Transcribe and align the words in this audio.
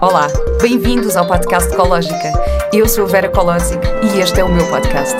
Olá, 0.00 0.28
bem-vindos 0.60 1.16
ao 1.16 1.26
podcast 1.26 1.72
Ecológica. 1.72 2.32
Eu 2.72 2.88
sou 2.88 3.04
a 3.04 3.08
Vera 3.08 3.28
Colosic 3.28 3.80
e 4.02 4.20
este 4.20 4.40
é 4.40 4.44
o 4.44 4.48
meu 4.48 4.66
podcast. 4.68 5.16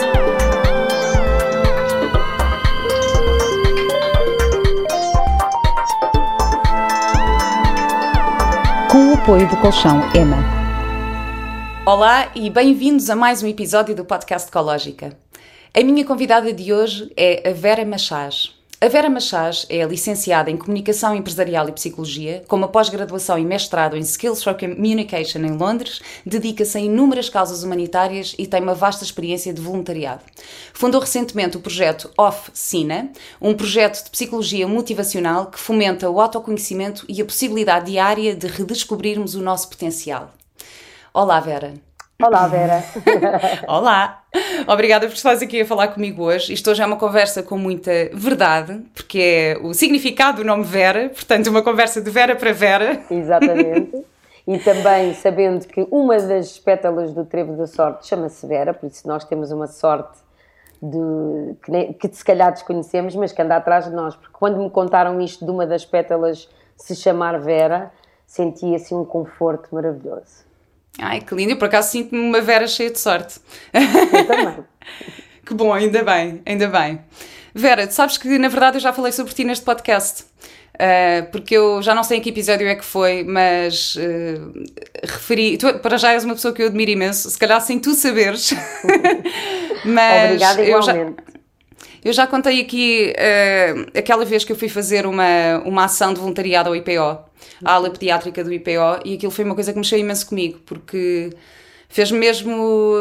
Com 8.91 9.11
o 9.11 9.15
apoio 9.15 9.49
do 9.49 9.57
colchão 9.59 10.01
EMA. 10.15 10.37
Olá 11.87 12.31
e 12.35 12.51
bem-vindos 12.51 13.09
a 13.11 13.17
mais 13.17 13.43
um 13.43 13.47
episódio 13.47 13.95
do 13.95 14.05
podcast 14.05 14.49
Ecológica. 14.49 15.17
A 15.73 15.83
minha 15.83 16.05
convidada 16.05 16.53
de 16.53 16.73
hoje 16.73 17.13
é 17.17 17.49
a 17.49 17.53
Vera 17.53 17.85
Machás. 17.85 18.54
A 18.85 18.89
Vera 18.89 19.09
Machás 19.09 19.65
é 19.71 19.83
licenciada 19.87 20.51
em 20.51 20.59
Comunicação 20.59 21.15
Empresarial 21.15 21.67
e 21.71 21.73
Psicologia, 21.73 22.45
com 22.47 22.57
uma 22.57 22.69
pós-graduação 22.69 23.39
e 23.39 23.43
mestrado 23.43 23.97
em 23.97 24.01
Skills 24.01 24.45
for 24.45 24.53
Communication 24.53 25.39
em 25.39 25.57
Londres, 25.57 26.03
dedica-se 26.27 26.77
a 26.77 26.83
inúmeras 26.83 27.31
causas 27.31 27.63
humanitárias 27.63 28.35
e 28.39 28.47
tem 28.47 28.63
uma 28.63 28.75
vasta 28.75 29.03
experiência 29.03 29.55
de 29.55 29.61
voluntariado. 29.63 30.21
Fundou 30.75 31.01
recentemente 31.01 31.57
o 31.57 31.61
projeto 31.61 32.11
Off 32.19 32.51
Sina, 32.53 33.11
um 33.41 33.55
projeto 33.55 34.05
de 34.05 34.11
psicologia 34.11 34.69
motivacional 34.69 35.47
que 35.47 35.59
fomenta 35.59 36.11
o 36.11 36.21
autoconhecimento 36.21 37.07
e 37.09 37.23
a 37.23 37.25
possibilidade 37.25 37.91
diária 37.91 38.37
de 38.37 38.47
redescobrirmos 38.49 39.35
o 39.35 39.41
nosso 39.41 39.71
potencial. 39.71 40.35
Olá, 41.15 41.41
Vera. 41.41 41.73
Olá, 42.23 42.47
Vera. 42.47 42.83
Olá! 43.67 44.23
Obrigada 44.69 45.07
por 45.07 45.15
estares 45.15 45.43
aqui 45.43 45.61
a 45.61 45.67
falar 45.67 45.89
comigo 45.89 46.23
hoje. 46.23 46.53
Isto 46.53 46.71
hoje 46.71 46.81
é 46.81 46.87
uma 46.87 46.97
conversa 46.97 47.43
com 47.43 47.59
muita 47.59 47.91
verdade, 48.13 48.81
porque 48.95 49.19
é 49.19 49.59
o 49.61 49.75
significado 49.75 50.39
do 50.39 50.45
nome 50.45 50.63
Vera, 50.63 51.09
portanto, 51.09 51.49
uma 51.49 51.61
conversa 51.61 52.01
de 52.01 52.09
Vera 52.11 52.37
para 52.37 52.53
Vera. 52.53 53.03
Exatamente. 53.11 54.05
E 54.47 54.59
também 54.59 55.13
sabendo 55.15 55.67
que 55.67 55.87
uma 55.91 56.17
das 56.19 56.59
pétalas 56.59 57.13
do 57.13 57.25
trevo 57.25 57.57
da 57.57 57.67
sorte 57.67 58.07
chama-se 58.07 58.47
Vera, 58.47 58.73
por 58.73 58.87
isso 58.87 59.09
nós 59.09 59.25
temos 59.25 59.51
uma 59.51 59.67
sorte 59.67 60.19
de, 60.81 61.55
que, 61.65 61.71
nem, 61.71 61.93
que 61.95 62.09
se 62.15 62.25
calhar 62.25 62.53
desconhecemos, 62.53 63.17
mas 63.17 63.33
que 63.33 63.43
anda 63.43 63.57
atrás 63.57 63.87
de 63.87 63.91
nós. 63.91 64.15
Porque 64.15 64.33
quando 64.33 64.63
me 64.63 64.71
contaram 64.71 65.21
isto 65.21 65.45
de 65.45 65.51
uma 65.51 65.67
das 65.67 65.85
pétalas 65.85 66.49
se 66.77 66.95
chamar 66.95 67.41
Vera, 67.41 67.91
senti 68.25 68.73
assim 68.75 68.95
um 68.95 69.05
conforto 69.05 69.75
maravilhoso. 69.75 70.45
Ai, 70.99 71.21
que 71.21 71.35
lindo. 71.35 71.53
Eu, 71.53 71.57
por 71.57 71.67
acaso, 71.67 71.91
sinto-me 71.91 72.21
uma 72.21 72.41
Vera 72.41 72.67
cheia 72.67 72.91
de 72.91 72.99
sorte. 72.99 73.41
Eu 73.73 74.27
também. 74.27 74.65
que 75.45 75.55
bom, 75.55 75.73
ainda 75.73 76.03
bem, 76.03 76.41
ainda 76.47 76.69
bem. 76.69 77.01
Vera, 77.55 77.87
tu 77.87 77.95
sabes 77.95 78.19
que, 78.19 78.39
na 78.39 78.49
verdade, 78.49 78.77
eu 78.77 78.81
já 78.81 78.93
falei 78.93 79.13
sobre 79.13 79.33
ti 79.33 79.45
neste 79.45 79.65
podcast. 79.65 80.25
Uh, 80.75 81.31
porque 81.31 81.57
eu 81.57 81.81
já 81.83 81.95
não 81.95 82.03
sei 82.03 82.19
em 82.19 82.21
que 82.21 82.31
episódio 82.31 82.67
é 82.67 82.75
que 82.75 82.85
foi, 82.85 83.23
mas 83.23 83.95
uh, 83.95 84.53
referi. 85.05 85.57
Tu, 85.57 85.79
para 85.79 85.97
já 85.97 86.13
és 86.13 86.25
uma 86.25 86.35
pessoa 86.35 86.53
que 86.53 86.63
eu 86.63 86.67
admiro 86.67 86.91
imenso, 86.91 87.31
se 87.31 87.39
calhar 87.39 87.61
sem 87.61 87.79
tu 87.79 87.95
saberes. 87.95 88.53
mas 89.85 90.25
Obrigada, 90.25 90.65
igualmente. 90.65 90.69
Eu 90.69 90.83
já, 90.83 91.34
eu 92.05 92.13
já 92.13 92.27
contei 92.27 92.61
aqui 92.61 93.15
uh, 93.17 93.99
aquela 93.99 94.25
vez 94.25 94.45
que 94.45 94.53
eu 94.53 94.57
fui 94.57 94.69
fazer 94.69 95.07
uma, 95.07 95.59
uma 95.65 95.85
ação 95.85 96.13
de 96.13 96.21
voluntariado 96.21 96.69
ao 96.69 96.77
IPO, 96.77 97.01
à 97.65 97.73
ala 97.73 97.89
pediátrica 97.91 98.45
do 98.45 98.53
IPO, 98.53 99.01
e 99.05 99.15
aquilo 99.15 99.33
foi 99.33 99.45
uma 99.45 99.55
coisa 99.55 99.73
que 99.73 99.79
mexeu 99.79 99.99
imenso 99.99 100.27
comigo, 100.27 100.61
porque 100.67 101.31
fez 101.89 102.11
mesmo 102.11 102.95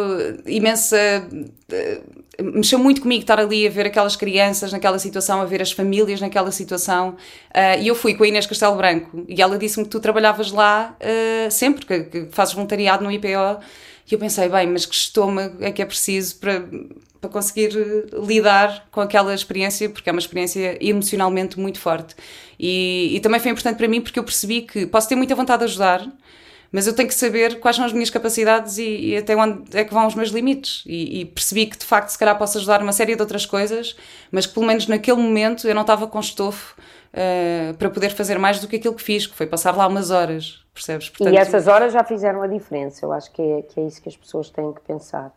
imensa. 0.45 0.97
Uh, 1.29 2.23
mexeu 2.41 2.79
muito 2.79 3.01
comigo 3.01 3.21
estar 3.21 3.39
ali 3.39 3.67
a 3.67 3.69
ver 3.69 3.87
aquelas 3.87 4.15
crianças 4.15 4.71
naquela 4.71 4.97
situação, 4.97 5.41
a 5.41 5.45
ver 5.45 5.61
as 5.61 5.71
famílias 5.71 6.21
naquela 6.21 6.51
situação. 6.51 7.17
Uh, 7.49 7.81
e 7.81 7.87
eu 7.89 7.95
fui 7.95 8.13
com 8.13 8.23
a 8.23 8.27
Inês 8.27 8.45
Castelo 8.45 8.75
Branco 8.77 9.25
e 9.27 9.41
ela 9.41 9.57
disse-me 9.57 9.83
que 9.83 9.91
tu 9.91 9.99
trabalhavas 9.99 10.51
lá 10.51 10.95
uh, 10.99 11.51
sempre, 11.51 11.85
que, 11.85 12.03
que, 12.03 12.27
fazes 12.31 12.53
voluntariado 12.53 13.03
no 13.03 13.11
IPO. 13.11 13.61
E 14.09 14.13
eu 14.13 14.19
pensei, 14.19 14.47
bem, 14.47 14.67
mas 14.67 14.85
que 14.85 14.95
estômago 14.95 15.63
é 15.63 15.71
que 15.71 15.81
é 15.81 15.85
preciso 15.85 16.37
para, 16.37 16.63
para 17.23 17.29
conseguir 17.29 17.71
lidar 18.27 18.85
com 18.91 18.99
aquela 18.99 19.33
experiência, 19.33 19.89
porque 19.89 20.09
é 20.09 20.11
uma 20.11 20.19
experiência 20.19 20.77
emocionalmente 20.85 21.57
muito 21.57 21.79
forte. 21.79 22.15
E, 22.59 23.15
e 23.15 23.19
também 23.21 23.39
foi 23.39 23.51
importante 23.51 23.77
para 23.77 23.87
mim 23.87 24.01
porque 24.01 24.19
eu 24.19 24.23
percebi 24.25 24.63
que 24.63 24.85
posso 24.85 25.07
ter 25.07 25.15
muita 25.15 25.33
vontade 25.33 25.59
de 25.59 25.65
ajudar, 25.71 26.05
mas 26.69 26.85
eu 26.85 26.93
tenho 26.93 27.07
que 27.07 27.15
saber 27.15 27.61
quais 27.61 27.77
são 27.77 27.85
as 27.85 27.93
minhas 27.93 28.09
capacidades 28.09 28.77
e, 28.77 29.11
e 29.11 29.17
até 29.17 29.37
onde 29.37 29.77
é 29.77 29.85
que 29.85 29.93
vão 29.93 30.05
os 30.05 30.15
meus 30.15 30.31
limites. 30.31 30.83
E, 30.85 31.21
e, 31.21 31.25
percebi 31.25 31.65
que 31.65 31.77
de 31.77 31.85
facto, 31.85 32.09
se 32.09 32.17
calhar, 32.17 32.37
posso 32.37 32.57
ajudar 32.57 32.81
uma 32.81 32.91
série 32.91 33.15
de 33.15 33.21
outras 33.21 33.45
coisas, 33.45 33.95
mas 34.29 34.45
que 34.45 34.53
pelo 34.53 34.65
menos 34.65 34.85
naquele 34.87 35.21
momento 35.21 35.65
eu 35.65 35.73
não 35.73 35.83
estava 35.83 36.05
com 36.05 36.19
estofo 36.19 36.75
uh, 37.13 37.73
para 37.75 37.89
poder 37.89 38.09
fazer 38.09 38.37
mais 38.37 38.59
do 38.59 38.67
que 38.67 38.75
aquilo 38.75 38.95
que 38.95 39.03
fiz, 39.03 39.25
que 39.25 39.35
foi 39.35 39.47
passar 39.47 39.77
lá 39.77 39.87
umas 39.87 40.11
horas, 40.11 40.61
percebes? 40.73 41.07
Portanto, 41.07 41.33
e 41.33 41.37
essas 41.37 41.67
horas 41.67 41.93
já 41.93 42.03
fizeram 42.03 42.41
a 42.41 42.47
diferença, 42.47 43.05
eu 43.05 43.13
acho 43.13 43.31
que 43.31 43.41
é, 43.41 43.61
que 43.61 43.79
é 43.79 43.87
isso 43.87 44.01
que 44.01 44.09
as 44.09 44.17
pessoas 44.17 44.49
têm 44.49 44.73
que 44.73 44.81
pensar. 44.81 45.31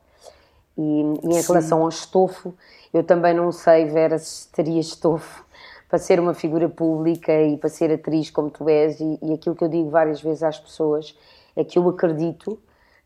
E, 0.77 0.83
e 1.23 1.29
em 1.29 1.43
Sim. 1.43 1.53
relação 1.53 1.83
ao 1.83 1.89
estofo, 1.89 2.55
eu 2.93 3.03
também 3.03 3.35
não 3.35 3.51
sei, 3.51 3.87
Vera, 3.87 4.19
se 4.19 4.49
teria 4.53 4.81
estofo 4.81 5.45
para 5.89 5.99
ser 5.99 6.19
uma 6.19 6.35
figura 6.35 6.69
pública 6.69 7.33
e 7.43 7.57
para 7.57 7.69
ser 7.69 7.93
atriz 7.93 8.31
como 8.31 8.51
tu 8.51 8.69
és. 8.69 9.01
E, 9.01 9.19
e 9.23 9.33
aquilo 9.33 9.55
que 9.55 9.65
eu 9.65 9.69
digo 9.69 9.91
várias 9.91 10.21
vezes 10.21 10.43
às 10.43 10.59
pessoas 10.59 11.17
é 11.55 11.65
que 11.65 11.79
eu 11.79 11.89
acredito 11.89 12.59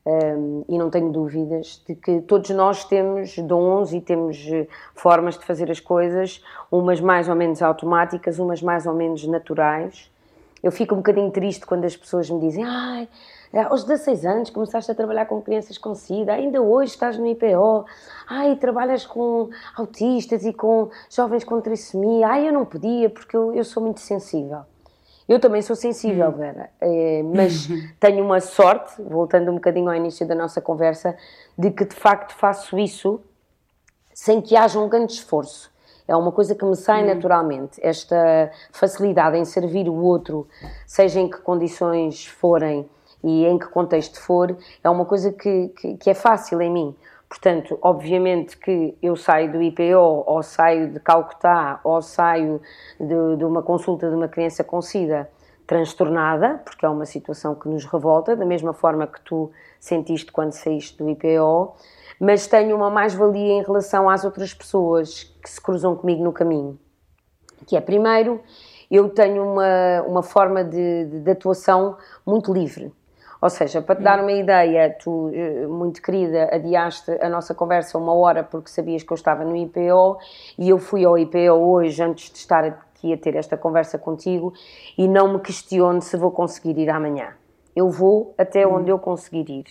um, 0.04 0.64
e 0.68 0.78
não 0.78 0.88
tenho 0.88 1.12
dúvidas 1.12 1.82
de 1.86 1.94
que 1.94 2.20
todos 2.22 2.50
nós 2.50 2.84
temos 2.84 3.36
dons 3.38 3.92
e 3.92 4.00
temos 4.00 4.46
eh, 4.50 4.66
formas 4.94 5.38
de 5.38 5.44
fazer 5.44 5.70
as 5.70 5.78
coisas, 5.78 6.42
umas 6.72 7.00
mais 7.00 7.28
ou 7.28 7.34
menos 7.34 7.60
automáticas, 7.60 8.38
umas 8.38 8.62
mais 8.62 8.86
ou 8.86 8.94
menos 8.94 9.26
naturais. 9.26 10.10
Eu 10.62 10.72
fico 10.72 10.94
um 10.94 10.98
bocadinho 10.98 11.30
triste 11.30 11.66
quando 11.66 11.84
as 11.84 11.96
pessoas 11.96 12.30
me 12.30 12.40
dizem: 12.40 12.64
Ai, 12.64 13.08
aos 13.52 13.82
16 13.84 14.24
anos 14.24 14.50
começaste 14.50 14.90
a 14.90 14.94
trabalhar 14.94 15.26
com 15.26 15.42
crianças 15.42 15.76
com 15.76 15.94
SIDA, 15.94 16.34
ainda 16.34 16.62
hoje 16.62 16.92
estás 16.92 17.18
no 17.18 17.26
IPO, 17.26 17.84
ai, 18.28 18.54
trabalhas 18.56 19.04
com 19.04 19.48
autistas 19.76 20.44
e 20.44 20.52
com 20.52 20.88
jovens 21.10 21.42
com 21.42 21.60
trissomia, 21.60 22.28
ai, 22.28 22.48
eu 22.48 22.52
não 22.52 22.64
podia 22.64 23.10
porque 23.10 23.36
eu, 23.36 23.52
eu 23.54 23.64
sou 23.64 23.82
muito 23.82 24.00
sensível. 24.00 24.60
Eu 25.28 25.38
também 25.38 25.62
sou 25.62 25.76
sensível, 25.76 26.28
hum. 26.28 26.32
Vera, 26.32 26.70
é, 26.80 27.22
mas 27.22 27.68
tenho 27.98 28.24
uma 28.24 28.40
sorte, 28.40 29.00
voltando 29.02 29.50
um 29.50 29.54
bocadinho 29.54 29.88
ao 29.88 29.94
início 29.94 30.26
da 30.26 30.34
nossa 30.34 30.60
conversa, 30.60 31.16
de 31.56 31.70
que 31.70 31.84
de 31.84 31.94
facto 31.94 32.34
faço 32.34 32.78
isso 32.78 33.20
sem 34.12 34.40
que 34.40 34.56
haja 34.56 34.78
um 34.78 34.88
grande 34.88 35.12
esforço. 35.12 35.70
É 36.06 36.16
uma 36.16 36.32
coisa 36.32 36.54
que 36.56 36.64
me 36.64 36.74
sai 36.74 37.04
hum. 37.04 37.14
naturalmente. 37.14 37.80
Esta 37.82 38.50
facilidade 38.72 39.36
em 39.36 39.44
servir 39.44 39.88
o 39.88 39.94
outro, 39.94 40.48
seja 40.86 41.20
em 41.20 41.28
que 41.30 41.38
condições 41.38 42.26
forem, 42.26 42.88
e 43.22 43.44
em 43.44 43.58
que 43.58 43.66
contexto 43.66 44.20
for, 44.20 44.56
é 44.82 44.90
uma 44.90 45.04
coisa 45.04 45.32
que, 45.32 45.68
que, 45.68 45.96
que, 45.96 46.10
é 46.10 46.14
fácil 46.14 46.60
em 46.60 46.70
mim. 46.70 46.96
Portanto, 47.28 47.78
obviamente 47.80 48.56
que 48.56 48.96
eu 49.00 49.14
saio 49.14 49.52
do 49.52 49.62
IPO, 49.62 50.24
ou 50.26 50.42
saio 50.42 50.92
de 50.92 51.00
Calcutá, 51.00 51.80
ou 51.84 52.02
saio 52.02 52.60
de, 52.98 53.36
de 53.36 53.44
uma 53.44 53.62
consulta 53.62 54.08
de 54.08 54.16
uma 54.16 54.28
criança 54.28 54.64
com 54.64 54.82
SIDA 54.82 55.30
transtornada, 55.66 56.60
porque 56.64 56.84
é 56.84 56.88
uma 56.88 57.06
situação 57.06 57.54
que 57.54 57.68
nos 57.68 57.84
revolta, 57.84 58.34
da 58.34 58.44
mesma 58.44 58.72
forma 58.72 59.06
que 59.06 59.20
tu 59.20 59.52
sentiste 59.78 60.32
quando 60.32 60.50
saíste 60.50 60.98
do 60.98 61.08
IPO, 61.08 61.76
mas 62.18 62.48
tenho 62.48 62.74
uma 62.74 62.90
mais-valia 62.90 63.52
em 63.52 63.62
relação 63.62 64.10
às 64.10 64.24
outras 64.24 64.52
pessoas 64.52 65.22
que 65.22 65.48
se 65.48 65.60
cruzam 65.60 65.94
comigo 65.94 66.24
no 66.24 66.32
caminho. 66.32 66.76
Que 67.66 67.76
é, 67.76 67.80
primeiro, 67.80 68.40
eu 68.90 69.08
tenho 69.08 69.44
uma, 69.44 70.02
uma 70.08 70.22
forma 70.22 70.64
de, 70.64 71.04
de, 71.04 71.20
de 71.20 71.30
atuação 71.30 71.96
muito 72.26 72.52
livre. 72.52 72.92
Ou 73.40 73.48
seja, 73.48 73.80
para 73.80 73.96
te 73.96 74.02
dar 74.02 74.20
uma 74.20 74.32
ideia, 74.32 74.94
tu, 75.02 75.30
eh, 75.32 75.66
muito 75.66 76.02
querida, 76.02 76.50
adiaste 76.52 77.10
a 77.22 77.28
nossa 77.28 77.54
conversa 77.54 77.96
uma 77.96 78.12
hora 78.12 78.44
porque 78.44 78.68
sabias 78.68 79.02
que 79.02 79.10
eu 79.10 79.14
estava 79.14 79.44
no 79.44 79.56
IPO 79.56 80.18
e 80.58 80.68
eu 80.68 80.78
fui 80.78 81.04
ao 81.06 81.16
IPO 81.16 81.52
hoje 81.52 82.02
antes 82.02 82.30
de 82.30 82.36
estar 82.36 82.64
aqui 82.64 83.14
a 83.14 83.16
ter 83.16 83.34
esta 83.36 83.56
conversa 83.56 83.98
contigo 83.98 84.52
e 84.96 85.08
não 85.08 85.32
me 85.32 85.40
questiono 85.40 86.02
se 86.02 86.18
vou 86.18 86.30
conseguir 86.30 86.78
ir 86.78 86.90
amanhã. 86.90 87.32
Eu 87.74 87.88
vou 87.88 88.34
até 88.36 88.66
uhum. 88.66 88.76
onde 88.76 88.90
eu 88.90 88.98
conseguir 88.98 89.48
ir. 89.48 89.64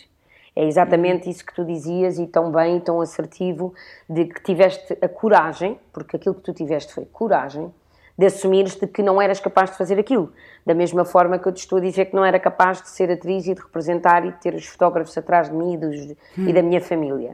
É 0.55 0.65
exatamente 0.65 1.25
uhum. 1.25 1.31
isso 1.31 1.45
que 1.45 1.53
tu 1.53 1.63
dizias 1.63 2.17
e 2.17 2.25
tão 2.25 2.51
bem 2.51 2.79
tão 2.79 2.99
assertivo 2.99 3.73
de 4.09 4.25
que 4.25 4.41
tiveste 4.41 4.97
a 4.99 5.07
coragem, 5.07 5.79
porque 5.93 6.17
aquilo 6.17 6.33
que 6.33 6.41
tu 6.41 6.53
tiveste 6.53 6.91
foi 6.91 7.05
coragem, 7.05 7.71
de 8.19 8.25
assumires 8.25 8.75
de 8.75 8.85
que 8.85 9.01
não 9.01 9.21
eras 9.21 9.39
capaz 9.39 9.71
de 9.71 9.77
fazer 9.77 9.97
aquilo. 9.97 10.29
Da 10.65 10.73
mesma 10.73 11.05
forma 11.05 11.39
que 11.39 11.47
eu 11.47 11.53
te 11.53 11.59
estou 11.59 11.77
a 11.77 11.81
dizer 11.81 12.07
que 12.07 12.15
não 12.17 12.25
era 12.25 12.37
capaz 12.37 12.81
de 12.81 12.89
ser 12.89 13.09
atriz 13.09 13.47
e 13.47 13.53
de 13.53 13.61
representar 13.61 14.25
e 14.25 14.31
de 14.31 14.37
ter 14.41 14.53
os 14.53 14.65
fotógrafos 14.65 15.17
atrás 15.17 15.49
de 15.49 15.55
mim 15.55 15.75
e, 15.75 15.77
dos, 15.77 15.95
hum. 16.37 16.49
e 16.49 16.51
da 16.51 16.61
minha 16.61 16.81
família. 16.81 17.33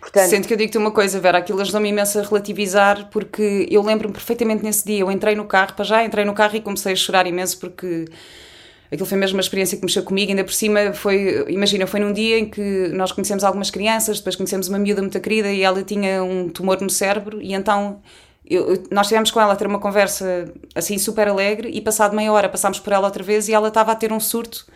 Portanto, 0.00 0.48
que 0.48 0.52
eu 0.52 0.58
digo-te 0.58 0.78
uma 0.78 0.90
coisa, 0.90 1.20
Vera, 1.20 1.38
aquilo 1.38 1.60
ajudou-me 1.60 1.88
imenso 1.88 2.18
a 2.18 2.22
relativizar, 2.22 3.08
porque 3.10 3.68
eu 3.70 3.82
lembro-me 3.82 4.12
perfeitamente 4.12 4.64
nesse 4.64 4.84
dia, 4.84 5.00
eu 5.00 5.10
entrei 5.12 5.36
no 5.36 5.44
carro, 5.44 5.74
para 5.74 5.84
já 5.84 6.04
entrei 6.04 6.24
no 6.24 6.34
carro 6.34 6.56
e 6.56 6.60
comecei 6.60 6.92
a 6.92 6.96
chorar 6.96 7.26
imenso, 7.26 7.58
porque 7.60 8.06
aquilo 8.90 9.06
foi 9.06 9.18
mesmo 9.18 9.36
uma 9.36 9.40
experiência 9.40 9.78
que 9.78 9.84
mexeu 9.84 10.02
comigo, 10.02 10.30
ainda 10.30 10.42
por 10.42 10.52
cima 10.52 10.92
foi, 10.92 11.44
imagina, 11.48 11.86
foi 11.86 12.00
num 12.00 12.12
dia 12.12 12.38
em 12.38 12.48
que 12.48 12.88
nós 12.88 13.12
conhecemos 13.12 13.44
algumas 13.44 13.70
crianças, 13.70 14.18
depois 14.18 14.34
conhecemos 14.34 14.68
uma 14.68 14.78
miúda 14.78 15.02
muito 15.02 15.18
querida 15.20 15.52
e 15.52 15.62
ela 15.62 15.82
tinha 15.82 16.22
um 16.22 16.48
tumor 16.48 16.80
no 16.80 16.90
cérebro 16.90 17.40
e 17.40 17.54
então 17.54 18.00
eu, 18.48 18.82
nós 18.90 19.08
tivemos 19.08 19.30
com 19.30 19.40
ela 19.40 19.52
a 19.52 19.56
ter 19.56 19.66
uma 19.66 19.78
conversa 19.78 20.52
assim 20.74 20.98
super 20.98 21.28
alegre 21.28 21.70
e 21.72 21.80
passado 21.80 22.14
meia 22.14 22.32
hora 22.32 22.48
passámos 22.48 22.78
por 22.78 22.92
ela 22.92 23.06
outra 23.06 23.22
vez 23.22 23.48
e 23.48 23.52
ela 23.54 23.68
estava 23.68 23.92
a 23.92 23.94
ter 23.94 24.12
um 24.12 24.20
surto 24.20 24.66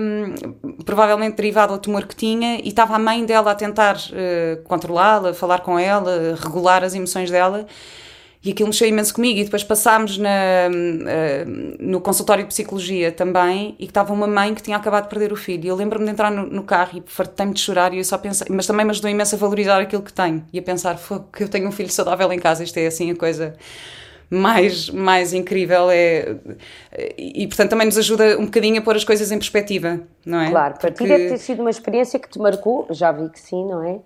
um, 0.00 0.52
provavelmente 0.84 1.36
derivado 1.36 1.72
ao 1.72 1.78
tumor 1.78 2.06
que 2.06 2.14
tinha 2.14 2.60
e 2.62 2.68
estava 2.68 2.94
a 2.94 2.98
mãe 2.98 3.24
dela 3.24 3.52
a 3.52 3.54
tentar 3.54 3.96
uh, 3.96 4.62
controlá-la, 4.64 5.32
falar 5.32 5.60
com 5.60 5.78
ela, 5.78 6.36
regular 6.40 6.84
as 6.84 6.94
emoções 6.94 7.30
dela 7.30 7.66
e 8.48 8.52
aquilo 8.52 8.68
mexeu 8.68 8.88
imenso 8.88 9.12
comigo. 9.12 9.38
E 9.38 9.44
depois 9.44 9.62
passámos 9.62 10.16
na, 10.16 10.30
uh, 10.70 11.76
no 11.78 12.00
consultório 12.00 12.44
de 12.44 12.48
psicologia 12.48 13.12
também 13.12 13.76
e 13.78 13.84
que 13.84 13.90
estava 13.90 14.10
uma 14.10 14.26
mãe 14.26 14.54
que 14.54 14.62
tinha 14.62 14.76
acabado 14.76 15.04
de 15.04 15.10
perder 15.10 15.34
o 15.34 15.36
filho. 15.36 15.66
E 15.66 15.68
eu 15.68 15.76
lembro-me 15.76 16.06
de 16.06 16.12
entrar 16.12 16.30
no, 16.30 16.46
no 16.46 16.62
carro 16.62 16.98
e 16.98 17.02
fartei-me 17.04 17.52
de 17.52 17.60
chorar 17.60 17.92
e 17.92 17.98
eu 17.98 18.04
só 18.04 18.16
pensei, 18.16 18.46
mas 18.50 18.66
também 18.66 18.86
me 18.86 18.90
ajudou 18.90 19.10
imenso 19.10 19.34
a 19.34 19.38
valorizar 19.38 19.78
aquilo 19.78 20.00
que 20.00 20.12
tenho 20.12 20.42
e 20.50 20.58
a 20.58 20.62
pensar 20.62 20.98
que 21.30 21.44
eu 21.44 21.48
tenho 21.48 21.68
um 21.68 21.72
filho 21.72 21.90
saudável 21.90 22.32
em 22.32 22.38
casa. 22.38 22.64
Isto 22.64 22.78
é 22.78 22.86
assim 22.86 23.10
a 23.10 23.14
coisa 23.14 23.54
mais, 24.30 24.88
mais 24.88 25.34
incrível 25.34 25.90
é 25.90 26.36
e 27.18 27.46
portanto 27.46 27.70
também 27.70 27.86
nos 27.86 27.98
ajuda 27.98 28.38
um 28.38 28.46
bocadinho 28.46 28.78
a 28.78 28.82
pôr 28.82 28.96
as 28.96 29.04
coisas 29.04 29.30
em 29.30 29.36
perspectiva, 29.36 30.00
não 30.24 30.40
é? 30.40 30.50
Claro, 30.50 30.74
para 30.78 30.90
Porque... 30.90 31.04
ti 31.04 31.08
deve 31.08 31.28
ter 31.28 31.38
sido 31.38 31.60
uma 31.60 31.70
experiência 31.70 32.18
que 32.18 32.30
te 32.30 32.38
marcou, 32.38 32.86
já 32.90 33.12
vi 33.12 33.28
que 33.28 33.40
sim, 33.40 33.66
não 33.66 33.84
é? 33.84 33.98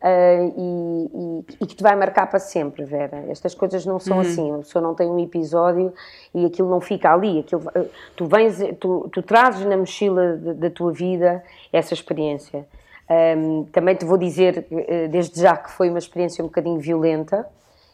Uh, 0.00 0.54
e, 0.56 1.10
e, 1.12 1.64
e, 1.64 1.66
que 1.66 1.74
te 1.74 1.82
vai 1.82 1.96
marcar 1.96 2.28
para 2.28 2.38
sempre, 2.38 2.84
Vera. 2.84 3.24
Estas 3.28 3.52
coisas 3.52 3.84
não 3.84 3.98
são 3.98 4.18
uhum. 4.18 4.22
assim. 4.22 4.54
A 4.54 4.58
pessoa 4.58 4.80
não 4.80 4.94
tem 4.94 5.08
um 5.10 5.18
episódio 5.18 5.92
e 6.32 6.46
aquilo 6.46 6.70
não 6.70 6.80
fica 6.80 7.12
ali. 7.12 7.40
Aquilo, 7.40 7.64
ah, 7.74 7.84
tu, 8.14 8.26
vens, 8.26 8.58
tu, 8.78 9.08
tu 9.12 9.22
trazes 9.22 9.66
na 9.66 9.76
mochila 9.76 10.36
da 10.36 10.70
tua 10.70 10.92
vida 10.92 11.42
essa 11.72 11.94
experiência. 11.94 12.64
Um, 13.10 13.64
também 13.72 13.96
te 13.96 14.04
vou 14.04 14.16
dizer, 14.16 14.68
ah, 14.70 15.08
desde 15.08 15.40
já, 15.40 15.56
que 15.56 15.70
foi 15.70 15.88
uma 15.90 15.98
experiência 15.98 16.44
um 16.44 16.46
bocadinho 16.46 16.78
violenta. 16.78 17.44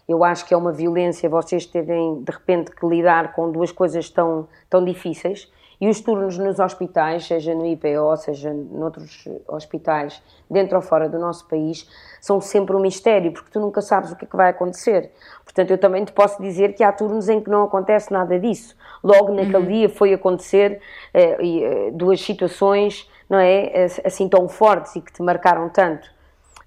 Eu 0.06 0.22
acho 0.22 0.44
que 0.44 0.52
é 0.52 0.56
uma 0.56 0.72
violência 0.72 1.26
vocês 1.30 1.64
terem, 1.64 2.22
de 2.22 2.30
repente, 2.30 2.70
que 2.70 2.86
lidar 2.86 3.32
com 3.32 3.50
duas 3.50 3.72
coisas 3.72 4.10
tão, 4.10 4.46
tão 4.68 4.84
difíceis 4.84 5.50
e 5.80 5.88
os 5.88 6.00
turnos 6.00 6.38
nos 6.38 6.58
hospitais, 6.58 7.26
seja 7.26 7.54
no 7.54 7.66
IPO, 7.66 8.16
seja 8.16 8.52
noutros 8.52 9.28
hospitais, 9.46 10.22
dentro 10.50 10.76
ou 10.76 10.82
fora 10.82 11.08
do 11.08 11.18
nosso 11.18 11.46
país, 11.48 11.88
são 12.20 12.40
sempre 12.40 12.74
um 12.74 12.80
mistério, 12.80 13.32
porque 13.32 13.50
tu 13.50 13.60
nunca 13.60 13.80
sabes 13.80 14.12
o 14.12 14.16
que 14.16 14.24
é 14.24 14.28
que 14.28 14.36
vai 14.36 14.50
acontecer. 14.50 15.12
Portanto, 15.44 15.70
eu 15.70 15.78
também 15.78 16.04
te 16.04 16.12
posso 16.12 16.40
dizer 16.40 16.74
que 16.74 16.82
há 16.82 16.92
turnos 16.92 17.28
em 17.28 17.40
que 17.40 17.50
não 17.50 17.64
acontece 17.64 18.12
nada 18.12 18.38
disso. 18.38 18.76
Logo 19.02 19.32
naquele 19.32 19.56
uhum. 19.56 19.66
dia 19.66 19.88
foi 19.88 20.12
acontecer 20.14 20.80
eh, 21.12 21.36
eh 21.40 21.90
duas 21.92 22.20
situações, 22.20 23.08
não 23.28 23.38
é, 23.38 23.86
assim 24.04 24.28
tão 24.28 24.48
fortes 24.48 24.96
e 24.96 25.00
que 25.00 25.12
te 25.12 25.22
marcaram 25.22 25.68
tanto. 25.68 26.13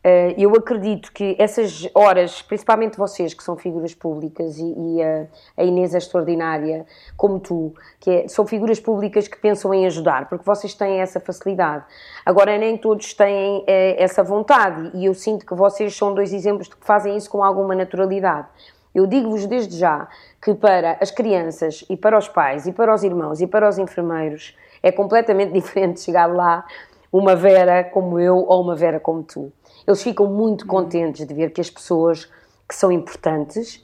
Eh, 0.09 0.36
eu 0.38 0.56
acredito 0.56 1.12
que 1.12 1.36
essas 1.38 1.86
horas, 1.94 2.42
principalmente 2.42 2.98
vocês 2.98 3.33
que 3.33 3.44
são 3.44 3.57
figuras 3.57 3.94
públicas 3.94 4.57
e, 4.57 4.63
e 4.63 5.04
a, 5.04 5.27
a, 5.57 5.63
Inês 5.65 5.94
é 5.94 5.98
extraordinária, 5.98 6.86
como 7.18 7.42
tu, 7.42 7.74
que 8.00 8.09
é, 8.09 8.27
são 8.30 8.48
figuras 8.48 8.80
públicas 8.80 9.27
que 9.27 9.38
pensam 9.38 9.74
em 9.74 9.86
ajudar, 9.86 10.30
porque 10.30 10.45
vocês 10.45 10.74
têm 10.74 11.01
essa 11.01 11.19
facilidade. 11.19 11.83
Agora, 12.25 12.57
nem 12.57 12.77
todos 12.77 13.13
têm 13.13 13.65
é, 13.68 14.01
essa 14.01 14.24
vontade 14.24 14.92
e 14.94 15.04
eu 15.04 15.13
sinto 15.13 15.45
que 15.45 15.54
vocês 15.54 15.94
são 15.94 16.13
dois 16.13 16.31
exemplos 16.31 16.69
de 16.69 16.77
que 16.77 16.86
fazem 16.86 17.18
isso 17.18 17.30
com 17.30 17.44
alguma 17.44 17.75
naturalidade. 17.75 18.48
Eu 18.95 19.06
digo-vos 19.07 19.45
desde 19.45 19.77
já 19.77 20.07
que 20.42 20.53
para 20.53 20.98
as 21.01 21.12
crianças 21.12 21.83
e 21.89 21.98
para 21.98 22.18
os 22.18 22.30
pais 22.30 22.65
e 22.65 22.71
para 22.71 22.95
os 22.95 23.03
irmãos 23.03 23.42
e 23.42 23.48
para 23.48 23.68
os 23.68 23.77
enfermeiros 23.77 24.56
é 24.81 24.89
completamente 24.89 25.51
diferente 25.60 26.00
chegar 26.00 26.27
lá 26.27 26.65
uma 27.12 27.36
Vera 27.36 27.83
como 27.83 28.18
eu 28.18 28.38
ou 28.38 28.62
uma 28.62 28.75
Vera 28.75 29.01
como 29.01 29.21
tu 29.21 29.51
eles 29.88 30.04
ficam 30.04 30.28
muito 30.28 30.68
contentes 30.68 31.25
de 31.25 31.34
ver 31.34 31.51
que 31.51 31.62
as 31.62 31.69
pessoas 31.69 32.30
que 32.68 32.75
são 32.75 32.92
importantes 32.92 33.81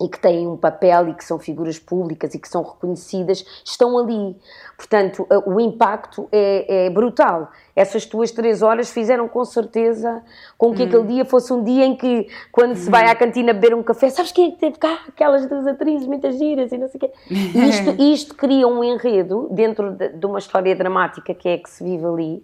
e 0.00 0.08
que 0.08 0.18
têm 0.18 0.46
um 0.46 0.56
papel 0.56 1.08
e 1.08 1.14
que 1.14 1.24
são 1.24 1.38
figuras 1.38 1.78
públicas 1.78 2.32
e 2.32 2.38
que 2.38 2.48
são 2.48 2.62
reconhecidas 2.62 3.44
estão 3.64 3.98
ali. 3.98 4.36
Portanto, 4.76 5.26
o 5.44 5.60
impacto 5.60 6.28
é, 6.30 6.86
é 6.86 6.90
brutal. 6.90 7.50
Essas 7.74 8.06
tuas 8.06 8.30
três 8.30 8.62
horas 8.62 8.90
fizeram 8.90 9.28
com 9.28 9.44
certeza 9.44 10.22
com 10.56 10.72
que 10.72 10.84
hum. 10.84 10.86
aquele 10.86 11.04
dia 11.04 11.24
fosse 11.24 11.52
um 11.52 11.64
dia 11.64 11.84
em 11.84 11.96
que, 11.96 12.28
quando 12.52 12.72
hum. 12.72 12.76
se 12.76 12.88
vai 12.88 13.06
à 13.06 13.14
cantina 13.14 13.52
beber 13.52 13.74
um 13.74 13.82
café, 13.82 14.08
sabes 14.08 14.30
quem 14.30 14.48
é 14.48 14.50
que 14.52 14.58
teve 14.58 14.78
cá? 14.78 15.00
Aquelas 15.08 15.46
duas 15.46 15.66
atrizes, 15.66 16.06
muitas 16.06 16.38
giras 16.38 16.70
e 16.70 16.78
não 16.78 16.88
sei 16.88 16.98
o 16.98 17.00
quê. 17.00 17.12
Isto, 17.68 18.02
isto 18.02 18.34
cria 18.36 18.68
um 18.68 18.84
enredo 18.84 19.48
dentro 19.50 19.90
de, 19.90 20.10
de 20.10 20.26
uma 20.26 20.38
história 20.38 20.74
dramática 20.76 21.34
que 21.34 21.48
é 21.48 21.58
que 21.58 21.68
se 21.68 21.82
vive 21.82 22.04
ali 22.06 22.42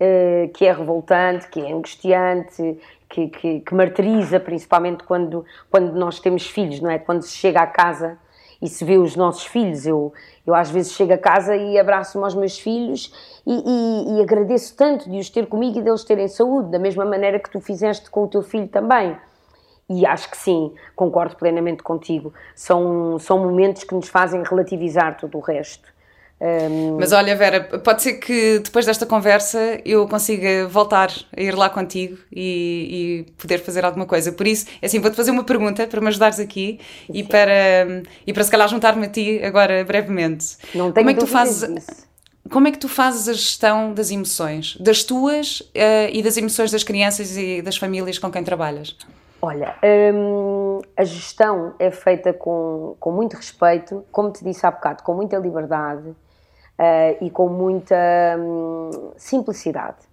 uh, 0.00 0.48
que 0.52 0.66
é 0.66 0.72
revoltante, 0.72 1.48
que 1.48 1.60
é 1.60 1.72
angustiante, 1.72 2.78
que, 3.08 3.28
que, 3.28 3.60
que, 3.60 3.74
martiriza, 3.74 4.38
principalmente 4.38 5.04
quando, 5.04 5.44
quando 5.70 5.92
nós 5.94 6.20
temos 6.20 6.46
filhos, 6.46 6.80
não 6.80 6.90
é? 6.90 6.98
Quando 6.98 7.22
se 7.22 7.36
chega 7.36 7.60
à 7.60 7.66
casa 7.66 8.18
e 8.60 8.68
se 8.68 8.84
vê 8.84 8.98
os 8.98 9.16
nossos 9.16 9.46
filhos. 9.46 9.86
Eu, 9.86 10.12
eu 10.46 10.54
às 10.54 10.70
vezes 10.70 10.92
chego 10.92 11.12
a 11.12 11.18
casa 11.18 11.56
e 11.56 11.78
abraço-me 11.78 12.24
aos 12.24 12.34
meus 12.34 12.58
filhos 12.58 13.12
e, 13.46 13.52
e, 13.52 14.18
e, 14.18 14.22
agradeço 14.22 14.76
tanto 14.76 15.08
de 15.10 15.18
os 15.18 15.30
ter 15.30 15.46
comigo 15.46 15.78
e 15.78 15.82
deles 15.82 16.04
terem 16.04 16.28
saúde, 16.28 16.70
da 16.70 16.78
mesma 16.78 17.04
maneira 17.04 17.38
que 17.38 17.50
tu 17.50 17.60
fizeste 17.60 18.10
com 18.10 18.24
o 18.24 18.28
teu 18.28 18.42
filho 18.42 18.68
também. 18.68 19.16
E 19.88 20.04
acho 20.04 20.30
que 20.30 20.36
sim, 20.36 20.74
concordo 20.94 21.36
plenamente 21.36 21.82
contigo. 21.82 22.34
São, 22.54 23.18
são 23.18 23.38
momentos 23.38 23.84
que 23.84 23.94
nos 23.94 24.08
fazem 24.08 24.42
relativizar 24.42 25.16
todo 25.16 25.38
o 25.38 25.40
resto. 25.40 25.88
Um... 26.40 26.98
Mas 26.98 27.12
olha, 27.12 27.34
Vera, 27.34 27.60
pode 27.60 28.02
ser 28.02 28.14
que 28.14 28.60
depois 28.60 28.86
desta 28.86 29.04
conversa 29.04 29.80
eu 29.84 30.06
consiga 30.06 30.68
voltar 30.68 31.10
a 31.36 31.40
ir 31.40 31.54
lá 31.54 31.68
contigo 31.68 32.16
e, 32.32 33.26
e 33.26 33.32
poder 33.32 33.58
fazer 33.58 33.84
alguma 33.84 34.06
coisa. 34.06 34.30
Por 34.30 34.46
isso, 34.46 34.66
é 34.80 34.86
assim, 34.86 35.00
vou-te 35.00 35.16
fazer 35.16 35.32
uma 35.32 35.44
pergunta 35.44 35.86
para 35.86 36.00
me 36.00 36.08
ajudares 36.08 36.38
aqui 36.38 36.78
e 37.12 37.24
para, 37.24 38.02
e 38.26 38.32
para 38.32 38.44
se 38.44 38.50
calhar 38.50 38.68
juntar-me 38.68 39.06
a 39.06 39.08
ti 39.08 39.40
agora 39.42 39.84
brevemente. 39.84 40.56
Não 40.74 40.92
tenho 40.92 41.06
Como 41.06 41.10
é 41.10 41.14
que 41.14 41.20
tu 41.20 41.26
fazes 41.26 41.74
disso. 41.74 42.08
Como 42.50 42.66
é 42.66 42.70
que 42.70 42.78
tu 42.78 42.88
fazes 42.88 43.28
a 43.28 43.32
gestão 43.34 43.92
das 43.92 44.10
emoções? 44.10 44.76
Das 44.80 45.02
tuas 45.02 45.60
uh, 45.60 46.08
e 46.10 46.22
das 46.22 46.36
emoções 46.36 46.70
das 46.70 46.82
crianças 46.82 47.36
e 47.36 47.60
das 47.60 47.76
famílias 47.76 48.18
com 48.18 48.30
quem 48.30 48.42
trabalhas? 48.42 48.96
Olha, 49.42 49.76
hum, 50.14 50.80
a 50.96 51.04
gestão 51.04 51.74
é 51.78 51.90
feita 51.90 52.32
com, 52.32 52.96
com 52.98 53.12
muito 53.12 53.36
respeito, 53.36 54.04
como 54.10 54.32
te 54.32 54.42
disse 54.42 54.66
há 54.66 54.70
bocado, 54.70 55.02
com 55.02 55.14
muita 55.14 55.36
liberdade 55.36 56.16
uh, 56.78 57.24
e 57.24 57.30
com 57.30 57.48
muita 57.48 57.96
um, 58.38 59.12
simplicidade. 59.16 60.08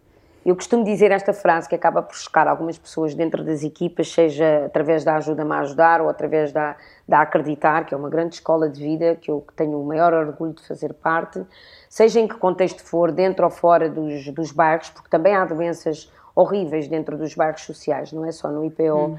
Eu 0.46 0.56
costumo 0.56 0.84
dizer 0.84 1.10
esta 1.10 1.34
frase 1.34 1.68
que 1.68 1.74
acaba 1.74 2.04
por 2.04 2.16
chocar 2.16 2.48
algumas 2.48 2.78
pessoas 2.78 3.16
dentro 3.16 3.44
das 3.44 3.64
equipas, 3.64 4.12
seja 4.12 4.66
através 4.68 5.04
da 5.04 5.16
ajuda-me 5.16 5.52
a 5.54 5.60
ajudar 5.62 6.02
ou 6.02 6.08
através 6.08 6.52
da, 6.52 6.76
da 7.08 7.22
Acreditar, 7.22 7.84
que 7.86 7.96
é 7.96 7.98
uma 7.98 8.12
grande 8.12 8.36
escola 8.36 8.70
de 8.70 8.80
vida 8.80 9.16
que 9.16 9.32
eu 9.32 9.44
tenho 9.56 9.82
o 9.82 9.84
maior 9.84 10.14
orgulho 10.14 10.54
de 10.54 10.62
fazer 10.62 10.94
parte, 10.94 11.44
seja 11.90 12.20
em 12.20 12.28
que 12.28 12.36
contexto 12.36 12.84
for, 12.84 13.12
dentro 13.12 13.44
ou 13.44 13.50
fora 13.50 13.90
dos, 13.90 14.30
dos 14.30 14.52
bairros, 14.52 14.92
porque 14.92 15.10
também 15.10 15.36
há 15.36 15.44
doenças 15.46 16.12
horríveis 16.36 16.88
dentro 16.88 17.18
dos 17.18 17.34
bairros 17.34 17.62
sociais, 17.62 18.12
não 18.12 18.24
é 18.24 18.32
só 18.32 18.50
no 18.50 18.64
IPO. 18.64 18.84
Hum. 18.84 19.18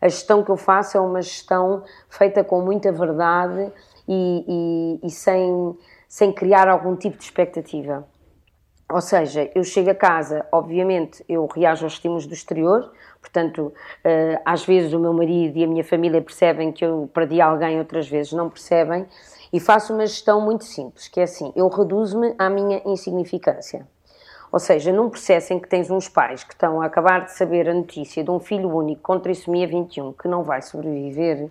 A 0.00 0.08
gestão 0.08 0.44
que 0.44 0.50
eu 0.50 0.56
faço 0.56 0.96
é 0.96 1.00
uma 1.00 1.20
gestão 1.20 1.82
feita 2.08 2.44
com 2.44 2.60
muita 2.60 2.92
verdade 2.92 3.72
e, 4.06 5.00
e, 5.02 5.06
e 5.06 5.10
sem 5.10 5.76
sem 6.10 6.32
criar 6.32 6.66
algum 6.66 6.96
tipo 6.96 7.16
de 7.16 7.22
expectativa. 7.22 8.04
Ou 8.90 9.00
seja, 9.00 9.48
eu 9.54 9.62
chego 9.62 9.90
a 9.90 9.94
casa, 9.94 10.44
obviamente, 10.50 11.24
eu 11.28 11.46
reajo 11.46 11.86
aos 11.86 11.92
estímulos 11.92 12.26
do 12.26 12.34
exterior, 12.34 12.90
portanto, 13.20 13.72
eh, 14.02 14.42
às 14.44 14.66
vezes 14.66 14.92
o 14.92 14.98
meu 14.98 15.12
marido 15.12 15.56
e 15.56 15.62
a 15.62 15.68
minha 15.68 15.84
família 15.84 16.20
percebem 16.20 16.72
que 16.72 16.84
eu 16.84 17.08
perdi 17.14 17.40
alguém, 17.40 17.78
outras 17.78 18.08
vezes 18.08 18.32
não 18.32 18.50
percebem, 18.50 19.06
e 19.52 19.60
faço 19.60 19.94
uma 19.94 20.04
gestão 20.04 20.40
muito 20.40 20.64
simples, 20.64 21.06
que 21.06 21.20
é 21.20 21.22
assim, 21.22 21.52
eu 21.54 21.68
reduzo-me 21.68 22.34
à 22.36 22.50
minha 22.50 22.82
insignificância. 22.84 23.86
Ou 24.50 24.58
seja, 24.58 24.92
num 24.92 25.08
processo 25.08 25.52
em 25.52 25.60
que 25.60 25.68
tens 25.68 25.92
uns 25.92 26.08
pais 26.08 26.42
que 26.42 26.54
estão 26.54 26.82
a 26.82 26.86
acabar 26.86 27.24
de 27.24 27.32
saber 27.32 27.68
a 27.68 27.74
notícia 27.74 28.24
de 28.24 28.32
um 28.32 28.40
filho 28.40 28.68
único 28.74 29.00
com 29.00 29.20
trissomia 29.20 29.68
21 29.68 30.12
que 30.14 30.26
não 30.26 30.42
vai 30.42 30.60
sobreviver, 30.60 31.48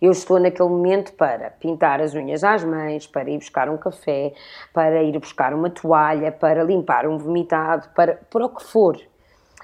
eu 0.00 0.12
estou 0.12 0.38
naquele 0.38 0.68
momento 0.68 1.12
para 1.12 1.50
pintar 1.50 2.00
as 2.00 2.14
unhas 2.14 2.44
às 2.44 2.64
mães, 2.64 3.06
para 3.06 3.28
ir 3.30 3.38
buscar 3.38 3.68
um 3.68 3.76
café, 3.76 4.32
para 4.72 5.02
ir 5.02 5.18
buscar 5.18 5.54
uma 5.54 5.70
toalha, 5.70 6.30
para 6.32 6.62
limpar 6.62 7.06
um 7.06 7.18
vomitado, 7.18 7.88
para, 7.94 8.20
para 8.30 8.46
o 8.46 8.48
que 8.48 8.62
for. 8.62 8.96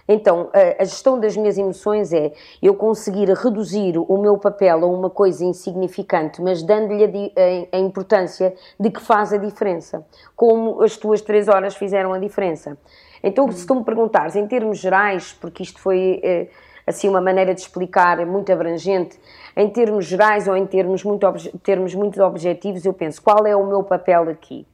Então, 0.09 0.51
a, 0.53 0.85
gestão 0.85 1.19
das 1.19 1.37
minhas 1.37 1.57
emoções 1.57 2.13
é 2.13 2.33
eu 2.61 2.75
conseguir 2.75 3.29
reduzir 3.31 3.97
o 3.97 4.19
meu 4.19 4.37
papel 4.37 4.85
a 4.85 4.87
uma 4.87 5.09
coisa 5.09 5.45
insignificante, 5.45 6.43
mas 6.43 6.63
dando-lhe 6.63 7.33
a, 7.37 7.77
a, 7.77 7.79
importância 7.79 8.55
de 8.79 8.91
que 8.91 9.01
faz 9.01 9.33
a 9.33 9.37
diferença, 9.37 10.05
como 10.35 10.83
as 10.83 10.97
tuas 10.97 11.21
três 11.21 11.49
horas 11.49 11.77
fizeram 11.77 12.13
a 12.13 12.19
diferença. 12.19 12.77
Então, 13.23 13.51
se 13.53 13.65
tu 13.67 13.75
me 13.77 13.85
perguntares 13.85 14.35
em 14.35 14.47
termos 14.47 14.79
gerais, 14.79 15.33
porque 15.33 15.63
isto 15.63 15.81
foi 15.81 16.21
eh, 16.25 16.49
assim 16.87 17.09
uma 17.09 17.21
maneira 17.21 17.55
de 17.55 17.61
explicar 17.61 18.25
muito 18.27 18.53
abrangente, 18.53 19.19
em 19.57 19.69
termos 19.69 20.07
gerais 20.07 20.49
ou 20.49 20.57
em 20.57 20.67
termos 20.67 21.05
muito, 21.05 21.27
termos 21.63 21.95
muito 21.95 22.23
objetivos, 22.23 22.85
eu 22.85 22.93
penso 22.93 23.21
qual 23.23 23.47
é 23.47 23.55
o 23.55 23.67
meu 23.67 23.83
papel 23.83 24.29
aqui. 24.29 24.67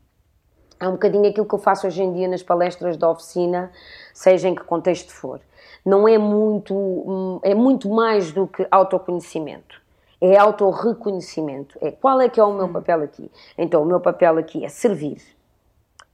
É 0.80 0.86
um 0.86 0.92
bocadinho 0.92 1.28
aquilo 1.28 1.46
que 1.46 1.54
eu 1.54 1.58
faço 1.58 1.86
hoje 1.86 2.02
em 2.02 2.12
dia 2.12 2.28
nas 2.28 2.42
palestras 2.42 2.96
da 2.96 3.10
oficina, 3.10 3.70
seja 4.14 4.48
em 4.48 4.54
que 4.54 4.62
contexto 4.62 5.12
for. 5.12 5.40
Não 5.84 6.06
é 6.06 6.16
muito, 6.18 7.40
é 7.42 7.54
muito 7.54 7.88
mais 7.88 8.30
do 8.30 8.46
que 8.46 8.66
autoconhecimento. 8.70 9.80
É 10.20 10.36
autorreconhecimento. 10.36 11.78
É 11.80 11.90
qual 11.90 12.20
é 12.20 12.28
que 12.28 12.38
é 12.38 12.44
o 12.44 12.52
meu 12.52 12.68
papel 12.68 13.02
aqui? 13.02 13.30
Então, 13.56 13.82
o 13.82 13.86
meu 13.86 14.00
papel 14.00 14.38
aqui 14.38 14.64
é 14.64 14.68
servir. 14.68 15.20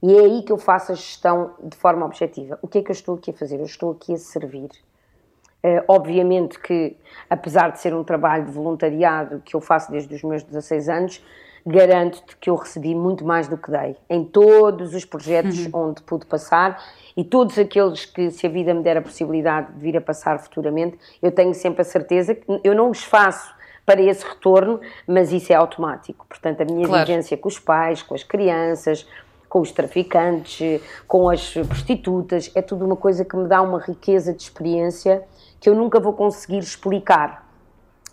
E 0.01 0.15
é 0.15 0.19
aí 0.19 0.43
que 0.43 0.51
eu 0.51 0.57
faço 0.57 0.91
a 0.91 0.95
gestão 0.95 1.53
de 1.63 1.75
forma 1.75 2.05
objetiva. 2.05 2.59
O 2.61 2.67
que 2.67 2.79
é 2.79 2.81
que 2.83 2.91
eu 2.91 2.93
estou 2.93 3.15
aqui 3.15 3.31
a 3.31 3.33
fazer? 3.33 3.59
Eu 3.59 3.65
estou 3.65 3.91
aqui 3.91 4.13
a 4.13 4.17
servir. 4.17 4.69
Uh, 5.65 5.83
obviamente 5.87 6.59
que, 6.59 6.95
apesar 7.27 7.71
de 7.71 7.79
ser 7.79 7.91
um 7.95 8.03
trabalho 8.03 8.45
de 8.45 8.51
voluntariado 8.51 9.41
que 9.43 9.55
eu 9.55 9.61
faço 9.61 9.91
desde 9.91 10.13
os 10.13 10.21
meus 10.21 10.43
16 10.43 10.89
anos, 10.89 11.25
garanto-te 11.65 12.37
que 12.37 12.51
eu 12.51 12.55
recebi 12.55 12.93
muito 12.93 13.25
mais 13.25 13.47
do 13.47 13.57
que 13.57 13.71
dei 13.71 13.95
em 14.07 14.23
todos 14.23 14.93
os 14.93 15.03
projetos 15.03 15.65
uhum. 15.65 15.89
onde 15.89 16.03
pude 16.03 16.27
passar 16.27 16.79
e 17.17 17.23
todos 17.23 17.57
aqueles 17.57 18.05
que, 18.05 18.29
se 18.29 18.45
a 18.45 18.49
vida 18.49 18.75
me 18.75 18.83
der 18.83 18.97
a 18.97 19.01
possibilidade 19.01 19.73
de 19.73 19.79
vir 19.79 19.97
a 19.97 20.01
passar 20.01 20.37
futuramente, 20.37 20.99
eu 21.19 21.31
tenho 21.31 21.55
sempre 21.55 21.81
a 21.81 21.85
certeza 21.85 22.35
que 22.35 22.45
eu 22.63 22.75
não 22.75 22.91
os 22.91 23.03
faço 23.03 23.55
para 23.85 24.01
esse 24.01 24.23
retorno, 24.23 24.79
mas 25.07 25.31
isso 25.31 25.51
é 25.51 25.55
automático. 25.55 26.25
Portanto, 26.27 26.61
a 26.61 26.65
minha 26.65 26.87
claro. 26.87 27.05
vivência 27.05 27.37
com 27.37 27.47
os 27.47 27.57
pais, 27.59 28.03
com 28.03 28.13
as 28.13 28.23
crianças, 28.23 29.07
com 29.55 29.61
os 29.61 29.71
traficantes, 29.71 30.81
com 31.07 31.29
as 31.29 31.53
prostitutas, 31.53 32.51
é 32.53 32.61
tudo 32.61 32.83
uma 32.83 32.97
coisa 32.97 33.23
que 33.23 33.37
me 33.37 33.47
dá 33.47 33.61
uma 33.61 33.79
riqueza 33.79 34.33
de 34.33 34.43
experiência 34.43 35.23
que 35.61 35.69
eu 35.69 35.73
nunca 35.73 35.97
vou 35.97 36.11
conseguir 36.11 36.57
explicar 36.57 37.45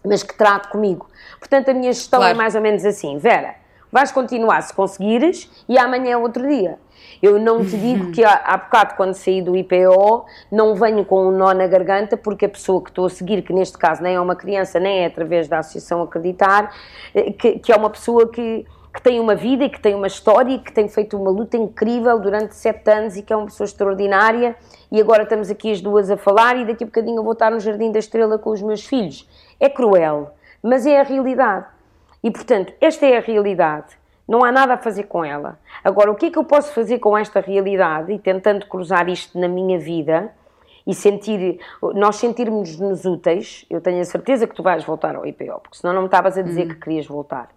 mas 0.05 0.23
que 0.23 0.37
trato 0.37 0.69
comigo. 0.69 1.09
Portanto, 1.39 1.69
a 1.69 1.75
minha 1.75 1.93
gestão 1.93 2.19
é 2.19 2.23
claro. 2.23 2.35
é 2.35 2.39
mais 2.39 2.55
ou 2.57 2.61
menos 2.61 2.85
assim: 2.85 3.19
Vera, 3.19 3.55
vais 3.91 4.11
continuar 4.11 4.61
se 4.63 4.73
conseguires 4.75 5.49
e 5.69 5.79
amanhã 5.79 6.13
é 6.13 6.17
outro 6.17 6.47
dia. 6.47 6.79
Eu 7.21 7.39
não 7.39 7.65
te 7.65 7.77
digo 7.77 8.11
que 8.11 8.25
há, 8.25 8.35
há 8.45 8.57
bocado, 8.57 8.95
quando 8.97 9.15
saí 9.15 9.41
do 9.41 9.57
IPO, 9.57 10.25
não 10.51 10.75
venho 10.75 11.05
com 11.05 11.29
um 11.29 11.31
nó 11.31 11.53
na 11.53 11.69
garganta, 11.69 12.17
porque 12.17 12.47
a 12.47 12.49
pessoa 12.49 12.83
que 12.83 12.91
estou 12.91 13.07
a 13.07 13.11
seguir, 13.11 13.43
que 13.43 13.53
neste 13.53 13.79
caso 13.79 14.03
nem 14.03 14.15
é 14.15 14.21
uma 14.21 14.35
criança, 14.35 14.81
nem 14.81 15.01
é 15.01 15.07
através 15.07 15.47
da 15.47 15.59
Associação 15.61 16.03
Acreditar, 16.03 16.75
eh, 17.15 17.31
que, 17.33 17.59
que 17.61 17.73
é 17.73 17.77
uma 17.77 17.91
pessoa 17.91 18.29
que, 18.29 18.67
que 18.93 19.01
tem 19.01 19.19
uma 19.19 19.35
vida 19.35 19.65
e 19.65 19.71
que 19.71 19.81
tem 19.81 19.95
uma 19.95 20.07
história 20.07 20.55
e 20.55 20.59
que 20.59 20.71
tem 20.71 20.87
feito 20.89 21.17
uma 21.17 21.31
luta 21.31 21.57
incrível 21.57 22.19
durante 22.19 22.55
sete 22.55 22.91
anos 22.91 23.17
e 23.17 23.23
que 23.23 23.33
é 23.33 23.37
uma 23.37 23.47
pessoa 23.47 23.65
extraordinária. 23.65 24.55
E 24.91 25.01
agora 25.01 25.23
estamos 25.23 25.51
aqui 25.51 25.73
as 25.73 25.81
duas 25.81 26.11
a 26.11 26.17
falar 26.17 26.57
e 26.57 26.67
daqui 26.67 26.85
a 26.85 26.87
bocadinho 26.87 27.19
eu 27.19 27.25
vou 27.25 27.33
estar 27.33 27.51
no 27.51 27.59
Jardim 27.59 27.91
da 27.91 27.99
Estrela 27.99 28.39
com 28.39 28.51
os 28.51 28.61
meus 28.61 28.85
filhos. 28.85 29.27
É 29.59 29.69
cruel, 29.69 30.35
mas 30.63 30.85
é 30.85 31.01
a 31.01 31.03
realidade. 31.03 31.67
E 32.23 32.31
portanto, 32.31 32.73
esta 32.81 33.07
é 33.07 33.17
a 33.17 33.21
realidade. 33.21 33.97
Não 34.29 34.45
há 34.45 34.53
nada 34.53 34.75
a 34.75 34.79
fazer 34.79 35.05
com 35.05 35.25
ela. 35.25 35.59
Agora, 35.83 36.11
o 36.11 36.15
que 36.15 36.27
é 36.27 36.31
que 36.31 36.39
eu 36.39 36.45
posso 36.45 36.73
fazer 36.73 36.99
com 36.99 37.17
esta 37.17 37.41
realidade 37.41 38.13
e 38.13 38.19
tentando 38.19 38.67
cruzar 38.67 39.09
isto 39.09 39.39
na 39.39 39.49
minha 39.49 39.79
vida 39.79 40.33
e 40.87 40.95
sentir, 40.95 41.59
nós 41.95 42.17
sentirmos-nos 42.17 43.05
úteis, 43.05 43.65
eu 43.71 43.81
tenho 43.81 44.01
a 44.01 44.05
certeza 44.05 44.47
que 44.47 44.55
tu 44.55 44.63
vais 44.63 44.85
voltar 44.85 45.17
ao 45.17 45.27
IPO, 45.27 45.61
porque 45.61 45.77
senão 45.77 45.95
não 45.95 46.03
me 46.03 46.07
estavas 46.07 46.37
a 46.37 46.43
dizer 46.43 46.63
uhum. 46.63 46.69
que 46.69 46.81
querias 46.81 47.07
voltar. 47.07 47.49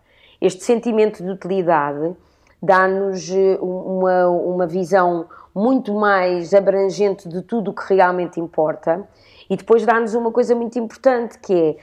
Este 0.46 0.64
sentimento 0.64 1.24
de 1.24 1.32
utilidade 1.32 2.16
dá-nos 2.62 3.32
eh, 3.32 3.58
uma, 3.60 4.28
uma 4.28 4.68
visão 4.68 5.26
muito 5.56 5.92
mais 5.92 6.54
abrangente 6.54 7.28
de 7.28 7.42
tudo 7.42 7.72
o 7.72 7.74
que 7.74 7.96
realmente 7.96 8.40
importa 8.40 9.04
e 9.50 9.58
depois 9.58 9.84
dá-nos 9.84 10.14
uma 10.14 10.32
coisa 10.32 10.54
muito 10.54 10.78
importante 10.78 11.40
que 11.40 11.52
é 11.52 11.76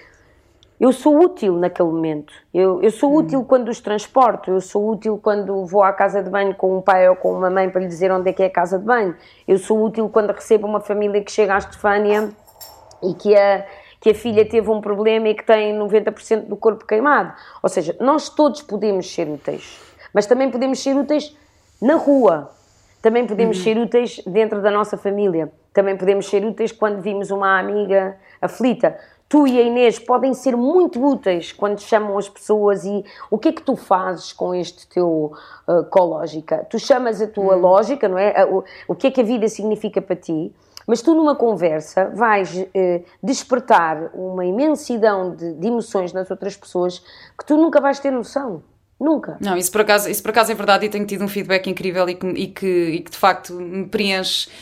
eu 0.78 0.92
sou 0.92 1.19
útil 1.19 1.57
naquele 1.57 1.88
momento. 1.88 2.33
Eu, 2.54 2.81
eu 2.83 2.90
sou 2.92 3.12
hum. 3.12 3.16
útil 3.16 3.45
quando 3.45 3.69
os 3.69 3.81
transporto, 3.81 4.52
eu 4.52 4.61
sou 4.61 4.90
útil 4.90 5.19
quando 5.21 5.66
vou 5.66 5.83
à 5.83 5.92
casa 5.92 6.23
de 6.23 6.31
banho 6.31 6.54
com 6.54 6.78
um 6.78 6.81
pai 6.81 7.09
ou 7.09 7.16
com 7.16 7.33
uma 7.33 7.50
mãe 7.50 7.69
para 7.69 7.81
lhe 7.81 7.88
dizer 7.88 8.12
onde 8.12 8.31
é 8.31 8.33
que 8.33 8.45
é 8.45 8.47
a 8.47 8.50
casa 8.50 8.78
de 8.78 8.85
banho. 8.85 9.16
Eu 9.49 9.59
sou 9.59 9.85
útil 9.85 10.09
quando 10.09 10.31
recebo 10.31 10.69
uma 10.69 10.81
família 10.81 11.21
que 11.21 11.33
chega 11.33 11.57
à 11.57 11.59
Estefânia 11.59 12.31
e 13.02 13.12
que 13.14 13.37
a, 13.37 13.66
que 14.02 14.11
a 14.11 14.14
filha 14.14 14.44
teve 14.44 14.68
um 14.68 14.80
problema 14.80 15.28
e 15.28 15.35
que 15.35 15.44
tem 15.44 15.75
90% 15.78 16.47
do 16.47 16.56
corpo 16.56 16.85
queimado. 16.85 17.32
Ou 17.62 17.68
seja, 17.68 17.97
nós 18.00 18.28
todos 18.28 18.61
podemos 18.61 19.11
ser 19.11 19.28
úteis, 19.28 19.80
mas 20.12 20.26
também 20.26 20.50
podemos 20.50 20.82
ser 20.82 20.94
úteis 20.94 21.35
na 21.80 21.94
rua, 21.94 22.50
também 23.00 23.26
podemos 23.26 23.56
uhum. 23.59 23.64
ser 23.64 23.78
úteis 23.78 24.21
dentro 24.26 24.61
da 24.61 24.71
nossa 24.71 24.99
família, 24.99 25.50
também 25.73 25.97
podemos 25.97 26.28
ser 26.28 26.44
úteis 26.44 26.73
quando 26.73 27.00
vimos 27.00 27.30
uma 27.30 27.59
amiga 27.59 28.16
aflita 28.40 28.99
tu 29.32 29.47
e 29.47 29.59
a 29.59 29.62
Inês 29.62 29.99
podem 29.99 30.35
ser 30.35 30.54
muito 30.54 31.02
úteis 31.02 31.52
quando 31.52 31.80
chamam 31.80 32.18
as 32.18 32.28
pessoas 32.28 32.85
e 32.85 33.02
o 33.30 33.38
que 33.38 33.49
é 33.49 33.52
que 33.52 33.62
tu 33.62 33.76
fazes 33.76 34.30
com 34.30 34.54
este 34.54 34.87
teu 34.87 35.32
uh, 35.66 35.85
cológica? 35.85 36.66
Tu 36.68 36.78
chamas 36.78 37.23
a 37.23 37.26
tua 37.26 37.56
hum. 37.56 37.61
lógica, 37.61 38.06
não 38.11 38.18
é? 38.18 38.44
O, 38.44 38.62
o 38.88 38.94
que 38.94 39.06
é 39.06 39.11
que 39.11 39.23
a 39.23 39.25
vida 39.25 39.49
significa 39.49 40.02
para 40.02 40.16
ti? 40.16 40.52
Mas 40.87 41.03
tu, 41.03 41.15
numa 41.15 41.35
conversa, 41.35 42.11
vais 42.15 42.55
uh, 42.55 43.05
despertar 43.23 44.11
uma 44.15 44.45
imensidão 44.45 45.35
de, 45.35 45.55
de 45.55 45.67
emoções 45.67 46.12
nas 46.12 46.31
outras 46.31 46.57
pessoas 46.57 46.99
que 47.39 47.45
tu 47.47 47.57
nunca 47.57 47.81
vais 47.81 47.99
ter 47.99 48.11
noção. 48.11 48.62
Nunca. 48.99 49.37
Não, 49.41 49.57
isso 49.57 49.73
por 49.73 49.81
acaso, 49.81 50.09
isso 50.09 50.23
por 50.23 50.31
acaso 50.31 50.53
é 50.53 50.55
verdade 50.55 50.87
e 50.87 50.89
tenho 50.89 51.05
tido 51.05 51.25
um 51.25 51.29
feedback 51.29 51.69
incrível 51.69 52.09
e 52.09 52.15
que, 52.15 52.27
e 52.29 52.47
que, 52.47 52.67
e 52.67 53.01
que 53.01 53.11
de 53.11 53.17
facto 53.17 53.53
me 53.53 53.87
preenche 53.87 54.49
eh, 54.49 54.53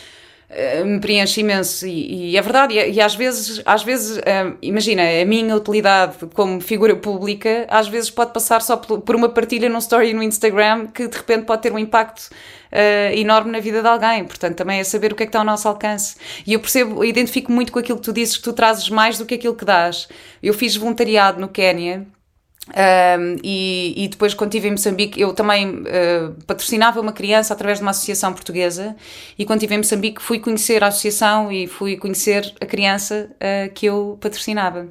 me 0.84 0.98
preenche 0.98 1.40
imenso 1.40 1.86
e, 1.86 2.32
e 2.32 2.36
é 2.36 2.42
verdade, 2.42 2.74
e, 2.74 2.92
e, 2.94 3.00
às 3.00 3.14
vezes, 3.14 3.62
às 3.64 3.84
vezes 3.84 4.18
uh, 4.18 4.56
imagina, 4.60 5.02
a 5.02 5.24
minha 5.24 5.54
utilidade 5.54 6.16
como 6.34 6.60
figura 6.60 6.96
pública 6.96 7.66
às 7.68 7.86
vezes 7.86 8.10
pode 8.10 8.32
passar 8.32 8.60
só 8.60 8.76
por, 8.76 9.00
por 9.00 9.14
uma 9.14 9.28
partilha 9.28 9.68
num 9.68 9.78
story 9.78 10.12
no 10.12 10.22
Instagram 10.22 10.88
que 10.88 11.06
de 11.06 11.16
repente 11.16 11.44
pode 11.44 11.62
ter 11.62 11.72
um 11.72 11.78
impacto 11.78 12.30
uh, 12.72 13.14
enorme 13.14 13.52
na 13.52 13.60
vida 13.60 13.80
de 13.80 13.86
alguém, 13.86 14.24
portanto 14.24 14.56
também 14.56 14.80
é 14.80 14.84
saber 14.84 15.12
o 15.12 15.14
que 15.14 15.22
é 15.22 15.26
que 15.26 15.30
está 15.30 15.38
ao 15.38 15.44
nosso 15.44 15.68
alcance. 15.68 16.16
E 16.44 16.52
eu 16.52 16.60
percebo, 16.60 17.04
identifico 17.04 17.52
muito 17.52 17.70
com 17.70 17.78
aquilo 17.78 17.98
que 17.98 18.04
tu 18.04 18.12
dizes 18.12 18.36
que 18.36 18.42
tu 18.42 18.52
trazes 18.52 18.88
mais 18.88 19.18
do 19.18 19.26
que 19.26 19.34
aquilo 19.34 19.54
que 19.54 19.64
dás. 19.64 20.08
Eu 20.42 20.52
fiz 20.52 20.74
voluntariado 20.74 21.40
no 21.40 21.48
Quénia 21.48 22.06
um, 22.70 23.36
e, 23.42 23.94
e, 23.96 24.08
depois, 24.08 24.34
quando 24.34 24.50
estive 24.50 24.68
em 24.68 24.72
Moçambique, 24.72 25.20
eu 25.20 25.32
também 25.32 25.68
uh, 25.68 26.34
patrocinava 26.46 27.00
uma 27.00 27.12
criança 27.12 27.52
através 27.52 27.78
de 27.78 27.82
uma 27.82 27.90
associação 27.90 28.32
portuguesa. 28.32 28.94
E 29.38 29.44
quando 29.44 29.58
estive 29.58 29.74
em 29.74 29.78
Moçambique, 29.78 30.22
fui 30.22 30.38
conhecer 30.38 30.82
a 30.84 30.88
associação 30.88 31.50
e 31.50 31.66
fui 31.66 31.96
conhecer 31.96 32.52
a 32.60 32.66
criança 32.66 33.30
uh, 33.34 33.72
que 33.74 33.86
eu 33.86 34.16
patrocinava. 34.20 34.86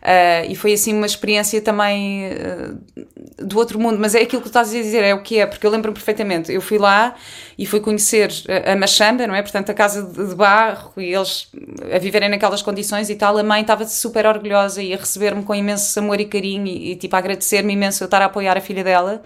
Uh, 0.00 0.48
e 0.48 0.56
foi 0.56 0.72
assim 0.72 0.94
uma 0.94 1.04
experiência 1.04 1.60
também 1.60 2.24
uh, 2.26 3.04
do 3.44 3.58
outro 3.58 3.78
mundo, 3.78 3.98
mas 4.00 4.14
é 4.14 4.22
aquilo 4.22 4.40
que 4.40 4.48
tu 4.48 4.50
estás 4.50 4.70
a 4.70 4.72
dizer, 4.72 5.04
é 5.04 5.12
o 5.12 5.22
que 5.22 5.38
é, 5.38 5.44
porque 5.44 5.66
eu 5.66 5.70
lembro-me 5.70 5.94
perfeitamente. 5.94 6.50
Eu 6.50 6.62
fui 6.62 6.78
lá 6.78 7.14
e 7.58 7.66
fui 7.66 7.80
conhecer 7.80 8.30
a, 8.48 8.72
a 8.72 8.76
Machamba, 8.76 9.26
não 9.26 9.34
é? 9.34 9.42
Portanto, 9.42 9.68
a 9.68 9.74
casa 9.74 10.02
de, 10.02 10.28
de, 10.28 10.34
barro 10.34 10.92
e 10.96 11.12
eles 11.12 11.48
a 11.94 11.98
viverem 11.98 12.30
naquelas 12.30 12.62
condições 12.62 13.10
e 13.10 13.14
tal. 13.14 13.36
A 13.36 13.42
mãe 13.42 13.60
estava 13.60 13.84
super 13.84 14.24
orgulhosa 14.24 14.82
e 14.82 14.94
a 14.94 14.96
receber-me 14.96 15.42
com 15.42 15.54
imenso 15.54 15.98
amor 15.98 16.18
e 16.18 16.24
carinho 16.24 16.66
e, 16.66 16.92
e 16.92 16.96
tipo 16.96 17.14
a 17.14 17.18
agradecer-me 17.18 17.74
imenso 17.74 18.02
eu 18.02 18.06
estar 18.06 18.22
a 18.22 18.24
apoiar 18.24 18.56
a 18.56 18.60
filha 18.60 18.82
dela. 18.82 19.22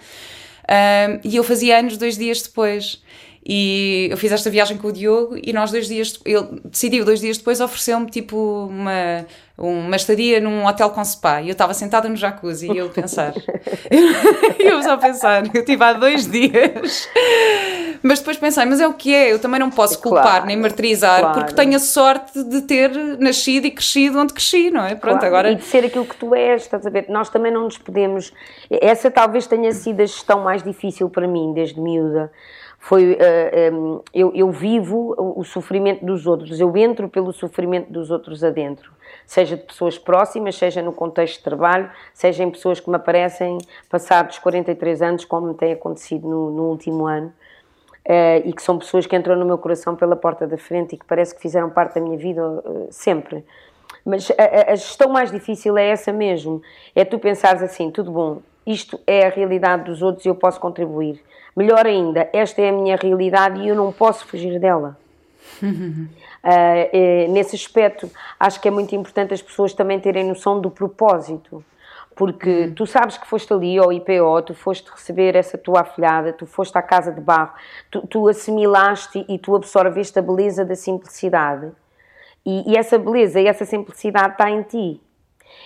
Uh, 0.65 1.21
e 1.23 1.37
eu 1.37 1.45
fazia 1.45 1.79
anos 1.79 1.97
dois 1.97 2.19
dias 2.19 2.43
depois. 2.43 3.01
E 3.47 4.09
eu 4.11 4.17
fiz 4.17 4.33
esta 4.33 4.49
viagem 4.49 4.79
com 4.79 4.89
o 4.89 4.93
Diogo 4.93 5.37
e 5.37 5.53
nós 5.53 5.71
dois 5.71 5.87
dias, 5.87 6.19
ele 6.25 6.61
decidiu 6.65 7.05
dois 7.05 7.21
dias 7.21 7.37
depois 7.37 7.61
ofereceu-me 7.61 8.07
tipo 8.07 8.39
uma, 8.71 9.27
uma 9.59 9.97
estadia 9.97 10.41
num 10.41 10.65
hotel 10.65 10.89
com 10.89 11.05
spa 11.05 11.43
e 11.43 11.49
eu 11.49 11.53
estava 11.53 11.75
sentada 11.75 12.09
no 12.09 12.17
jacuzzi 12.17 12.73
e 12.73 12.79
eu 12.79 12.89
pensar, 12.89 13.35
eu 14.59 14.83
só 14.83 14.97
pensar, 14.97 15.43
eu 15.55 15.63
tive 15.63 15.85
há 15.85 15.93
dois 15.93 16.27
dias, 16.27 17.07
mas 18.03 18.21
depois 18.21 18.39
pensei, 18.39 18.65
mas 18.65 18.81
é 18.81 18.89
o 18.89 18.95
que 18.95 19.15
é, 19.15 19.31
eu 19.31 19.39
também 19.39 19.61
não 19.61 19.71
posso 19.71 20.01
culpar 20.01 20.23
claro, 20.23 20.47
nem 20.47 20.57
martirizar 20.57 21.21
claro. 21.21 21.41
porque 21.41 21.53
tenho 21.53 21.77
a 21.77 21.81
sorte 21.81 22.43
de 22.45 22.63
ter 22.63 22.91
nascido 23.19 23.67
e 23.67 23.71
crescido 23.71 24.19
onde 24.19 24.33
cresci, 24.33 24.71
não 24.71 24.87
é? 24.87 24.95
Pronto, 24.95 25.19
claro. 25.19 25.27
agora... 25.27 25.53
E 25.53 25.57
de 25.57 25.65
ser 25.65 25.85
aquilo 25.85 26.07
que 26.07 26.17
tu 26.17 26.35
és, 26.35 26.63
estás 26.63 26.87
a 26.87 26.89
ver? 26.89 27.11
Nós 27.11 27.29
também 27.29 27.53
não 27.53 27.65
nos 27.65 27.77
podemos, 27.77 28.33
essa 28.71 29.11
talvez 29.11 29.47
tenha 29.47 29.71
sido 29.73 30.01
a 30.01 30.07
gestão 30.07 30.43
mais 30.43 30.63
difícil 30.63 31.11
para 31.11 31.29
mim 31.29 31.53
desde 31.53 31.79
miúda, 31.79 32.33
foi 32.85 33.13
uh, 33.13 33.17
eh, 33.19 33.71
um, 33.73 34.03
eu, 34.13 34.31
eu, 34.35 34.51
vivo 34.51 35.15
o, 35.19 35.43
sofrimento 35.43 36.05
dos 36.05 36.27
outros, 36.27 36.61
eu 36.61 36.77
entro 36.77 37.09
pelo 37.09 37.33
sofrimento 37.33 37.91
dos 37.91 38.11
outros 38.11 38.45
adentro, 38.45 38.93
seja 39.27 39.57
de 39.57 39.63
pessoas 39.63 39.97
próximas, 39.97 40.57
seja 40.57 40.83
no 40.83 40.93
contexto 40.93 41.39
de 41.39 41.45
trabalho, 41.45 41.91
seja 42.13 42.45
em 42.45 42.51
pessoas 42.51 42.81
que 42.81 42.91
me 42.91 42.97
aparecem 42.97 43.57
passados 43.89 44.39
43 44.39 45.01
anos, 45.01 45.25
como 45.25 45.55
tem 45.55 45.73
acontecido 45.73 46.29
no, 46.29 46.51
no 46.51 46.65
último 46.65 47.07
ano, 47.07 47.29
uh, 48.07 48.47
e 48.47 48.53
que 48.53 48.63
são 48.63 48.79
pessoas 48.79 49.07
que 49.07 49.17
entram 49.17 49.35
no 49.35 49.47
meu 49.47 49.57
coração 49.57 49.97
pela 49.97 50.15
porta 50.15 50.47
da 50.47 50.59
frente 50.59 50.95
e 50.95 50.99
que 50.99 51.07
parece 51.07 51.35
que 51.35 51.41
fizeram 51.41 51.71
parte 51.71 51.95
da 51.95 52.03
minha 52.03 52.19
vida 52.19 52.47
uh, 52.47 52.89
sempre. 52.91 53.47
Mas 54.05 54.31
a, 54.33 54.73
a 54.73 54.77
gestão 54.77 55.09
mais 55.09 55.31
difícil 55.31 55.79
é 55.79 55.89
essa 55.89 56.13
mesmo, 56.13 56.61
é 56.95 57.03
tu 57.03 57.19
pensares 57.19 57.63
assim, 57.63 57.91
tudo 57.91 58.13
bom, 58.13 58.43
isto 58.67 59.01
é 59.07 59.27
a 59.27 59.31
realidade 59.31 59.85
dos 59.85 60.03
outros 60.03 60.27
e 60.27 60.29
eu 60.29 60.35
posso 60.35 60.61
contribuir 60.61 61.19
Melhor 61.57 61.87
ainda, 61.87 62.29
esta 62.33 62.61
é 62.61 62.71
a 62.71 62.73
minha 62.73 62.97
realidade 62.97 63.61
e 63.61 63.69
eu 63.69 63.77
não 63.77 63.93
posso 63.93 64.27
fugir 64.27 64.59
dela. 64.59 64.99
uh, 65.63 66.09
é, 66.43 67.29
nesse 67.29 67.55
aspecto, 67.55 68.11
acho 68.39 68.61
que 68.61 68.67
é 68.67 68.71
muito 68.71 68.95
importante 68.95 69.33
as 69.33 69.41
pessoas 69.41 69.73
também 69.73 70.01
terem 70.01 70.25
noção 70.25 70.61
do 70.61 70.71
propósito. 70.71 71.65
porque 72.17 72.73
tu 72.77 72.87
sabes 72.87 73.17
que 73.17 73.27
foste 73.27 73.53
ali 73.53 73.77
ao 73.79 73.93
IPO, 73.93 74.43
tu 74.47 74.55
foste 74.55 74.89
receber 74.91 75.35
essa 75.35 75.59
tua 75.59 75.81
afilhada, 75.81 76.33
tu 76.33 76.47
foste 76.47 76.77
à 76.77 76.83
casa 76.83 77.11
de 77.11 77.21
barro, 77.21 77.53
tu, 77.91 78.07
tu 78.07 78.29
assimilaste 78.29 79.25
e 79.29 79.39
tu 79.39 79.55
absorveste 79.57 80.19
a 80.19 80.23
beleza 80.23 80.65
da 80.65 80.77
simplicidade. 80.77 81.73
E, 82.47 82.73
e 82.73 82.77
essa 82.77 82.99
beleza 82.99 83.41
e 83.41 83.47
essa 83.47 83.65
simplicidade 83.65 84.33
está 84.33 84.51
em 84.51 84.63
ti. 84.63 85.01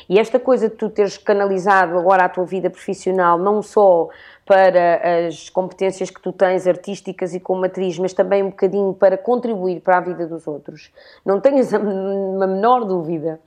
E 0.09 0.19
esta 0.19 0.39
coisa 0.39 0.69
de 0.69 0.75
tu 0.75 0.89
teres 0.89 1.19
canalizado 1.19 1.99
agora 1.99 2.25
a 2.25 2.29
tua 2.29 2.45
vida 2.45 2.71
profissional, 2.71 3.39
não 3.39 3.63
só 3.63 4.09
para 4.49 5.27
as 5.27 5.51
competências 5.51 6.09
que 6.09 6.23
tu 6.23 6.33
tens 6.33 6.67
artísticas 6.67 7.35
e 7.35 7.41
como 7.41 7.67
atriz, 7.67 7.99
mas 7.99 8.15
também 8.15 8.43
um 8.43 8.49
bocadinho 8.49 8.95
para 8.95 9.19
contribuir 9.19 9.81
para 9.81 9.99
a 9.99 10.01
vida 10.01 10.27
dos 10.27 10.47
outros, 10.47 10.91
não 11.25 11.39
tenhas 11.39 11.73
a 11.75 11.79
menor 11.79 12.85
dúvida 12.87 13.39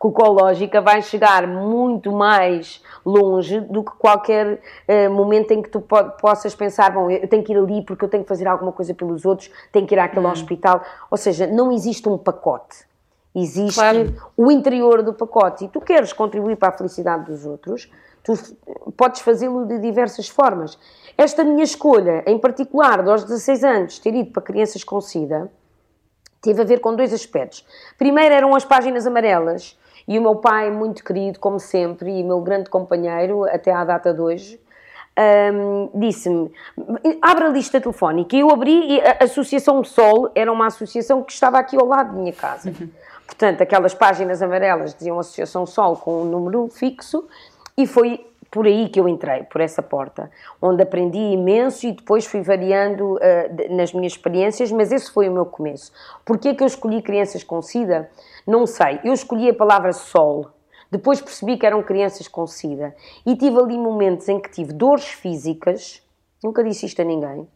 que 0.00 0.06
o 0.06 0.12
Cológica 0.12 0.80
vai 0.80 1.02
chegar 1.02 1.46
muito 1.46 2.12
mais 2.12 2.82
longe 3.04 3.60
do 3.60 3.82
que 3.82 3.92
qualquer 3.92 4.60
uh, 4.88 5.10
momento 5.10 5.52
em 5.52 5.62
que 5.62 5.68
tu 5.68 5.80
po 5.80 6.04
possas 6.20 6.54
pensar, 6.54 6.90
bom, 6.92 7.10
eu 7.10 7.28
tenho 7.28 7.42
que 7.42 7.52
ir 7.52 7.58
ali 7.58 7.82
porque 7.82 8.04
eu 8.04 8.08
tenho 8.08 8.22
que 8.22 8.28
fazer 8.28 8.46
alguma 8.46 8.72
coisa 8.72 8.94
pelos 8.94 9.24
outros, 9.24 9.50
tenho 9.72 9.86
que 9.86 9.94
ir 9.94 9.98
àquele 9.98 10.26
hum. 10.26 10.30
hospital. 10.30 10.82
Ou 11.10 11.16
seja, 11.16 11.46
não 11.46 11.72
existe 11.72 12.08
um 12.08 12.18
pacote. 12.18 12.86
Existe 13.38 13.74
claro. 13.74 14.14
o 14.34 14.50
interior 14.50 15.02
do 15.02 15.12
pacote. 15.12 15.66
E 15.66 15.68
tu 15.68 15.78
queres 15.78 16.12
contribuir 16.14 16.56
para 16.56 16.70
a 16.70 16.72
felicidade 16.72 17.26
dos 17.26 17.44
outros, 17.44 17.92
tu 18.24 18.32
podes 18.96 19.20
fazê-lo 19.20 19.66
de 19.66 19.78
diversas 19.78 20.26
formas. 20.26 20.78
Esta 21.18 21.44
minha 21.44 21.62
escolha, 21.62 22.24
em 22.26 22.38
particular, 22.38 23.02
de 23.02 23.10
aos 23.10 23.24
16 23.24 23.64
anos, 23.64 23.98
ter 23.98 24.14
ido 24.14 24.30
para 24.30 24.42
crianças 24.42 24.82
com 24.82 24.98
SIDA, 25.02 25.50
teve 26.40 26.62
a 26.62 26.64
ver 26.64 26.80
com 26.80 26.96
dois 26.96 27.12
aspectos. 27.12 27.66
Primeiro 27.98 28.34
eram 28.34 28.54
as 28.54 28.64
páginas 28.64 29.06
amarelas, 29.06 29.78
e 30.08 30.18
o 30.18 30.22
meu 30.22 30.36
pai, 30.36 30.70
muito 30.70 31.04
querido, 31.04 31.38
como 31.38 31.58
sempre, 31.58 32.10
e 32.10 32.22
meu 32.22 32.40
grande 32.40 32.70
companheiro, 32.70 33.44
até 33.44 33.72
à 33.72 33.84
data 33.84 34.14
de 34.14 34.20
hoje, 34.20 34.60
um, 35.52 35.90
disse-me: 35.94 36.52
abre 37.20 37.44
a 37.44 37.48
lista 37.48 37.80
telefónica. 37.80 38.36
E 38.36 38.40
eu 38.40 38.50
abri, 38.50 38.94
e 38.94 39.00
a 39.00 39.24
Associação 39.24 39.82
Sol 39.82 40.30
era 40.34 40.52
uma 40.52 40.66
associação 40.66 41.22
que 41.22 41.32
estava 41.32 41.58
aqui 41.58 41.76
ao 41.76 41.86
lado 41.86 42.12
da 42.12 42.18
minha 42.18 42.32
casa. 42.32 42.72
Portanto, 43.26 43.62
aquelas 43.62 43.94
páginas 43.94 44.40
amarelas 44.40 44.94
diziam 44.94 45.18
Associação 45.18 45.66
Sol 45.66 45.96
com 45.96 46.22
um 46.22 46.24
número 46.24 46.68
fixo, 46.68 47.26
e 47.76 47.86
foi 47.86 48.26
por 48.50 48.66
aí 48.66 48.88
que 48.88 48.98
eu 48.98 49.08
entrei, 49.08 49.42
por 49.44 49.60
essa 49.60 49.82
porta, 49.82 50.30
onde 50.62 50.82
aprendi 50.82 51.18
imenso 51.18 51.86
e 51.86 51.92
depois 51.92 52.24
fui 52.24 52.40
variando 52.40 53.16
uh, 53.16 53.76
nas 53.76 53.92
minhas 53.92 54.12
experiências, 54.12 54.72
mas 54.72 54.92
esse 54.92 55.10
foi 55.10 55.28
o 55.28 55.32
meu 55.32 55.44
começo. 55.44 55.92
Porquê 56.24 56.54
que 56.54 56.62
eu 56.62 56.66
escolhi 56.66 57.02
crianças 57.02 57.42
com 57.42 57.60
SIDA? 57.60 58.08
Não 58.46 58.66
sei, 58.66 59.00
eu 59.04 59.12
escolhi 59.12 59.50
a 59.50 59.54
palavra 59.54 59.92
sol. 59.92 60.50
Depois 60.90 61.20
percebi 61.20 61.58
que 61.58 61.66
eram 61.66 61.82
crianças 61.82 62.28
com 62.28 62.46
SIDA. 62.46 62.94
E 63.26 63.36
tive 63.36 63.58
ali 63.58 63.76
momentos 63.76 64.28
em 64.28 64.40
que 64.40 64.50
tive 64.50 64.72
dores 64.72 65.06
físicas, 65.06 66.02
nunca 66.42 66.62
disse 66.62 66.86
isto 66.86 67.02
a 67.02 67.04
ninguém, 67.04 67.46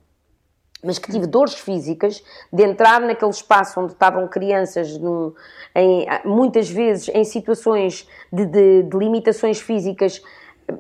mas 0.83 0.99
que 0.99 1.11
tive 1.11 1.27
dores 1.27 1.55
físicas 1.55 2.23
de 2.53 2.63
entrar 2.63 3.01
naquele 3.01 3.31
espaço 3.31 3.81
onde 3.81 3.93
estavam 3.93 4.27
crianças, 4.29 4.99
em, 5.75 6.07
muitas 6.25 6.71
vezes 6.71 7.09
em 7.09 7.25
situações 7.25 8.09
de, 8.33 8.47
de, 8.47 8.83
de, 8.85 8.97
limitações 8.97 9.61
físicas 9.61 10.23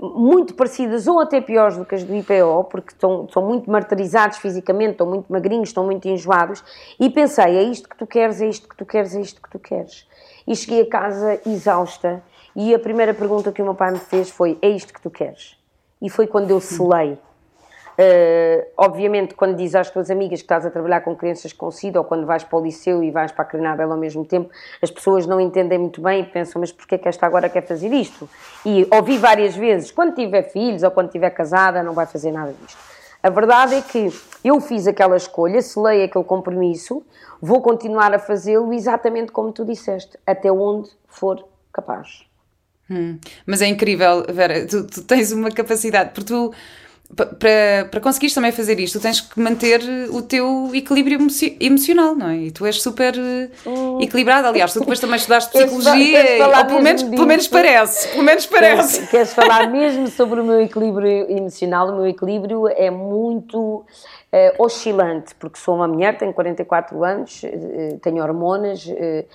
muito 0.01 0.55
parecidas 0.55 1.09
ou 1.09 1.21
até 1.21 1.41
piores 1.41 1.77
do 1.77 1.85
que 1.85 1.95
as 1.95 2.05
do 2.05 2.15
IPO, 2.15 2.65
porque 2.71 2.93
estão, 2.93 3.29
são 3.29 3.45
muito 3.45 3.71
martirizados 3.71 4.39
fisicamente, 4.39 4.93
estão 4.93 5.07
muito 5.07 5.31
magrinhos, 5.31 5.71
estão 5.71 5.85
muito 5.85 6.07
enjoados, 6.07 6.63
e 6.99 7.11
pensei, 7.11 7.57
é 7.57 7.63
isto 7.65 7.89
que 7.89 7.97
tu 7.97 8.07
queres, 8.07 8.41
é 8.41 8.49
isto 8.49 8.69
que 8.69 8.77
tu 8.77 8.87
queres, 8.87 9.15
é 9.17 9.21
isto 9.21 9.43
que 9.43 9.51
tu 9.51 9.59
queres. 9.59 10.07
E 10.47 10.55
cheguei 10.55 10.83
a 10.83 10.89
casa 10.89 11.41
exausta, 11.45 12.23
e 12.55 12.75
a 12.75 12.79
primeira 12.79 13.13
pergunta 13.13 13.51
que 13.51 13.63
o 13.63 13.65
meu 13.65 13.75
pai 13.75 13.91
me 13.91 13.99
fez 13.99 14.31
foi, 14.31 14.59
é 14.63 14.69
isto 14.69 14.93
que 14.93 15.01
tu 15.01 15.11
queres? 15.11 15.59
E 16.01 16.09
foi 16.09 16.27
quando 16.27 16.51
eu 16.51 16.61
selei 16.61 17.19
Uh, 18.01 18.67
obviamente, 18.79 19.35
quando 19.35 19.57
dizes 19.57 19.75
às 19.75 19.91
tuas 19.91 20.11
amigas 20.11 20.39
que 20.39 20.45
estás 20.45 20.65
a 20.65 20.71
trabalhar 20.71 21.03
com 21.03 21.15
crianças 21.15 21.53
com 21.53 21.71
SIDA 21.71 21.99
ou 21.99 22.05
quando 22.05 22.25
vais 22.25 22.43
para 22.43 22.59
o 22.59 22.63
liceu 22.63 23.03
e 23.03 23.11
vais 23.11 23.31
para 23.31 23.43
a 23.43 23.45
Crenabel 23.45 23.93
ao 23.93 23.99
mesmo 23.99 24.25
tempo, 24.25 24.49
as 24.81 24.91
pessoas 24.91 25.27
não 25.27 25.39
entendem 25.39 25.79
muito 25.79 26.01
bem 26.01 26.23
e 26.23 26.25
pensam, 26.25 26.61
mas 26.61 26.73
porquê 26.73 26.97
que 26.97 27.07
esta 27.07 27.27
agora 27.27 27.51
quer 27.51 27.61
fazer 27.61 27.93
isto? 27.93 28.27
E 28.65 28.89
ouvi 28.91 29.19
várias 29.19 29.55
vezes, 29.55 29.91
quando 29.91 30.15
tiver 30.15 30.45
filhos 30.45 30.83
ou 30.83 30.91
quando 30.91 31.09
estiver 31.09 31.29
casada, 31.29 31.83
não 31.83 31.93
vai 31.93 32.07
fazer 32.07 32.33
nada 32.33 32.55
disto. 32.63 32.79
A 33.23 33.29
verdade 33.29 33.75
é 33.75 33.83
que 33.83 34.09
eu 34.43 34.59
fiz 34.63 34.87
aquela 34.87 35.19
escolha, 35.19 35.61
selei 35.61 36.05
aquele 36.05 36.25
compromisso, 36.25 37.05
vou 37.39 37.61
continuar 37.61 38.15
a 38.15 38.19
fazê-lo 38.19 38.73
exatamente 38.73 39.31
como 39.31 39.53
tu 39.53 39.63
disseste, 39.63 40.19
até 40.27 40.51
onde 40.51 40.89
for 41.07 41.45
capaz. 41.71 42.25
Hum, 42.91 43.19
mas 43.45 43.61
é 43.61 43.67
incrível, 43.67 44.25
Vera, 44.31 44.67
tu, 44.67 44.87
tu 44.87 45.03
tens 45.05 45.33
uma 45.33 45.51
capacidade, 45.51 46.13
porque 46.15 46.33
tu 46.33 46.51
para, 47.17 47.89
para 47.91 48.01
conseguires 48.01 48.35
também 48.35 48.53
fazer 48.53 48.79
isto, 48.79 49.01
tens 49.01 49.21
que 49.21 49.41
manter 49.41 49.81
o 50.11 50.23
teu 50.23 50.71
equilíbrio 50.73 51.19
emocional, 51.61 52.15
não 52.15 52.29
é? 52.29 52.37
E 52.37 52.51
tu 52.51 52.65
és 52.65 52.81
super 52.81 53.15
hum. 53.67 54.01
equilibrado. 54.01 54.47
Aliás, 54.47 54.73
tu 54.73 54.81
depois 54.81 55.01
também 55.01 55.17
estudaste 55.17 55.51
psicologia, 55.53 56.23
queres, 56.23 56.39
queres 56.39 56.59
ou 56.59 56.65
pelo 56.67 56.83
menos, 56.83 57.03
pelo 57.03 57.27
menos 57.27 57.49
parece. 57.49 58.09
Pelo 58.09 58.23
menos 58.23 58.47
parece. 58.47 58.95
Queres, 58.99 59.11
queres 59.11 59.35
falar 59.35 59.69
mesmo 59.71 60.07
sobre 60.07 60.41
o 60.41 60.45
meu 60.45 60.61
equilíbrio 60.61 61.31
emocional? 61.31 61.89
O 61.89 61.97
meu 61.97 62.07
equilíbrio 62.07 62.69
é 62.69 62.91
muito 62.91 63.59
uh, 63.59 63.85
oscilante, 64.63 65.35
porque 65.35 65.59
sou 65.59 65.75
uma 65.75 65.89
mulher, 65.89 66.17
tenho 66.17 66.33
44 66.33 67.03
anos, 67.05 67.43
tenho 68.03 68.23
hormonas 68.23 68.87
e, 68.87 69.27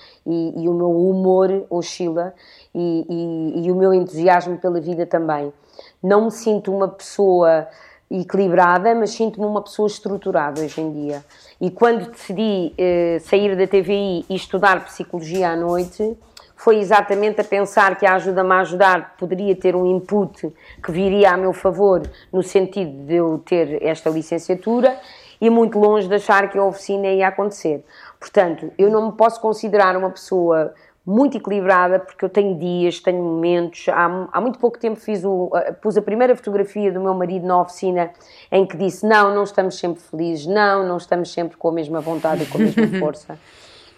e, 0.56 0.68
o 0.68 0.72
meu 0.72 0.90
humor 0.90 1.66
oscila 1.68 2.34
e, 2.74 3.06
e, 3.08 3.66
e 3.66 3.70
o 3.70 3.74
meu 3.74 3.92
entusiasmo 3.92 4.56
pela 4.56 4.80
vida 4.80 5.04
também 5.04 5.52
não 6.06 6.26
me 6.26 6.30
sinto 6.30 6.72
uma 6.72 6.86
pessoa 6.86 7.66
equilibrada, 8.08 8.94
mas 8.94 9.10
sinto-me 9.10 9.44
uma 9.44 9.60
pessoa 9.60 9.88
estruturada 9.88 10.60
hoje 10.60 10.80
em 10.80 10.92
dia. 10.92 11.24
E 11.60 11.68
quando 11.68 12.10
decidi 12.10 12.72
eh, 12.78 13.18
sair 13.20 13.56
da 13.56 13.66
TVI 13.66 14.24
e 14.28 14.36
estudar 14.36 14.84
psicologia 14.84 15.50
à 15.50 15.56
noite, 15.56 16.16
foi 16.54 16.78
exatamente 16.78 17.40
a 17.40 17.44
pensar 17.44 17.98
que 17.98 18.06
a 18.06 18.14
ajuda-me 18.14 18.52
a 18.52 18.60
ajudar 18.60 19.16
poderia 19.18 19.56
ter 19.56 19.74
um 19.74 19.84
input 19.84 20.52
que 20.82 20.92
viria 20.92 21.32
a 21.32 21.36
meu 21.36 21.52
favor, 21.52 22.02
no 22.32 22.42
sentido 22.42 23.04
de 23.04 23.16
eu 23.16 23.42
ter 23.44 23.82
esta 23.82 24.08
licenciatura, 24.08 24.96
e 25.40 25.50
muito 25.50 25.78
longe 25.78 26.06
de 26.06 26.14
achar 26.14 26.48
que 26.48 26.56
a 26.56 26.64
oficina 26.64 27.08
ia 27.08 27.28
acontecer. 27.28 27.84
Portanto, 28.18 28.72
eu 28.78 28.88
não 28.88 29.06
me 29.06 29.12
posso 29.12 29.40
considerar 29.40 29.96
uma 29.96 30.10
pessoa 30.10 30.72
muito 31.06 31.36
equilibrada, 31.36 32.00
porque 32.00 32.24
eu 32.24 32.28
tenho 32.28 32.58
dias, 32.58 32.98
tenho 32.98 33.22
momentos. 33.22 33.88
Há, 33.88 34.28
há 34.32 34.40
muito 34.40 34.58
pouco 34.58 34.76
tempo 34.76 34.98
fiz 34.98 35.24
o, 35.24 35.52
pus 35.80 35.96
a 35.96 36.02
primeira 36.02 36.34
fotografia 36.34 36.90
do 36.90 37.00
meu 37.00 37.14
marido 37.14 37.46
na 37.46 37.60
oficina 37.60 38.10
em 38.50 38.66
que 38.66 38.76
disse: 38.76 39.06
Não, 39.06 39.32
não 39.32 39.44
estamos 39.44 39.78
sempre 39.78 40.02
felizes, 40.02 40.46
não, 40.46 40.86
não 40.86 40.96
estamos 40.96 41.32
sempre 41.32 41.56
com 41.56 41.68
a 41.68 41.72
mesma 41.72 42.00
vontade 42.00 42.42
e 42.42 42.46
com 42.46 42.58
a 42.58 42.62
mesma 42.62 42.88
força. 42.98 43.38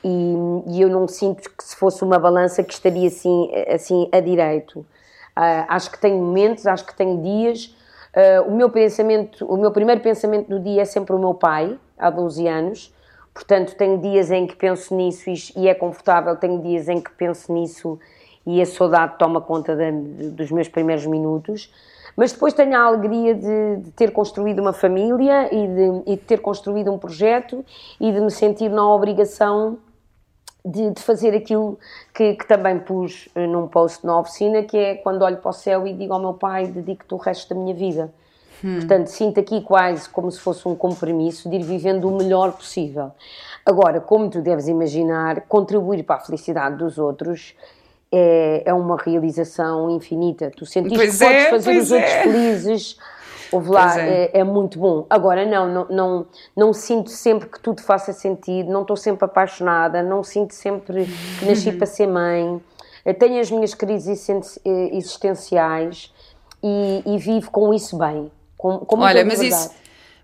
E, 0.05 0.35
e, 0.69 0.83
eu 0.83 0.89
não 0.91 1.09
sinto 1.09 1.51
que 1.51 1.65
se 1.65 1.75
fosse 1.75 2.05
uma 2.05 2.19
balança 2.19 2.63
que 2.63 2.73
estaria 2.73 3.09
assim, 3.09 3.51
assim 3.69 4.09
a 4.13 4.21
direito. 4.21 4.81
Uh, 4.81 5.65
acho 5.69 5.91
que 5.91 5.99
tenho 5.99 6.19
momentos, 6.19 6.67
acho 6.67 6.85
que 6.85 6.95
tenho 6.95 7.21
dias. 7.23 7.75
Uh, 8.15 8.49
o 8.49 8.55
meu 8.55 8.71
pensamento, 8.71 9.45
o 9.47 9.57
meu 9.57 9.73
primeiro 9.73 10.01
pensamento 10.01 10.49
do 10.49 10.61
dia 10.61 10.83
é 10.83 10.85
sempre 10.85 11.15
o 11.15 11.19
meu 11.19 11.35
pai, 11.35 11.79
há 11.99 12.11
12 12.11 12.47
anos 12.47 12.98
Portanto, 13.39 13.77
tenho 13.77 13.99
dias 13.99 14.33
em 14.33 14.49
que 14.49 14.57
penso 14.57 14.93
nisso 14.97 15.31
e, 15.57 15.69
é 15.69 15.75
confortável, 15.75 16.35
tenho 16.35 16.61
dias 16.61 16.89
em 16.89 17.01
que 17.01 17.13
penso 17.13 17.53
nisso 17.53 17.97
e 18.45 18.61
a 18.61 18.67
saudade 18.67 19.17
toma 19.17 19.41
conta 19.41 19.77
de, 19.77 19.93
de, 19.93 20.31
dos 20.31 20.51
meus 20.51 20.67
primeiros 20.67 21.07
minutos. 21.07 21.73
Mas 22.17 22.33
depois 22.33 22.53
tenho 22.53 22.77
a 22.77 22.81
alegria 22.81 23.37
de, 23.37 23.77
de 23.77 23.93
ter 23.93 24.11
construído 24.11 24.59
uma 24.59 24.73
família 24.73 25.55
e 25.55 25.69
de, 25.69 26.03
e 26.15 26.17
de, 26.17 26.23
ter 26.23 26.41
construído 26.41 26.91
um 26.91 26.99
projeto 26.99 27.65
e 28.01 28.11
de 28.11 28.21
me 28.21 28.31
sentir 28.33 28.71
na 28.71 28.93
obrigação 28.93 29.79
de, 30.65 31.01
fazer 31.01 31.33
aquilo 31.33 31.79
que, 32.13 32.35
que, 32.35 32.45
também 32.45 32.81
pus 32.81 33.29
eh, 33.37 33.47
num 33.47 33.69
post 33.69 34.05
na 34.05 34.19
oficina, 34.19 34.65
que 34.65 34.77
é 34.77 34.95
quando 34.97 35.23
olho 35.23 35.37
para 35.37 35.51
o 35.51 35.53
céu 35.53 35.87
e 35.87 35.93
digo 35.93 36.13
ao 36.13 36.19
meu 36.19 36.35
pai, 36.35 36.67
dedico-te 36.67 37.15
o 37.15 37.19
resto 37.19 37.55
da 37.55 37.61
minha 37.61 37.73
vida. 37.73 38.13
Hum. 38.65 38.77
Portanto, 38.77 39.07
sinto 39.09 39.39
aqui 39.41 39.61
quase 39.61 40.09
como 40.09 40.31
se 40.31 40.41
fosse 40.41 40.67
um 40.67 40.75
compromisso 40.75 41.49
de 41.49 41.57
ir 41.57 41.63
vivendo 41.63 42.09
o 42.09 42.17
melhor 42.17 42.53
possível. 42.53 43.13
Agora, 43.65 44.01
como 44.01 44.29
tu 44.31 44.41
deves 44.41 44.67
imaginar, 44.67 45.43
contribuir 45.43 46.03
para 46.03 46.17
a 46.17 46.21
felicidade 46.21 46.77
dos 46.77 46.99
outros 46.99 47.55
é, 48.11 48.63
é 48.65 48.75
uma 48.75 48.97
realização 48.97 49.91
infinita. 49.91 50.51
Tu 50.51 50.67
sentes 50.67 50.93
pois 50.93 51.19
que 51.19 51.25
é, 51.25 51.51
podes 51.51 51.65
fazer 51.65 51.79
os 51.79 51.93
é. 51.93 51.95
outros 51.97 52.13
felizes. 52.15 52.99
Ouve 53.51 53.71
lá, 53.71 54.01
é. 54.01 54.25
é. 54.25 54.41
É, 54.41 54.45
muito 54.45 54.79
bom. 54.79 55.07
Agora, 55.09 55.47
não, 55.47 55.69
não, 55.69 55.87
não, 55.89 56.27
não 56.55 56.73
sinto 56.73 57.11
sempre 57.11 57.49
que 57.49 57.61
tudo 57.61 57.81
faça 57.81 58.13
sentido, 58.13 58.71
não 58.71 58.83
estou 58.83 58.97
sempre 58.97 59.25
apaixonada, 59.25 60.03
não 60.03 60.23
sinto 60.23 60.55
sempre 60.55 61.07
que 61.39 61.47
nasci 61.47 61.73
para 61.73 61.87
ser 61.87 62.07
mãe. 62.07 62.61
Tenho 63.19 63.41
as 63.41 63.51
minhas 63.51 63.73
crises 63.73 64.29
eh, 64.65 64.91
existenciais 64.93 66.13
e, 66.63 67.03
e 67.07 67.17
vivo 67.17 67.51
com 67.51 67.73
isso 67.73 67.97
bem. 67.97 68.31
Com, 68.59 68.79
com 68.81 68.99
Olha, 68.99 69.25
mas 69.25 69.41
isso, 69.41 69.71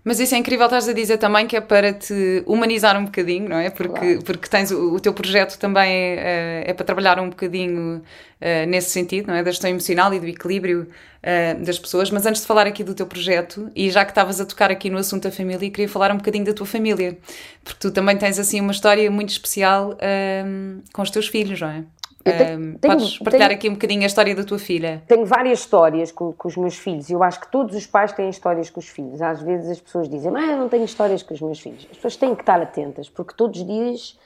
Mas 0.03 0.19
isso 0.19 0.35
é 0.35 0.37
incrível, 0.37 0.65
estás 0.65 0.87
a 0.87 0.93
dizer 0.93 1.17
também 1.17 1.47
que 1.47 1.55
é 1.55 1.61
para 1.61 1.93
te 1.93 2.43
humanizar 2.45 2.95
um 2.99 3.05
bocadinho, 3.05 3.49
não 3.49 3.57
é? 3.57 3.71
Porque, 3.71 3.99
claro. 3.99 4.23
porque 4.23 4.47
tens 4.47 4.69
o, 4.69 4.93
o, 4.93 4.99
teu 4.99 5.13
projeto 5.13 5.57
também 5.57 5.89
é, 5.91 6.65
é, 6.67 6.73
para 6.73 6.85
trabalhar 6.85 7.17
um 7.19 7.29
bocadinho 7.29 7.97
uh, 7.97 8.67
nesse 8.67 8.91
sentido, 8.91 9.29
não 9.29 9.35
é? 9.35 9.41
Da 9.41 9.49
gestão 9.49 9.69
emocional 9.69 10.13
e 10.13 10.19
do 10.19 10.27
equilíbrio 10.27 10.81
uh, 10.81 11.63
das 11.63 11.79
pessoas. 11.79 12.11
Mas 12.11 12.25
antes 12.25 12.41
de 12.41 12.47
falar 12.47 12.67
aqui 12.67 12.83
do 12.83 12.93
teu 12.93 13.07
projeto, 13.07 13.71
e 13.73 13.89
já 13.89 14.03
que 14.05 14.11
estavas 14.11 14.39
a 14.39 14.45
tocar 14.45 14.69
aqui 14.69 14.89
no 14.89 14.97
assunto 14.97 15.23
da 15.23 15.31
família, 15.31 15.71
queria 15.71 15.89
falar 15.89 16.11
um 16.11 16.17
bocadinho 16.17 16.45
da 16.45 16.53
tua 16.53 16.67
família, 16.67 17.17
porque 17.63 17.79
tu 17.79 17.89
também 17.89 18.17
tens 18.17 18.37
assim 18.37 18.61
uma 18.61 18.73
história 18.73 19.09
muito 19.09 19.29
especial 19.29 19.93
uh, 19.93 20.83
com 20.93 21.01
os 21.01 21.09
teus 21.09 21.27
filhos, 21.27 21.59
não 21.59 21.69
é? 21.69 21.83
Tenho, 22.25 22.79
podes 22.79 23.19
partilhar 23.19 23.49
tenho, 23.49 23.59
aqui 23.59 23.69
um 23.69 23.73
bocadinho 23.73 24.01
a 24.01 24.07
história 24.07 24.35
da 24.35 24.43
tua 24.43 24.57
filha? 24.57 25.03
Tenho 25.07 25.25
várias 25.27 25.59
histórias 25.59 26.11
com, 26.11 26.33
com, 26.33 26.47
os 26.47 26.57
meus 26.57 26.75
filhos. 26.75 27.07
Eu 27.07 27.21
acho 27.21 27.39
que 27.39 27.51
todos 27.51 27.75
os 27.75 27.85
pais 27.85 28.11
têm 28.13 28.27
histórias 28.29 28.67
com 28.71 28.79
os 28.79 28.87
filhos. 28.89 29.21
Às 29.21 29.43
vezes 29.43 29.69
as 29.69 29.79
pessoas 29.79 30.09
dizem, 30.09 30.31
mas 30.31 30.49
eu 30.49 30.57
não 30.57 30.67
tenho 30.67 30.83
histórias 30.83 31.21
com 31.21 31.35
os 31.35 31.41
meus 31.41 31.59
filhos. 31.59 31.87
As 31.91 31.97
pessoas 31.97 32.15
têm 32.15 32.33
que 32.33 32.41
estar 32.41 32.59
atentas, 32.59 33.07
porque 33.09 33.35
todos 33.35 33.61
os 33.61 33.67
dias 33.67 34.19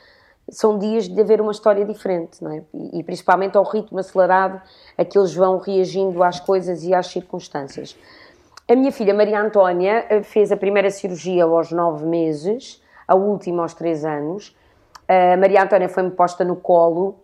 são 0.50 0.80
dias 0.80 1.10
de 1.10 1.20
haver 1.20 1.42
uma 1.42 1.52
história 1.52 1.84
diferente, 1.84 2.42
não 2.42 2.54
é? 2.54 2.64
E, 2.74 3.00
e 3.00 3.04
principalmente 3.04 3.58
ao 3.58 3.66
ritmo 3.66 4.00
acelerado 4.00 4.62
a 4.98 5.04
que 5.04 5.20
eles 5.20 5.34
vão 5.34 5.58
reagindo 5.58 6.24
às 6.24 6.40
coisas 6.40 6.86
e 6.86 6.94
às 6.94 7.08
circunstâncias. 7.08 7.98
A 8.66 8.76
minha 8.76 8.94
filha 8.94 9.14
Maria 9.14 9.42
Antónia 9.42 10.06
eh, 10.10 10.24
fez 10.24 10.54
a 10.54 10.58
primeira 10.58 10.90
cirurgia 10.90 11.44
aos 11.44 11.70
nove 11.72 12.06
meses, 12.06 12.82
a 13.06 13.14
última 13.14 13.64
aos 13.64 13.74
três 13.74 14.06
anos. 14.06 14.56
A 15.06 15.36
Maria 15.36 15.64
Antónia 15.64 15.90
foi-me 15.90 16.12
posta 16.12 16.46
no 16.46 16.56
colo 16.56 17.20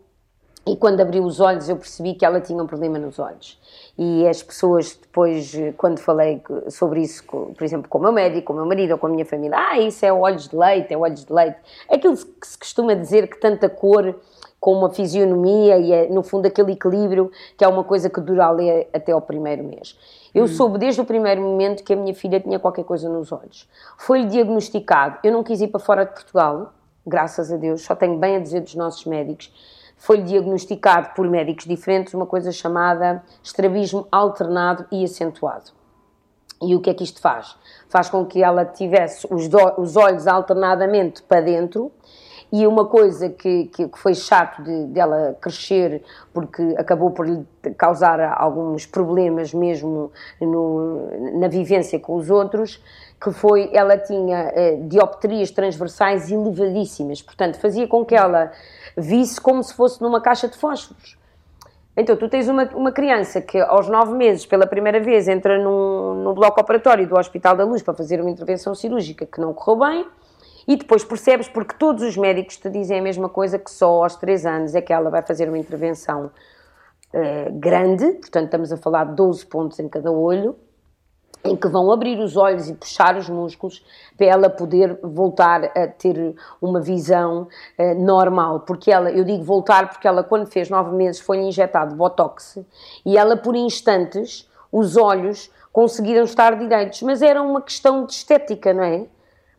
e 0.67 0.75
quando 0.75 0.99
abri 0.99 1.19
os 1.19 1.39
olhos, 1.39 1.69
eu 1.69 1.75
percebi 1.75 2.15
que 2.15 2.25
ela 2.25 2.41
tinha 2.41 2.61
um 2.61 2.65
problema 2.65 2.97
nos 2.97 3.19
olhos. 3.19 3.59
E 3.97 4.27
as 4.27 4.41
pessoas, 4.41 4.97
depois, 4.99 5.55
quando 5.77 5.99
falei 5.99 6.41
sobre 6.69 7.01
isso, 7.01 7.23
por 7.23 7.63
exemplo, 7.63 7.87
com 7.87 7.99
o 7.99 8.01
meu 8.01 8.11
médico, 8.11 8.47
com 8.47 8.53
o 8.53 8.55
meu 8.55 8.65
marido 8.65 8.91
ou 8.93 8.97
com 8.97 9.05
a 9.05 9.09
minha 9.09 9.25
família, 9.25 9.55
ah, 9.55 9.79
isso 9.79 10.03
é 10.03 10.11
olhos 10.11 10.47
de 10.47 10.55
leite, 10.55 10.91
é 10.91 10.97
olhos 10.97 11.23
de 11.23 11.31
leite. 11.31 11.57
Aquilo 11.87 12.17
que 12.17 12.47
se 12.47 12.57
costuma 12.57 12.95
dizer 12.95 13.27
que 13.29 13.39
tanta 13.39 13.69
cor 13.69 14.15
com 14.59 14.73
uma 14.73 14.89
fisionomia 14.89 15.77
e, 15.77 15.93
é, 15.93 16.09
no 16.09 16.23
fundo, 16.23 16.47
aquele 16.47 16.71
equilíbrio, 16.71 17.31
que 17.55 17.63
é 17.63 17.67
uma 17.67 17.83
coisa 17.83 18.09
que 18.09 18.19
dura 18.19 18.47
ali 18.47 18.87
até 18.91 19.11
ao 19.11 19.21
primeiro 19.21 19.63
mês. 19.63 19.95
Eu 20.33 20.45
hum. 20.45 20.47
soube 20.47 20.79
desde 20.79 20.99
o 20.99 21.05
primeiro 21.05 21.41
momento 21.41 21.83
que 21.83 21.93
a 21.93 21.95
minha 21.95 22.15
filha 22.15 22.39
tinha 22.39 22.57
qualquer 22.57 22.83
coisa 22.83 23.07
nos 23.07 23.31
olhos. 23.31 23.69
Foi-lhe 23.99 24.25
diagnosticado. 24.25 25.19
Eu 25.23 25.31
não 25.31 25.43
quis 25.43 25.61
ir 25.61 25.67
para 25.67 25.79
fora 25.79 26.05
de 26.05 26.13
Portugal, 26.13 26.73
graças 27.05 27.51
a 27.51 27.57
Deus, 27.57 27.83
só 27.83 27.95
tenho 27.95 28.17
bem 28.17 28.37
a 28.37 28.39
dizer 28.39 28.61
dos 28.61 28.73
nossos 28.73 29.05
médicos 29.05 29.53
foi 30.05 30.21
diagnosticado 30.21 31.15
por 31.15 31.27
médicos 31.27 31.65
diferentes 31.65 32.13
uma 32.13 32.27
coisa 32.27 32.51
chamada 32.51 33.23
estrabismo 33.43 34.07
alternado 34.11 34.85
e 34.91 35.03
acentuado. 35.03 35.71
E 36.61 36.75
o 36.75 36.79
que 36.79 36.91
é 36.91 36.93
que 36.93 37.03
isto 37.03 37.19
faz? 37.19 37.57
Faz 37.89 38.07
com 38.07 38.23
que 38.23 38.43
ela 38.43 38.65
tivesse 38.65 39.25
os, 39.31 39.47
do, 39.47 39.57
os 39.81 39.95
olhos 39.95 40.27
alternadamente 40.27 41.23
para 41.23 41.41
dentro 41.41 41.91
e 42.51 42.65
uma 42.65 42.85
coisa 42.85 43.29
que, 43.29 43.65
que, 43.65 43.87
que 43.87 43.99
foi 43.99 44.13
chato 44.13 44.63
de, 44.63 44.85
dela 44.87 45.37
crescer, 45.41 46.03
porque 46.33 46.61
acabou 46.77 47.11
por 47.11 47.27
lhe 47.27 47.45
causar 47.77 48.19
alguns 48.37 48.85
problemas 48.85 49.53
mesmo 49.53 50.11
no, 50.39 51.39
na 51.39 51.47
vivência 51.47 51.99
com 51.99 52.15
os 52.15 52.29
outros, 52.29 52.81
que 53.21 53.31
foi, 53.31 53.69
ela 53.73 53.97
tinha 53.97 54.51
eh, 54.53 54.77
dioptrias 54.83 55.49
transversais 55.51 56.31
elevadíssimas, 56.31 57.21
portanto 57.21 57.57
fazia 57.59 57.87
com 57.87 58.05
que 58.05 58.13
ela 58.13 58.51
visse 58.95 59.39
como 59.41 59.63
se 59.63 59.73
fosse 59.73 60.01
numa 60.01 60.21
caixa 60.21 60.47
de 60.47 60.57
fósforos. 60.57 61.17
Então, 61.97 62.17
tu 62.17 62.27
tens 62.27 62.49
uma, 62.49 62.65
uma 62.75 62.91
criança 62.91 63.41
que 63.41 63.57
aos 63.57 63.87
nove 63.87 64.13
meses, 64.13 64.45
pela 64.45 64.67
primeira 64.67 64.99
vez, 64.99 65.29
entra 65.29 65.57
num, 65.57 66.13
num 66.15 66.33
bloco 66.33 66.59
operatório 66.59 67.07
do 67.07 67.17
Hospital 67.17 67.55
da 67.55 67.63
Luz 67.63 67.81
para 67.81 67.93
fazer 67.93 68.19
uma 68.19 68.29
intervenção 68.29 68.75
cirúrgica 68.75 69.25
que 69.25 69.39
não 69.39 69.53
correu 69.53 69.79
bem, 69.79 70.07
e 70.67 70.75
depois 70.75 71.03
percebes, 71.03 71.47
porque 71.47 71.75
todos 71.75 72.03
os 72.03 72.17
médicos 72.17 72.57
te 72.57 72.69
dizem 72.69 72.99
a 72.99 73.01
mesma 73.01 73.29
coisa, 73.29 73.59
que 73.59 73.69
só 73.69 74.03
aos 74.03 74.15
três 74.15 74.45
anos 74.45 74.73
é 74.73 74.81
que 74.81 74.91
ela 74.91 75.09
vai 75.09 75.21
fazer 75.21 75.47
uma 75.47 75.57
intervenção 75.57 76.31
uh, 77.13 77.51
grande, 77.53 78.11
portanto, 78.13 78.45
estamos 78.45 78.71
a 78.71 78.77
falar 78.77 79.05
de 79.05 79.15
12 79.15 79.45
pontos 79.45 79.79
em 79.79 79.87
cada 79.87 80.11
olho, 80.11 80.55
em 81.43 81.55
que 81.55 81.67
vão 81.67 81.91
abrir 81.91 82.17
os 82.19 82.35
olhos 82.35 82.67
e 82.67 82.73
puxar 82.73 83.15
os 83.15 83.29
músculos 83.29 83.85
para 84.17 84.25
ela 84.25 84.49
poder 84.49 84.97
voltar 85.03 85.65
a 85.77 85.87
ter 85.87 86.35
uma 86.59 86.81
visão 86.81 87.47
uh, 87.77 88.03
normal. 88.03 88.61
Porque 88.61 88.91
ela, 88.91 89.11
eu 89.11 89.23
digo 89.23 89.43
voltar 89.43 89.89
porque 89.89 90.07
ela, 90.07 90.23
quando 90.23 90.47
fez 90.47 90.69
nove 90.69 90.95
meses, 90.95 91.21
foi 91.21 91.37
injetado 91.37 91.95
botox 91.95 92.57
e 93.05 93.15
ela, 93.15 93.37
por 93.37 93.55
instantes, 93.55 94.49
os 94.71 94.97
olhos 94.97 95.51
conseguiram 95.71 96.23
estar 96.23 96.57
direitos, 96.57 97.01
mas 97.03 97.21
era 97.21 97.41
uma 97.41 97.61
questão 97.61 98.05
de 98.05 98.13
estética, 98.13 98.73
não 98.73 98.83
é? 98.83 99.05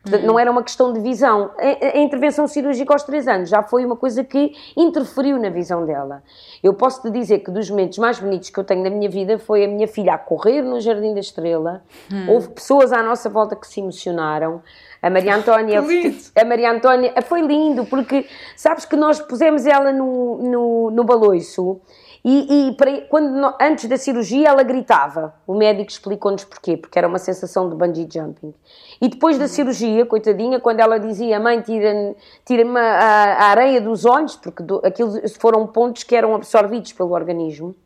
Portanto, 0.06 0.24
não 0.24 0.38
era 0.38 0.48
uma 0.48 0.62
questão 0.62 0.92
de 0.92 1.00
visão. 1.00 1.50
A, 1.58 1.98
a, 1.98 1.98
intervenção 1.98 2.46
cirúrgica 2.46 2.92
aos 2.92 3.02
3 3.02 3.26
anos 3.26 3.48
já 3.48 3.60
foi 3.60 3.84
uma 3.84 3.96
coisa 3.96 4.22
que 4.22 4.54
interferiu 4.76 5.36
na 5.36 5.50
visão 5.50 5.84
dela. 5.84 6.22
Eu 6.62 6.72
posso 6.74 7.02
te 7.02 7.10
dizer 7.10 7.40
que 7.40 7.50
dos 7.50 7.68
momentos 7.68 7.98
mais 7.98 8.20
bonitos 8.20 8.48
que 8.48 8.58
eu 8.58 8.62
tenho 8.62 8.84
na 8.84 8.90
minha 8.90 9.10
vida 9.10 9.36
foi 9.36 9.64
a 9.64 9.68
minha 9.68 9.88
filha 9.88 10.14
a 10.14 10.18
correr 10.18 10.62
no 10.62 10.80
Jardim 10.80 11.12
da 11.12 11.18
Estrela. 11.18 11.82
Hum. 12.12 12.30
Houve 12.30 12.50
pessoas 12.50 12.92
à 12.92 13.02
nossa 13.02 13.28
volta 13.28 13.56
que 13.56 13.66
se 13.66 13.80
emocionaram. 13.80 14.62
A 15.02 15.10
Maria 15.10 15.34
Antónia, 15.36 15.80
a 15.80 16.44
Maria 16.44 16.70
Antónia 16.70 17.12
foi 17.22 17.40
lindo 17.42 17.84
porque 17.86 18.26
sabes 18.56 18.84
que 18.84 18.94
nós 18.94 19.18
pusemos 19.18 19.66
ela 19.66 19.92
no, 19.92 20.38
no, 20.38 20.90
no 20.92 21.02
baloiço 21.02 21.80
e, 22.28 22.70
e 22.70 22.72
para, 22.72 23.02
quando, 23.02 23.54
antes 23.60 23.88
da 23.88 23.96
cirurgia 23.96 24.48
ela 24.48 24.64
gritava. 24.64 25.32
O 25.46 25.54
médico 25.54 25.92
explicou-nos 25.92 26.42
porquê, 26.42 26.76
porque 26.76 26.98
era 26.98 27.06
uma 27.06 27.20
sensação 27.20 27.70
de 27.70 27.76
bungee 27.76 28.08
jumping. 28.12 28.52
E 29.00 29.06
depois 29.06 29.38
da 29.38 29.46
cirurgia, 29.46 30.04
coitadinha, 30.04 30.58
quando 30.58 30.80
ela 30.80 30.98
dizia, 30.98 31.38
mãe, 31.38 31.60
tira-me 31.60 32.16
tira 32.44 32.68
a, 32.80 32.82
a, 32.82 33.44
areia 33.50 33.80
dos 33.80 34.04
olhos, 34.04 34.34
porque 34.34 34.60
do, 34.60 34.84
aquilo 34.84 35.12
foram 35.38 35.68
pontos 35.68 36.02
que 36.02 36.16
eram 36.16 36.34
absorvidos 36.34 36.92
pelo 36.92 37.12
organismo. 37.12 37.76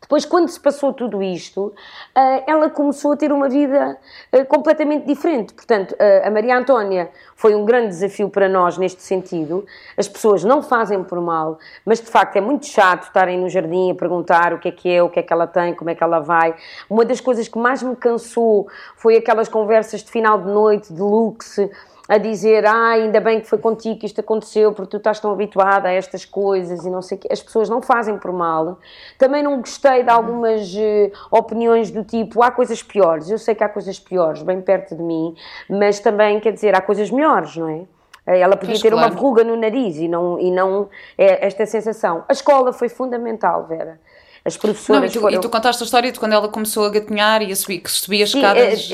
Depois, 0.00 0.24
quando 0.24 0.48
se 0.48 0.60
passou 0.60 0.92
tudo 0.92 1.22
isto, 1.22 1.74
eh, 2.14 2.44
ela 2.46 2.70
começou 2.70 3.12
a 3.12 3.16
ter 3.16 3.32
uma 3.32 3.48
vida 3.48 3.98
eh, 4.30 4.44
completamente 4.44 5.06
diferente. 5.06 5.52
Portanto, 5.54 5.96
a 6.22 6.30
Maria 6.30 6.56
Antónia 6.56 7.10
foi 7.34 7.54
um 7.54 7.64
grande 7.64 7.88
desafio 7.88 8.28
para 8.28 8.48
nós 8.48 8.78
neste 8.78 9.02
sentido. 9.02 9.66
As 9.96 10.08
pessoas 10.08 10.44
não 10.44 10.62
fazem 10.62 11.02
por 11.02 11.20
mal, 11.20 11.58
mas 11.84 12.00
de 12.00 12.06
facto 12.06 12.36
é 12.36 12.40
muito 12.40 12.66
chato 12.66 13.04
estarem 13.04 13.38
no 13.38 13.48
jardim 13.48 13.90
a 13.90 13.94
perguntar 13.94 14.52
o 14.54 14.58
que 14.58 14.68
é 14.68 14.72
que 14.72 14.88
é, 14.88 15.02
o 15.02 15.08
que 15.08 15.20
é 15.20 15.22
que 15.22 15.32
ela 15.32 15.46
tem, 15.46 15.74
como 15.74 15.90
é 15.90 15.94
que 15.94 16.02
ela 16.02 16.20
vai. 16.20 16.54
Uma 16.88 17.04
das 17.04 17.20
coisas 17.20 17.48
que 17.48 17.58
mais 17.58 17.82
me 17.82 17.96
cansou 17.96 18.68
foi 18.96 19.16
aquelas 19.16 19.48
conversas 19.48 20.02
de 20.02 20.10
final 20.10 20.38
de 20.38 20.48
noite, 20.48 20.92
de 20.92 21.00
luxo 21.00 21.68
a 22.08 22.18
dizer, 22.18 22.64
ah, 22.66 22.90
ainda 22.90 23.20
bem 23.20 23.40
que 23.40 23.48
foi 23.48 23.58
contigo 23.58 23.98
que 23.98 24.06
isto 24.06 24.20
aconteceu, 24.20 24.72
porque 24.72 24.90
tu 24.90 24.96
estás 24.98 25.18
tão 25.18 25.32
habituada 25.32 25.88
a 25.88 25.92
estas 25.92 26.24
coisas 26.24 26.84
e 26.84 26.90
não 26.90 27.02
sei 27.02 27.18
o 27.18 27.20
quê. 27.20 27.28
As 27.30 27.42
pessoas 27.42 27.68
não 27.68 27.82
fazem 27.82 28.16
por 28.18 28.32
mal. 28.32 28.78
Também 29.18 29.42
não 29.42 29.58
gostei 29.58 30.02
de 30.02 30.10
algumas 30.10 30.72
uh, 30.74 31.12
opiniões 31.30 31.90
do 31.90 32.04
tipo, 32.04 32.42
há 32.42 32.50
coisas 32.50 32.82
piores. 32.82 33.28
Eu 33.28 33.38
sei 33.38 33.54
que 33.54 33.64
há 33.64 33.68
coisas 33.68 33.98
piores 33.98 34.42
bem 34.42 34.60
perto 34.60 34.94
de 34.94 35.02
mim, 35.02 35.34
mas 35.68 35.98
também, 35.98 36.38
quer 36.38 36.52
dizer, 36.52 36.76
há 36.76 36.80
coisas 36.80 37.10
melhores, 37.10 37.56
não 37.56 37.68
é? 37.68 37.82
Eh, 38.26 38.40
ela 38.40 38.56
podia 38.56 38.80
ter 38.80 38.90
claro. 38.90 39.06
uma 39.06 39.14
verruga 39.14 39.44
no 39.44 39.56
nariz 39.56 39.96
e 39.96 40.08
não, 40.08 40.38
e 40.38 40.50
não 40.50 40.88
é 41.18 41.46
esta 41.46 41.66
sensação. 41.66 42.24
A 42.28 42.32
escola 42.32 42.72
foi 42.72 42.88
fundamental, 42.88 43.66
Vera 43.66 43.98
as 44.46 44.56
professoras 44.56 45.00
não, 45.00 45.08
e, 45.08 45.12
tu, 45.12 45.20
foram... 45.20 45.36
e 45.36 45.40
tu 45.40 45.48
contaste 45.50 45.82
a 45.82 45.84
história 45.84 46.12
de 46.12 46.20
quando 46.20 46.32
ela 46.32 46.48
começou 46.48 46.84
a 46.84 46.90
gatinhar 46.90 47.42
e 47.42 47.50
a 47.50 47.56
subir, 47.56 47.80
que 47.80 47.90
subia 47.90 48.24
as 48.24 48.30
escadas... 48.30 48.90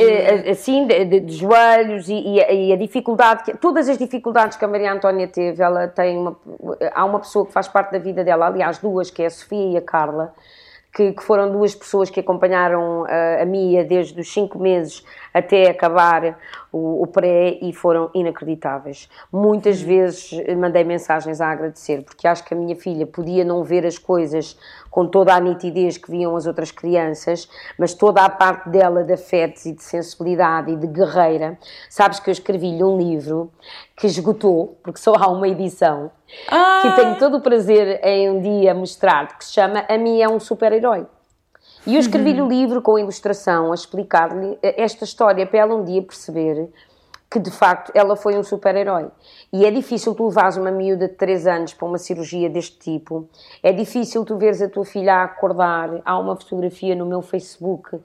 Assim, 0.51 0.87
de, 0.87 1.05
de, 1.05 1.21
de 1.21 1.35
joelhos 1.35 2.09
e, 2.09 2.15
e, 2.15 2.41
a, 2.41 2.53
e, 2.53 2.73
a, 2.73 2.77
dificuldade, 2.77 3.45
que, 3.45 3.57
todas 3.59 3.89
as 3.89 3.99
dificuldades 3.99 4.57
que 4.57 4.65
a 4.65 4.69
Maria 4.69 4.93
Antónia 4.93 5.29
teve, 5.29 5.63
ela 5.63 5.87
tem 5.89 6.17
uma... 6.17 6.37
Há 6.95 7.05
uma 7.05 7.21
pessoa 7.21 7.45
que 7.45 7.53
faz 7.53 7.69
parte 7.69 7.93
da 7.93 7.99
vida 7.99 8.25
dela, 8.25 8.47
aliás 8.47 8.79
duas, 8.79 9.11
que 9.11 9.23
é 9.23 9.27
a 9.27 9.31
Sofia 9.31 9.73
e 9.73 9.77
a 9.77 9.83
Carla, 9.83 10.33
que, 10.95 11.13
que, 11.13 11.23
foram 11.23 11.51
duas 11.53 11.75
pessoas 11.75 12.09
que 12.09 12.21
acompanharam 12.21 13.05
a, 13.05 13.43
a 13.43 13.45
Mia 13.45 13.85
desde 13.85 14.19
os 14.19 14.33
cinco 14.33 14.59
meses 14.59 15.05
até 15.33 15.71
acabar 15.71 16.39
o, 16.71 17.03
o 17.03 17.07
pré 17.07 17.59
e 17.61 17.73
foram 17.73 18.11
inacreditáveis. 18.15 19.09
Muitas 19.33 19.81
vezes 19.81 20.31
mandei 20.57 20.85
mensagens 20.85 21.41
a 21.41 21.51
agradecer, 21.51 22.03
porque 22.03 22.27
acho 22.27 22.45
que 22.45 22.55
a 22.55 22.57
minha 22.57 22.77
filha 22.77 23.07
podia 23.07 23.45
não 23.45 23.63
ver 23.63 23.87
as 23.87 23.99
coisas 23.99 24.57
com 24.91 25.07
toda 25.07 25.35
a 25.35 25.41
nitidez 25.41 25.97
que 25.97 26.11
viam 26.11 26.37
as 26.37 26.47
outras 26.47 26.71
crianças, 26.71 27.49
mas 27.79 27.95
toda 27.95 28.23
a 28.23 28.29
parte 28.29 28.69
dela 28.69 29.03
de 29.03 29.15
afetos 29.15 29.65
e 29.65 29.73
de 29.73 29.83
sensibilidade 29.83 30.71
e 30.71 30.77
de 30.77 30.87
guerreira. 30.87 31.59
Sabes 31.89 32.21
que 32.21 32.29
eu 32.29 32.33
escrevi-lhe 32.33 32.85
um 32.85 32.99
livro 32.99 33.51
que 33.97 34.07
esgotou, 34.07 34.79
porque 34.83 35.01
só 35.01 35.15
há 35.15 35.29
uma 35.29 35.49
edição, 35.49 36.11
ah. 36.51 36.81
que 36.83 36.97
tenho 37.01 37.19
todo 37.19 37.39
o 37.39 37.41
prazer 37.41 38.01
em 38.05 38.31
um 38.31 38.41
dia 38.41 38.75
mostrar, 38.75 39.39
que 39.39 39.45
se 39.45 39.53
chama 39.53 39.85
A 39.89 39.97
Minha 39.97 40.27
é 40.27 40.29
um 40.29 40.39
Super-Herói. 40.39 41.07
E 41.87 41.95
eu 41.95 42.01
escrevi-lhe 42.01 42.41
o 42.41 42.45
uhum. 42.45 42.51
livro 42.51 42.81
com 42.81 42.99
ilustração 42.99 43.73
a 43.73 43.75
explicar-lhe 43.75 44.57
esta 44.63 45.05
história 45.05 45.45
para 45.47 45.59
ela 45.59 45.75
um 45.75 45.85
dia 45.85 46.01
perceber 46.01 46.69
que 47.33 47.41
de 47.41 47.51
facto 47.51 47.91
ela 47.95 48.15
foi 48.15 48.37
um 48.39 48.43
super-herói. 48.43 49.09
E 49.51 49.65
é 49.65 49.71
difícil 49.71 50.15
tu 50.15 50.29
levares 50.29 50.59
uma 50.59 50.71
miúda 50.71 51.09
de 51.09 51.15
3 51.15 51.47
anos 51.47 51.73
para 51.73 51.89
uma 51.89 51.97
cirurgia 51.97 52.51
deste 52.51 52.79
tipo. 52.79 53.27
É 53.63 53.73
difícil 53.73 54.23
tu 54.25 54.37
veres 54.37 54.61
a 54.61 54.69
tua 54.69 54.85
filha 54.85 55.15
a 55.15 55.25
acordar. 55.25 56.03
Há 56.05 56.19
uma 56.19 56.37
fotografia 56.37 56.95
no 56.95 57.07
meu 57.07 57.23
Facebook 57.23 57.99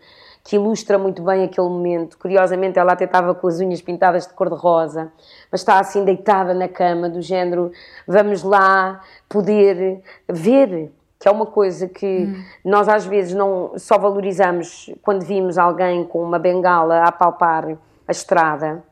que 0.46 0.56
ilustra 0.56 0.98
muito 0.98 1.22
bem 1.22 1.44
aquele 1.44 1.68
momento. 1.68 2.18
Curiosamente, 2.18 2.80
ela 2.80 2.94
até 2.94 3.04
estava 3.04 3.36
com 3.36 3.48
as 3.48 3.60
unhas 3.60 3.82
pintadas 3.82 4.26
de 4.26 4.34
cor-de-rosa, 4.34 5.12
mas 5.52 5.60
está 5.60 5.78
assim 5.78 6.06
deitada 6.06 6.54
na 6.54 6.70
cama, 6.70 7.10
do 7.10 7.22
género: 7.22 7.72
vamos 8.08 8.44
lá 8.44 9.02
poder 9.28 10.02
ver. 10.28 10.90
Que 11.20 11.28
é 11.28 11.32
uma 11.32 11.48
coisa 11.48 11.88
que 11.88 12.26
hum. 12.26 12.44
nós 12.64 12.88
às 12.88 13.06
vezes 13.06 13.34
não 13.34 13.74
só 13.78 13.98
valorizamos 13.98 14.94
quando 15.02 15.26
vimos 15.26 15.58
alguém 15.58 16.04
com 16.04 16.22
uma 16.22 16.38
bengala 16.38 17.04
a 17.04 17.12
palpar 17.12 17.78
a 18.08 18.12
estrada, 18.12 18.84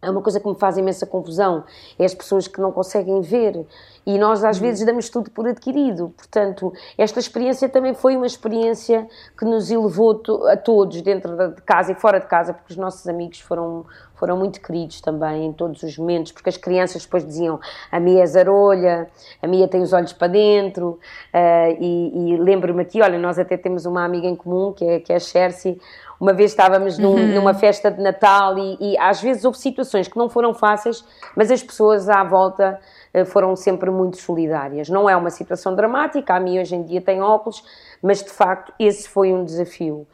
é 0.00 0.10
uma 0.10 0.22
coisa 0.22 0.38
que 0.38 0.46
me 0.46 0.54
faz 0.54 0.76
imensa 0.76 1.06
confusão. 1.06 1.64
É 1.98 2.04
as 2.04 2.14
pessoas 2.14 2.46
que 2.46 2.60
não 2.60 2.70
conseguem 2.70 3.20
ver. 3.20 3.66
E 4.06 4.18
nós, 4.18 4.44
às 4.44 4.56
vezes, 4.56 4.86
damos 4.86 5.08
tudo 5.08 5.32
por 5.32 5.48
adquirido. 5.48 6.14
Portanto, 6.16 6.72
esta 6.96 7.18
experiência 7.18 7.68
também 7.68 7.92
foi 7.92 8.16
uma 8.16 8.26
experiência 8.26 9.08
que 9.36 9.44
nos 9.44 9.68
elevou 9.68 10.22
a 10.48 10.56
todos, 10.56 11.02
dentro 11.02 11.36
de 11.36 11.60
casa 11.62 11.90
e 11.90 11.94
fora 11.96 12.20
de 12.20 12.26
casa, 12.26 12.54
porque 12.54 12.72
os 12.72 12.76
nossos 12.76 13.08
amigos 13.08 13.40
foram, 13.40 13.84
foram 14.14 14.36
muito 14.36 14.60
queridos 14.60 15.00
também 15.00 15.46
em 15.46 15.52
todos 15.52 15.82
os 15.82 15.98
momentos, 15.98 16.30
porque 16.30 16.48
as 16.48 16.56
crianças 16.56 17.02
depois 17.02 17.26
diziam: 17.26 17.58
a 17.90 17.98
Mia 17.98 18.22
é 18.22 18.26
zarolha, 18.26 19.08
a 19.42 19.46
Mia 19.48 19.66
tem 19.66 19.82
os 19.82 19.92
olhos 19.92 20.12
para 20.12 20.28
dentro. 20.28 21.00
Uh, 21.34 21.76
e, 21.80 22.34
e 22.34 22.36
lembro-me 22.36 22.82
aqui: 22.82 23.02
olha, 23.02 23.18
nós 23.18 23.40
até 23.40 23.56
temos 23.56 23.86
uma 23.86 24.04
amiga 24.04 24.28
em 24.28 24.36
comum, 24.36 24.72
que 24.72 24.84
é, 24.84 25.00
que 25.00 25.12
é 25.12 25.16
a 25.16 25.20
Chercy 25.20 25.80
uma 26.20 26.32
vez 26.32 26.52
estávamos 26.52 26.98
num, 26.98 27.14
uhum. 27.14 27.34
numa 27.34 27.54
festa 27.54 27.90
de 27.90 28.00
Natal 28.00 28.58
e, 28.58 28.78
e, 28.80 28.98
às 28.98 29.20
vezes 29.20 29.44
houve 29.44 29.58
situações 29.58 30.08
que 30.08 30.16
não 30.16 30.28
foram 30.28 30.54
fáceis, 30.54 31.04
mas 31.36 31.50
as 31.50 31.62
pessoas 31.62 32.08
à 32.08 32.24
volta 32.24 32.80
eh, 33.12 33.24
foram 33.24 33.54
sempre 33.54 33.90
muito 33.96 34.18
solidárias. 34.18 34.88
Não 34.88 35.08
é 35.08 35.16
uma 35.16 35.30
situação 35.30 35.74
dramática, 35.74 36.34
a 36.34 36.40
mim 36.40 36.60
hoje 36.60 36.76
em 36.76 36.82
dia 36.82 37.00
tem 37.00 37.22
óculos, 37.22 37.64
mas 38.02 38.22
de 38.22 38.30
facto 38.30 38.72
esse 38.78 39.08
foi 39.08 39.32
um 39.32 39.44
desafio. 39.44 40.06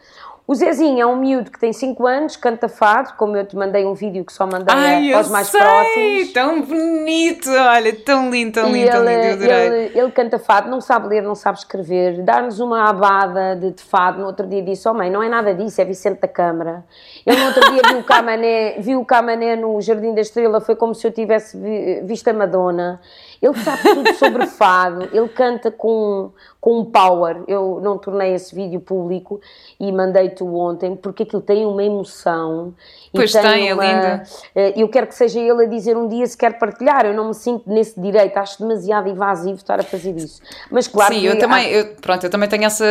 O 0.44 0.54
Zezinho 0.54 1.00
é 1.00 1.06
um 1.06 1.16
miúdo 1.16 1.52
que 1.52 1.58
tem 1.58 1.72
5 1.72 2.04
anos, 2.04 2.36
canta 2.36 2.68
fado, 2.68 3.14
como 3.16 3.36
eu 3.36 3.46
te 3.46 3.56
mandei 3.56 3.86
um 3.86 3.94
vídeo 3.94 4.24
que 4.24 4.32
só 4.32 4.44
mandei 4.44 4.74
Ai, 4.74 5.12
aos 5.12 5.30
mais 5.30 5.46
sei, 5.46 5.60
próximos. 5.60 6.32
tão 6.32 6.62
bonito, 6.62 7.48
olha, 7.48 7.94
tão 7.94 8.28
lindo, 8.28 8.52
tão 8.52 8.72
lindo, 8.72 8.90
tão 8.90 9.04
lindo, 9.04 9.32
adorei. 9.34 9.66
Ele, 9.66 9.98
ele 9.98 10.10
canta 10.10 10.40
fado, 10.40 10.68
não 10.68 10.80
sabe 10.80 11.06
ler, 11.06 11.22
não 11.22 11.36
sabe 11.36 11.58
escrever, 11.58 12.22
dá-nos 12.22 12.58
uma 12.58 12.90
abada 12.90 13.54
de, 13.54 13.70
de, 13.70 13.82
fado, 13.82 14.18
no 14.18 14.26
outro 14.26 14.44
dia 14.46 14.60
disse, 14.60 14.88
oh 14.88 14.92
mãe, 14.92 15.08
não 15.08 15.22
é 15.22 15.28
nada 15.28 15.54
disso, 15.54 15.80
é 15.80 15.84
Vicente 15.84 16.20
da 16.20 16.28
Câmara. 16.28 16.84
Ele 17.24 17.38
no 17.38 17.46
outro 17.46 17.70
dia 17.70 17.82
viu 17.88 17.98
o 18.00 18.04
Camané, 18.04 18.74
viu 18.80 19.00
o 19.00 19.04
Camané 19.04 19.54
no 19.54 19.80
Jardim 19.80 20.12
da 20.12 20.20
Estrela, 20.20 20.60
foi 20.60 20.74
como 20.74 20.92
se 20.92 21.06
eu 21.06 21.12
tivesse 21.12 21.56
visto 22.04 22.26
a 22.26 22.32
Madonna. 22.32 23.00
Ele 23.42 23.54
sabe 23.58 23.82
tudo 23.82 24.14
sobre 24.14 24.46
fado, 24.46 25.08
ele 25.12 25.28
canta 25.28 25.68
com, 25.68 26.30
com 26.60 26.78
um 26.78 26.84
power. 26.84 27.42
Eu 27.48 27.80
não 27.82 27.98
tornei 27.98 28.34
esse 28.34 28.54
vídeo 28.54 28.78
público 28.78 29.40
e 29.80 29.90
mandei-te 29.90 30.44
ontem 30.44 30.94
porque 30.94 31.24
aquilo 31.24 31.42
tem 31.42 31.66
uma 31.66 31.82
emoção. 31.82 32.72
Pois 33.12 33.32
tem, 33.32 33.42
tem 33.42 33.72
uma, 33.72 33.84
é 33.84 33.92
linda. 33.92 34.22
Eh, 34.54 34.74
eu 34.76 34.88
quero 34.88 35.08
que 35.08 35.14
seja 35.16 35.40
ele 35.40 35.64
a 35.64 35.68
dizer 35.68 35.96
um 35.96 36.06
dia 36.06 36.24
se 36.24 36.36
quer 36.36 36.56
partilhar. 36.56 37.04
Eu 37.04 37.14
não 37.14 37.28
me 37.28 37.34
sinto 37.34 37.68
nesse 37.68 38.00
direito, 38.00 38.36
acho 38.36 38.60
demasiado 38.60 39.08
invasivo 39.08 39.56
estar 39.56 39.80
a 39.80 39.82
fazer 39.82 40.16
isso. 40.16 40.40
Mas 40.70 40.86
claro 40.86 41.12
Sim, 41.12 41.20
que 41.20 41.26
eu 41.26 41.36
também, 41.36 41.68
eu, 41.68 41.86
pronto, 42.00 42.24
eu 42.24 42.30
também 42.30 42.48
tenho 42.48 42.64
essa. 42.64 42.86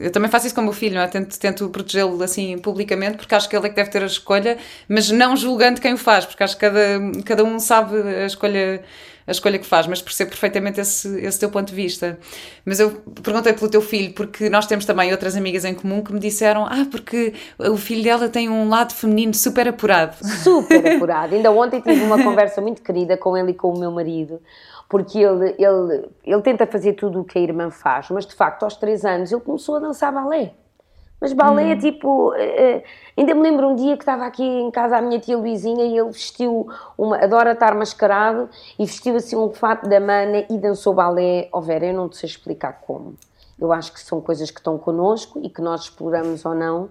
Eu 0.00 0.10
também 0.10 0.28
faço 0.28 0.46
isso 0.46 0.54
com 0.54 0.62
o 0.62 0.64
meu 0.64 0.72
filho, 0.72 0.98
é? 0.98 1.06
tento, 1.06 1.38
tento 1.38 1.68
protegê-lo 1.68 2.20
assim 2.24 2.58
publicamente 2.58 3.18
porque 3.18 3.36
acho 3.36 3.48
que 3.48 3.56
ele 3.56 3.66
é 3.66 3.68
que 3.68 3.76
deve 3.76 3.90
ter 3.90 4.02
a 4.02 4.06
escolha, 4.06 4.58
mas 4.88 5.12
não 5.12 5.36
julgando 5.36 5.80
quem 5.80 5.94
o 5.94 5.98
faz, 5.98 6.26
porque 6.26 6.42
acho 6.42 6.56
que 6.56 6.60
cada, 6.60 7.22
cada 7.24 7.44
um 7.44 7.60
sabe 7.60 7.96
a 7.96 8.26
escolha 8.26 8.82
a 9.26 9.30
escolha 9.30 9.58
que 9.58 9.66
faz, 9.66 9.86
mas 9.86 10.00
percebo 10.00 10.30
perfeitamente 10.30 10.80
esse, 10.80 11.20
esse 11.20 11.38
teu 11.38 11.50
ponto 11.50 11.68
de 11.68 11.74
vista. 11.74 12.18
Mas 12.64 12.78
eu 12.78 12.90
perguntei 13.22 13.52
pelo 13.52 13.70
teu 13.70 13.82
filho, 13.82 14.12
porque 14.14 14.48
nós 14.48 14.66
temos 14.66 14.84
também 14.84 15.10
outras 15.10 15.36
amigas 15.36 15.64
em 15.64 15.74
comum 15.74 16.02
que 16.02 16.12
me 16.12 16.20
disseram: 16.20 16.64
Ah, 16.64 16.86
porque 16.90 17.34
o 17.58 17.76
filho 17.76 18.04
dela 18.04 18.28
tem 18.28 18.48
um 18.48 18.68
lado 18.68 18.94
feminino 18.94 19.34
super 19.34 19.66
apurado. 19.68 20.16
Super 20.42 20.86
apurado. 20.94 21.34
Ainda 21.34 21.50
ontem 21.50 21.80
tive 21.80 22.02
uma 22.02 22.22
conversa 22.24 22.60
muito 22.60 22.82
querida 22.82 23.16
com 23.16 23.36
ele 23.36 23.50
e 23.50 23.54
com 23.54 23.72
o 23.72 23.78
meu 23.78 23.90
marido, 23.90 24.40
porque 24.88 25.18
ele, 25.18 25.54
ele, 25.58 26.08
ele 26.24 26.42
tenta 26.42 26.66
fazer 26.66 26.92
tudo 26.92 27.20
o 27.20 27.24
que 27.24 27.38
a 27.38 27.42
irmã 27.42 27.70
faz, 27.70 28.08
mas 28.10 28.26
de 28.26 28.34
facto, 28.34 28.62
aos 28.62 28.76
três 28.76 29.04
anos, 29.04 29.32
ele 29.32 29.40
começou 29.40 29.76
a 29.76 29.80
dançar 29.80 30.12
balé. 30.12 30.52
Mas 31.26 31.32
balé, 31.32 31.74
hum. 31.74 31.78
tipo, 31.78 32.30
uh, 32.30 32.82
ainda 33.16 33.34
me 33.34 33.42
lembro 33.42 33.66
um 33.66 33.74
dia 33.74 33.96
que 33.96 34.02
estava 34.04 34.24
aqui 34.24 34.44
em 34.44 34.70
casa 34.70 34.96
a 34.96 35.02
minha 35.02 35.18
tia 35.18 35.36
Luizinha 35.36 35.84
e 35.84 35.98
ele 35.98 36.10
vestiu, 36.10 36.68
uma, 36.96 37.16
adora 37.16 37.50
estar 37.50 37.74
mascarado, 37.74 38.48
e 38.78 38.86
vestiu 38.86 39.16
assim 39.16 39.34
um 39.34 39.50
fato 39.50 39.88
da 39.88 39.98
mana 39.98 40.46
e 40.48 40.56
dançou 40.56 40.94
balé. 40.94 41.48
Oh, 41.52 41.60
Vera, 41.60 41.86
eu 41.86 41.94
não 41.94 42.08
te 42.08 42.16
sei 42.16 42.28
explicar 42.28 42.80
como. 42.86 43.14
Eu 43.60 43.72
acho 43.72 43.92
que 43.92 43.98
são 43.98 44.20
coisas 44.20 44.52
que 44.52 44.60
estão 44.60 44.78
connosco 44.78 45.40
e 45.42 45.50
que 45.50 45.60
nós 45.60 45.80
exploramos 45.82 46.44
ou 46.44 46.54
não. 46.54 46.90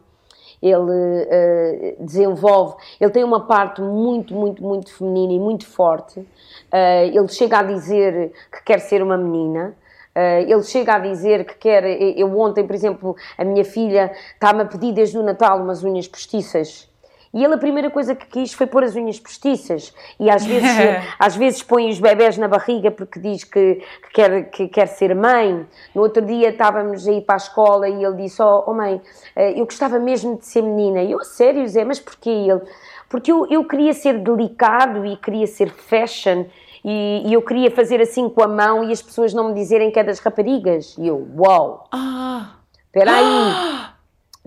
Ele 0.62 0.82
uh, 0.82 2.04
desenvolve, 2.04 2.76
ele 3.00 3.12
tem 3.12 3.24
uma 3.24 3.48
parte 3.48 3.82
muito, 3.82 4.34
muito, 4.34 4.62
muito 4.62 4.93
feminina 4.93 5.32
e 5.32 5.39
muito 5.39 5.65
forte. 5.65 6.19
Uh, 6.19 7.06
ele 7.13 7.28
chega 7.30 7.60
a 7.60 7.63
dizer 7.63 8.34
que 8.52 8.63
quer 8.65 8.80
ser 8.80 9.02
uma 9.02 9.15
menina. 9.15 9.78
Uh, 10.15 10.49
ele 10.49 10.63
chega 10.63 10.95
a 10.95 10.99
dizer 10.99 11.43
que 11.45 11.56
quer. 11.56 11.84
Eu 12.17 12.39
ontem, 12.39 12.65
por 12.65 12.73
exemplo, 12.73 13.15
a 13.38 13.43
minha 13.43 13.65
filha 13.65 14.12
está-me 14.34 14.62
a 14.62 14.65
pedir 14.65 14.93
desde 14.93 15.17
o 15.17 15.23
Natal 15.23 15.60
umas 15.60 15.84
unhas 15.84 16.08
postiças. 16.08 16.89
E 17.36 17.43
ele 17.43 17.54
a 17.54 17.58
primeira 17.58 17.91
coisa 17.91 18.15
que 18.15 18.25
quis 18.28 18.54
foi 18.54 18.65
pôr 18.65 18.86
as 18.86 18.95
unhas 18.95 19.19
postiças. 19.19 19.93
E 20.17 20.30
às 20.30 20.45
vezes, 20.45 20.69
às 21.19 21.36
vezes 21.36 21.62
põe 21.62 21.89
os 21.89 21.99
bebés 21.99 22.38
na 22.38 22.47
barriga 22.47 22.89
porque 22.89 23.19
diz 23.19 23.43
que, 23.43 23.84
que, 24.04 24.13
quer, 24.13 24.49
que 24.49 24.67
quer 24.69 24.88
ser 24.88 25.13
mãe. 25.13 25.67
No 25.93 26.01
outro 26.01 26.25
dia 26.25 26.51
estávamos 26.51 27.06
a 27.06 27.12
ir 27.12 27.23
para 27.23 27.36
a 27.36 27.38
escola 27.38 27.89
e 27.89 28.01
ele 28.01 28.15
disse: 28.15 28.41
Oh, 28.41 28.63
oh 28.67 28.73
mãe, 28.73 29.01
eh, 29.36 29.60
eu 29.60 29.65
gostava 29.65 29.99
mesmo 29.99 30.38
de 30.38 30.45
ser 30.45 30.62
menina. 30.62 31.04
E 31.04 31.12
eu, 31.12 31.19
sério, 31.25 31.67
Zé, 31.67 31.84
mas 31.84 31.99
porquê? 31.99 32.30
Ele, 32.30 32.62
porque 33.10 33.30
eu, 33.30 33.45
eu 33.51 33.65
queria 33.67 33.93
ser 33.93 34.17
delicado 34.19 35.06
e 35.06 35.17
queria 35.17 35.45
ser 35.45 35.69
fashion 35.69 36.45
e, 36.86 37.24
e, 37.26 37.34
eu 37.34 37.41
queria 37.41 37.71
fazer 37.71 38.00
assim 38.00 38.30
com 38.30 38.43
a 38.43 38.48
mão 38.48 38.84
e 38.84 38.91
as 38.91 39.02
pessoas 39.02 39.34
não 39.34 39.50
me 39.50 39.56
dizerem 39.56 39.89
que 39.89 40.00
é 40.00 40.04
das 40.04 40.19
raparigas. 40.19 40.95
E 41.00 41.08
eu, 41.08 41.28
uau! 41.36 41.88
Ah! 41.91 42.58
Espera 42.88 43.12
aí! 43.12 43.24
Ah! 43.26 43.95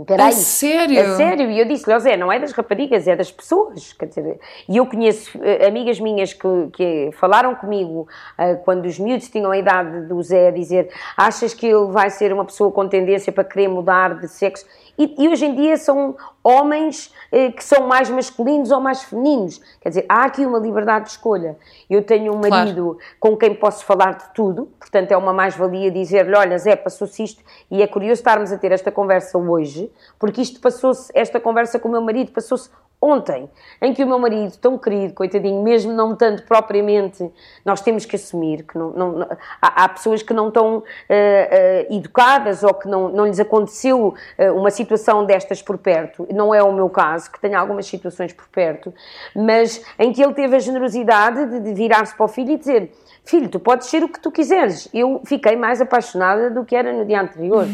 Peraí, 0.06 0.28
é 0.28 0.32
sério? 0.32 0.98
É 0.98 1.16
sério. 1.16 1.50
E 1.50 1.58
eu 1.58 1.66
disse-lhe, 1.66 1.98
Zé, 1.98 2.16
não 2.16 2.30
é 2.30 2.38
das 2.38 2.52
raparigas, 2.52 3.08
é 3.08 3.16
das 3.16 3.32
pessoas. 3.32 3.92
Quer 3.92 4.06
dizer, 4.06 4.40
e 4.68 4.76
eu 4.76 4.86
conheço 4.86 5.36
uh, 5.38 5.66
amigas 5.66 5.98
minhas 5.98 6.32
que, 6.32 6.48
que 6.72 7.10
falaram 7.14 7.54
comigo 7.56 8.06
uh, 8.38 8.56
quando 8.64 8.86
os 8.86 8.98
miúdos 8.98 9.28
tinham 9.28 9.50
a 9.50 9.58
idade 9.58 10.02
do 10.02 10.22
Zé 10.22 10.48
a 10.48 10.50
dizer 10.52 10.88
achas 11.16 11.52
que 11.52 11.66
ele 11.66 11.86
vai 11.86 12.10
ser 12.10 12.32
uma 12.32 12.44
pessoa 12.44 12.70
com 12.70 12.88
tendência 12.88 13.32
para 13.32 13.42
querer 13.42 13.68
mudar 13.68 14.20
de 14.20 14.28
sexo? 14.28 14.64
E, 14.98 15.14
e 15.16 15.28
hoje 15.28 15.46
em 15.46 15.54
dia 15.54 15.76
são 15.76 16.16
homens 16.42 17.12
eh, 17.30 17.52
que 17.52 17.62
são 17.62 17.86
mais 17.86 18.10
masculinos 18.10 18.70
ou 18.70 18.80
mais 18.80 19.02
femininos. 19.04 19.60
Quer 19.80 19.90
dizer, 19.90 20.06
há 20.08 20.24
aqui 20.24 20.44
uma 20.44 20.58
liberdade 20.58 21.04
de 21.04 21.10
escolha. 21.12 21.56
Eu 21.88 22.02
tenho 22.02 22.32
um 22.34 22.38
marido 22.38 22.94
claro. 22.94 22.98
com 23.20 23.36
quem 23.36 23.54
posso 23.54 23.84
falar 23.84 24.14
de 24.14 24.34
tudo, 24.34 24.66
portanto 24.78 25.12
é 25.12 25.16
uma 25.16 25.32
mais-valia 25.32 25.90
dizer-lhe, 25.90 26.34
olha 26.34 26.58
Zé, 26.58 26.74
passou-se 26.74 27.22
isto, 27.22 27.44
e 27.70 27.82
é 27.82 27.86
curioso 27.86 28.20
estarmos 28.20 28.50
a 28.50 28.58
ter 28.58 28.72
esta 28.72 28.90
conversa 28.90 29.38
hoje, 29.38 29.90
porque 30.18 30.40
isto 30.40 30.60
passou-se, 30.60 31.12
esta 31.14 31.38
conversa 31.38 31.78
com 31.78 31.88
o 31.88 31.92
meu 31.92 32.00
marido 32.00 32.32
passou-se 32.32 32.70
ontem, 33.00 33.48
em 33.80 33.94
que 33.94 34.02
o 34.02 34.06
meu 34.06 34.18
marido, 34.18 34.56
tão 34.56 34.76
querido, 34.76 35.14
coitadinho, 35.14 35.62
mesmo 35.62 35.92
não 35.92 36.16
tanto 36.16 36.42
propriamente, 36.42 37.30
nós 37.64 37.80
temos 37.80 38.04
que 38.04 38.16
assumir 38.16 38.64
que 38.64 38.76
não, 38.76 38.90
não, 38.90 39.12
não 39.12 39.28
há, 39.62 39.84
há, 39.84 39.88
pessoas 39.88 40.22
que 40.22 40.34
não 40.34 40.48
estão 40.48 40.78
uh, 40.78 40.80
uh, 40.80 41.94
educadas 41.94 42.64
ou 42.64 42.74
que 42.74 42.88
não, 42.88 43.08
não 43.08 43.26
lhes 43.26 43.38
aconteceu 43.38 44.08
uh, 44.08 44.52
uma 44.52 44.70
situação 44.70 44.87
destas 45.26 45.62
por 45.62 45.78
perto, 45.78 46.26
não 46.32 46.54
é 46.54 46.62
o 46.62 46.72
meu 46.72 46.88
caso, 46.88 47.30
que 47.30 47.40
tenho 47.40 47.58
algumas 47.58 47.86
situações 47.86 48.32
por 48.32 48.46
perto, 48.48 48.92
mas 49.34 49.82
em 49.98 50.12
que 50.12 50.22
ele 50.22 50.34
teve 50.34 50.56
a 50.56 50.58
generosidade 50.58 51.46
de, 51.46 51.60
de 51.60 51.74
virar-se 51.74 52.14
para 52.14 52.24
o 52.24 52.28
filho 52.28 52.52
e 52.52 52.56
dizer 52.56 52.92
filho, 53.28 53.48
tu 53.48 53.60
podes 53.60 53.88
ser 53.88 54.02
o 54.02 54.08
que 54.08 54.18
tu 54.18 54.32
quiseres. 54.32 54.88
Eu 54.92 55.20
fiquei 55.26 55.54
mais 55.54 55.82
apaixonada 55.82 56.50
do 56.50 56.64
que 56.64 56.74
era 56.74 56.92
no 56.92 57.04
dia 57.04 57.20
anterior, 57.20 57.66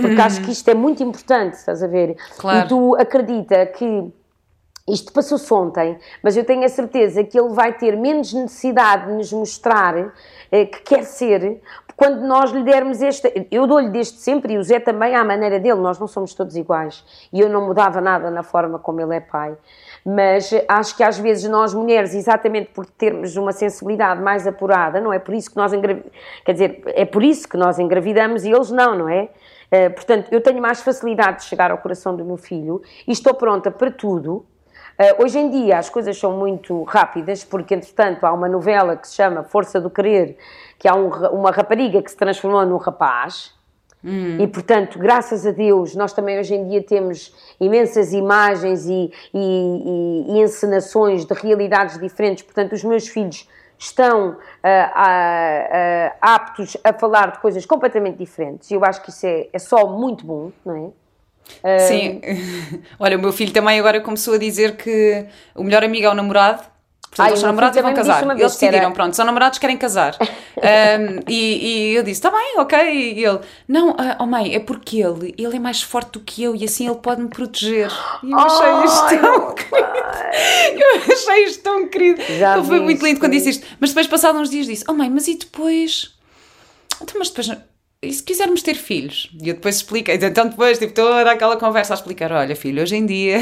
porque 0.00 0.20
acho 0.20 0.40
que 0.40 0.50
isto 0.50 0.66
é 0.68 0.74
muito 0.74 1.02
importante, 1.02 1.54
estás 1.54 1.82
a 1.82 1.86
ver? 1.86 2.16
Claro. 2.38 2.64
E 2.64 2.68
tu 2.68 2.96
acredita 2.96 3.66
que 3.66 4.10
isto 4.88 5.12
passou-se 5.12 5.52
ontem, 5.52 5.98
mas 6.22 6.36
eu 6.36 6.44
tenho 6.44 6.64
a 6.64 6.68
certeza 6.68 7.24
que 7.24 7.38
ele 7.38 7.54
vai 7.54 7.72
ter 7.72 7.96
menos 7.96 8.32
necessidade 8.34 9.06
de 9.06 9.12
nos 9.12 9.32
mostrar 9.32 10.12
eh, 10.52 10.66
que 10.66 10.80
quer 10.82 11.04
ser 11.04 11.62
quando 11.96 12.20
nós 12.20 12.50
lhe 12.50 12.62
dermos 12.62 13.00
este. 13.00 13.48
Eu 13.50 13.66
dou-lhe 13.66 13.88
desde 13.90 14.18
sempre 14.18 14.54
e 14.54 14.58
o 14.58 14.62
Zé 14.62 14.80
também 14.80 15.14
à 15.14 15.24
maneira 15.24 15.58
dele, 15.60 15.80
nós 15.80 15.98
não 15.98 16.06
somos 16.06 16.34
todos 16.34 16.56
iguais 16.56 17.04
e 17.32 17.40
eu 17.40 17.48
não 17.48 17.66
mudava 17.66 18.00
nada 18.00 18.30
na 18.30 18.42
forma 18.42 18.78
como 18.78 19.00
ele 19.00 19.16
é 19.16 19.20
pai. 19.20 19.56
Mas 20.04 20.50
acho 20.68 20.96
que 20.96 21.02
às 21.02 21.18
vezes 21.18 21.48
nós 21.48 21.72
mulheres, 21.72 22.14
exatamente 22.14 22.70
por 22.72 22.84
termos 22.84 23.36
uma 23.36 23.52
sensibilidade 23.52 24.20
mais 24.20 24.46
apurada, 24.46 25.00
não 25.00 25.12
é 25.12 25.18
por 25.18 25.34
isso 25.34 25.50
que 25.50 25.56
nós 25.56 25.72
engravidamos, 25.72 26.12
quer 26.44 26.52
dizer, 26.52 26.82
é 26.86 27.04
por 27.04 27.22
isso 27.22 27.48
que 27.48 27.56
nós 27.56 27.78
engravidamos 27.78 28.44
e 28.44 28.50
eles 28.50 28.70
não, 28.70 28.98
não 28.98 29.08
é? 29.08 29.30
Uh, 29.72 29.92
portanto, 29.94 30.28
eu 30.30 30.42
tenho 30.42 30.60
mais 30.60 30.82
facilidade 30.82 31.38
de 31.38 31.44
chegar 31.44 31.70
ao 31.70 31.78
coração 31.78 32.14
do 32.14 32.24
meu 32.24 32.36
filho 32.36 32.82
e 33.08 33.12
estou 33.12 33.34
pronta 33.34 33.70
para 33.70 33.90
tudo, 33.90 34.44
hoje 35.18 35.38
em 35.38 35.50
dia 35.50 35.78
as 35.78 35.90
coisas 35.90 36.18
são 36.18 36.36
muito 36.36 36.82
rápidas, 36.84 37.44
porque 37.44 37.74
entretanto 37.74 38.24
há 38.24 38.32
uma 38.32 38.48
novela 38.48 38.96
que 38.96 39.08
se 39.08 39.14
chama 39.14 39.42
Força 39.42 39.80
do 39.80 39.90
Querer, 39.90 40.36
que 40.78 40.88
há 40.88 40.94
um, 40.94 41.08
uma 41.28 41.50
rapariga 41.50 42.02
que 42.02 42.10
se 42.10 42.16
transformou 42.16 42.64
num 42.64 42.76
rapaz. 42.76 43.52
Hum. 44.04 44.36
E 44.38 44.46
portanto, 44.46 44.98
graças 44.98 45.46
a 45.46 45.50
Deus, 45.50 45.94
nós 45.96 46.12
também 46.12 46.38
hoje 46.38 46.54
em 46.54 46.68
dia 46.68 46.82
temos 46.82 47.34
imensas 47.58 48.12
imagens 48.12 48.86
e, 48.86 49.10
e, 49.32 50.28
e, 50.28 50.32
e 50.32 50.42
encenações 50.42 51.24
de 51.24 51.32
realidades 51.32 51.98
diferentes. 51.98 52.44
Portanto, 52.44 52.74
os 52.74 52.84
meus 52.84 53.08
filhos 53.08 53.48
estão 53.78 54.30
uh, 54.30 54.32
uh, 54.32 54.36
uh, 54.36 56.12
aptos 56.20 56.76
a 56.84 56.92
falar 56.92 57.32
de 57.32 57.38
coisas 57.38 57.64
completamente 57.64 58.18
diferentes. 58.18 58.70
E 58.70 58.74
eu 58.74 58.84
acho 58.84 59.02
que 59.02 59.10
isso 59.10 59.26
é, 59.26 59.48
é 59.52 59.58
só 59.58 59.86
muito 59.86 60.26
bom, 60.26 60.52
não 60.64 60.76
é? 60.76 61.03
Sim, 61.88 62.20
olha, 62.98 63.16
o 63.16 63.20
meu 63.20 63.32
filho 63.32 63.52
também 63.52 63.78
agora 63.78 64.00
começou 64.00 64.34
a 64.34 64.38
dizer 64.38 64.76
que 64.76 65.26
o 65.54 65.62
melhor 65.62 65.82
amigo 65.84 66.06
é 66.06 66.10
o 66.10 66.14
namorado 66.14 66.62
Portanto, 67.14 67.26
Ai, 67.26 67.30
eles 67.30 67.40
são 67.40 67.48
namorados 67.48 67.78
e 67.78 67.82
vão 67.82 67.94
casar. 67.94 68.22
Eles 68.24 68.52
decidiram, 68.52 68.78
era... 68.78 68.90
pronto, 68.90 69.14
são 69.14 69.24
namorados, 69.24 69.60
querem 69.60 69.76
casar. 69.76 70.16
um, 70.20 71.20
e, 71.28 71.92
e, 71.92 71.94
eu 71.94 72.02
disse, 72.02 72.18
está 72.18 72.30
bem, 72.30 72.58
ok. 72.58 72.76
E 72.78 73.24
ele, 73.24 73.38
não, 73.68 73.90
uh, 73.90 74.16
oh 74.18 74.26
mãe, 74.26 74.52
é 74.52 74.58
porque 74.58 75.00
ele, 75.00 75.32
ele 75.38 75.56
é 75.56 75.60
mais 75.60 75.80
forte 75.80 76.12
do 76.12 76.20
que 76.20 76.42
eu 76.42 76.56
e 76.56 76.64
assim 76.64 76.88
ele 76.88 76.96
pode 76.96 77.22
me 77.22 77.28
proteger. 77.28 77.88
E 78.20 78.32
eu 78.32 78.38
achei 78.38 78.66
oh, 78.66 78.84
isto 78.84 79.20
tão 79.20 79.54
querido. 79.54 79.84
Eu 80.74 81.14
achei 81.14 81.44
isto 81.44 81.62
tão 81.62 81.88
querido. 81.88 82.22
Já 82.36 82.62
foi 82.64 82.80
muito 82.80 83.04
lindo 83.04 83.20
quando 83.20 83.32
disse 83.32 83.50
isto. 83.50 83.66
Mas 83.78 83.90
depois, 83.90 84.08
passados 84.08 84.40
uns 84.40 84.50
dias, 84.50 84.66
disse, 84.66 84.84
oh 84.88 84.92
mãe, 84.92 85.08
mas 85.08 85.28
e 85.28 85.36
depois? 85.36 86.12
Então, 87.00 87.14
mas 87.16 87.28
depois 87.28 87.48
e 88.04 88.12
se 88.12 88.22
quisermos 88.22 88.62
ter 88.62 88.74
filhos? 88.74 89.30
E 89.42 89.48
eu 89.48 89.54
depois 89.54 89.76
expliquei, 89.76 90.14
então 90.14 90.48
depois, 90.48 90.78
tipo, 90.78 90.92
toda 90.92 91.30
aquela 91.30 91.56
conversa 91.56 91.94
a 91.94 91.96
explicar, 91.96 92.32
olha 92.32 92.54
filho, 92.54 92.82
hoje 92.82 92.96
em 92.96 93.06
dia... 93.06 93.38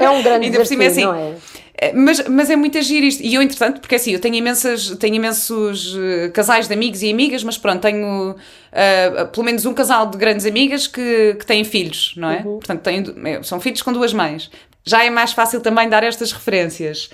É 0.00 0.10
um 0.10 0.22
grande 0.22 0.46
Ainda 0.46 0.58
desafio, 0.58 0.86
assim, 0.86 1.04
não 1.04 1.14
é? 1.14 1.34
é? 1.76 1.92
Mas, 1.94 2.28
mas 2.28 2.50
é 2.50 2.56
muito 2.56 2.76
agir 2.76 3.02
isto. 3.02 3.22
E 3.22 3.34
eu, 3.34 3.40
entretanto, 3.40 3.80
porque 3.80 3.94
assim, 3.94 4.12
eu 4.12 4.20
tenho, 4.20 4.34
imensas, 4.34 4.90
tenho 4.98 5.14
imensos 5.14 5.94
uh, 5.94 6.30
casais 6.32 6.68
de 6.68 6.74
amigos 6.74 7.02
e 7.02 7.10
amigas, 7.10 7.42
mas 7.42 7.56
pronto, 7.56 7.80
tenho 7.80 8.32
uh, 8.32 9.26
pelo 9.32 9.44
menos 9.44 9.64
um 9.64 9.72
casal 9.72 10.06
de 10.06 10.18
grandes 10.18 10.44
amigas 10.44 10.86
que, 10.86 11.36
que 11.38 11.46
têm 11.46 11.64
filhos, 11.64 12.12
não 12.16 12.30
é? 12.30 12.36
Uhum. 12.38 12.58
Portanto, 12.58 12.82
tenho, 12.82 13.26
é, 13.26 13.42
são 13.42 13.58
filhos 13.60 13.80
com 13.80 13.92
duas 13.92 14.12
mães 14.12 14.50
já 14.90 15.04
é 15.04 15.10
mais 15.10 15.32
fácil 15.32 15.60
também 15.60 15.88
dar 15.88 16.02
estas 16.02 16.32
referências. 16.32 17.08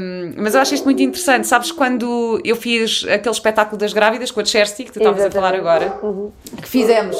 Um, 0.00 0.32
mas 0.38 0.54
eu 0.54 0.60
acho 0.62 0.74
isto 0.74 0.84
muito 0.84 1.02
interessante. 1.02 1.46
Sabes 1.46 1.70
quando 1.70 2.40
eu 2.42 2.56
fiz 2.56 3.04
aquele 3.04 3.34
espetáculo 3.34 3.76
das 3.76 3.92
grávidas 3.92 4.30
com 4.30 4.40
a 4.40 4.44
Chersti, 4.44 4.84
que 4.84 4.92
tu 4.92 4.98
estavas 5.00 5.26
a 5.26 5.30
falar 5.30 5.54
agora, 5.54 5.98
uhum. 6.02 6.32
que 6.60 6.68
fizemos. 6.68 7.16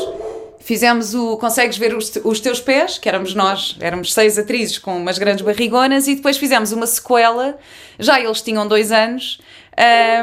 Fizemos 0.60 1.14
o 1.14 1.36
Consegues 1.36 1.76
Ver 1.76 1.94
os, 1.94 2.12
os 2.24 2.40
Teus 2.40 2.60
Pés, 2.60 2.96
que 2.98 3.08
éramos 3.08 3.34
nós, 3.34 3.76
éramos 3.80 4.12
seis 4.12 4.38
atrizes 4.38 4.78
com 4.78 4.96
umas 4.96 5.18
grandes 5.18 5.44
barrigonas, 5.44 6.08
e 6.08 6.16
depois 6.16 6.38
fizemos 6.38 6.72
uma 6.72 6.86
sequela, 6.86 7.56
já 7.98 8.18
eles 8.18 8.40
tinham 8.40 8.66
dois 8.66 8.90
anos, 8.90 9.40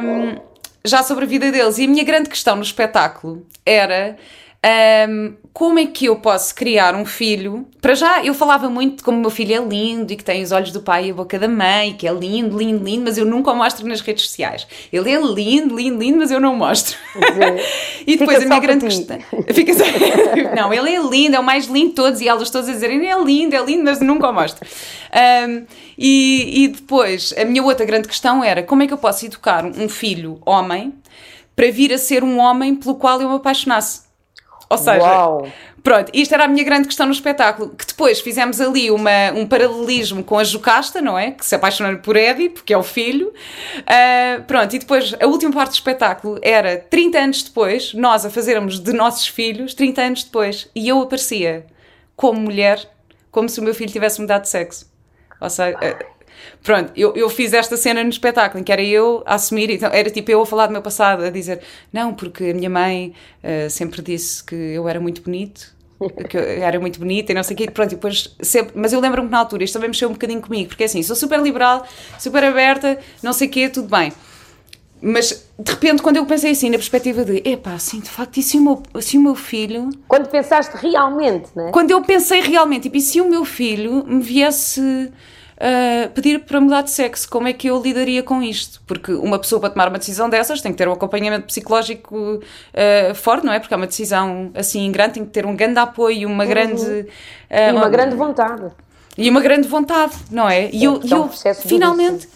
um, 0.04 0.36
já 0.84 1.04
sobre 1.04 1.26
a 1.26 1.28
vida 1.28 1.52
deles. 1.52 1.78
E 1.78 1.86
a 1.86 1.88
minha 1.88 2.04
grande 2.04 2.28
questão 2.28 2.56
no 2.56 2.64
espetáculo 2.64 3.46
era 3.66 4.18
um, 4.64 5.36
como 5.52 5.78
é 5.78 5.86
que 5.86 6.06
eu 6.06 6.16
posso 6.16 6.56
criar 6.56 6.96
um 6.96 7.06
filho? 7.06 7.68
Para 7.82 7.94
já, 7.94 8.24
eu 8.24 8.34
falava 8.34 8.70
muito 8.70 8.98
de 8.98 9.04
como 9.04 9.18
o 9.18 9.22
meu 9.22 9.30
filho 9.30 9.54
é 9.54 9.60
lindo 9.60 10.12
e 10.12 10.16
que 10.16 10.24
tem 10.24 10.42
os 10.42 10.52
olhos 10.52 10.72
do 10.72 10.82
pai 10.82 11.08
e 11.08 11.12
a 11.12 11.14
boca 11.14 11.38
da 11.38 11.50
mãe, 11.50 11.94
que 11.94 12.08
é 12.08 12.12
lindo, 12.14 12.58
lindo, 12.58 12.84
lindo, 12.84 13.04
mas 13.04 13.18
eu 13.18 13.26
nunca 13.26 13.52
o 13.52 13.56
mostro 13.56 13.86
nas 13.86 14.00
redes 14.00 14.24
sociais. 14.26 14.66
Ele 14.92 15.12
é 15.12 15.20
lindo, 15.20 15.76
lindo, 15.76 16.00
lindo, 16.00 16.18
mas 16.18 16.32
eu 16.32 16.40
não 16.40 16.56
mostro. 16.56 16.98
e 18.08 18.16
depois 18.16 18.42
a 18.42 18.46
minha 18.46 18.60
grande 18.60 18.86
questão. 18.86 19.20
Fica 19.54 19.74
só... 19.74 19.84
não, 20.56 20.74
ele 20.74 20.96
é 20.96 21.02
lindo, 21.02 21.36
é 21.36 21.40
o 21.40 21.44
mais 21.44 21.66
lindo 21.66 21.90
de 21.90 21.96
todos 21.96 22.22
e 22.22 22.28
elas 22.28 22.50
todas 22.50 22.70
a 22.70 22.72
dizerem 22.72 23.12
é 23.12 23.22
lindo, 23.22 23.56
é 23.56 23.64
lindo, 23.64 23.84
mas 23.84 24.00
nunca 24.00 24.30
o 24.30 24.34
mostro. 24.34 24.66
Um, 25.14 25.66
e, 25.98 26.64
e 26.64 26.68
depois, 26.70 27.34
a 27.38 27.44
minha 27.44 27.62
outra 27.62 27.86
grande 27.86 28.08
questão 28.08 28.44
era 28.44 28.64
como 28.64 28.82
é 28.82 28.88
que 28.88 28.94
eu 28.94 28.98
posso 28.98 29.26
educar 29.26 29.66
um 29.66 29.90
filho 29.90 30.40
homem 30.46 30.94
para 31.56 31.70
vir 31.70 31.94
a 31.94 31.98
ser 31.98 32.24
um 32.24 32.40
homem 32.40 32.76
pelo 32.76 32.96
qual 32.96 33.22
eu 33.22 33.30
me 33.30 33.36
apaixonasse? 33.36 34.13
Ou 34.70 34.78
seja, 34.78 35.06
Uau. 35.06 35.48
pronto, 35.84 36.12
isto 36.14 36.34
era 36.34 36.46
a 36.46 36.48
minha 36.48 36.64
grande 36.64 36.88
questão 36.88 37.06
no 37.06 37.12
espetáculo. 37.12 37.70
Que 37.70 37.86
depois 37.86 38.22
fizemos 38.22 38.60
ali 38.60 38.90
uma, 38.90 39.32
um 39.36 39.46
paralelismo 39.46 40.24
com 40.24 40.38
a 40.38 40.44
Jocasta, 40.44 41.02
não 41.02 41.18
é? 41.18 41.32
Que 41.32 41.46
se 41.46 41.56
apaixonou 41.56 41.98
por 42.00 42.16
Eddie, 42.16 42.50
porque 42.50 42.74
é 42.74 42.78
o 42.78 42.84
filho. 42.84 43.28
Uh, 43.80 44.44
pronto, 44.44 44.76
e 44.76 44.80
depois 44.80 45.14
a 45.20 45.28
última 45.28 45.52
parte 45.52 45.72
do 45.72 45.76
espetáculo 45.76 46.40
era 46.42 46.78
30 46.78 47.20
anos 47.20 47.44
depois, 47.44 47.94
nós 47.94 48.26
a 48.26 48.30
fazermos 48.30 48.80
de 48.80 48.94
nossos 48.94 49.28
filhos, 49.28 49.74
30 49.74 50.02
anos 50.02 50.24
depois. 50.24 50.70
E 50.76 50.88
eu 50.88 51.02
aparecia 51.02 51.66
como 52.16 52.40
mulher, 52.40 52.80
como 53.32 53.50
se 53.50 53.60
o 53.60 53.64
meu 53.64 53.74
filho 53.74 53.92
tivesse 53.92 54.22
mudado 54.22 54.44
de 54.44 54.50
sexo. 54.50 54.92
Ou 55.40 55.50
seja, 55.50 55.78
Pronto, 56.64 56.92
eu, 56.96 57.14
eu 57.16 57.30
fiz 57.30 57.54
esta 57.54 57.76
cena 57.76 58.04
no 58.04 58.10
espetáculo 58.10 58.62
em 58.62 58.64
que 58.64 58.72
era 58.72 58.82
eu 58.82 59.22
a 59.26 59.36
assumir, 59.36 59.70
então 59.70 59.90
era 59.92 60.10
tipo 60.10 60.32
eu 60.32 60.42
a 60.42 60.46
falar 60.46 60.68
do 60.68 60.74
meu 60.74 60.82
passado, 60.82 61.24
a 61.24 61.30
dizer 61.30 61.60
não, 61.92 62.14
porque 62.14 62.46
a 62.46 62.54
minha 62.54 62.70
mãe 62.70 63.14
uh, 63.44 63.70
sempre 63.70 64.02
disse 64.02 64.44
que 64.44 64.56
eu 64.56 64.88
era 64.88 65.00
muito 65.00 65.22
bonito, 65.22 65.74
que 66.30 66.38
eu 66.38 66.42
era 66.42 66.80
muito 66.80 67.00
bonita 67.00 67.32
e 67.32 67.36
não 67.36 67.44
sei 67.44 67.54
o 67.54 67.58
quê, 67.58 67.70
pronto, 67.70 67.92
e 67.92 67.96
depois 67.96 68.36
sempre, 68.42 68.74
mas 68.76 68.94
eu 68.94 69.00
lembro-me 69.00 69.28
que 69.28 69.32
na 69.32 69.40
altura 69.40 69.64
isto 69.64 69.74
também 69.74 69.90
mexeu 69.90 70.10
um 70.10 70.14
bocadinho 70.14 70.42
comigo, 70.42 70.70
porque 70.70 70.86
assim, 70.86 71.04
sou 71.04 71.16
super 71.16 71.40
liberal, 71.42 71.86
super 72.18 72.44
aberta, 72.44 72.98
não 73.22 73.34
sei 73.34 73.48
o 73.48 73.52
quê, 73.52 73.70
tudo 73.70 73.90
bem. 73.90 74.12
Mas 75.06 75.46
de 75.60 75.70
repente, 75.70 76.02
quando 76.02 76.16
eu 76.16 76.26
pensei 76.26 76.52
assim, 76.52 76.70
na 76.70 76.78
perspectiva 76.78 77.26
de 77.26 77.42
epá, 77.44 77.74
assim, 77.74 78.00
de 78.00 78.10
facto, 78.10 78.38
e 78.38 78.42
se 78.42 78.58
o 78.58 78.62
meu, 78.62 78.84
se 79.02 79.18
o 79.18 79.22
meu 79.22 79.36
filho. 79.36 79.90
Quando 80.08 80.30
pensaste 80.30 80.78
realmente, 80.78 81.50
né? 81.54 81.72
Quando 81.74 81.92
eu 81.92 82.02
pensei 82.02 82.40
realmente, 82.40 82.84
tipo, 82.84 82.96
e 82.96 83.02
se 83.02 83.20
o 83.20 83.30
meu 83.30 83.44
filho 83.44 84.06
me 84.08 84.22
viesse 84.22 85.12
uh, 85.64 86.10
pedir 86.12 86.40
para 86.42 86.60
mudar 86.60 86.82
de 86.82 86.92
sexo. 86.92 87.30
Como 87.30 87.48
é 87.48 87.54
que 87.54 87.68
eu 87.68 87.82
lidaria 87.82 88.22
com 88.22 88.44
isto? 88.44 88.82
Porque 88.86 89.14
uma 89.14 89.40
pessoa 89.40 89.62
para 89.62 89.70
tomar 89.70 89.88
uma 89.88 89.98
decisão 89.98 90.30
dessas 90.30 90.62
tem 90.62 90.72
que 90.72 90.78
ter 90.78 90.88
um 90.88 90.92
acompanhamento 90.92 91.46
psicológico 91.46 92.16
uh, 92.18 93.16
forte, 93.16 93.46
não 93.46 93.54
é? 93.54 93.60
Porque 93.60 93.74
é 93.74 93.78
uma 93.78 93.88
decisão 93.88 94.52
assim 94.54 94.92
grande, 94.92 95.14
tem 95.14 95.26
que 95.26 95.32
ter 95.32 95.46
um 95.46 95.56
grande 95.56 95.80
apoio, 95.80 96.28
uma 96.28 96.44
uhum. 96.44 96.50
grande. 96.50 96.84
Uh, 96.84 97.08
e 97.50 97.72
uma, 97.72 97.82
uma, 97.82 97.90
grande 97.90 98.16
vontade. 98.16 98.72
E 99.18 99.30
uma 99.30 99.42
grande 99.42 99.68
vontade, 99.68 100.16
não 100.30 100.50
é? 100.50 100.70
E 100.72 100.84
é, 100.84 100.88
eu, 100.88 101.02
é 101.10 101.16
um 101.16 101.30
eu 101.46 101.56
finalmente. 101.56 102.28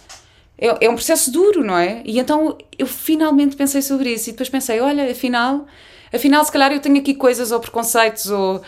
É, 0.59 0.85
é 0.85 0.89
um 0.89 0.95
processo 0.95 1.31
duro, 1.31 1.63
não 1.63 1.77
é? 1.77 2.01
E 2.03 2.17
então 2.17 2.57
eu 2.79 2.87
finalmente 2.87 3.55
pensei 3.55 3.81
sobre 3.81 4.13
isso 4.13 4.29
e 4.29 4.31
depois 4.31 4.49
pensei: 4.49 4.79
olha, 4.79 5.11
afinal 5.11 5.65
afinal, 6.13 6.43
se 6.43 6.51
calhar 6.51 6.71
eu 6.71 6.79
tenho 6.79 6.97
aqui 6.97 7.13
coisas 7.13 7.51
ou 7.51 7.59
preconceitos 7.59 8.29
ou, 8.31 8.55
uh, 8.55 8.61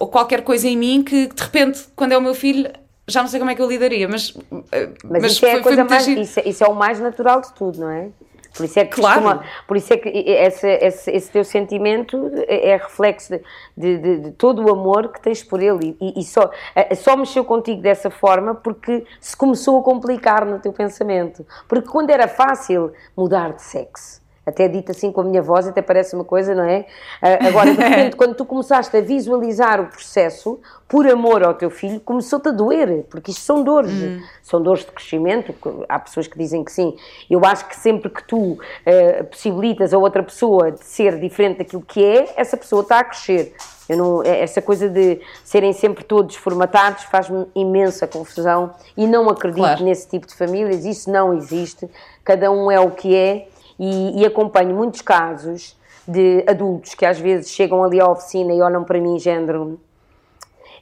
ou 0.00 0.08
qualquer 0.08 0.42
coisa 0.42 0.68
em 0.68 0.76
mim 0.76 1.02
que 1.02 1.28
de 1.28 1.42
repente, 1.42 1.84
quando 1.94 2.12
é 2.12 2.18
o 2.18 2.20
meu 2.20 2.34
filho, 2.34 2.68
já 3.06 3.20
não 3.20 3.28
sei 3.28 3.40
como 3.40 3.50
é 3.50 3.54
que 3.54 3.62
eu 3.62 3.68
lidaria, 3.68 4.08
mas. 4.08 4.32
Mas, 4.50 4.88
mas 5.02 5.32
isso, 5.32 5.46
é 5.46 5.54
a 5.54 5.62
coisa 5.62 5.84
mais, 5.84 6.06
isso, 6.06 6.40
é, 6.40 6.48
isso, 6.48 6.64
é 6.64 6.68
o 6.68 6.74
mais 6.74 7.00
natural 7.00 7.40
de 7.40 7.52
tudo, 7.52 7.80
não 7.80 7.90
é? 7.90 8.08
Por 8.54 8.66
isso 8.66 8.78
é 8.78 8.84
que, 8.84 8.96
claro. 8.96 9.22
costuma, 9.22 9.44
por 9.66 9.76
isso 9.76 9.92
é 9.94 9.96
que 9.96 10.08
esse, 10.08 10.68
esse, 10.68 11.10
esse 11.10 11.30
teu 11.30 11.42
sentimento 11.42 12.30
é, 12.46 12.70
é 12.70 12.76
reflexo 12.76 13.40
de, 13.76 13.98
de, 13.98 14.18
de, 14.18 14.30
todo 14.32 14.62
o 14.62 14.70
amor 14.70 15.08
que 15.08 15.20
tens 15.20 15.42
por 15.42 15.62
ele 15.62 15.96
e, 16.00 16.20
e, 16.20 16.24
só, 16.24 16.50
eh, 16.74 16.94
só 16.94 17.16
mexeu 17.16 17.44
contigo 17.44 17.80
dessa 17.80 18.10
forma 18.10 18.54
porque 18.54 19.06
se 19.20 19.34
começou 19.34 19.80
a 19.80 19.82
complicar 19.82 20.44
no 20.44 20.58
teu 20.58 20.72
pensamento. 20.72 21.46
Porque 21.66 21.88
quando 21.88 22.10
era 22.10 22.28
fácil 22.28 22.92
mudar 23.16 23.54
de 23.54 23.62
sexo, 23.62 24.21
até 24.44 24.66
dito 24.68 24.90
assim 24.90 25.12
com 25.12 25.20
a 25.20 25.24
minha 25.24 25.40
voz, 25.40 25.66
até 25.66 25.80
parece 25.80 26.14
uma 26.14 26.24
coisa, 26.24 26.54
não 26.54 26.64
é? 26.64 26.86
Uh, 27.22 27.48
agora, 27.48 27.74
de 27.74 27.80
repente, 27.80 28.16
quando 28.16 28.34
tu 28.34 28.44
começaste 28.44 28.96
a 28.96 29.00
visualizar 29.00 29.80
o 29.80 29.86
processo, 29.86 30.60
por 30.88 31.08
amor 31.08 31.42
ao 31.42 31.54
teu 31.54 31.70
filho, 31.70 32.00
começou-te 32.00 32.48
a 32.48 32.52
doer, 32.52 33.04
porque 33.08 33.30
isto 33.30 33.40
são 33.40 33.62
dores, 33.62 33.92
hum. 33.92 34.20
são 34.42 34.60
dores 34.60 34.84
de 34.84 34.90
crescimento. 34.90 35.54
Há 35.88 35.98
pessoas 35.98 36.26
que 36.26 36.36
dizem 36.36 36.62
que 36.64 36.72
sim. 36.72 36.96
Eu 37.30 37.44
acho 37.44 37.66
que 37.66 37.76
sempre 37.76 38.10
que 38.10 38.22
tu 38.24 38.52
uh, 38.52 39.24
possibilitas 39.30 39.94
a 39.94 39.98
outra 39.98 40.22
pessoa 40.22 40.72
de 40.72 40.84
ser 40.84 41.18
diferente 41.18 41.58
daquilo 41.58 41.82
que 41.82 42.04
é, 42.04 42.34
essa 42.36 42.56
pessoa 42.56 42.82
está 42.82 42.98
a 42.98 43.04
crescer. 43.04 43.54
Eu 43.88 43.96
não, 43.96 44.22
é, 44.22 44.40
essa 44.40 44.62
coisa 44.62 44.88
de 44.88 45.20
serem 45.44 45.72
sempre 45.72 46.04
todos 46.04 46.36
formatados 46.36 47.04
faz-me 47.04 47.46
imensa 47.54 48.06
confusão 48.06 48.72
e 48.96 49.06
não 49.06 49.28
acredito 49.28 49.64
claro. 49.64 49.84
nesse 49.84 50.08
tipo 50.08 50.26
de 50.26 50.34
famílias. 50.34 50.84
Isso 50.84 51.10
não 51.10 51.34
existe. 51.34 51.88
Cada 52.24 52.50
um 52.50 52.70
é 52.70 52.80
o 52.80 52.90
que 52.90 53.14
é 53.14 53.48
e, 53.82 54.20
e 54.20 54.24
acompanho 54.24 54.76
muitos 54.76 55.02
casos 55.02 55.76
de 56.06 56.44
adultos 56.46 56.94
que 56.94 57.04
às 57.04 57.18
vezes 57.18 57.50
chegam 57.50 57.82
ali 57.82 58.00
à 58.00 58.08
oficina 58.08 58.52
e 58.52 58.62
olham 58.62 58.84
para 58.84 59.00
mim 59.00 59.18
género 59.18 59.80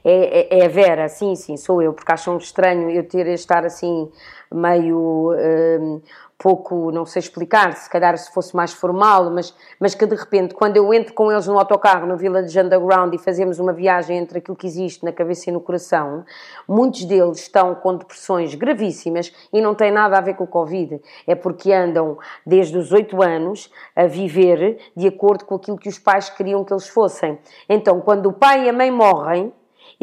é, 0.03 0.57
é, 0.57 0.59
é, 0.59 0.65
a 0.65 0.69
Vera, 0.69 1.07
sim, 1.07 1.35
sim, 1.35 1.57
sou 1.57 1.81
eu, 1.81 1.93
porque 1.93 2.11
acham 2.11 2.37
estranho 2.37 2.89
eu 2.89 3.07
ter 3.07 3.27
estar 3.27 3.65
assim 3.65 4.09
meio 4.51 5.33
um, 5.79 6.01
pouco, 6.41 6.91
não 6.91 7.05
sei 7.05 7.19
explicar, 7.19 7.73
se 7.73 7.87
calhar 7.87 8.17
se 8.17 8.33
fosse 8.33 8.55
mais 8.55 8.73
formal, 8.73 9.29
mas, 9.29 9.55
mas 9.79 9.93
que 9.93 10.07
de 10.07 10.15
repente, 10.15 10.55
quando 10.55 10.75
eu 10.75 10.91
entro 10.91 11.13
com 11.13 11.31
eles 11.31 11.45
no 11.45 11.57
autocarro 11.59 12.07
no 12.07 12.17
Village 12.17 12.59
Underground 12.59 13.13
e 13.13 13.19
fazemos 13.19 13.59
uma 13.59 13.71
viagem 13.71 14.17
entre 14.17 14.39
aquilo 14.39 14.57
que 14.57 14.65
existe 14.65 15.05
na 15.05 15.11
cabeça 15.11 15.51
e 15.51 15.53
no 15.53 15.61
coração, 15.61 16.25
muitos 16.67 17.05
deles 17.05 17.41
estão 17.41 17.75
com 17.75 17.95
depressões 17.95 18.55
gravíssimas 18.55 19.31
e 19.53 19.61
não 19.61 19.75
tem 19.75 19.91
nada 19.91 20.17
a 20.17 20.21
ver 20.21 20.33
com 20.33 20.45
o 20.45 20.47
Covid. 20.47 20.99
É 21.27 21.35
porque 21.35 21.71
andam 21.71 22.17
desde 22.43 22.75
os 22.75 22.91
8 22.91 23.21
anos 23.21 23.71
a 23.95 24.07
viver 24.07 24.79
de 24.97 25.07
acordo 25.07 25.45
com 25.45 25.55
aquilo 25.55 25.77
que 25.77 25.89
os 25.89 25.99
pais 25.99 26.27
queriam 26.27 26.65
que 26.65 26.73
eles 26.73 26.87
fossem. 26.87 27.37
Então, 27.69 28.01
quando 28.01 28.25
o 28.25 28.33
pai 28.33 28.65
e 28.65 28.69
a 28.69 28.73
mãe 28.73 28.89
morrem, 28.89 29.53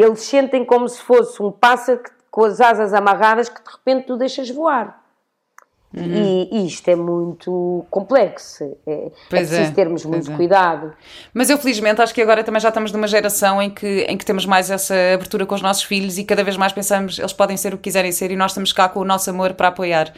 eles 0.03 0.21
sentem 0.23 0.65
como 0.65 0.89
se 0.89 1.01
fosse 1.01 1.43
um 1.43 1.51
pássaro 1.51 2.01
com 2.31 2.45
as 2.45 2.61
asas 2.61 2.95
amarradas 2.95 3.49
que 3.49 3.63
de 3.63 3.71
repente 3.71 4.07
tu 4.07 4.17
deixas 4.17 4.49
voar. 4.49 5.03
Uhum. 5.95 6.05
E, 6.05 6.49
e, 6.53 6.67
isto 6.67 6.87
é 6.89 6.95
muito 6.95 7.87
complexo, 7.91 8.77
é, 8.87 8.93
é 8.93 9.11
preciso 9.31 9.63
é, 9.63 9.71
termos 9.71 10.05
muito 10.05 10.31
é. 10.31 10.37
cuidado. 10.37 10.93
Mas 11.33 11.49
eu 11.49 11.57
felizmente 11.57 12.03
acho 12.03 12.13
que 12.13 12.21
agora 12.21 12.45
também 12.45 12.61
já 12.61 12.69
estamos 12.69 12.93
numa 12.93 13.07
geração 13.07 13.61
em 13.63 13.71
que, 13.71 14.03
em 14.03 14.17
que 14.19 14.25
temos 14.25 14.45
mais 14.45 14.71
essa 14.71 14.95
abertura 15.15 15.47
com 15.47 15.55
os 15.55 15.63
nossos 15.63 15.85
filhos 15.85 16.19
e 16.19 16.25
cada 16.25 16.45
vez 16.45 16.59
mais 16.59 16.75
pensamos 16.75 17.19
eles 17.19 17.33
podem 17.33 17.57
ser 17.57 17.73
o 17.73 17.79
que 17.79 17.85
quiserem 17.85 18.13
ser 18.13 18.31
e 18.31 18.37
nós 18.37 18.51
estamos 18.51 18.71
cá 18.71 18.87
com 18.87 19.01
o 19.01 19.05
nosso 19.05 19.31
amor 19.31 19.55
para 19.55 19.69
apoiar 19.69 20.13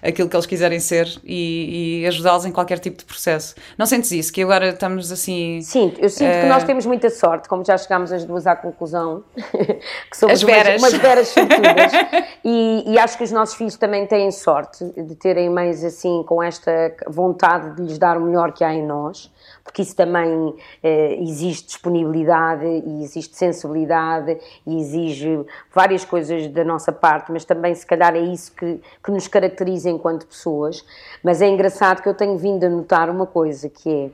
aquilo 0.00 0.28
que 0.28 0.36
eles 0.36 0.46
quiserem 0.46 0.78
ser 0.78 1.08
e, 1.24 2.02
e 2.02 2.06
ajudá-los 2.06 2.44
em 2.44 2.52
qualquer 2.52 2.78
tipo 2.78 2.98
de 2.98 3.04
processo. 3.04 3.56
Não 3.76 3.84
sentes 3.84 4.12
isso? 4.12 4.32
Que 4.32 4.42
agora 4.42 4.68
estamos 4.68 5.10
assim. 5.10 5.60
Sinto, 5.60 6.00
eu 6.00 6.08
sinto 6.08 6.40
que 6.40 6.46
nós 6.46 6.62
eh, 6.62 6.66
temos 6.66 6.86
muita 6.86 7.10
sorte, 7.10 7.48
como 7.48 7.64
já 7.64 7.76
chegámos 7.76 8.12
as 8.12 8.24
duas 8.24 8.46
à 8.46 8.54
conclusão, 8.54 9.24
que 9.34 10.16
somos 10.16 10.34
as 10.34 10.42
veras. 10.44 10.80
umas, 10.80 10.92
umas 10.92 11.02
veras 11.02 11.28
sortudas 11.28 11.92
e, 12.44 12.92
e 12.92 12.98
acho 12.98 13.18
que 13.18 13.24
os 13.24 13.32
nossos 13.32 13.56
filhos 13.56 13.76
também 13.76 14.06
têm 14.06 14.30
sorte 14.30 14.84
de 14.84 15.15
terem 15.16 15.50
mães 15.50 15.82
assim 15.82 16.22
com 16.22 16.42
esta 16.42 16.94
vontade 17.08 17.74
de 17.76 17.82
lhes 17.82 17.98
dar 17.98 18.16
o 18.16 18.20
melhor 18.20 18.52
que 18.52 18.62
há 18.62 18.72
em 18.72 18.86
nós, 18.86 19.32
porque 19.64 19.82
isso 19.82 19.96
também 19.96 20.54
eh, 20.82 21.16
existe 21.20 21.66
disponibilidade 21.66 22.64
e 22.64 23.02
existe 23.02 23.36
sensibilidade 23.36 24.38
e 24.66 24.80
exige 24.80 25.44
várias 25.74 26.04
coisas 26.04 26.46
da 26.48 26.64
nossa 26.64 26.92
parte, 26.92 27.32
mas 27.32 27.44
também 27.44 27.74
se 27.74 27.84
calhar 27.84 28.14
é 28.14 28.20
isso 28.20 28.52
que, 28.52 28.80
que 29.02 29.10
nos 29.10 29.26
caracteriza 29.26 29.90
enquanto 29.90 30.26
pessoas. 30.26 30.84
Mas 31.22 31.42
é 31.42 31.48
engraçado 31.48 32.02
que 32.02 32.08
eu 32.08 32.14
tenho 32.14 32.36
vindo 32.38 32.64
a 32.64 32.68
notar 32.68 33.10
uma 33.10 33.26
coisa 33.26 33.68
que 33.68 33.90
é 33.90 34.10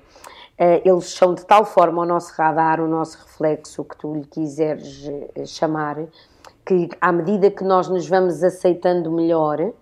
eh, 0.58 0.82
eles 0.84 1.06
são 1.06 1.34
de 1.34 1.44
tal 1.44 1.64
forma 1.64 2.02
o 2.02 2.06
nosso 2.06 2.32
radar, 2.36 2.80
o 2.80 2.86
nosso 2.86 3.18
reflexo, 3.18 3.82
o 3.82 3.84
que 3.84 3.96
tu 3.96 4.14
lhe 4.14 4.24
quiseres 4.24 5.08
eh, 5.34 5.44
chamar, 5.44 5.98
que 6.64 6.88
à 7.00 7.10
medida 7.10 7.50
que 7.50 7.64
nós 7.64 7.88
nos 7.88 8.06
vamos 8.06 8.42
aceitando 8.44 9.10
melhor, 9.10 9.72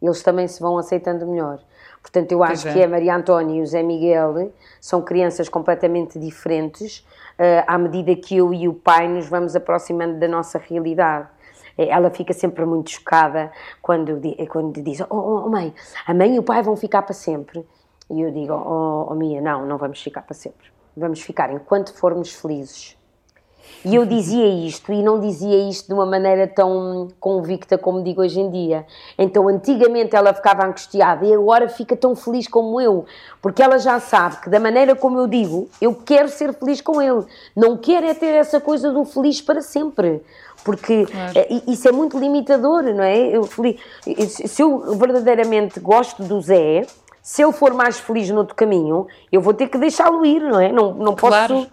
eles 0.00 0.22
também 0.22 0.46
se 0.46 0.60
vão 0.60 0.78
aceitando 0.78 1.26
melhor. 1.26 1.60
Portanto, 2.00 2.32
eu 2.32 2.42
acho 2.42 2.68
é. 2.68 2.72
que 2.72 2.82
a 2.82 2.88
Maria 2.88 3.16
Antónia 3.16 3.58
e 3.58 3.62
o 3.62 3.66
Zé 3.66 3.82
Miguel 3.82 4.52
são 4.80 5.02
crianças 5.02 5.48
completamente 5.48 6.18
diferentes 6.18 6.98
uh, 7.38 7.64
à 7.66 7.76
medida 7.78 8.14
que 8.14 8.36
eu 8.36 8.54
e 8.54 8.68
o 8.68 8.74
pai 8.74 9.08
nos 9.08 9.28
vamos 9.28 9.56
aproximando 9.56 10.18
da 10.18 10.28
nossa 10.28 10.58
realidade. 10.58 11.28
Eh, 11.76 11.88
ela 11.88 12.10
fica 12.10 12.32
sempre 12.32 12.64
muito 12.64 12.90
chocada 12.90 13.52
quando, 13.80 14.20
quando 14.50 14.82
diz: 14.82 15.00
oh, 15.00 15.06
oh, 15.10 15.46
oh, 15.46 15.48
mãe, 15.48 15.74
a 16.06 16.12
mãe 16.12 16.34
e 16.34 16.38
o 16.38 16.42
pai 16.42 16.62
vão 16.62 16.76
ficar 16.76 17.02
para 17.02 17.14
sempre. 17.14 17.64
E 18.10 18.20
eu 18.20 18.30
digo: 18.32 18.52
Oh, 18.52 19.06
oh 19.10 19.14
Mia, 19.14 19.40
não, 19.40 19.64
não 19.64 19.78
vamos 19.78 20.02
ficar 20.02 20.22
para 20.22 20.34
sempre. 20.34 20.68
Vamos 20.96 21.20
ficar 21.20 21.52
enquanto 21.52 21.94
formos 21.94 22.32
felizes. 22.32 22.97
E 23.84 23.94
eu 23.94 24.04
dizia 24.04 24.46
isto 24.48 24.92
e 24.92 25.02
não 25.02 25.20
dizia 25.20 25.68
isto 25.68 25.86
de 25.86 25.94
uma 25.94 26.04
maneira 26.04 26.46
tão 26.46 27.08
convicta 27.20 27.78
como 27.78 28.02
digo 28.02 28.22
hoje 28.22 28.40
em 28.40 28.50
dia. 28.50 28.84
Então, 29.16 29.48
antigamente 29.48 30.16
ela 30.16 30.34
ficava 30.34 30.66
angustiada 30.66 31.24
e 31.24 31.32
agora 31.32 31.68
fica 31.68 31.96
tão 31.96 32.16
feliz 32.16 32.48
como 32.48 32.80
eu, 32.80 33.06
porque 33.40 33.62
ela 33.62 33.78
já 33.78 34.00
sabe 34.00 34.38
que 34.38 34.50
da 34.50 34.58
maneira 34.58 34.96
como 34.96 35.18
eu 35.18 35.26
digo, 35.26 35.68
eu 35.80 35.94
quero 35.94 36.28
ser 36.28 36.52
feliz 36.54 36.80
com 36.80 37.00
ele. 37.00 37.24
Não 37.54 37.76
quero 37.76 38.06
é 38.06 38.14
ter 38.14 38.34
essa 38.34 38.60
coisa 38.60 38.90
do 38.90 39.04
feliz 39.04 39.40
para 39.40 39.62
sempre. 39.62 40.22
Porque 40.64 41.06
claro. 41.06 41.32
Eh, 41.36 41.62
isso 41.68 41.88
é 41.88 41.92
muito 41.92 42.18
limitador, 42.18 42.82
não 42.82 43.04
é? 43.04 43.16
Eu, 43.28 43.48
se 44.26 44.60
eu 44.60 44.98
verdadeiramente 44.98 45.78
gosto 45.78 46.22
do 46.24 46.40
Zé, 46.40 46.84
se 47.22 47.42
eu 47.42 47.52
for 47.52 47.72
mais 47.72 47.98
feliz 48.00 48.28
no 48.30 48.38
outro 48.38 48.56
caminho, 48.56 49.06
eu 49.30 49.40
vou 49.40 49.54
ter 49.54 49.68
que 49.68 49.78
deixá-lo 49.78 50.26
ir, 50.26 50.42
não 50.42 50.60
é? 50.60 50.72
Não, 50.72 50.94
não 50.94 51.14
posso. 51.14 51.30
Claro 51.30 51.68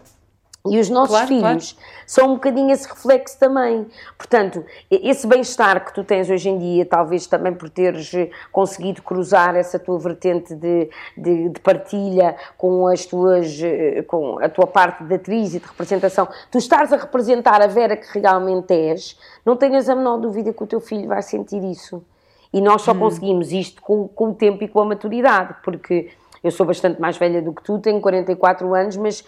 e 0.68 0.80
os 0.80 0.89
nossos 0.89 1.16
claro, 1.16 1.28
filhos 1.28 1.74
claro. 1.74 2.03
são 2.05 2.32
um 2.32 2.34
bocadinho 2.36 2.72
esse 2.72 2.88
reflexo 2.88 3.38
também. 3.39 3.86
Portanto, 4.18 4.66
esse 4.89 5.28
bem-estar 5.28 5.86
que 5.86 5.93
tu 5.93 6.03
tens 6.03 6.30
hoje 6.30 6.49
em 6.49 6.57
dia, 6.57 6.86
talvez 6.86 7.28
também 7.28 7.53
por 7.53 7.70
teres 7.70 8.11
conseguido 8.51 9.01
cruzar 9.01 9.55
essa 9.55 9.78
tua 9.78 9.99
vertente 9.99 10.55
de, 10.55 10.89
de, 11.18 11.49
de 11.49 11.59
partilha 11.59 12.36
com 12.57 12.88
as 12.88 13.05
tuas, 13.05 13.59
com 14.07 14.39
a 14.39 14.49
tua 14.49 14.68
parte 14.68 15.03
de 15.03 15.16
atriz 15.16 15.53
e 15.53 15.59
de 15.59 15.66
representação, 15.66 16.28
tu 16.51 16.57
estás 16.57 16.91
a 16.91 16.97
representar 16.97 17.61
a 17.61 17.68
Vera 17.68 17.95
que 17.95 18.20
realmente 18.20 18.74
és, 18.74 19.18
não 19.45 19.55
tenhas 19.55 19.89
a 19.89 19.95
menor 19.95 20.18
dúvida 20.18 20.53
que 20.53 20.63
o 20.63 20.68
teu 20.68 20.80
filho 20.80 21.07
vai 21.07 21.22
sentir 21.22 21.63
isso. 21.63 22.03
E 22.53 22.61
nós 22.61 22.84
só 22.84 22.93
hum. 22.93 22.99
conseguimos 22.99 23.51
isto 23.51 23.82
com, 23.82 24.07
com 24.07 24.30
o 24.30 24.34
tempo 24.34 24.63
e 24.63 24.68
com 24.68 24.80
a 24.80 24.86
maturidade, 24.86 25.55
porque 25.63 26.09
eu 26.45 26.51
sou 26.51 26.65
bastante 26.65 27.01
mais 27.01 27.17
velha 27.17 27.41
do 27.41 27.51
que 27.51 27.63
tu, 27.63 27.79
tenho 27.79 27.99
44 27.99 28.73
anos, 28.75 28.95
mas 28.97 29.21
uh, 29.21 29.25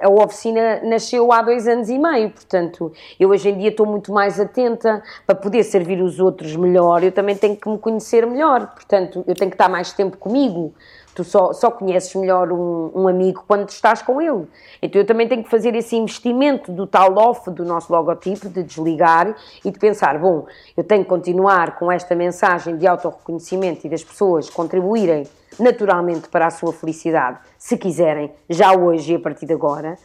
a 0.00 0.10
oficina 0.10 0.80
nasceu 0.82 1.32
há 1.32 1.40
dois 1.40 1.66
anos 1.66 1.88
e 1.88 1.98
meio, 1.98 2.30
portanto, 2.30 2.92
eu 3.18 3.30
hoje 3.30 3.48
em 3.48 3.56
dia 3.56 3.70
estou 3.70 3.86
muito 3.86 4.12
mais 4.12 4.38
atenta 4.38 5.02
para 5.26 5.34
poder 5.34 5.62
servir 5.62 6.02
os 6.02 6.20
outros 6.20 6.54
melhor, 6.56 7.02
eu 7.02 7.10
também 7.10 7.34
tenho 7.34 7.56
que 7.56 7.68
me 7.68 7.78
conhecer 7.78 8.26
melhor, 8.26 8.66
portanto, 8.66 9.24
eu 9.26 9.34
tenho 9.34 9.50
que 9.50 9.54
estar 9.54 9.68
mais 9.70 9.92
tempo 9.92 10.18
comigo. 10.18 10.74
Tu 11.18 11.24
só, 11.24 11.52
só 11.52 11.68
conheces 11.68 12.14
melhor 12.14 12.52
um, 12.52 12.92
um, 12.94 13.08
amigo 13.08 13.42
quando 13.44 13.68
estás 13.68 14.00
com 14.00 14.22
ele. 14.22 14.46
Então 14.80 15.02
eu 15.02 15.04
também 15.04 15.26
tenho 15.26 15.42
que 15.42 15.50
fazer 15.50 15.74
esse 15.74 15.96
investimento 15.96 16.70
do 16.70 16.86
tal 16.86 17.12
off 17.18 17.50
do 17.50 17.64
nosso 17.64 17.92
logotipo, 17.92 18.48
de 18.48 18.62
desligar 18.62 19.34
e 19.64 19.68
de 19.72 19.80
pensar: 19.80 20.16
bom, 20.16 20.46
eu 20.76 20.84
tenho 20.84 21.02
que 21.02 21.08
continuar 21.08 21.76
com 21.76 21.90
esta 21.90 22.14
mensagem 22.14 22.76
de 22.76 22.86
autorreconhecimento 22.86 23.84
e 23.84 23.90
das 23.90 24.04
pessoas 24.04 24.48
contribuírem 24.48 25.26
naturalmente 25.58 26.28
para 26.28 26.46
a 26.46 26.50
sua 26.50 26.72
felicidade, 26.72 27.40
se 27.58 27.76
quiserem, 27.76 28.32
já 28.48 28.72
hoje 28.72 29.14
e 29.14 29.16
a 29.16 29.18
partir 29.18 29.44
de 29.44 29.54
agora. 29.54 29.98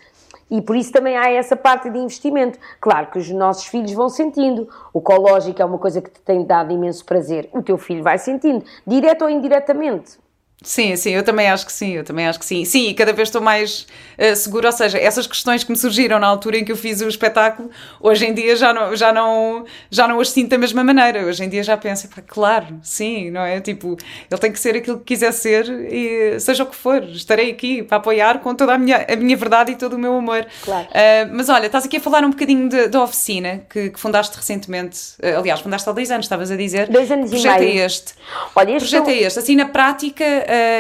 E 0.50 0.64
por 0.64 0.76
isso 0.76 0.92
também 0.92 1.16
há 1.16 1.30
essa 1.30 1.56
parte 1.56 1.92
de 1.92 2.00
investimento. 2.00 2.58
Claro 2.82 3.12
que 3.12 3.20
os 3.20 3.30
nossos 3.30 3.68
filhos 3.68 3.92
vão 3.92 4.10
sentindo. 4.10 4.68
O 4.92 5.00
cológico 5.00 5.62
é 5.62 5.66
uma 5.66 5.78
coisa 5.78 6.02
que 6.02 6.10
te 6.10 6.22
tem 6.22 6.44
dado 6.44 6.74
imenso 6.74 7.06
prazer. 7.06 7.50
O 7.54 7.62
teu 7.62 7.78
filho 7.78 8.02
vai 8.02 8.18
sentindo, 8.18 8.66
direto 8.86 9.22
ou 9.22 9.30
indiretamente. 9.30 10.23
Sim, 10.64 10.96
sim, 10.96 11.12
eu 11.12 11.24
também 11.24 11.50
acho 11.50 11.66
que 11.66 11.72
sim, 11.72 11.92
eu 11.94 12.04
também 12.04 12.28
acho 12.28 12.40
que 12.40 12.46
sim. 12.46 12.64
Sim, 12.66 12.88
e 12.90 12.94
cada 12.94 13.14
vez 13.14 13.28
estou 13.28 13.42
mais 13.42 13.86
uh, 14.18 14.36
segura, 14.36 14.68
ou 14.68 14.72
seja, 14.72 14.98
essas 14.98 15.28
questões 15.28 15.64
que 15.64 15.72
me 15.72 15.78
surgiram 15.78 16.20
na 16.20 16.28
altura 16.28 16.58
em 16.58 16.66
que 16.66 16.72
eu 16.72 16.78
fiz 16.78 17.02
o 17.02 17.08
espetáculo, 17.08 17.70
hoje 18.00 18.26
em 18.26 18.34
dia 18.34 18.56
já 18.56 18.74
não, 18.74 18.96
já 18.96 19.12
não, 19.12 19.66
já 19.92 20.08
não 20.08 20.20
as 20.20 20.30
sinto 20.30 20.50
da 20.50 20.58
mesma 20.58 20.84
maneira. 20.84 21.26
Hoje 21.26 21.44
em 21.44 21.50
dia 21.50 21.64
já 21.64 21.78
penso, 21.78 22.08
claro, 22.28 22.80
sim, 22.82 23.30
não 23.30 23.42
é? 23.42 23.60
Tipo, 23.60 23.98
ele 24.30 24.40
tem 24.40 24.52
que 24.52 24.60
ser 24.60 24.76
aquilo 24.76 24.98
que 24.98 25.06
quiser 25.06 25.32
ser 25.32 25.70
e 25.70 26.40
seja 26.40 26.64
o 26.64 26.66
que 26.66 26.76
for, 26.76 27.04
estarei 27.04 27.52
aqui 27.52 27.84
para 27.84 27.98
apoiar 27.98 28.40
com 28.40 28.56
toda 28.56 28.74
a 28.74 28.78
minha, 28.78 29.06
a 29.08 29.16
minha 29.16 29.36
verdade 29.36 29.74
e 29.74 29.76
todo 29.76 29.94
o 29.94 30.00
meu 30.00 30.16
amor. 30.16 30.46
Claro. 30.64 30.88
Uh, 30.88 31.30
mas 31.34 31.50
olha, 31.50 31.66
estás 31.66 31.86
aqui 31.86 31.98
a 31.98 32.02
falar 32.02 32.24
um 32.24 32.30
bocadinho 32.30 32.70
da 32.90 33.04
oficina 33.04 33.64
que, 33.70 33.90
que, 33.90 34.00
fundaste 34.00 34.36
recentemente, 34.36 35.00
uh, 35.22 35.40
aliás, 35.40 35.60
fundaste 35.60 35.90
há 35.90 35.92
dois 35.92 36.10
anos, 36.10 36.26
estavas 36.26 36.50
a 36.52 36.56
dizer. 36.56 36.88
Dois 36.88 37.12
anos 37.12 37.32
e 37.32 37.34
meio. 37.34 37.44
projeto 37.44 37.62
é 37.62 37.86
este? 37.86 38.14
Olha, 38.56 38.72
este 38.72 38.90
projeto 38.90 39.10
é 39.10 39.18
este, 39.24 39.40
assim 39.40 39.56
na 39.56 39.66
prática 39.66 40.24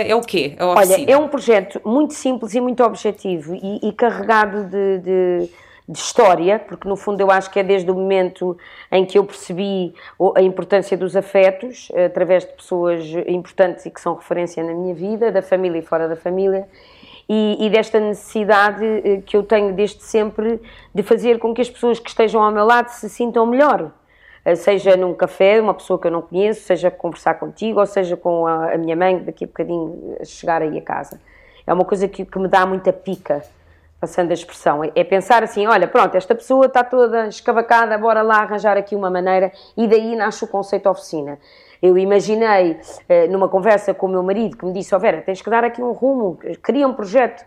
é 0.07 0.15
o 0.15 0.21
quê? 0.21 0.55
Olha, 0.59 1.11
é 1.11 1.17
um 1.17 1.27
projeto 1.27 1.81
muito 1.85 2.13
simples 2.13 2.53
e 2.53 2.61
muito 2.61 2.83
objetivo 2.83 3.55
e, 3.55 3.87
e 3.87 3.91
carregado 3.93 4.65
de, 4.65 4.99
de, 4.99 5.49
de, 5.87 5.97
história, 5.97 6.59
porque 6.59 6.87
no 6.87 6.95
fundo 6.95 7.21
eu 7.21 7.31
acho 7.31 7.49
que 7.49 7.59
é 7.59 7.63
desde 7.63 7.89
o 7.89 7.93
momento 7.93 8.57
em 8.91 9.05
que 9.05 9.17
eu 9.17 9.23
percebi 9.23 9.93
a 10.35 10.41
importância 10.41 10.97
dos 10.97 11.15
afetos, 11.15 11.89
através 12.05 12.45
de 12.45 12.53
pessoas 12.53 13.05
importantes 13.27 13.85
e 13.85 13.91
que 13.91 14.01
são 14.01 14.15
referência 14.15 14.63
na 14.63 14.73
minha 14.73 14.93
vida, 14.93 15.31
da 15.31 15.41
família 15.41 15.79
e 15.79 15.81
fora 15.81 16.07
da 16.07 16.15
família, 16.15 16.67
e, 17.27 17.65
e, 17.65 17.69
desta 17.69 17.99
necessidade 17.99 18.83
eh, 18.83 19.21
que 19.25 19.37
eu 19.37 19.43
tenho 19.43 19.73
desde 19.73 20.03
sempre 20.03 20.59
de 20.93 21.03
fazer 21.03 21.39
com 21.39 21.53
que 21.53 21.61
as 21.61 21.69
pessoas 21.69 21.99
que 21.99 22.09
estejam 22.09 22.43
ao 22.43 22.51
meu 22.51 22.65
lado 22.65 22.89
se 22.89 23.09
sintam 23.09 23.45
melhor. 23.45 23.91
Eh, 24.45 24.55
seja 24.55 24.97
num 24.97 25.13
café, 25.13 25.61
uma 25.61 25.73
pessoa 25.73 25.99
que 25.99 26.07
eu 26.07 26.11
não 26.11 26.21
conheço, 26.21 26.61
seja 26.61 26.91
conversar 26.91 27.35
contigo, 27.35 27.79
ou 27.79 27.85
seja 27.85 28.17
com 28.17 28.45
a, 28.45 28.73
a 28.73 28.77
minha 28.77 28.95
mãe, 28.95 29.17
daqui 29.19 29.45
a 29.45 29.47
bocadinho 29.47 30.17
a 30.19 30.25
chegar 30.25 30.61
aí 30.61 30.77
a 30.77 30.81
casa. 30.81 31.19
É 31.65 31.73
uma 31.73 31.85
coisa 31.85 32.07
que, 32.07 32.25
que 32.25 32.39
me 32.39 32.47
dá 32.47 32.65
muita 32.65 32.91
pica, 32.91 33.41
passando 33.99 34.31
a 34.31 34.33
expressão. 34.33 34.83
É, 34.83 34.91
é 34.95 35.03
pensar 35.03 35.43
assim: 35.43 35.65
olha, 35.65 35.87
pronto, 35.87 36.15
esta 36.15 36.35
pessoa 36.35 36.65
está 36.65 36.83
toda 36.83 37.27
escavacada, 37.27 37.97
bora 37.97 38.21
lá 38.21 38.41
arranjar 38.41 38.77
aqui 38.77 38.95
uma 38.95 39.09
maneira, 39.09 39.51
e 39.77 39.87
daí 39.87 40.15
nasce 40.15 40.43
o 40.43 40.47
conceito 40.47 40.89
oficina. 40.89 41.39
Eu 41.81 41.97
imaginei, 41.97 42.79
eh, 43.09 43.27
numa 43.27 43.49
conversa 43.49 43.93
com 43.93 44.07
o 44.07 44.09
meu 44.09 44.23
marido, 44.23 44.57
que 44.57 44.65
me 44.65 44.73
disse: 44.73 44.93
oh 44.93 44.99
Vera, 44.99 45.21
tens 45.21 45.41
que 45.41 45.49
dar 45.49 45.63
aqui 45.63 45.81
um 45.81 45.91
rumo, 45.93 46.37
cria 46.61 46.87
um 46.87 46.93
projeto 46.93 47.45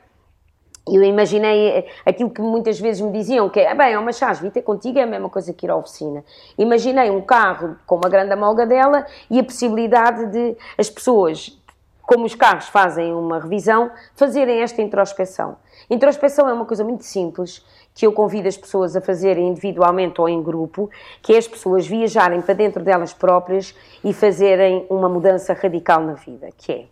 eu 0.86 1.02
imaginei 1.02 1.68
eh, 1.68 1.86
aquilo 2.04 2.30
que 2.30 2.40
muitas 2.40 2.78
vezes 2.78 3.02
me 3.02 3.10
diziam, 3.10 3.48
que 3.48 3.58
é, 3.58 3.74
bem, 3.74 3.92
é 3.92 3.98
uma 3.98 4.12
chás, 4.12 4.38
vir 4.38 4.52
ter 4.52 4.62
contigo 4.62 4.98
é 4.98 5.02
a 5.02 5.06
mesma 5.06 5.28
coisa 5.28 5.52
que 5.52 5.66
ir 5.66 5.70
à 5.70 5.76
oficina. 5.76 6.24
Imaginei 6.56 7.10
um 7.10 7.20
carro 7.20 7.76
com 7.86 7.96
uma 7.96 8.08
grande 8.08 8.32
amolga 8.32 8.64
dela 8.64 9.04
e 9.28 9.40
a 9.40 9.44
possibilidade 9.44 10.26
de 10.26 10.56
as 10.78 10.88
pessoas, 10.88 11.58
como 12.02 12.24
os 12.24 12.36
carros 12.36 12.68
fazem 12.68 13.12
uma 13.12 13.40
revisão, 13.40 13.90
fazerem 14.14 14.62
esta 14.62 14.80
introspeção. 14.80 15.56
Introspeção 15.90 16.48
é 16.48 16.52
uma 16.52 16.64
coisa 16.64 16.84
muito 16.84 17.04
simples, 17.04 17.64
que 17.92 18.06
eu 18.06 18.12
convido 18.12 18.46
as 18.46 18.56
pessoas 18.56 18.94
a 18.94 19.00
fazerem 19.00 19.48
individualmente 19.48 20.20
ou 20.20 20.28
em 20.28 20.40
grupo, 20.40 20.88
que 21.20 21.34
é 21.34 21.38
as 21.38 21.48
pessoas 21.48 21.86
viajarem 21.86 22.40
para 22.42 22.54
dentro 22.54 22.84
delas 22.84 23.12
próprias 23.12 23.74
e 24.04 24.12
fazerem 24.12 24.86
uma 24.88 25.08
mudança 25.08 25.52
radical 25.52 26.00
na 26.02 26.12
vida, 26.12 26.50
que 26.56 26.72
é 26.72 26.84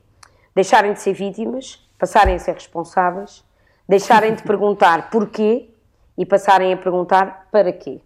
deixarem 0.55 0.92
de 0.92 1.01
ser 1.01 1.12
vítimas, 1.12 1.84
passarem 1.99 2.34
a 2.34 2.38
ser 2.38 2.55
responsáveis, 2.55 3.45
deixarem 3.89 4.35
de 4.35 4.43
perguntar 4.43 5.11
porquê 5.11 5.68
e 6.16 6.24
passarem 6.24 6.72
a 6.72 6.76
perguntar 6.76 7.49
para 7.51 7.72
quê. 7.72 8.01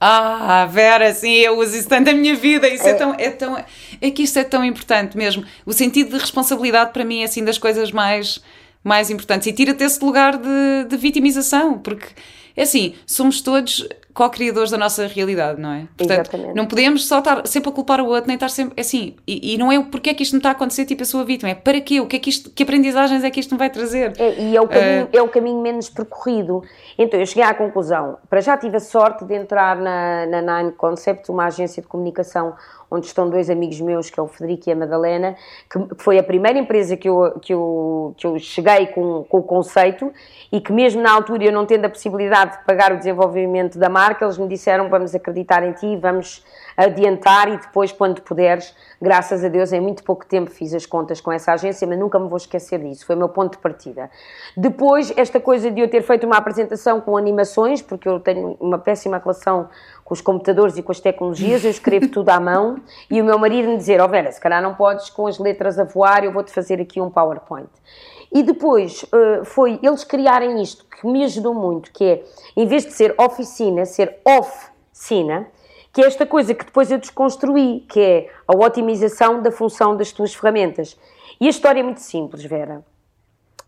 Ah, 0.00 0.66
Vera, 0.66 1.14
sim, 1.14 1.32
eu 1.32 1.58
uso 1.58 1.76
isso 1.76 1.88
tanto 1.88 2.06
na 2.06 2.12
minha 2.12 2.34
vida. 2.34 2.68
Isso 2.68 2.86
é, 2.86 2.90
é, 2.90 2.94
tão, 2.94 3.14
é 3.16 3.30
tão. 3.30 3.64
É 4.00 4.10
que 4.10 4.22
isto 4.22 4.38
é 4.38 4.44
tão 4.44 4.64
importante 4.64 5.16
mesmo. 5.16 5.44
O 5.64 5.72
sentido 5.72 6.10
de 6.10 6.18
responsabilidade 6.18 6.92
para 6.92 7.04
mim 7.04 7.22
é 7.22 7.24
assim 7.24 7.44
das 7.44 7.56
coisas 7.56 7.90
mais, 7.90 8.42
mais 8.82 9.08
importantes. 9.08 9.46
E 9.46 9.52
tira-te 9.52 9.82
esse 9.82 10.04
lugar 10.04 10.36
de, 10.36 10.84
de 10.88 10.96
vitimização, 10.96 11.78
porque 11.78 12.08
é 12.56 12.62
assim, 12.62 12.94
somos 13.06 13.40
todos 13.40 13.88
co-criadores 14.14 14.70
da 14.70 14.78
nossa 14.78 15.08
realidade, 15.08 15.60
não 15.60 15.72
é? 15.72 15.88
Portanto, 15.96 16.28
Exatamente. 16.28 16.54
não 16.54 16.66
podemos 16.66 17.06
só 17.06 17.18
estar 17.18 17.44
sempre 17.48 17.70
a 17.70 17.72
culpar 17.72 18.00
o 18.00 18.06
outro, 18.06 18.28
nem 18.28 18.36
estar 18.36 18.48
sempre 18.48 18.80
assim. 18.80 19.16
E, 19.26 19.54
e 19.54 19.58
não 19.58 19.72
é 19.72 19.78
o 19.78 19.86
porquê 19.86 20.10
é 20.10 20.14
que 20.14 20.22
isto 20.22 20.34
me 20.34 20.38
está 20.38 20.50
a 20.50 20.52
acontecer, 20.52 20.84
tipo 20.84 21.02
a 21.02 21.06
sua 21.06 21.24
vítima, 21.24 21.50
é 21.50 21.54
para 21.54 21.80
quê? 21.80 22.00
O 22.00 22.06
que 22.06 22.16
é 22.16 22.18
que 22.20 22.30
isto, 22.30 22.48
que 22.50 22.62
aprendizagens 22.62 23.24
é 23.24 23.30
que 23.30 23.40
isto 23.40 23.52
me 23.52 23.58
vai 23.58 23.68
trazer? 23.68 24.12
É, 24.16 24.40
e 24.40 24.56
é 24.56 24.60
o, 24.60 24.68
caminho, 24.68 25.04
uh... 25.06 25.08
é 25.12 25.22
o 25.22 25.28
caminho 25.28 25.60
menos 25.60 25.90
percorrido. 25.90 26.62
Então 26.96 27.18
eu 27.18 27.26
cheguei 27.26 27.42
à 27.42 27.52
conclusão, 27.52 28.16
para 28.30 28.40
já 28.40 28.56
tive 28.56 28.76
a 28.76 28.80
sorte 28.80 29.24
de 29.24 29.34
entrar 29.34 29.76
na, 29.76 30.26
na 30.26 30.62
Nine 30.62 30.72
Concept, 30.72 31.28
uma 31.30 31.46
agência 31.46 31.82
de 31.82 31.88
comunicação 31.88 32.54
onde 32.94 33.06
estão 33.06 33.28
dois 33.28 33.50
amigos 33.50 33.80
meus, 33.80 34.08
que 34.08 34.20
é 34.20 34.22
o 34.22 34.28
Federico 34.28 34.68
e 34.68 34.72
a 34.72 34.76
Madalena, 34.76 35.36
que 35.68 36.02
foi 36.02 36.18
a 36.18 36.22
primeira 36.22 36.58
empresa 36.58 36.96
que 36.96 37.08
eu, 37.08 37.38
que 37.40 37.52
eu, 37.52 38.14
que 38.16 38.26
eu 38.26 38.38
cheguei 38.38 38.86
com, 38.88 39.24
com 39.24 39.38
o 39.38 39.42
conceito 39.42 40.12
e 40.52 40.60
que 40.60 40.72
mesmo 40.72 41.02
na 41.02 41.12
altura 41.12 41.44
eu 41.44 41.52
não 41.52 41.66
tendo 41.66 41.86
a 41.86 41.88
possibilidade 41.88 42.58
de 42.58 42.64
pagar 42.64 42.92
o 42.92 42.96
desenvolvimento 42.96 43.78
da 43.78 43.88
marca, 43.88 44.03
eles 44.24 44.36
me 44.36 44.48
disseram 44.48 44.88
vamos 44.88 45.14
acreditar 45.14 45.62
em 45.62 45.72
ti, 45.72 45.96
vamos 45.96 46.44
adiantar 46.76 47.48
e 47.48 47.56
depois 47.56 47.92
quando 47.92 48.20
puderes, 48.20 48.74
graças 49.00 49.44
a 49.44 49.48
Deus 49.48 49.72
em 49.72 49.80
muito 49.80 50.02
pouco 50.02 50.26
tempo 50.26 50.50
fiz 50.50 50.74
as 50.74 50.84
contas 50.84 51.20
com 51.20 51.30
essa 51.30 51.52
agência, 51.52 51.86
mas 51.86 51.98
nunca 51.98 52.18
me 52.18 52.28
vou 52.28 52.36
esquecer 52.36 52.80
disso, 52.80 53.06
foi 53.06 53.14
o 53.14 53.18
meu 53.18 53.28
ponto 53.28 53.52
de 53.52 53.58
partida. 53.58 54.10
Depois, 54.56 55.12
esta 55.16 55.40
coisa 55.40 55.70
de 55.70 55.80
eu 55.80 55.88
ter 55.88 56.02
feito 56.02 56.26
uma 56.26 56.36
apresentação 56.36 57.00
com 57.00 57.16
animações, 57.16 57.80
porque 57.80 58.08
eu 58.08 58.20
tenho 58.20 58.56
uma 58.60 58.78
péssima 58.78 59.18
relação 59.18 59.68
com 60.04 60.12
os 60.12 60.20
computadores 60.20 60.76
e 60.76 60.82
com 60.82 60.92
as 60.92 61.00
tecnologias, 61.00 61.64
eu 61.64 61.70
escrevo 61.70 62.08
tudo 62.08 62.28
à 62.28 62.40
mão 62.40 62.76
e 63.10 63.20
o 63.20 63.24
meu 63.24 63.38
marido 63.38 63.68
me 63.68 63.76
dizer, 63.76 64.00
ó 64.00 64.04
oh 64.04 64.08
Vera, 64.08 64.30
se 64.30 64.40
calhar 64.40 64.62
não 64.62 64.74
podes 64.74 65.08
com 65.10 65.26
as 65.26 65.38
letras 65.38 65.78
a 65.78 65.84
voar, 65.84 66.24
eu 66.24 66.32
vou-te 66.32 66.52
fazer 66.52 66.80
aqui 66.80 67.00
um 67.00 67.10
PowerPoint. 67.10 67.70
E 68.34 68.42
depois 68.42 69.04
uh, 69.04 69.44
foi 69.44 69.78
eles 69.80 70.02
criarem 70.02 70.60
isto 70.60 70.84
que 70.86 71.06
me 71.06 71.22
ajudou 71.22 71.54
muito, 71.54 71.92
que 71.92 72.04
é, 72.04 72.24
em 72.56 72.66
vez 72.66 72.84
de 72.84 72.92
ser 72.92 73.14
oficina, 73.16 73.86
ser 73.86 74.18
oficina, 74.26 75.46
que 75.92 76.02
é 76.02 76.06
esta 76.06 76.26
coisa 76.26 76.52
que 76.52 76.64
depois 76.64 76.90
eu 76.90 76.98
desconstruí, 76.98 77.86
que 77.88 78.00
é 78.00 78.30
a 78.48 78.56
otimização 78.56 79.40
da 79.40 79.52
função 79.52 79.96
das 79.96 80.10
tuas 80.10 80.34
ferramentas. 80.34 80.98
E 81.40 81.46
a 81.46 81.50
história 81.50 81.78
é 81.78 81.82
muito 81.84 82.00
simples, 82.00 82.42
Vera. 82.44 82.84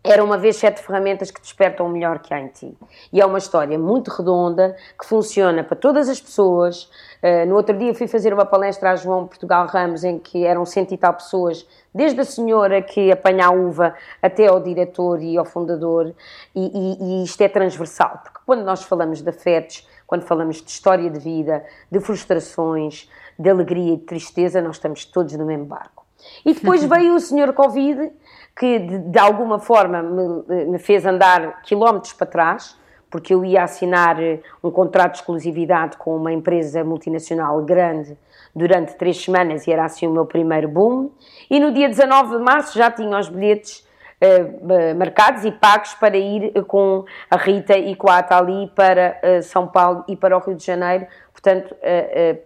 Era 0.07 0.23
uma 0.23 0.37
vez 0.37 0.55
sete 0.55 0.81
ferramentas 0.81 1.29
que 1.29 1.41
despertam 1.41 1.85
o 1.85 1.89
melhor 1.89 2.19
que 2.19 2.33
há 2.33 2.39
em 2.39 2.47
ti. 2.47 2.77
E 3.11 3.19
é 3.19 3.25
uma 3.25 3.37
história 3.37 3.77
muito 3.77 4.09
redonda, 4.09 4.75
que 4.97 5.05
funciona 5.05 5.63
para 5.63 5.75
todas 5.75 6.07
as 6.07 6.21
pessoas. 6.21 6.89
Uh, 7.21 7.45
no 7.45 7.55
outro 7.55 7.77
dia 7.77 7.93
fui 7.93 8.07
fazer 8.07 8.33
uma 8.33 8.45
palestra 8.45 8.91
a 8.91 8.95
João 8.95 9.27
Portugal 9.27 9.67
Ramos, 9.67 10.05
em 10.05 10.17
que 10.17 10.45
eram 10.45 10.65
cento 10.65 10.93
e 10.93 10.97
tal 10.97 11.13
pessoas, 11.13 11.67
desde 11.93 12.21
a 12.21 12.23
senhora 12.23 12.81
que 12.81 13.11
apanha 13.11 13.47
a 13.47 13.51
uva 13.51 13.93
até 14.21 14.47
ao 14.47 14.61
diretor 14.61 15.21
e 15.21 15.37
ao 15.37 15.43
fundador. 15.43 16.13
E, 16.55 16.61
e, 16.61 17.21
e 17.21 17.23
isto 17.23 17.41
é 17.41 17.49
transversal, 17.49 18.21
porque 18.23 18.39
quando 18.45 18.63
nós 18.63 18.83
falamos 18.83 19.21
de 19.21 19.29
afetos, 19.29 19.85
quando 20.07 20.23
falamos 20.23 20.61
de 20.61 20.69
história 20.69 21.09
de 21.09 21.19
vida, 21.19 21.65
de 21.91 21.99
frustrações, 21.99 23.09
de 23.37 23.49
alegria 23.49 23.93
e 23.93 23.97
de 23.97 24.03
tristeza, 24.03 24.61
nós 24.61 24.77
estamos 24.77 25.03
todos 25.03 25.33
no 25.33 25.45
mesmo 25.45 25.65
barco. 25.65 26.05
E 26.45 26.53
depois 26.53 26.83
veio 26.85 27.13
o 27.13 27.19
senhor 27.19 27.53
Covid 27.53 28.11
que 28.57 28.79
de, 28.79 28.97
de 28.99 29.19
alguma 29.19 29.59
forma 29.59 30.01
me, 30.01 30.65
me, 30.65 30.79
fez 30.79 31.05
andar 31.05 31.61
quilómetros 31.61 32.13
para 32.13 32.27
trás, 32.27 32.77
porque 33.09 33.33
eu 33.33 33.45
ia 33.45 33.63
assinar 33.63 34.21
eh, 34.21 34.39
um 34.63 34.71
contrato 34.71 35.13
de 35.13 35.19
exclusividade 35.19 35.95
com 35.97 36.17
uma 36.17 36.33
empresa 36.33 36.83
multinacional 36.83 37.61
grande 37.63 38.17
durante 38.53 38.95
três 38.95 39.23
semanas 39.23 39.65
e 39.67 39.71
era 39.71 39.85
assim 39.85 40.07
o 40.07 40.11
meu 40.11 40.25
primeiro 40.25 40.67
boom. 40.67 41.11
E 41.49 41.59
no 41.59 41.71
dia 41.71 41.87
19 41.87 42.37
de 42.37 42.43
março 42.43 42.77
já 42.77 42.91
tinha 42.91 43.17
os 43.17 43.29
bilhetes 43.29 43.87
uh, 44.21 44.95
marcados 44.97 45.45
e 45.45 45.51
pagos 45.51 45.93
para 45.93 46.17
ir 46.17 46.51
com 46.65 47.05
a 47.29 47.37
Rita 47.37 47.77
e 47.77 47.95
com 47.95 48.09
a 48.09 48.17
Atali 48.17 48.69
para 48.75 49.21
São 49.43 49.67
Paulo 49.67 50.03
e 50.07 50.15
para 50.15 50.35
o 50.35 50.39
Rio 50.41 50.55
de 50.55 50.65
Janeiro. 50.65 51.05
Portanto, 51.31 51.75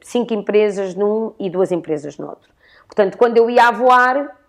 cinco 0.01 0.33
empresas 0.33 0.93
num 0.93 1.33
e 1.39 1.49
duas 1.49 1.71
empresas 1.71 2.17
no 2.17 2.27
outro. 2.27 2.51
Portanto, 2.85 3.17
quando 3.17 3.37
eu 3.37 3.49
ia 3.49 3.69
a 3.69 3.71
voar, 3.71 4.40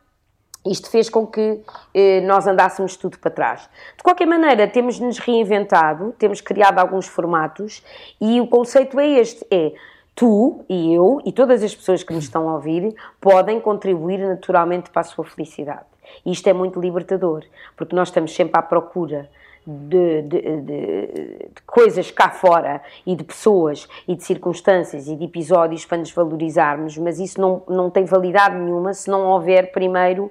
isto 0.64 0.90
fez 0.90 1.10
com 1.10 1.26
que 1.26 1.60
eh, 1.92 2.20
nós 2.20 2.46
andássemos 2.46 2.96
tudo 2.96 3.18
para 3.18 3.30
trás. 3.30 3.68
De 3.96 4.02
qualquer 4.02 4.26
maneira, 4.26 4.68
temos 4.68 5.00
nos 5.00 5.18
reinventado, 5.18 6.14
temos 6.18 6.40
criado 6.40 6.78
alguns 6.78 7.06
formatos 7.06 7.82
e 8.20 8.40
o 8.40 8.46
conceito 8.46 8.98
é 9.00 9.08
este: 9.08 9.44
é 9.50 9.72
tu 10.14 10.64
e 10.68 10.94
eu 10.94 11.20
e 11.24 11.32
todas 11.32 11.62
as 11.62 11.74
pessoas 11.74 12.02
que 12.02 12.12
nos 12.12 12.24
estão 12.24 12.48
a 12.48 12.54
ouvir 12.54 12.94
podem 13.20 13.60
contribuir 13.60 14.18
naturalmente 14.18 14.90
para 14.90 15.00
a 15.00 15.04
sua 15.04 15.24
felicidade. 15.24 15.86
E 16.24 16.32
isto 16.32 16.46
é 16.46 16.52
muito 16.52 16.80
libertador, 16.80 17.42
porque 17.76 17.96
nós 17.96 18.08
estamos 18.08 18.34
sempre 18.34 18.58
à 18.58 18.62
procura 18.62 19.28
de, 19.66 20.22
de, 20.22 20.40
de, 20.40 20.60
de, 20.62 21.48
coisas 21.66 22.10
cá 22.10 22.30
fora 22.30 22.82
e 23.06 23.14
de 23.14 23.22
pessoas 23.22 23.88
e 24.08 24.14
de 24.14 24.24
circunstâncias 24.24 25.06
e 25.06 25.16
de 25.16 25.24
episódios 25.24 25.86
para 25.86 25.98
nos 25.98 26.10
valorizarmos, 26.10 26.98
mas 26.98 27.18
isso 27.18 27.40
não, 27.40 27.62
não 27.68 27.88
tem 27.88 28.04
validade 28.04 28.56
nenhuma 28.56 28.92
se 28.92 29.08
não 29.08 29.26
houver 29.28 29.70
primeiro 29.70 30.30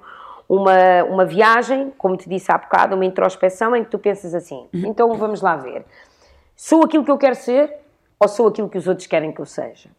uma, 0.52 1.04
uma 1.06 1.26
viagem, 1.26 1.94
como 1.98 2.18
te 2.18 2.28
disse 2.28 2.52
há 2.52 2.58
bocado, 2.58 2.96
uma 2.96 3.06
introspeção 3.06 3.74
em 3.74 3.86
que 3.86 3.90
tu 3.90 3.98
pensas 3.98 4.36
assim: 4.36 4.68
uhum. 4.74 4.88
então 4.88 5.14
vamos 5.16 5.42
lá 5.42 5.56
ver, 5.56 5.86
sou 6.58 6.84
aquilo 6.84 7.06
que 7.06 7.12
eu 7.12 7.18
quero 7.18 7.36
ser 7.36 7.74
ou 8.20 8.28
sou 8.28 8.50
aquilo 8.50 8.68
que 8.68 8.78
os 8.78 8.86
outros 8.86 9.08
querem 9.08 9.32
que 9.32 9.40
eu 9.40 9.46
seja? 9.46 9.90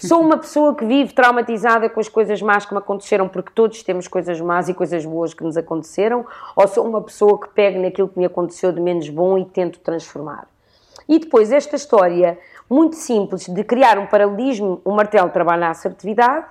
Sou 0.00 0.20
uma 0.20 0.38
pessoa 0.38 0.74
que 0.74 0.84
vive 0.84 1.12
traumatizada 1.12 1.88
com 1.88 1.98
as 1.98 2.08
coisas 2.08 2.40
más 2.40 2.64
que 2.64 2.72
me 2.72 2.78
aconteceram, 2.78 3.28
porque 3.28 3.50
todos 3.52 3.82
temos 3.82 4.06
coisas 4.06 4.40
más 4.40 4.68
e 4.68 4.74
coisas 4.74 5.04
boas 5.04 5.34
que 5.34 5.42
nos 5.42 5.56
aconteceram, 5.56 6.24
ou 6.54 6.68
sou 6.68 6.86
uma 6.86 7.00
pessoa 7.00 7.38
que 7.40 7.48
pega 7.48 7.78
naquilo 7.80 8.08
que 8.08 8.18
me 8.18 8.24
aconteceu 8.24 8.72
de 8.72 8.80
menos 8.80 9.08
bom 9.08 9.36
e 9.36 9.44
tento 9.44 9.80
transformar? 9.80 10.46
E 11.08 11.18
depois, 11.18 11.52
esta 11.52 11.74
história 11.74 12.38
muito 12.70 12.96
simples 12.96 13.46
de 13.46 13.64
criar 13.64 13.98
um 13.98 14.06
paralelismo: 14.06 14.80
o 14.84 14.92
martelo 14.92 15.30
trabalha 15.30 15.68
a 15.68 15.70
assertividade, 15.70 16.46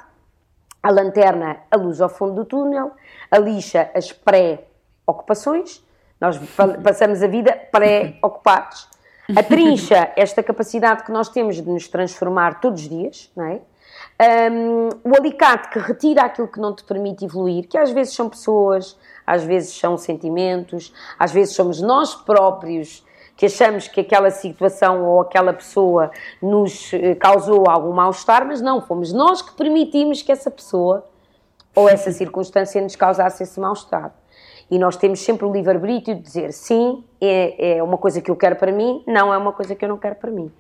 a 0.88 0.92
lanterna, 0.92 1.58
a 1.70 1.76
luz 1.76 2.00
ao 2.00 2.08
fundo 2.08 2.34
do 2.34 2.46
túnel, 2.46 2.94
a 3.30 3.38
lixa, 3.38 3.92
as 3.94 4.14
pré-ocupações, 4.14 5.86
nós 6.20 6.40
passamos 6.82 7.22
a 7.22 7.28
vida 7.28 7.52
pré-ocupados. 7.70 8.88
A 9.36 9.44
trincha, 9.44 10.14
esta 10.16 10.42
capacidade 10.42 11.04
que 11.04 11.12
nós 11.12 11.28
temos 11.28 11.58
de 11.58 11.64
nos 11.64 11.90
transformar 11.90 12.62
todos 12.62 12.84
os 12.84 12.88
dias, 12.88 13.30
não 13.36 13.44
é? 13.44 13.60
Um, 14.50 14.88
o 15.04 15.14
alicate 15.14 15.70
que 15.72 15.80
retira 15.80 16.22
aquilo 16.22 16.48
que 16.48 16.60
não 16.60 16.74
te 16.74 16.86
permite 16.86 17.26
evoluir, 17.26 17.68
que 17.68 17.78
às 17.78 17.92
vezes 17.92 18.16
são 18.16 18.30
pessoas, 18.30 18.98
às 19.26 19.44
vezes 19.44 19.78
são 19.78 19.98
sentimentos, 19.98 20.94
às 21.20 21.34
vezes 21.34 21.54
somos 21.54 21.82
nós 21.82 22.16
próprios 22.16 23.06
que 23.38 23.46
achamos 23.46 23.88
que 23.88 24.02
aquela 24.02 24.32
situação 24.32 25.06
ou 25.06 25.22
aquela 25.22 25.54
pessoa 25.54 26.10
nos 26.42 26.92
eh, 26.92 27.14
causou 27.14 27.70
algum 27.70 27.94
mal-estar, 27.94 28.44
mas 28.46 28.62
não, 28.62 28.82
fomos 28.82 29.14
nós 29.14 29.44
que 29.44 29.54
permitimos 29.54 30.24
que 30.24 30.32
essa 30.32 30.50
pessoa 30.50 31.06
ou 31.76 31.88
essa 31.88 32.12
circunstância 32.12 32.82
nos 32.82 32.96
causasse 32.96 33.44
esse 33.44 33.60
mal-estar. 33.60 34.12
E 34.70 34.80
nós 34.80 34.98
temos 34.98 35.20
sempre 35.20 35.46
o 35.46 35.54
livre-arbítrio 35.54 36.18
de 36.18 36.24
dizer 36.24 36.52
sim, 36.52 37.04
é, 37.22 37.78
é 37.78 37.84
uma 37.84 37.98
coisa 37.98 38.20
que 38.20 38.32
eu 38.32 38.36
quero 38.36 38.56
para 38.56 38.72
mim, 38.72 39.04
não 39.06 39.32
é 39.32 39.38
uma 39.38 39.54
coisa 39.54 39.76
que 39.76 39.86
eu 39.86 39.90
não 39.90 39.98
quero 39.98 40.16
para 40.16 40.32
mim. 40.32 40.52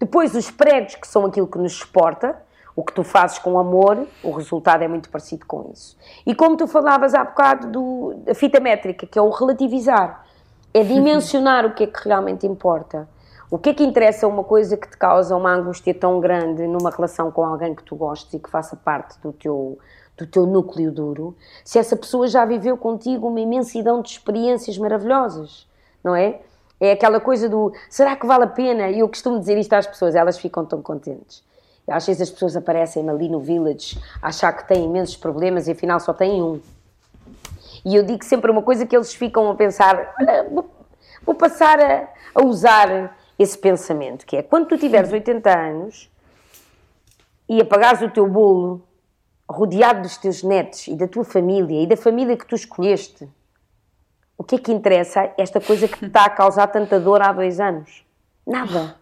Depois, 0.00 0.34
os 0.34 0.50
pregos, 0.50 0.96
que 0.96 1.06
são 1.06 1.24
aquilo 1.24 1.46
que 1.46 1.56
nos 1.56 1.72
exporta, 1.72 2.36
o 2.74 2.82
que 2.82 2.92
tu 2.92 3.04
fazes 3.04 3.38
com 3.38 3.58
amor, 3.58 4.06
o 4.22 4.32
resultado 4.32 4.82
é 4.82 4.88
muito 4.88 5.08
parecido 5.08 5.46
com 5.46 5.70
isso. 5.72 5.96
E 6.26 6.34
como 6.34 6.56
tu 6.56 6.66
falavas 6.66 7.14
há 7.14 7.24
bocado 7.24 7.70
do, 7.70 8.14
da 8.24 8.34
fita 8.34 8.58
métrica, 8.58 9.06
que 9.06 9.18
é 9.18 9.22
o 9.22 9.30
relativizar, 9.30 10.24
é 10.72 10.82
dimensionar 10.82 11.66
o 11.66 11.74
que 11.74 11.84
é 11.84 11.86
que 11.86 12.08
realmente 12.08 12.46
importa. 12.46 13.08
O 13.50 13.58
que 13.58 13.70
é 13.70 13.74
que 13.74 13.82
interessa 13.82 14.26
uma 14.26 14.44
coisa 14.44 14.76
que 14.76 14.88
te 14.88 14.96
causa 14.96 15.34
uma 15.34 15.52
angústia 15.52 15.94
tão 15.94 16.20
grande 16.20 16.66
numa 16.66 16.90
relação 16.90 17.30
com 17.30 17.42
alguém 17.42 17.74
que 17.74 17.82
tu 17.82 17.96
gostes 17.96 18.34
e 18.34 18.38
que 18.38 18.50
faça 18.50 18.76
parte 18.76 19.18
do 19.20 19.32
teu, 19.32 19.78
do 20.18 20.26
teu 20.26 20.46
núcleo 20.46 20.92
duro, 20.92 21.34
se 21.64 21.78
essa 21.78 21.96
pessoa 21.96 22.28
já 22.28 22.44
viveu 22.44 22.76
contigo 22.76 23.28
uma 23.28 23.40
imensidão 23.40 24.02
de 24.02 24.10
experiências 24.10 24.76
maravilhosas, 24.76 25.66
não 26.04 26.14
é? 26.14 26.40
É 26.80 26.92
aquela 26.92 27.20
coisa 27.20 27.48
do 27.48 27.72
será 27.88 28.14
que 28.14 28.26
vale 28.26 28.44
a 28.44 28.48
pena? 28.48 28.88
E 28.90 29.00
eu 29.00 29.08
costumo 29.08 29.38
dizer 29.40 29.56
isto 29.56 29.72
às 29.72 29.86
pessoas, 29.86 30.14
elas 30.14 30.38
ficam 30.38 30.64
tão 30.64 30.82
contentes. 30.82 31.42
Às 31.88 32.06
vezes 32.06 32.22
as 32.22 32.30
pessoas 32.30 32.54
aparecem 32.54 33.08
ali 33.08 33.28
no 33.28 33.40
village 33.40 33.98
a 34.20 34.28
achar 34.28 34.52
que 34.52 34.68
têm 34.68 34.84
imensos 34.84 35.16
problemas 35.16 35.66
e 35.68 35.72
afinal 35.72 35.98
só 35.98 36.12
têm 36.12 36.42
um. 36.42 36.60
E 37.84 37.94
eu 37.94 38.02
digo 38.02 38.24
sempre 38.24 38.50
uma 38.50 38.62
coisa 38.62 38.86
que 38.86 38.96
eles 38.96 39.14
ficam 39.14 39.50
a 39.50 39.54
pensar, 39.54 40.14
vou, 40.50 40.70
vou 41.24 41.34
passar 41.34 41.80
a, 41.80 42.08
a 42.34 42.44
usar 42.44 43.16
esse 43.38 43.56
pensamento, 43.56 44.26
que 44.26 44.36
é 44.36 44.42
quando 44.42 44.66
tu 44.66 44.76
tiveres 44.76 45.12
80 45.12 45.50
anos 45.50 46.10
e 47.48 47.60
apagares 47.60 48.02
o 48.02 48.10
teu 48.10 48.26
bolo 48.26 48.82
rodeado 49.48 50.02
dos 50.02 50.18
teus 50.18 50.42
netos 50.42 50.86
e 50.88 50.94
da 50.94 51.08
tua 51.08 51.24
família 51.24 51.82
e 51.82 51.86
da 51.86 51.96
família 51.96 52.36
que 52.36 52.46
tu 52.46 52.54
escolheste, 52.54 53.28
o 54.36 54.44
que 54.44 54.56
é 54.56 54.58
que 54.58 54.72
interessa 54.72 55.32
esta 55.38 55.60
coisa 55.60 55.88
que 55.88 55.98
te 55.98 56.06
está 56.06 56.24
a 56.24 56.30
causar 56.30 56.66
tanta 56.68 57.00
dor 57.00 57.22
há 57.22 57.32
dois 57.32 57.58
anos? 57.58 58.04
Nada. 58.46 58.96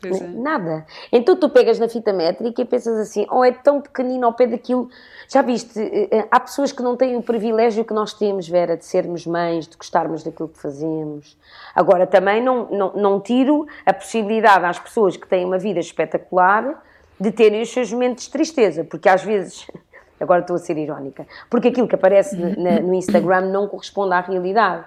Pois 0.00 0.20
é. 0.20 0.26
Nada. 0.28 0.86
Então 1.12 1.36
tu 1.36 1.48
pegas 1.50 1.78
na 1.78 1.88
fita 1.88 2.12
métrica 2.12 2.62
e 2.62 2.64
pensas 2.64 2.96
assim, 2.98 3.26
oh, 3.30 3.44
é 3.44 3.52
tão 3.52 3.80
pequenino 3.80 4.26
ao 4.26 4.32
pé 4.32 4.46
daquilo. 4.46 4.88
Já 5.28 5.42
viste, 5.42 5.78
eh, 5.78 6.08
eh, 6.10 6.28
há 6.30 6.40
pessoas 6.40 6.72
que 6.72 6.82
não 6.82 6.96
têm 6.96 7.16
o 7.16 7.22
privilégio 7.22 7.84
que 7.84 7.92
nós 7.94 8.12
temos, 8.14 8.48
Vera, 8.48 8.76
de 8.76 8.84
sermos 8.84 9.26
mães, 9.26 9.68
de 9.68 9.76
gostarmos 9.76 10.22
daquilo 10.22 10.48
que 10.48 10.58
fazemos. 10.58 11.36
Agora, 11.74 12.06
também 12.06 12.42
não, 12.42 12.66
não, 12.70 12.92
não 12.94 13.20
tiro 13.20 13.66
a 13.86 13.92
possibilidade 13.92 14.64
às 14.64 14.78
pessoas 14.78 15.16
que 15.16 15.28
têm 15.28 15.44
uma 15.44 15.58
vida 15.58 15.78
espetacular 15.80 16.82
de 17.18 17.30
terem 17.30 17.60
os 17.62 17.70
seus 17.70 17.92
momentos 17.92 18.24
de 18.24 18.30
tristeza, 18.30 18.82
porque 18.82 19.08
às 19.08 19.22
vezes, 19.22 19.66
agora 20.18 20.40
estou 20.40 20.56
a 20.56 20.58
ser 20.58 20.76
irónica, 20.78 21.26
porque 21.50 21.68
aquilo 21.68 21.86
que 21.86 21.94
aparece 21.94 22.34
na- 22.36 22.80
no 22.80 22.94
Instagram 22.94 23.42
não 23.50 23.68
corresponde 23.68 24.14
à 24.14 24.20
realidade. 24.20 24.84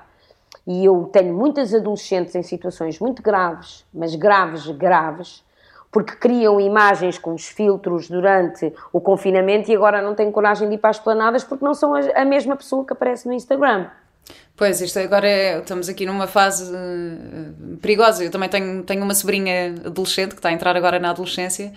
E 0.66 0.86
eu 0.86 1.10
tenho 1.12 1.34
muitas 1.34 1.74
adolescentes 1.74 2.36
em 2.36 2.44
situações 2.44 3.00
muito 3.00 3.22
graves, 3.22 3.86
mas 3.94 4.16
graves, 4.16 4.66
graves, 4.68 5.44
porque 5.92 6.16
criam 6.16 6.60
imagens 6.60 7.18
com 7.18 7.34
os 7.34 7.48
filtros 7.48 8.08
durante 8.08 8.74
o 8.92 9.00
confinamento 9.00 9.70
e 9.70 9.76
agora 9.76 10.02
não 10.02 10.16
têm 10.16 10.32
coragem 10.32 10.68
de 10.70 10.76
ir 10.76 10.78
para 10.78 10.90
as 10.90 11.00
planadas 11.00 11.44
porque 11.44 11.64
não 11.64 11.74
são 11.74 11.94
a 11.94 12.26
mesma 12.26 12.56
pessoa 12.56 12.86
que 12.86 12.94
aparece 12.94 13.28
no 13.28 13.34
Instagram. 13.34 13.88
Pois, 14.56 14.80
isto 14.82 15.00
agora 15.00 15.28
é, 15.28 15.60
estamos 15.60 15.90
aqui 15.90 16.06
numa 16.06 16.28
fase 16.28 16.74
eh, 16.74 17.78
perigosa. 17.82 18.24
Eu 18.24 18.32
também 18.32 18.48
tenho, 18.48 18.84
tenho 18.84 19.04
uma 19.04 19.14
sobrinha 19.14 19.76
adolescente 19.86 20.30
que 20.30 20.40
está 20.40 20.50
a 20.50 20.54
entrar 20.54 20.78
agora 20.78 20.98
na 21.00 21.10
adolescência 21.10 21.74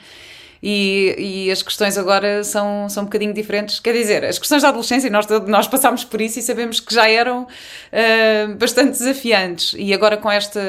e, 0.68 1.44
e 1.46 1.50
as 1.52 1.62
questões 1.62 1.96
agora 1.96 2.42
são, 2.42 2.88
são 2.88 3.04
um 3.04 3.06
bocadinho 3.06 3.32
diferentes. 3.32 3.78
Quer 3.78 3.92
dizer, 3.92 4.24
as 4.24 4.36
questões 4.36 4.62
da 4.62 4.70
adolescência, 4.70 5.08
nós, 5.08 5.24
nós 5.46 5.68
passámos 5.68 6.02
por 6.02 6.20
isso 6.20 6.40
e 6.40 6.42
sabemos 6.42 6.80
que 6.80 6.92
já 6.92 7.08
eram 7.08 7.46
eh, 7.92 8.48
bastante 8.58 8.98
desafiantes. 8.98 9.76
E 9.78 9.94
agora 9.94 10.16
com 10.16 10.28
esta 10.28 10.60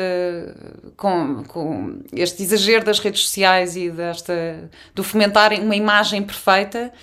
com, 0.96 1.44
com 1.48 2.00
este 2.14 2.44
exagero 2.44 2.86
das 2.86 3.00
redes 3.00 3.24
sociais 3.24 3.76
e 3.76 3.90
desta, 3.90 4.70
do 4.94 5.04
fomentarem 5.04 5.62
uma 5.62 5.76
imagem 5.76 6.22
perfeita 6.22 6.94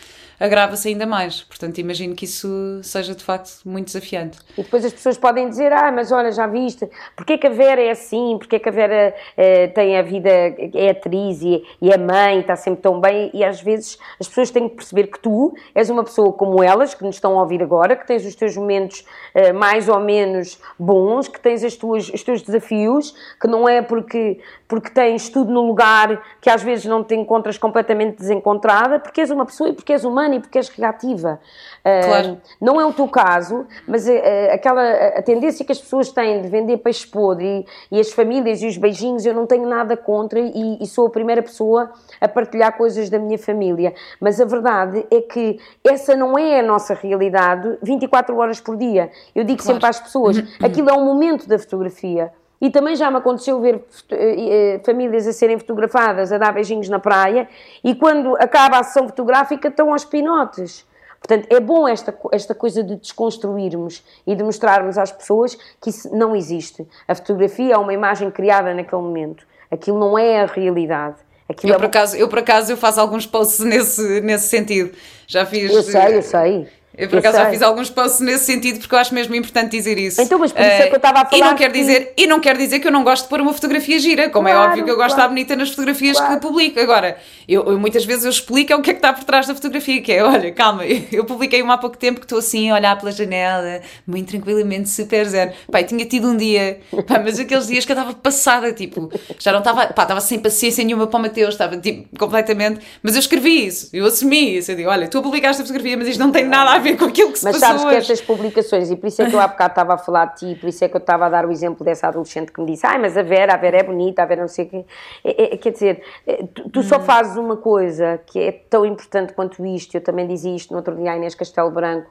agrava-se 0.44 0.88
ainda 0.88 1.06
mais. 1.06 1.42
Portanto, 1.42 1.78
imagino 1.78 2.14
que 2.14 2.26
isso 2.26 2.80
seja 2.82 3.14
de 3.14 3.24
facto 3.24 3.60
muito 3.64 3.86
desafiante. 3.86 4.38
E 4.58 4.62
depois 4.62 4.84
as 4.84 4.92
pessoas 4.92 5.16
podem 5.16 5.48
dizer, 5.48 5.72
ah, 5.72 5.90
mas 5.90 6.12
olha, 6.12 6.30
já 6.30 6.46
viste, 6.46 6.88
porquê 7.16 7.38
que 7.38 7.46
a 7.46 7.50
Vera 7.50 7.80
é 7.80 7.90
assim, 7.90 8.36
porquê 8.38 8.58
que 8.58 8.68
a 8.68 8.72
Vera 8.72 9.14
eh, 9.36 9.68
tem 9.68 9.96
a 9.98 10.02
vida, 10.02 10.28
é 10.28 10.90
atriz 10.90 11.40
e, 11.42 11.64
e 11.80 11.90
é 11.90 11.96
mãe, 11.96 12.40
está 12.40 12.56
sempre 12.56 12.82
tão 12.82 13.00
bem, 13.00 13.30
e 13.32 13.42
às 13.42 13.60
vezes 13.60 13.98
as 14.20 14.28
pessoas 14.28 14.50
têm 14.50 14.68
que 14.68 14.76
perceber 14.76 15.06
que 15.06 15.18
tu 15.18 15.54
és 15.74 15.88
uma 15.88 16.04
pessoa 16.04 16.32
como 16.32 16.62
elas, 16.62 16.94
que 16.94 17.02
nos 17.02 17.16
estão 17.16 17.38
a 17.38 17.42
ouvir 17.42 17.62
agora, 17.62 17.96
que 17.96 18.06
tens 18.06 18.24
os 18.26 18.34
teus 18.34 18.56
momentos 18.56 19.04
eh, 19.34 19.52
mais 19.52 19.88
ou 19.88 19.98
menos 19.98 20.60
bons, 20.78 21.26
que 21.26 21.40
tens 21.40 21.64
as 21.64 21.74
tuas, 21.74 22.08
os 22.10 22.22
teus 22.22 22.42
desafios, 22.42 23.14
que 23.40 23.48
não 23.48 23.68
é 23.68 23.80
porque, 23.80 24.40
porque 24.66 24.90
tens 24.90 25.28
tudo 25.28 25.52
no 25.52 25.62
lugar 25.62 26.22
que 26.40 26.48
às 26.48 26.62
vezes 26.62 26.84
não 26.86 27.04
te 27.04 27.14
encontras 27.14 27.58
completamente 27.58 28.16
desencontrada, 28.16 28.98
porque 28.98 29.20
és 29.20 29.30
uma 29.30 29.44
pessoa 29.44 29.70
e 29.70 29.72
porque 29.72 29.92
és 29.92 30.04
humana 30.04 30.36
e 30.36 30.40
porque 30.40 30.58
és 30.58 30.68
reativa. 30.68 31.40
Eh, 31.84 32.00
Claro. 32.00 32.40
não 32.60 32.80
é 32.80 32.86
o 32.86 32.92
teu 32.92 33.06
caso, 33.06 33.66
mas 33.86 34.08
eh, 34.08 34.50
aquela 34.52 34.82
a 35.18 35.22
tendência 35.22 35.64
que 35.64 35.72
as 35.72 35.78
pessoas 35.78 36.10
têm 36.10 36.40
de 36.40 36.48
vender 36.48 36.78
peixe 36.78 37.06
podre 37.06 37.66
e, 37.90 37.96
e 37.96 38.00
as 38.00 38.10
famílias 38.12 38.62
e 38.62 38.66
os 38.66 38.76
beijinhos, 38.76 39.26
eu 39.26 39.34
não 39.34 39.46
tenho 39.46 39.68
nada 39.68 39.96
contra 39.96 40.40
e, 40.40 40.78
e 40.80 40.86
sou 40.86 41.06
a 41.06 41.10
primeira 41.10 41.42
pessoa 41.42 41.90
a 42.20 42.26
partilhar 42.26 42.76
coisas 42.76 43.10
da 43.10 43.18
minha 43.18 43.38
família. 43.38 43.94
Mas 44.20 44.40
a 44.40 44.44
verdade 44.44 45.06
é 45.10 45.20
que 45.20 45.58
essa 45.84 46.16
não 46.16 46.38
é 46.38 46.60
a 46.60 46.62
nossa 46.62 46.94
realidade 46.94 47.78
24 47.82 48.36
horas 48.36 48.60
por 48.60 48.76
dia. 48.76 49.10
Eu 49.34 49.44
digo 49.44 49.62
sempre 49.62 49.86
às 49.86 50.00
pessoas, 50.00 50.42
aquilo 50.62 50.88
é 50.88 50.92
um 50.94 51.04
momento 51.04 51.46
da 51.46 51.58
fotografia. 51.58 52.32
E 52.60 52.70
também 52.70 52.96
já 52.96 53.10
me 53.10 53.18
aconteceu 53.18 53.60
ver 53.60 53.84
eh, 54.10 54.74
eh, 54.76 54.80
famílias 54.84 55.26
a 55.26 55.32
serem 55.32 55.58
fotografadas, 55.58 56.32
a 56.32 56.38
dar 56.38 56.52
beijinhos 56.52 56.88
na 56.88 56.98
praia, 56.98 57.48
e 57.82 57.94
quando 57.94 58.36
acaba 58.36 58.78
a 58.78 58.82
sessão 58.82 59.06
fotográfica 59.08 59.68
estão 59.68 59.92
aos 59.92 60.04
pinotes. 60.04 60.86
Portanto, 61.20 61.46
é 61.50 61.58
bom 61.58 61.88
esta, 61.88 62.14
esta 62.32 62.54
coisa 62.54 62.82
de 62.82 62.96
desconstruirmos 62.96 64.04
e 64.26 64.34
de 64.34 64.44
mostrarmos 64.44 64.98
às 64.98 65.10
pessoas 65.10 65.56
que 65.80 65.88
isso 65.90 66.14
não 66.14 66.36
existe. 66.36 66.86
A 67.08 67.14
fotografia 67.14 67.74
é 67.74 67.78
uma 67.78 67.92
imagem 67.94 68.30
criada 68.30 68.72
naquele 68.74 69.00
momento. 69.02 69.46
Aquilo 69.70 69.98
não 69.98 70.18
é 70.18 70.40
a 70.42 70.46
realidade. 70.46 71.16
Aquilo 71.48 71.72
Eu 71.72 71.76
é 71.76 71.78
por, 71.78 71.84
uma- 71.84 71.88
acaso, 71.88 72.16
eu, 72.16 72.28
por 72.28 72.38
acaso, 72.38 72.72
eu 72.72 72.76
faço 72.76 73.00
alguns 73.00 73.26
posts 73.26 73.60
nesse, 73.64 74.20
nesse 74.20 74.48
sentido. 74.48 74.94
Já 75.26 75.44
fiz. 75.46 75.70
Eu 75.72 75.82
sei, 75.82 76.16
eu 76.18 76.22
sei. 76.22 76.68
Eu, 76.96 77.08
por 77.08 77.16
Eu 77.16 77.18
acaso, 77.18 77.38
já 77.38 77.50
fiz 77.50 77.60
alguns 77.62 77.90
posts 77.90 78.20
nesse 78.20 78.44
sentido 78.44 78.78
porque 78.78 78.94
eu 78.94 78.98
acho 78.98 79.12
mesmo 79.12 79.34
importante 79.34 79.72
dizer 79.72 79.98
isso. 79.98 80.20
Então, 80.22 80.38
mas 80.38 80.52
por 80.52 80.60
isso 80.60 80.70
é 80.70 80.86
que 80.86 80.92
eu 80.92 80.96
estava 80.96 81.20
a 81.20 81.22
E 81.32 81.38
falar 81.38 81.50
não 81.50 81.56
quer 81.56 81.72
que- 81.72 81.78
dizer 81.78 82.12
E 82.16 82.26
não 82.26 82.38
quer 82.40 82.56
dizer 82.56 82.78
que 82.78 82.86
eu 82.86 82.92
não 82.92 83.02
gosto 83.02 83.24
de 83.24 83.28
pôr 83.30 83.40
uma 83.40 83.52
fotografia 83.52 83.98
gira, 83.98 84.30
como 84.30 84.46
é 84.48 84.52
Claro, 84.52 84.68
óbvio 84.70 84.84
que 84.84 84.90
eu 84.90 84.96
gosto 84.96 85.08
de 85.10 85.14
claro. 85.16 85.22
estar 85.22 85.28
bonita 85.28 85.56
nas 85.56 85.70
fotografias 85.70 86.16
Claro. 86.16 86.34
que 86.34 86.40
publico. 86.40 86.78
Agora, 86.78 87.16
eu, 87.48 87.64
eu 87.64 87.78
muitas 87.78 88.04
vezes 88.04 88.24
eu 88.24 88.30
explico 88.30 88.72
é 88.72 88.76
o 88.76 88.80
que 88.82 88.90
é 88.90 88.94
que 88.94 88.98
está 88.98 89.12
por 89.12 89.24
trás 89.24 89.46
da 89.46 89.54
fotografia, 89.54 90.00
que 90.00 90.12
é, 90.12 90.22
olha, 90.22 90.52
calma, 90.52 90.84
eu 91.10 91.24
publiquei 91.24 91.60
uma 91.62 91.74
há 91.74 91.78
pouco 91.78 91.96
tempo 91.98 92.20
que 92.20 92.26
estou 92.26 92.38
assim 92.38 92.70
a 92.70 92.74
olhar 92.74 92.96
pela 92.98 93.10
janela, 93.10 93.80
muito 94.06 94.28
tranquilamente, 94.30 94.88
super 94.88 95.26
zen. 95.26 95.50
Pai, 95.72 95.84
tinha 95.84 96.04
tido 96.06 96.28
um 96.28 96.36
dia, 96.36 96.78
pá, 97.08 97.18
mas 97.18 97.38
aqueles 97.40 97.66
dias 97.66 97.84
que 97.84 97.90
eu 97.92 97.96
estava 97.96 98.14
passada, 98.14 98.72
tipo, 98.72 99.10
já 99.40 99.50
não 99.50 99.58
estava, 99.58 99.86
pá, 99.88 100.02
estava 100.02 100.20
sem 100.20 100.38
paciência 100.38 100.84
nenhuma 100.84 101.06
para 101.08 101.18
o 101.18 101.22
Mateus, 101.22 101.54
estava 101.54 101.76
tipo, 101.76 102.06
completamente, 102.18 102.80
mas 103.02 103.14
eu 103.14 103.18
escrevi 103.20 103.66
isso, 103.66 103.88
eu 103.92 104.06
assumi 104.06 104.58
isso, 104.58 104.70
eu 104.70 104.76
digo, 104.76 104.88
olha, 104.90 105.08
tu 105.08 105.20
publicaste 105.20 105.60
a 105.60 105.64
fotografia, 105.64 105.96
mas 105.96 106.08
isto 106.08 106.20
não 106.20 106.30
tem 106.30 106.44
nada 106.44 106.70
a 106.70 106.78
ver 106.84 106.96
com 106.96 107.06
aquilo 107.06 107.32
que 107.32 107.38
se 107.38 107.44
Mas 107.44 107.56
sabes 107.56 107.82
que 107.82 107.88
hoje. 107.88 107.96
estas 107.96 108.20
publicações, 108.20 108.90
e 108.90 108.96
por 108.96 109.06
isso 109.08 109.22
é 109.22 109.28
que 109.28 109.34
eu 109.34 109.40
há 109.40 109.48
bocado 109.48 109.72
estava 109.72 109.94
a 109.94 109.98
falar 109.98 110.26
de 110.26 110.36
ti, 110.36 110.60
por 110.60 110.68
isso 110.68 110.84
é 110.84 110.88
que 110.88 110.94
eu 110.96 111.00
estava 111.00 111.26
a 111.26 111.28
dar 111.28 111.46
o 111.46 111.50
exemplo 111.50 111.84
dessa 111.84 112.08
adolescente 112.08 112.52
que 112.52 112.60
me 112.60 112.66
disse, 112.66 112.86
ai, 112.86 112.98
mas 112.98 113.16
a 113.16 113.22
Vera, 113.22 113.54
a 113.54 113.56
Vera 113.56 113.78
é 113.78 113.82
bonita, 113.82 114.22
a 114.22 114.26
Vera 114.26 114.42
não 114.42 114.48
sei 114.48 114.66
o 114.66 114.68
quê. 114.68 114.84
É- 115.24 115.54
é- 115.54 115.56
quer 115.56 115.70
dizer, 115.72 116.02
é, 116.26 116.44
tu, 116.54 116.68
tu 116.70 116.82
só 116.82 117.00
fazes 117.00 117.36
uma 117.36 117.56
coisa 117.56 118.20
que 118.26 118.38
é 118.38 118.52
tão 118.52 118.84
importante 118.86 119.32
quanto 119.32 119.64
isto, 119.66 119.94
eu 119.96 120.00
também 120.00 120.26
dizia 120.26 120.54
isto 120.54 120.70
no 120.70 120.76
outro 120.78 120.94
dia 120.94 121.12
à 121.12 121.16
Inês 121.16 121.34
Castelo 121.34 121.70
Branco, 121.70 122.10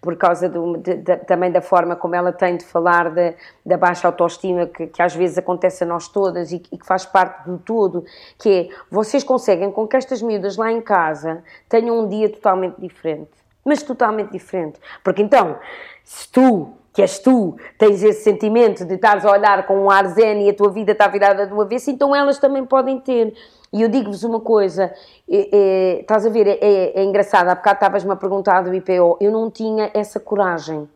por 0.00 0.16
causa 0.16 0.48
do- 0.48 0.76
de- 0.76 0.94
de- 0.94 1.16
também 1.18 1.50
da 1.50 1.60
forma 1.60 1.96
como 1.96 2.14
ela 2.14 2.32
tem 2.32 2.56
de 2.56 2.64
falar 2.64 3.10
da, 3.10 3.34
da 3.66 3.76
baixa 3.76 4.06
autoestima 4.06 4.64
que, 4.66 4.86
que 4.86 5.02
às 5.02 5.12
vezes 5.14 5.38
acontece 5.38 5.82
a 5.82 5.86
nós 5.86 6.06
todas 6.06 6.52
e, 6.52 6.60
que- 6.60 6.68
e 6.74 6.78
que 6.78 6.86
faz 6.86 7.04
parte 7.04 7.44
do 7.48 7.58
todo, 7.58 8.04
que 8.38 8.48
é, 8.48 8.68
vocês 8.88 9.24
conseguem 9.24 9.72
com 9.72 9.86
que 9.88 9.96
estas 9.96 10.22
miúdas 10.22 10.56
lá 10.56 10.70
em 10.70 10.80
casa 10.80 11.42
tenham 11.68 11.98
um 11.98 12.08
dia 12.08 12.28
totalmente 12.28 12.80
diferente 12.80 13.30
mas 13.64 13.82
totalmente 13.82 14.32
diferente. 14.32 14.80
Porque 15.02 15.22
então, 15.22 15.58
se 16.04 16.30
tu, 16.30 16.70
que 16.92 17.02
és 17.02 17.18
tu, 17.18 17.56
tens 17.78 18.02
esse 18.02 18.22
sentimento 18.22 18.84
de 18.84 18.94
estares 18.94 19.24
a 19.24 19.30
olhar 19.30 19.66
com 19.66 19.84
um 19.84 19.90
ar 19.90 20.06
zen 20.08 20.46
e 20.46 20.50
a 20.50 20.54
tua 20.54 20.70
vida 20.70 20.92
está 20.92 21.08
virada 21.08 21.46
do 21.46 21.60
avesso, 21.60 21.90
então 21.90 22.14
elas 22.14 22.38
também 22.38 22.64
podem 22.64 23.00
ter. 23.00 23.34
E 23.72 23.80
eu 23.80 23.88
digo-vos 23.88 24.22
uma 24.22 24.40
coisa, 24.40 24.92
é, 25.30 25.48
é, 25.52 26.00
estás 26.00 26.26
a 26.26 26.28
ver, 26.28 26.46
é, 26.46 26.58
é, 26.60 27.00
é 27.00 27.04
engraçado, 27.04 27.48
há 27.48 27.54
bocado 27.54 27.76
estavas-me 27.76 28.12
a 28.12 28.16
perguntar 28.16 28.60
do 28.62 28.74
IPO, 28.74 29.16
eu 29.20 29.30
não 29.30 29.50
tinha 29.50 29.90
essa 29.94 30.20
coragem. 30.20 30.86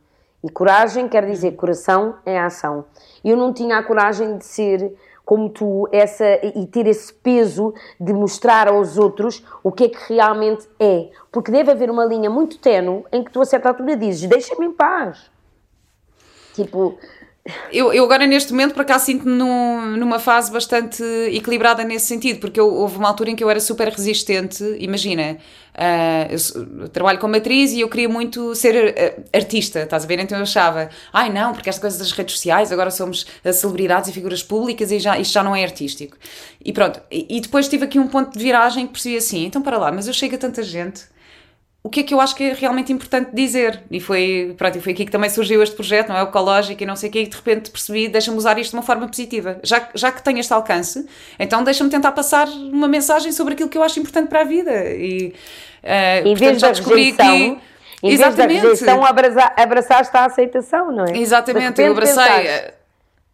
E 0.45 0.51
coragem 0.51 1.09
quer 1.09 1.25
dizer 1.25 1.53
coração 1.53 2.17
é 2.25 2.39
ação. 2.39 2.85
Eu 3.25 3.37
não 3.37 3.53
tinha 3.53 3.79
a 3.79 3.83
coragem 3.83 4.37
de 4.37 4.45
ser 4.45 4.95
como 5.27 5.51
tu 5.51 5.89
essa 5.91 6.25
e 6.43 6.65
ter 6.69 6.87
esse 6.87 7.13
peso 7.13 7.75
de 8.01 8.13
mostrar 8.13 8.69
aos 8.69 8.97
outros 8.97 9.45
o 9.63 9.73
que 9.73 9.85
é 9.85 9.89
que 9.89 10.15
realmente 10.15 10.69
é, 10.79 11.11
porque 11.33 11.51
deve 11.51 11.73
haver 11.73 11.91
uma 11.91 12.05
linha 12.05 12.31
muito 12.31 12.59
tenue 12.59 13.05
em 13.13 13.25
que 13.25 13.33
tu 13.33 13.41
a 13.41 13.45
certa 13.45 13.71
altura 13.71 13.97
dizes 13.97 14.29
deixa-me 14.29 14.67
em 14.67 14.73
paz. 14.73 15.29
Tipo, 16.55 16.97
Eu, 17.73 17.93
eu 17.93 18.03
agora 18.05 18.27
neste 18.27 18.51
momento 18.53 18.75
por 18.75 18.83
acaso 18.83 19.05
sinto-me 19.07 19.33
num- 19.33 19.97
numa 19.97 20.19
fase 20.19 20.51
bastante 20.51 21.03
equilibrada 21.31 21.85
nesse 21.85 22.07
sentido, 22.07 22.41
porque 22.41 22.59
eu- 22.59 22.73
houve 22.75 22.97
uma 22.99 23.09
altura 23.09 23.31
em 23.31 23.37
que 23.37 23.45
eu 23.45 23.49
era 23.51 23.61
super 23.61 23.87
resistente, 23.89 24.65
imagina, 24.81 25.39
ah, 25.75 26.27
eu, 26.29 26.81
eu 26.83 26.89
trabalho 26.89 27.19
como 27.21 27.37
atriz 27.37 27.73
e 27.73 27.81
eu 27.81 27.89
queria 27.89 28.09
muito 28.09 28.53
ser 28.57 28.95
ah, 28.99 29.37
artista, 29.37 29.81
estás 29.83 30.05
a 30.05 30.07
ver? 30.09 30.19
Então 30.19 30.37
eu 30.37 30.43
achava, 30.43 30.89
ai 31.13 31.33
não, 31.33 31.53
porque 31.53 31.69
esta 31.69 31.81
coisa 31.81 31.97
das 31.99 32.11
redes 32.11 32.35
sociais, 32.35 32.73
agora 32.73 32.91
somos 32.91 33.27
ah, 33.45 33.53
celebridades 33.53 34.11
e 34.11 34.13
figuras 34.13 34.43
públicas 34.43 34.91
e 34.91 34.99
já, 34.99 35.17
isto 35.19 35.33
já 35.33 35.43
não 35.45 35.55
é 35.55 35.63
artístico. 35.63 36.17
E 36.65 36.73
pronto, 36.73 37.01
e, 37.11 37.27
e 37.37 37.41
depois 37.41 37.69
tive 37.69 37.85
aqui 37.85 37.99
um 37.99 38.09
ponto 38.09 38.37
de 38.37 38.43
viragem 38.43 38.87
que 38.87 38.93
percebi 38.95 39.17
assim, 39.19 39.45
então 39.47 39.63
para 39.63 39.79
lá, 39.79 39.93
mas 39.93 40.09
eu 40.09 40.13
chego 40.13 40.35
a 40.35 40.39
tanta 40.39 40.63
gente 40.65 41.03
o 41.87 41.89
que 41.89 42.01
é 42.01 42.03
que 42.03 42.13
eu 42.13 42.21
acho 42.21 42.35
que 42.35 42.43
é 42.43 42.53
realmente 42.53 42.93
importante 42.93 43.31
dizer. 43.33 43.81
E 43.89 44.01
foi, 44.01 44.53
pronto, 44.59 44.81
foi 44.81 44.93
aqui 44.93 45.05
que 45.05 45.13
também 45.13 45.31
surgiu 45.31 45.63
este 45.63 45.77
projeto, 45.77 46.09
não 46.09 46.17
é? 46.17 46.25
O 46.25 46.27
Ecológico 46.27 46.83
e 46.83 46.87
não 46.87 46.97
sei 46.97 47.09
o 47.09 47.13
quê, 47.13 47.21
e 47.21 47.27
de 47.29 47.37
repente 47.37 47.71
percebi, 47.71 48.09
deixa-me 48.09 48.37
usar 48.37 48.59
isto 48.59 48.73
de 48.73 48.77
uma 48.77 48.83
forma 48.83 49.07
positiva. 49.07 49.61
Já, 49.63 49.89
já 49.95 50.11
que 50.11 50.21
tenho 50.21 50.41
este 50.41 50.53
alcance, 50.53 51.07
então 51.39 51.63
deixa-me 51.63 51.89
tentar 51.89 52.11
passar 52.11 52.49
uma 52.49 52.89
mensagem 52.89 53.31
sobre 53.31 53.55
aquilo 53.55 53.69
que 53.69 53.79
eu 53.79 53.85
acho 53.85 54.01
importante 54.01 54.29
para 54.29 54.41
a 54.41 54.45
vida. 54.45 54.73
E, 54.73 55.33
eh, 55.81 56.23
em 56.23 56.37
portanto, 56.37 56.59
já 56.59 56.73
descobri 56.73 57.13
rejeição, 57.13 57.39
que... 57.39 57.45
em 58.03 58.09
vez 58.09 58.19
da 58.21 58.27
Exatamente. 58.27 58.61
rejeição, 58.63 59.05
abraçar, 59.05 59.55
abraçaste 59.57 60.17
a 60.17 60.25
aceitação, 60.25 60.91
não 60.91 61.05
é? 61.05 61.17
Exatamente, 61.17 61.81
eu 61.81 61.93
abracei. 61.93 62.17
pensaste, 62.17 62.75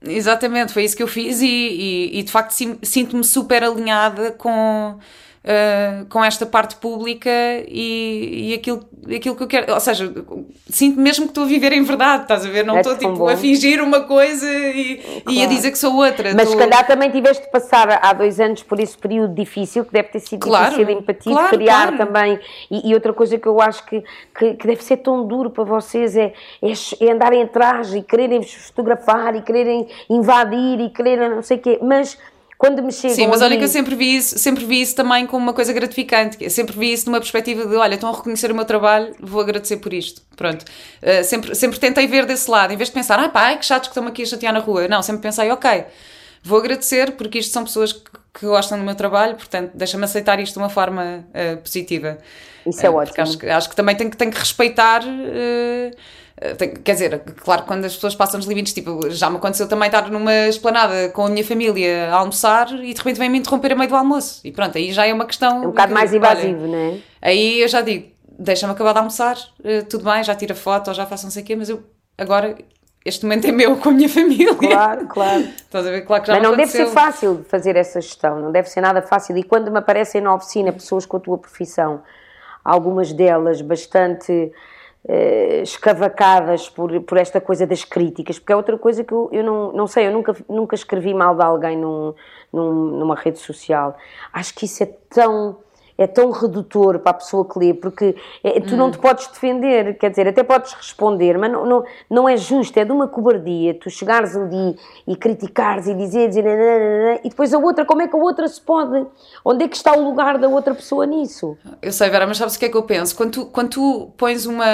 Exatamente, 0.05 0.73
foi 0.73 0.85
isso 0.85 0.97
que 0.97 1.03
eu 1.03 1.07
fiz 1.07 1.41
e, 1.41 1.47
e, 1.47 2.19
e 2.19 2.23
de 2.23 2.31
facto 2.31 2.53
sinto-me 2.83 3.25
super 3.25 3.63
alinhada 3.63 4.33
com, 4.33 4.99
uh, 5.45 6.07
com 6.07 6.25
esta 6.25 6.47
parte 6.47 6.77
pública 6.77 7.31
e, 7.69 8.51
e 8.51 8.55
aquilo, 8.55 8.85
aquilo 9.15 9.37
que 9.37 9.43
eu 9.43 9.47
quero. 9.47 9.73
Ou 9.73 9.81
seja, 9.81 10.13
sinto 10.69 11.01
mesmo 11.01 11.25
que 11.27 11.31
estou 11.31 11.45
a 11.45 11.47
viver 11.47 11.73
em 11.73 11.83
verdade, 11.83 12.23
estás 12.23 12.45
a 12.47 12.49
ver? 12.49 12.65
Não 12.65 12.77
É 12.77 12.81
estou 12.81 12.97
tão 12.97 13.11
tipo 13.11 13.19
bom. 13.25 13.29
a 13.29 13.37
fingir 13.37 13.83
uma 13.83 14.01
coisa 14.01 14.51
e, 14.51 15.01
e 15.01 15.21
a 15.21 15.23
Claro. 15.43 15.49
dizer 15.51 15.71
que 15.71 15.79
sou 15.79 15.95
outra. 15.97 16.33
Mas 16.35 16.49
se 16.49 16.57
calhar 16.57 16.87
também 16.87 17.11
tiveste 17.11 17.45
de 17.45 17.51
passar 17.51 17.99
há 18.03 18.13
dois 18.13 18.39
anos 18.41 18.63
por 18.63 18.79
esse 18.81 18.97
período 18.97 19.35
difícil, 19.35 19.85
que 19.85 19.93
deve 19.93 20.09
ter 20.09 20.21
sido 20.21 20.41
Claro, 20.41 20.71
difícil 20.71 20.87
de 20.87 20.93
empatia, 20.93 21.33
claro, 21.33 21.57
criar 21.57 21.89
claro. 21.93 21.99
também. 21.99 22.39
E, 22.71 22.91
e 22.91 22.95
outra 22.95 23.13
coisa 23.13 23.39
que 23.39 23.47
eu 23.47 23.61
acho 23.61 23.85
que, 23.87 24.03
que, 24.39 24.55
que 24.55 24.67
deve 24.67 24.83
ser 24.83 24.99
tão 24.99 25.27
duro 25.27 25.51
para 25.51 25.65
vocês 25.65 26.17
é, 26.17 26.33
é, 26.63 26.73
é 27.01 27.11
andarem 27.13 27.43
atrás 27.43 27.95
e 27.95 28.03
quererem 28.03 28.43
fotografar 28.43 29.35
e 29.37 29.43
quererem 29.43 29.87
invadir 30.09 30.81
e 30.81 30.91
quererem 30.91 31.31
não 31.31 31.43
sei 31.43 31.57
o 31.57 31.61
quê. 31.61 31.79
Mas 31.83 32.17
quando 32.63 32.81
me 32.81 32.93
chegam. 32.93 33.17
Sim, 33.17 33.27
mas 33.27 33.43
olha 33.43 33.57
que 33.59 33.65
eu 33.65 33.69
sempre 33.69 33.97
vi 33.97 34.17
isso, 34.19 34.39
sempre 34.39 34.65
vi 34.65 34.81
isso 34.83 34.95
também 34.95 35.27
como 35.27 35.43
uma 35.43 35.53
coisa 35.53 35.73
gratificante. 35.73 36.37
Eu 36.41 36.49
sempre 36.49 36.79
vi 36.79 36.93
isso 36.93 37.07
numa 37.07 37.19
perspectiva 37.19 37.67
de, 37.67 37.75
olha, 37.75 37.95
estão 37.95 38.09
a 38.09 38.17
reconhecer 38.17 38.53
o 38.53 38.55
meu 38.55 38.65
trabalho, 38.65 39.13
vou 39.19 39.41
agradecer 39.41 39.79
por 39.79 39.93
isto. 39.93 40.23
Pronto. 40.37 40.65
Uh, 41.03 41.25
sempre, 41.25 41.57
sempre 41.57 41.81
tentei 41.81 42.07
ver 42.07 42.25
desse 42.25 42.49
lado, 42.49 42.73
em 42.73 42.77
vez 42.77 42.89
de 42.89 42.95
pensar, 42.95 43.19
ah 43.19 43.29
pá, 43.29 43.57
que 43.57 43.67
chatos 43.67 43.89
que 43.89 43.93
estão 43.99 44.07
aqui 44.07 44.23
a 44.23 44.27
chatear 44.27 44.53
na 44.53 44.61
rua. 44.61 44.87
Não, 44.87 45.03
sempre 45.03 45.23
pensei, 45.23 45.51
ok, 45.51 45.85
vou 46.45 46.61
agradecer 46.61 47.13
porque 47.17 47.41
isto 47.41 47.53
são 47.53 47.65
pessoas 47.65 47.93
que, 47.93 48.01
que 48.39 48.47
gostam 48.47 48.79
do 48.79 48.85
meu 48.85 48.95
trabalho, 48.95 49.35
portanto, 49.35 49.73
deixa-me 49.75 50.05
aceitar 50.05 50.39
isto 50.39 50.53
de 50.53 50.59
uma 50.61 50.69
forma 50.71 51.25
uh, 51.31 51.57
positiva. 51.57 52.19
Isso 52.65 52.87
é 52.87 52.91
Uh, 52.91 52.95
ótimo. 52.95 53.23
Acho, 53.23 53.39
que- 53.39 53.47
acho 53.49 53.69
que 53.71 53.75
também 53.75 53.97
tenho, 53.97 54.09
que- 54.09 54.17
tenho 54.17 54.31
que 54.31 54.39
respeitar. 54.39 55.03
Tem- 56.57 56.75
quer 56.75 56.93
dizer, 56.93 57.21
claro, 57.43 57.63
quando 57.65 57.85
as 57.85 57.95
pessoas 57.95 58.15
passam 58.15 58.39
os 58.41 58.47
limites, 58.47 58.73
tipo, 58.73 59.09
já 59.11 59.29
me 59.31 59.37
aconteceu 59.37 59.69
também 59.69 59.87
estar 59.87 60.11
numa 60.11 60.49
esplanada 60.49 61.09
com 61.11 61.27
a 61.27 61.29
minha 61.29 61.45
família 61.45 62.09
a 62.11 62.17
almoçar 62.17 62.71
e 62.73 62.93
de 62.93 62.99
repente 62.99 63.19
vem-me 63.19 63.39
interromper 63.39 63.73
a 63.73 63.75
meio 63.77 63.89
do 63.89 63.97
almoço. 63.97 64.41
E 64.45 64.51
pronto, 64.53 64.77
aí 64.79 64.93
já 64.93 65.07
é 65.07 65.13
uma 65.15 65.25
questão. 65.27 65.63
É 65.63 65.67
um 65.67 65.71
bocado 65.71 65.93
mais 65.95 66.13
invasivo, 66.13 66.67
não 66.67 66.77
é? 66.79 66.99
Aí 67.21 67.61
eu 67.61 67.69
já 67.69 67.81
digo, 67.81 68.09
deixa-me 68.39 68.73
acabar 68.73 68.93
de 68.93 68.99
almoçar, 68.99 69.37
uh, 69.37 69.85
tudo 69.89 70.05
bem, 70.05 70.23
já 70.25 70.35
tiro 70.35 70.53
a 70.53 70.57
foto 70.57 70.89
ou 70.89 70.95
já 70.95 71.07
faço 71.07 71.25
não 71.25 71.31
sei 71.31 71.43
o 71.43 71.47
quê, 71.47 71.57
mas 71.57 71.69
eu 71.69 71.83
agora. 72.19 72.57
Este 73.05 73.25
momento 73.25 73.49
é 73.49 73.51
meu 73.51 73.77
com 73.79 73.89
a 73.89 73.93
minha 73.93 74.09
família. 74.09 74.55
Claro, 74.55 75.07
claro. 75.09 75.41
Estás 75.41 75.85
a 75.85 75.91
ver? 75.91 76.03
Claro 76.03 76.23
que 76.23 76.29
já 76.29 76.35
Mas 76.35 76.43
não 76.45 76.55
deve 76.57 76.71
ser 76.71 76.83
aconteceu. 76.83 77.03
fácil 77.05 77.45
fazer 77.49 77.75
essa 77.75 78.01
gestão, 78.01 78.39
não 78.41 78.53
deve 78.53 78.71
ser 78.71 78.81
nada 78.81 79.03
fácil. 79.03 79.37
E 79.37 79.43
quando 79.43 79.73
me 79.73 79.79
aparecem 79.79 80.21
na 80.21 80.33
oficina 80.33 80.73
pessoas 80.73 81.05
com 81.05 81.17
a 81.17 81.21
tua 81.21 81.37
profissão, 81.37 82.01
algumas 82.65 83.13
delas 83.13 83.61
bastante 83.61 84.53
eh, 85.09 85.61
escavacadas 85.63 86.69
por, 86.69 87.01
por 87.03 87.19
esta 87.19 87.41
coisa 87.41 87.67
das 87.67 87.85
críticas, 87.85 88.39
porque 88.39 88.53
é 88.53 88.57
outra 88.57 88.79
coisa 88.79 89.03
que 89.05 89.13
eu, 89.13 89.29
eu 89.33 89.43
não, 89.45 89.73
não 89.73 89.87
sei, 89.87 90.07
eu 90.07 90.13
nunca, 90.13 90.35
nunca 90.49 90.75
escrevi 90.75 91.13
mal 91.15 91.35
de 91.37 91.43
alguém 91.43 91.77
num, 91.77 92.15
num- 92.53 92.99
numa 92.99 93.15
rede 93.17 93.39
social. 93.39 93.97
Acho 94.33 94.55
que 94.55 94.65
isso 94.67 94.83
é 94.83 94.87
tão. 95.09 95.57
É 95.99 96.07
tão 96.07 96.31
redutor 96.31 96.99
para 97.01 97.11
a 97.11 97.15
pessoa 97.15 97.45
que 97.49 97.59
lê, 97.59 97.75
porque 97.75 98.15
é, 98.43 98.61
tu 98.61 98.75
Hum. 98.75 98.79
não 98.79 98.91
te 98.91 98.99
podes 98.99 99.27
defender, 99.29 99.97
quer 99.99 100.11
dizer, 100.11 100.27
até 100.27 100.43
podes 100.43 100.73
responder, 100.73 101.37
mas 101.39 101.51
não, 101.53 101.67
não, 101.67 101.85
não 102.09 102.29
é 102.29 102.37
justo, 102.37 102.77
é 102.79 102.85
de 102.85 102.91
uma 102.93 103.07
cobardia 103.07 103.75
tu 103.75 103.91
chegares 103.91 104.37
ali 104.37 104.77
e 105.07 105.15
criticares 105.17 105.87
e 105.87 105.95
dizeres 105.95 106.37
e, 106.37 106.43
nananana, 106.43 107.21
e 107.23 107.29
depois 107.29 107.53
a 107.53 107.59
outra, 107.59 107.85
como 107.85 108.03
é 108.03 108.09
que 108.09 108.17
a 108.17 108.19
outra 108.19 108.49
se 108.49 108.61
pode? 108.61 109.07
Onde 109.45 109.65
é 109.65 109.69
que 109.69 109.77
está 109.77 109.93
o 109.95 110.03
lugar 110.03 110.39
da 110.39 110.49
outra 110.49 110.75
pessoa 110.75 111.05
nisso? 111.07 111.57
Eu 111.81 111.93
sei, 111.93 112.09
Vera, 112.11 112.27
mas 112.27 112.39
sabes 112.39 112.57
o 112.57 112.59
que 112.59 112.65
é 112.65 112.69
que 112.69 112.77
eu 112.77 112.83
penso? 112.85 113.15
Quando 113.17 113.33
tu, 113.33 113.47
quando 113.47 113.69
tu 113.71 114.11
pões 114.17 114.47
uma, 114.47 114.65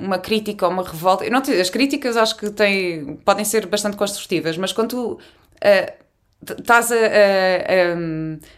uma 0.00 0.18
crítica 0.18 0.66
ou 0.66 0.72
uma 0.72 0.82
revolta, 0.82 1.24
eu 1.24 1.30
não 1.30 1.40
te, 1.40 1.52
as 1.52 1.70
críticas 1.70 2.16
acho 2.16 2.36
que 2.36 2.50
têm, 2.50 3.16
podem 3.24 3.44
ser 3.44 3.66
bastante 3.66 3.96
construtivas, 3.96 4.56
mas 4.56 4.72
quando 4.72 4.88
tu 4.88 5.18
t- 5.60 6.05
estás 6.52 6.90
a, 6.92 6.94
a, 6.94 6.98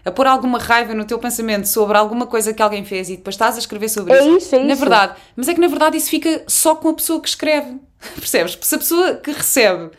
a, 0.05 0.09
a 0.09 0.11
pôr 0.11 0.27
alguma 0.27 0.59
raiva 0.59 0.95
no 0.95 1.05
teu 1.05 1.19
pensamento 1.19 1.67
sobre 1.67 1.97
alguma 1.97 2.27
coisa 2.27 2.53
que 2.53 2.63
alguém 2.63 2.85
fez 2.85 3.09
e 3.11 3.17
depois 3.17 3.35
estás 3.35 3.57
a 3.57 3.59
escrever 3.59 3.89
sobre 3.89 4.13
É 4.13 4.21
isso, 4.27 4.37
isso, 4.39 4.57
é 4.57 4.65
na 4.65 4.73
isso. 4.73 4.81
verdade, 4.81 5.15
mas 5.37 5.49
é 5.49 5.55
que 5.55 5.61
na 5.61 5.69
verdade 5.69 5.97
isso 5.97 6.11
fica 6.11 6.43
só 6.47 6.75
com 6.75 6.89
a 6.89 6.95
pessoa 6.95 7.21
que 7.21 7.29
escreve, 7.29 7.77
percebes? 8.17 8.55
Porque 8.55 8.67
se 8.69 8.75
a 8.75 8.79
pessoa 8.79 9.15
que 9.15 9.31
recebe 9.31 9.91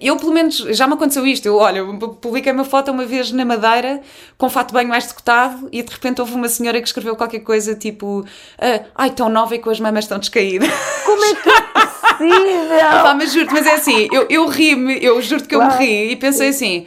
eu, 0.00 0.16
pelo 0.18 0.32
menos, 0.32 0.58
já 0.58 0.86
me 0.86 0.92
aconteceu 0.92 1.26
isto. 1.26 1.46
Eu, 1.46 1.56
olha, 1.56 1.82
publiquei 2.20 2.52
uma 2.52 2.64
foto 2.64 2.90
uma 2.90 3.06
vez 3.06 3.32
na 3.32 3.44
Madeira 3.46 4.02
com 4.36 4.50
fato 4.50 4.68
de 4.68 4.74
banho 4.74 4.88
mais 4.90 5.06
decotado 5.06 5.68
e 5.72 5.82
de 5.82 5.90
repente 5.90 6.20
houve 6.20 6.34
uma 6.34 6.48
senhora 6.48 6.80
que 6.80 6.86
escreveu 6.86 7.16
qualquer 7.16 7.40
coisa 7.40 7.74
tipo: 7.74 8.24
ah, 8.58 8.84
Ai, 8.94 9.10
tão 9.10 9.30
nova 9.30 9.54
e 9.54 9.58
com 9.58 9.70
as 9.70 9.80
mamas 9.80 10.06
tão 10.06 10.18
descaídas. 10.18 10.68
Como 11.06 11.24
é 11.24 11.34
que 11.34 11.48
possível? 12.18 12.78
Pá, 13.02 13.14
mas 13.14 13.32
juro-te, 13.32 13.52
mas 13.52 13.66
é 13.66 13.74
assim, 13.74 14.08
eu, 14.12 14.26
eu 14.28 14.46
ri-me, 14.46 14.98
eu 15.04 15.20
juro-te 15.22 15.48
que 15.48 15.54
eu 15.54 15.60
Claro. 15.60 15.78
me 15.78 15.84
ri 15.86 16.12
e 16.12 16.16
pensei 16.16 16.48
assim. 16.48 16.86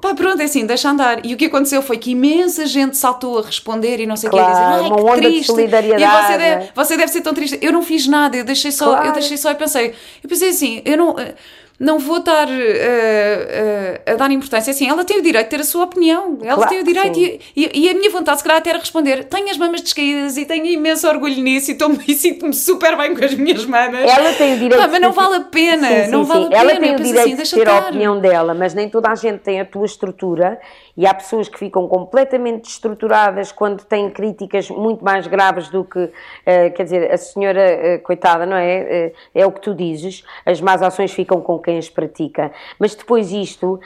Pá, 0.00 0.14
pronto, 0.14 0.40
é 0.40 0.44
assim, 0.46 0.66
deixa 0.66 0.90
andar. 0.90 1.24
E 1.24 1.32
o 1.32 1.36
que 1.36 1.44
aconteceu 1.44 1.80
foi 1.80 1.96
que 1.96 2.10
imensa 2.10 2.66
gente 2.66 2.96
saltou 2.96 3.38
a 3.38 3.42
responder 3.42 4.00
e 4.00 4.06
não 4.06 4.16
sei 4.16 4.28
o 4.28 4.32
Claro, 4.32 4.46
que, 4.46 4.50
a 4.50 4.54
dizer, 4.54 4.68
ai, 4.68 4.84
que 4.90 4.92
onda 5.00 5.16
de 5.20 5.26
triste. 5.28 5.46
solidariedade, 5.46 6.02
E 6.02 6.22
você 6.22 6.38
deve, 6.38 6.64
é? 6.64 6.68
você 6.74 6.96
deve 6.96 7.12
ser 7.12 7.20
tão 7.20 7.32
triste. 7.34 7.58
Eu 7.62 7.72
não 7.72 7.82
fiz 7.82 8.08
nada, 8.08 8.36
eu 8.36 8.44
deixei 8.44 8.72
só, 8.72 8.86
eu 8.86 8.96
Claro. 8.96 9.12
deixei 9.12 9.36
só 9.36 9.52
e 9.52 9.54
pensei, 9.54 9.94
eu 10.22 10.28
pensei 10.28 10.48
assim, 10.48 10.82
eu 10.84 10.96
não, 10.96 11.16
eh, 11.20 11.34
não 11.82 11.98
vou 11.98 12.18
estar 12.18 12.46
eh, 12.48 14.00
eh, 14.06 14.12
a 14.12 14.14
dar 14.14 14.30
importância. 14.30 14.70
Assim, 14.70 14.88
ela 14.88 15.04
tem 15.04 15.18
o 15.18 15.22
direito 15.22 15.46
de 15.46 15.50
ter 15.50 15.60
a 15.60 15.64
sua 15.64 15.84
opinião, 15.84 16.38
ela 16.42 16.54
Claro 16.54 16.70
tem 16.70 16.80
o 16.80 16.84
direito. 16.84 17.18
E, 17.18 17.40
e, 17.56 17.86
e 17.86 17.90
a 17.90 17.94
minha 17.94 18.08
vontade, 18.10 18.38
se 18.38 18.44
calhar, 18.44 18.58
até 18.58 18.70
era 18.70 18.78
responder: 18.78 19.24
tenho 19.24 19.50
as 19.50 19.58
mamas 19.58 19.80
descaídas 19.80 20.36
e 20.36 20.44
tenho 20.46 20.64
imenso 20.66 21.08
orgulho 21.08 21.34
nisso 21.42 21.70
e, 21.70 21.72
estou- 21.72 21.90
e 22.06 22.14
sinto-me 22.14 22.54
super 22.54 22.96
bem 22.96 23.14
com 23.16 23.24
as 23.24 23.34
minhas 23.34 23.64
mamas. 23.66 24.08
Ela 24.08 24.32
tem 24.34 24.54
o 24.54 24.58
direito 24.58 24.80
Pá, 24.80 24.88
mas 24.88 25.00
não 25.00 25.10
de- 25.10 25.16
vale 25.16 25.34
a 25.36 25.40
pena, 25.40 25.88
Sim, 25.88 26.04
sim, 26.04 26.10
não 26.10 26.24
vale 26.24 26.46
sim. 26.46 26.54
a 26.54 26.58
Ela 26.58 26.68
pena. 26.74 26.80
tem 26.80 26.88
Eu 26.90 26.94
o 26.94 27.02
direito 27.02 27.42
assim, 27.42 27.42
de 27.42 27.50
ter 27.64 27.68
a 27.68 27.78
opinião 27.80 28.20
dela, 28.20 28.54
mas 28.54 28.74
nem 28.74 28.88
toda 28.88 29.10
a 29.10 29.14
gente 29.16 29.40
tem 29.40 29.60
a 29.60 29.64
tua 29.64 29.84
estrutura 29.86 30.60
e 30.96 31.06
há 31.06 31.14
pessoas 31.14 31.48
que 31.48 31.58
ficam 31.58 31.88
completamente 31.88 32.64
destruturadas 32.64 33.50
quando 33.50 33.84
têm 33.84 34.10
críticas 34.10 34.68
muito 34.68 35.02
mais 35.04 35.26
graves 35.26 35.68
do 35.68 35.84
que, 35.84 36.10
eh, 36.44 36.70
quer 36.70 36.84
dizer, 36.84 37.10
a 37.10 37.16
senhora, 37.16 37.60
eh, 37.60 37.98
coitada, 37.98 38.44
não 38.44 38.56
é? 38.56 38.74
Eh, 38.74 39.12
é 39.34 39.46
o 39.46 39.52
que 39.52 39.60
tu 39.60 39.74
dizes, 39.74 40.22
as 40.44 40.60
más 40.60 40.82
ações 40.82 41.12
ficam 41.12 41.40
com 41.40 41.58
quem 41.58 41.78
as 41.78 41.88
pratica. 41.88 42.52
Mas 42.78 42.94
depois 42.94 43.32
isto 43.32 43.80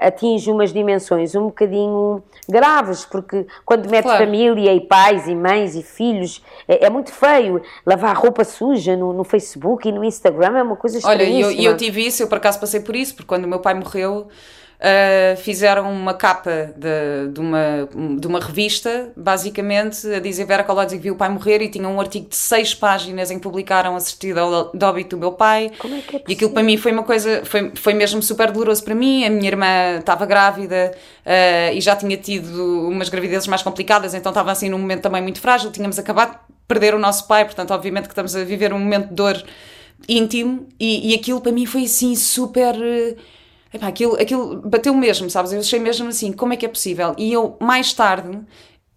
atinge 0.00 0.50
umas 0.50 0.72
dimensões 0.72 1.34
um 1.34 1.46
bocadinho 1.46 2.22
graves, 2.48 3.04
porque 3.04 3.46
quando 3.64 3.88
metes 3.88 4.10
Claro. 4.10 4.24
família 4.24 4.72
e 4.74 4.80
pais 4.80 5.28
e 5.28 5.34
mães 5.34 5.74
e 5.74 5.82
filhos, 5.82 6.42
é, 6.66 6.86
é 6.86 6.90
muito 6.90 7.12
feio. 7.12 7.62
Lavar 7.84 8.16
roupa 8.16 8.44
suja 8.44 8.96
no, 8.96 9.12
no 9.12 9.24
Facebook 9.24 9.88
e 9.88 9.92
no 9.92 10.02
Instagram 10.04 10.58
é 10.58 10.62
uma 10.62 10.76
coisa 10.76 10.98
Olha, 11.04 11.22
e 11.22 11.40
estranhíssima. 11.40 11.62
eu, 11.62 11.72
eu 11.72 11.76
tive 11.76 12.06
isso, 12.06 12.22
eu 12.22 12.28
por 12.28 12.38
acaso 12.38 12.58
passei 12.58 12.80
por 12.80 12.96
isso, 12.96 13.14
porque 13.14 13.28
quando 13.28 13.44
o 13.44 13.48
meu 13.48 13.60
pai 13.60 13.74
morreu, 13.74 14.28
ah, 14.82 15.36
fizeram 15.36 15.92
uma 15.92 16.14
capa 16.14 16.72
de, 16.74 17.32
de, 17.32 17.38
uma, 17.38 17.86
de 18.18 18.26
uma 18.26 18.40
revista, 18.40 19.12
basicamente, 19.14 20.06
a 20.10 20.18
dizer 20.18 20.46
Vera 20.46 20.64
Colodzi 20.64 20.96
que 20.96 21.02
viu 21.02 21.12
o 21.12 21.16
pai 21.16 21.28
morrer 21.28 21.60
e 21.60 21.68
tinha 21.68 21.86
um 21.86 22.00
artigo 22.00 22.30
de 22.30 22.36
seis 22.36 22.74
páginas 22.74 23.30
em 23.30 23.36
que 23.36 23.42
publicaram 23.42 23.94
a 23.94 24.00
certidão 24.00 24.70
de 24.72 24.82
óbito 24.82 25.16
do 25.16 25.20
meu 25.20 25.32
pai. 25.32 25.70
Como 25.78 25.94
é 25.94 26.00
que 26.00 26.16
é 26.16 26.22
e 26.26 26.32
aquilo 26.32 26.50
para 26.50 26.62
mim 26.62 26.78
foi 26.78 26.92
uma 26.92 27.02
coisa, 27.02 27.42
foi, 27.44 27.72
foi 27.74 27.92
mesmo 27.92 28.22
super 28.22 28.50
doloroso 28.50 28.82
para 28.82 28.94
mim. 28.94 29.22
A 29.26 29.28
minha 29.28 29.48
irmã 29.48 29.98
estava 29.98 30.24
grávida 30.24 30.96
ah, 31.26 31.72
e 31.72 31.80
já 31.82 31.94
tinha 31.94 32.16
tido 32.16 32.88
umas 32.88 33.10
gravidezes 33.10 33.46
mais 33.48 33.62
complicadas, 33.62 34.14
então 34.14 34.30
estava 34.30 34.50
assim 34.50 34.70
num 34.70 34.78
momento 34.78 35.02
também 35.02 35.20
muito 35.20 35.42
frágil. 35.42 35.70
Tínhamos 35.70 35.98
acabado 35.98 36.32
de 36.32 36.38
perder 36.66 36.94
o 36.94 36.98
nosso 36.98 37.26
pai, 37.26 37.44
portanto, 37.44 37.72
obviamente 37.72 38.04
que 38.04 38.12
estamos 38.12 38.34
a 38.34 38.44
viver 38.44 38.72
um 38.72 38.78
momento 38.78 39.08
de 39.08 39.14
dor 39.14 39.44
íntimo 40.08 40.66
e, 40.80 41.10
e 41.10 41.14
aquilo 41.14 41.42
para 41.42 41.52
mim 41.52 41.66
foi 41.66 41.84
assim 41.84 42.16
super. 42.16 42.74
Epá, 43.72 43.88
aquilo, 43.88 44.14
aquilo 44.20 44.60
bateu 44.62 44.94
mesmo, 44.94 45.28
sabes? 45.30 45.52
Eu 45.52 45.60
achei 45.60 45.78
mesmo 45.78 46.08
assim, 46.08 46.32
como 46.32 46.52
é 46.52 46.56
que 46.56 46.66
é 46.66 46.68
possível? 46.68 47.14
E 47.18 47.32
eu, 47.32 47.56
mais 47.60 47.92
tarde, 47.92 48.38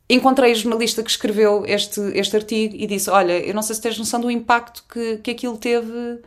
encontrei 0.09 0.51
o 0.51 0.55
jornalista 0.55 1.01
que 1.03 1.09
escreveu 1.09 1.63
este, 1.65 1.99
este 2.15 2.35
artigo 2.35 2.75
e 2.75 2.85
disse: 2.87 3.09
Olha, 3.09 3.33
eu 3.39 3.53
não 3.53 3.61
sei 3.61 3.75
se 3.75 3.81
tens 3.81 3.97
noção 3.97 4.19
do 4.19 4.29
impacto 4.31 4.83
que, 4.91 5.17
que 5.17 5.31
aquilo 5.31 5.57
teve. 5.57 6.19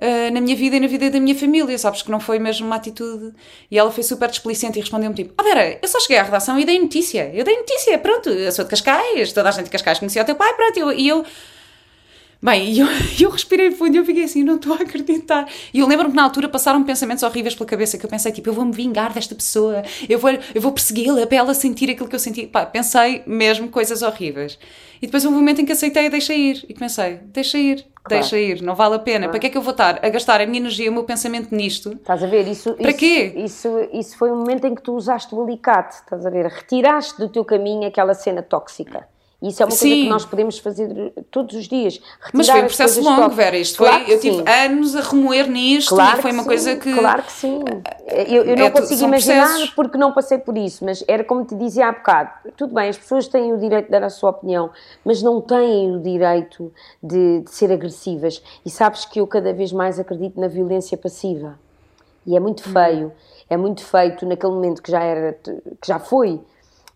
eh, 0.00 0.30
na 0.30 0.40
minha 0.40 0.54
vida 0.56 0.76
e 0.76 0.80
na 0.80 0.86
vida 0.86 1.10
da 1.10 1.18
minha 1.20 1.34
família, 1.34 1.76
sabes 1.78 2.02
que 2.02 2.10
não 2.10 2.20
foi 2.20 2.38
mesmo 2.38 2.66
uma 2.66 2.76
atitude. 2.76 3.32
E 3.70 3.78
ela 3.78 3.90
foi 3.90 4.02
super 4.04 4.28
desplicente 4.30 4.78
e 4.78 4.80
respondeu-me 4.80 5.14
tipo: 5.16 5.34
Ah, 5.36 5.42
Vera, 5.42 5.78
eu 5.82 5.88
só 5.88 5.98
cheguei 6.00 6.18
à 6.18 6.22
redação 6.22 6.58
e 6.58 6.64
dei 6.64 6.78
notícia. 6.78 7.30
Eu 7.34 7.44
dei 7.44 7.56
notícia, 7.56 7.98
pronto, 7.98 8.28
eu 8.30 8.50
sou 8.52 8.64
de 8.64 8.70
Cascais, 8.70 9.32
toda 9.32 9.48
a 9.48 9.52
gente 9.52 9.64
de 9.66 9.70
Cascais 9.70 9.98
conhecia 9.98 10.22
o 10.22 10.24
teu 10.24 10.36
pai, 10.36 10.54
pronto. 10.54 10.78
eu- 10.78 10.92
E 10.92 11.08
eu, 11.08 11.24
Bem, 12.40 12.70
e 12.70 12.78
eu, 12.78 12.86
eu 13.20 13.30
respirei 13.30 13.70
fundo 13.72 13.94
e 13.94 13.98
eu 13.98 14.04
fiquei 14.04 14.22
assim, 14.24 14.44
não 14.44 14.56
estou 14.56 14.72
a 14.74 14.76
acreditar. 14.76 15.48
E 15.74 15.80
eu 15.80 15.88
lembro-me 15.88 16.10
que 16.12 16.16
na 16.16 16.22
altura 16.22 16.48
passaram 16.48 16.82
pensamentos 16.84 17.22
horríveis 17.24 17.54
pela 17.54 17.66
cabeça, 17.66 17.98
que 17.98 18.06
eu 18.06 18.10
pensei, 18.10 18.30
tipo, 18.30 18.48
eu 18.48 18.52
vou-me 18.52 18.72
vingar 18.72 19.12
desta 19.12 19.34
pessoa, 19.34 19.82
eu 20.08 20.18
vou, 20.18 20.30
eu 20.54 20.60
vou 20.60 20.70
persegui-la 20.70 21.26
para 21.26 21.36
ela 21.36 21.52
sentir 21.54 21.90
aquilo 21.90 22.08
que 22.08 22.14
eu 22.14 22.20
senti. 22.20 22.46
Pá, 22.46 22.64
pensei 22.64 23.22
mesmo 23.26 23.68
coisas 23.68 24.02
horríveis. 24.02 24.58
E 25.02 25.06
depois 25.06 25.24
um 25.24 25.32
momento 25.32 25.60
em 25.60 25.64
que 25.64 25.72
aceitei 25.72 26.06
e 26.06 26.10
deixei 26.10 26.38
ir. 26.50 26.64
E 26.68 26.74
pensei, 26.74 27.20
deixa 27.24 27.58
ir, 27.58 27.84
Claro. 28.04 28.22
deixa 28.22 28.38
ir, 28.38 28.62
não 28.62 28.74
vale 28.74 28.94
a 28.94 28.98
pena. 28.98 29.28
Para 29.28 29.38
que 29.38 29.48
é 29.48 29.50
que 29.50 29.58
eu 29.58 29.62
vou 29.62 29.72
estar 29.72 29.98
a 30.04 30.08
gastar 30.08 30.40
a 30.40 30.46
minha 30.46 30.58
energia, 30.60 30.90
o 30.90 30.94
meu 30.94 31.04
pensamento 31.04 31.54
nisto? 31.54 31.92
Estás 31.92 32.22
a 32.22 32.26
ver? 32.26 32.46
Isso, 32.46 32.72
Para 32.74 32.90
isso, 32.90 32.98
quê? 32.98 33.32
Isso, 33.36 33.88
isso 33.92 34.16
foi 34.16 34.30
o 34.30 34.36
momento 34.36 34.64
em 34.64 34.74
que 34.74 34.82
tu 34.82 34.94
usaste 34.94 35.34
o 35.34 35.42
alicate, 35.42 35.96
estás 35.96 36.24
a 36.24 36.30
ver? 36.30 36.46
Retiraste 36.46 37.18
do 37.18 37.28
teu 37.28 37.44
caminho 37.44 37.86
aquela 37.86 38.14
cena 38.14 38.42
tóxica 38.42 39.06
isso 39.40 39.62
é 39.62 39.66
uma 39.66 39.70
sim. 39.70 39.88
coisa 39.88 40.02
que 40.02 40.08
nós 40.08 40.24
podemos 40.24 40.58
fazer 40.58 41.12
todos 41.30 41.54
os 41.54 41.68
dias. 41.68 42.00
Mas 42.34 42.48
foi 42.48 42.60
um 42.60 42.66
processo 42.66 43.00
longo, 43.00 43.28
Vera. 43.30 43.56
Isto 43.56 43.78
claro 43.78 44.04
foi, 44.04 44.14
eu 44.14 44.20
tive 44.20 44.36
sim. 44.38 44.44
anos 44.48 44.96
a 44.96 45.00
remoer 45.00 45.48
nisto 45.48 45.94
claro 45.94 46.18
e 46.18 46.22
foi 46.22 46.32
uma 46.32 46.42
sim. 46.42 46.48
coisa 46.48 46.76
que. 46.76 46.92
Claro 46.92 47.22
que 47.22 47.32
sim. 47.32 47.60
Eu, 48.08 48.44
eu 48.44 48.56
não 48.56 48.66
é, 48.66 48.70
consigo 48.70 49.04
imaginar 49.04 49.46
processos. 49.46 49.70
porque 49.70 49.96
não 49.96 50.12
passei 50.12 50.38
por 50.38 50.58
isso, 50.58 50.84
mas 50.84 51.04
era 51.06 51.22
como 51.22 51.44
te 51.44 51.54
dizia 51.54 51.86
há 51.86 51.92
bocado: 51.92 52.30
tudo 52.56 52.74
bem, 52.74 52.88
as 52.88 52.98
pessoas 52.98 53.28
têm 53.28 53.52
o 53.52 53.58
direito 53.58 53.84
de 53.84 53.92
dar 53.92 54.02
a 54.02 54.10
sua 54.10 54.30
opinião, 54.30 54.70
mas 55.04 55.22
não 55.22 55.40
têm 55.40 55.94
o 55.94 56.00
direito 56.00 56.72
de, 57.00 57.42
de 57.42 57.50
ser 57.50 57.70
agressivas. 57.70 58.42
E 58.66 58.70
sabes 58.70 59.04
que 59.04 59.20
eu 59.20 59.26
cada 59.26 59.52
vez 59.52 59.72
mais 59.72 60.00
acredito 60.00 60.40
na 60.40 60.48
violência 60.48 60.98
passiva. 60.98 61.56
E 62.26 62.36
é 62.36 62.40
muito 62.40 62.62
feio. 62.62 63.12
É 63.48 63.56
muito 63.56 63.84
feito 63.84 64.26
naquele 64.26 64.52
momento 64.52 64.82
que 64.82 64.90
já 64.90 65.02
era, 65.02 65.32
que 65.32 65.86
já 65.86 65.98
foi 65.98 66.40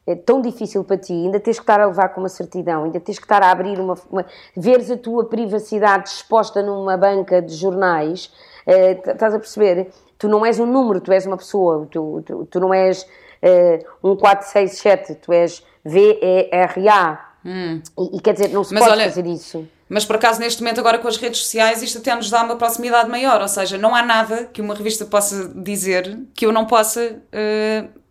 é 0.06 0.14
tão 0.14 0.42
difícil 0.42 0.82
para 0.82 0.96
ti, 0.96 1.12
ainda 1.12 1.38
tens 1.38 1.58
que 1.58 1.62
estar 1.62 1.80
a 1.80 1.86
levar 1.86 2.08
com 2.08 2.20
uma 2.20 2.28
certidão, 2.28 2.84
ainda 2.84 2.98
tens 2.98 3.18
que 3.18 3.24
estar 3.24 3.42
a 3.42 3.50
abrir 3.50 3.78
uma. 3.78 3.96
uma 4.10 4.26
veres 4.56 4.90
a 4.90 4.96
tua 4.96 5.26
privacidade 5.26 6.08
exposta 6.08 6.62
numa 6.62 6.96
banca 6.96 7.40
de 7.40 7.54
jornais, 7.54 8.32
é, 8.66 8.92
estás 8.92 9.34
a 9.34 9.38
perceber? 9.38 9.90
Tu 10.18 10.28
não 10.28 10.44
és 10.44 10.58
um 10.58 10.66
número, 10.66 11.00
tu 11.00 11.12
és 11.12 11.26
uma 11.26 11.36
pessoa, 11.36 11.86
tu, 11.90 12.22
tu, 12.24 12.46
tu 12.46 12.60
não 12.60 12.74
és 12.74 13.06
é, 13.40 13.84
um 14.02 14.16
467, 14.16 15.16
tu 15.16 15.32
és 15.32 15.64
VERA. 15.84 17.20
Hum. 17.44 17.82
E, 17.98 18.16
e, 18.16 18.20
quer 18.20 18.34
dizer, 18.34 18.48
não 18.48 18.62
se 18.62 18.72
Mas 18.72 18.84
pode 18.84 18.94
olha, 18.94 19.04
fazer 19.04 19.26
isso. 19.26 19.66
Mas 19.88 20.04
por 20.04 20.16
acaso, 20.16 20.40
neste 20.40 20.62
momento, 20.62 20.78
agora 20.78 20.98
com 20.98 21.08
as 21.08 21.16
redes 21.16 21.40
sociais, 21.42 21.82
isto 21.82 21.98
até 21.98 22.14
nos 22.14 22.30
dá 22.30 22.42
uma 22.44 22.56
proximidade 22.56 23.10
maior. 23.10 23.42
Ou 23.42 23.48
seja, 23.48 23.76
não 23.76 23.94
há 23.94 24.02
nada 24.02 24.44
que 24.46 24.62
uma 24.62 24.74
revista 24.74 25.04
possa 25.04 25.48
dizer 25.48 26.18
que 26.34 26.46
eu 26.46 26.52
não 26.52 26.66
possa. 26.66 27.20
Uh, 27.32 28.01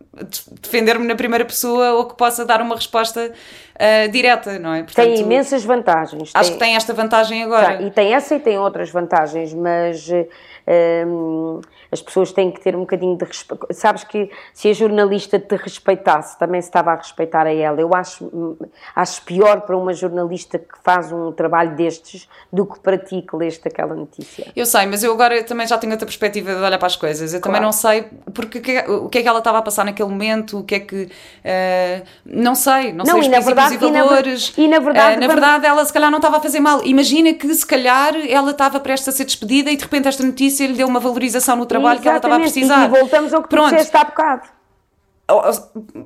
defender-me 0.62 1.08
na 1.08 1.16
primeira 1.16 1.46
pessoa 1.46 1.94
ou 1.94 2.06
que 2.06 2.16
possa 2.16 2.46
dar 2.46 2.62
uma 2.62 2.76
resposta 2.76 3.32
uh, 3.32 4.12
direta, 4.12 4.60
não 4.60 4.74
é? 4.74 4.84
Portanto, 4.84 5.06
tem 5.06 5.22
imensas 5.22 5.64
vantagens. 5.64 6.32
Acho 6.34 6.50
tem, 6.50 6.60
que 6.60 6.66
tem 6.66 6.76
esta 6.76 6.94
vantagem 6.94 7.44
agora. 7.44 7.78
Já, 7.78 7.82
e 7.82 7.92
tem 7.92 8.14
essa 8.14 8.36
e 8.36 8.40
tem 8.40 8.58
outras 8.58 8.90
vantagens, 8.90 9.54
mas 9.54 10.10
uh, 10.10 11.62
as 11.92 12.02
pessoas 12.02 12.32
têm 12.32 12.50
que 12.50 12.62
ter 12.62 12.76
um 12.76 12.82
bocadinho 12.82 13.18
de 13.18 13.26
respeito. 13.26 13.68
Sabes 13.72 14.06
que 14.06 14.30
se 14.54 14.70
a 14.70 14.74
jornalista 14.74 15.38
te 15.38 15.56
respeitasse, 15.58 16.40
também 16.40 16.62
se 16.62 16.70
estava 16.70 16.92
a 16.92 16.96
respeitar 16.96 17.46
a 17.46 17.54
ela. 17.54 17.82
Eu 17.82 17.94
acho, 17.94 18.58
acho 18.96 19.22
pior 19.24 19.62
para 19.62 19.76
uma 19.76 19.94
jornalista 19.94 20.58
que 20.58 20.78
faz 20.84 21.12
um 21.12 21.34
trabalho 21.34 21.76
destes 21.76 22.30
do 22.52 22.66
que 22.66 22.80
para 22.80 22.98
ti 22.98 23.22
que 23.22 23.36
leste 23.36 23.68
aquela 23.68 23.94
notícia. 23.94 24.48
Eu 24.56 24.66
sei, 24.66 24.86
mas 24.86 25.04
eu 25.04 25.12
agora 25.12 25.44
também 25.44 25.68
já 25.68 25.78
tenho 25.78 25.92
outra 25.92 26.06
perspectiva 26.06 26.56
de 26.56 26.62
olhar 26.62 26.78
para 26.78 26.88
as 26.88 26.96
coisas. 26.96 27.34
Eu 27.34 27.42
claro. 27.42 27.56
também 27.56 27.66
não 27.66 27.74
sei 27.74 28.06
porque, 28.34 28.60
o 28.88 29.10
que 29.10 29.18
é 29.18 29.22
que 29.22 29.28
ela 29.28 29.40
estava 29.40 29.58
a 29.58 29.62
passar 29.62 29.84
naquele 29.84 30.10
momento, 30.10 30.60
o 30.60 30.64
que 30.64 30.76
é 30.76 30.80
que. 30.80 31.04
Uh, 31.04 32.06
não 32.26 32.56
sei, 32.56 32.94
não, 32.94 33.04
não 33.04 33.22
sei 33.22 33.38
os 33.38 33.46
princípios 33.46 33.90
e 33.90 33.94
valores. 33.94 34.54
Na, 34.58 34.64
e 34.64 34.68
na 34.70 34.80
verdade, 34.80 35.18
uh, 35.18 35.20
na 35.20 35.28
verdade, 35.28 35.66
ela 35.66 35.84
se 35.84 35.92
calhar 35.92 36.10
não 36.10 36.20
estava 36.20 36.38
a 36.38 36.40
fazer 36.40 36.62
mal. 36.62 36.82
Imagina 36.86 37.34
que 37.34 37.54
se 37.54 37.66
calhar 37.66 38.16
ela 38.30 38.52
estava 38.52 38.80
prestes 38.80 39.10
a 39.10 39.12
ser 39.12 39.26
despedida 39.26 39.70
e 39.70 39.76
de 39.76 39.84
repente 39.84 40.08
esta 40.08 40.24
notícia 40.24 40.66
lhe 40.66 40.74
deu 40.74 40.88
uma 40.88 41.00
valorização 41.02 41.58
no 41.58 41.66
trabalho 41.66 41.81
trabalho 41.82 42.00
Exatamente. 42.00 42.02
que 42.02 42.08
ela 42.08 42.18
estava 42.18 42.36
a 42.36 42.40
precisar. 42.40 42.86
E 42.86 42.88
voltamos 42.90 43.34
ao 43.34 43.44
que 43.44 43.50
Pronto. 43.50 43.70
tu 43.70 43.76
disseste 43.76 43.98
há 43.98 44.04
bocado. 44.04 44.62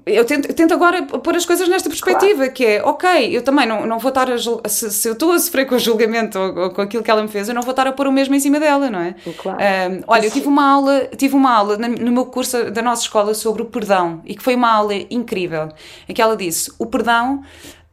Eu 0.06 0.24
tento, 0.24 0.50
eu 0.50 0.54
tento, 0.54 0.74
agora 0.74 1.02
pôr 1.04 1.36
as 1.36 1.46
coisas 1.46 1.68
nesta 1.68 1.90
perspectiva, 1.90 2.36
claro. 2.36 2.54
que 2.54 2.64
é, 2.64 2.84
ok, 2.84 3.36
eu 3.36 3.42
também 3.42 3.66
não, 3.66 3.86
não 3.86 3.98
vou 3.98 4.10
estar 4.10 4.30
a 4.30 4.38
se, 4.38 4.92
se 4.92 5.08
eu 5.08 5.14
estou 5.14 5.32
a 5.32 5.40
sofrer 5.40 5.66
com 5.66 5.74
o 5.74 5.80
julgamento 5.80 6.38
ou, 6.38 6.58
ou, 6.60 6.70
com 6.70 6.82
aquilo 6.82 7.02
que 7.02 7.10
ela 7.10 7.24
me 7.24 7.28
fez, 7.28 7.50
eu 7.50 7.56
não 7.56 7.64
vou 7.64 7.72
estar 7.72 7.88
a 7.88 7.92
pôr 7.92 8.08
o 8.08 8.12
mesmo 8.12 8.36
em 8.36 8.40
cima 8.40 8.60
dela, 8.60 8.88
não 8.90 9.00
é? 9.00 9.16
Claro. 9.38 9.58
Um, 9.58 10.04
olha, 10.06 10.26
eu 10.26 10.32
tive 10.32 10.48
uma 10.48 10.70
aula, 10.70 11.10
tive 11.18 11.36
uma 11.36 11.52
aula 11.52 11.78
no 11.78 12.12
meu 12.12 12.26
curso 12.28 12.70
da 12.70 12.84
nossa 12.84 13.02
escola 13.02 13.34
sobre 13.34 13.64
o 13.64 13.66
perdão 13.66 14.22
e 14.26 14.36
que 14.36 14.44
foi 14.44 14.54
uma 14.54 14.72
aula 14.72 14.94
incrível, 15.10 15.70
em 16.08 16.14
que 16.14 16.22
ela 16.22 16.38
disse, 16.38 16.72
o 16.78 16.86
perdão, 16.86 17.42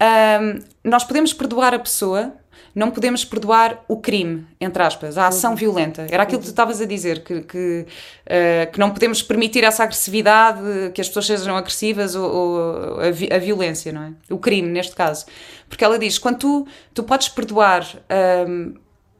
um, 0.02 0.58
nós 0.84 1.04
podemos 1.04 1.32
perdoar 1.32 1.72
a 1.72 1.78
pessoa, 1.78 2.34
não 2.74 2.90
podemos 2.90 3.24
perdoar 3.24 3.84
o 3.86 3.98
crime, 3.98 4.46
entre 4.60 4.82
aspas, 4.82 5.18
a 5.18 5.26
ação 5.26 5.50
uhum. 5.50 5.56
violenta. 5.56 6.06
Era 6.10 6.22
aquilo 6.22 6.38
que 6.38 6.46
tu 6.46 6.50
estavas 6.50 6.80
a 6.80 6.86
dizer, 6.86 7.22
que, 7.22 7.42
que, 7.42 7.86
uh, 8.26 8.72
que, 8.72 8.78
não 8.78 8.90
podemos 8.90 9.22
permitir 9.22 9.62
essa 9.64 9.82
agressividade, 9.82 10.60
que 10.94 11.00
as 11.00 11.08
pessoas 11.08 11.26
sejam 11.26 11.56
agressivas 11.56 12.14
ou, 12.14 12.30
ou 12.30 13.00
a, 13.00 13.10
vi 13.10 13.28
a, 13.32 13.38
violência, 13.38 13.92
não 13.92 14.02
é? 14.02 14.12
O 14.30 14.38
crime, 14.38 14.68
neste 14.68 14.94
caso. 14.94 15.26
Porque 15.68 15.84
ela 15.84 15.98
diz, 15.98 16.18
quando 16.18 16.38
tu, 16.38 16.66
tu 16.94 17.02
podes 17.02 17.28
perdoar... 17.28 17.86
Um, 18.48 18.74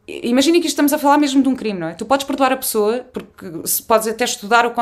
Imagina 0.05 0.59
que 0.59 0.67
estamos 0.67 0.91
a 0.91 0.97
falar 0.97 1.17
mesmo 1.17 1.41
de 1.41 1.47
um 1.47 1.55
crime, 1.55 1.79
não 1.79 1.87
é? 1.87 1.93
Tu 1.93 2.05
podes 2.05 2.25
perdoar 2.25 2.51
a 2.51 2.57
pessoa, 2.57 3.05
porque 3.13 3.45
podes 3.87 4.05
até 4.05 4.25
estudar 4.25 4.65
o, 4.65 4.73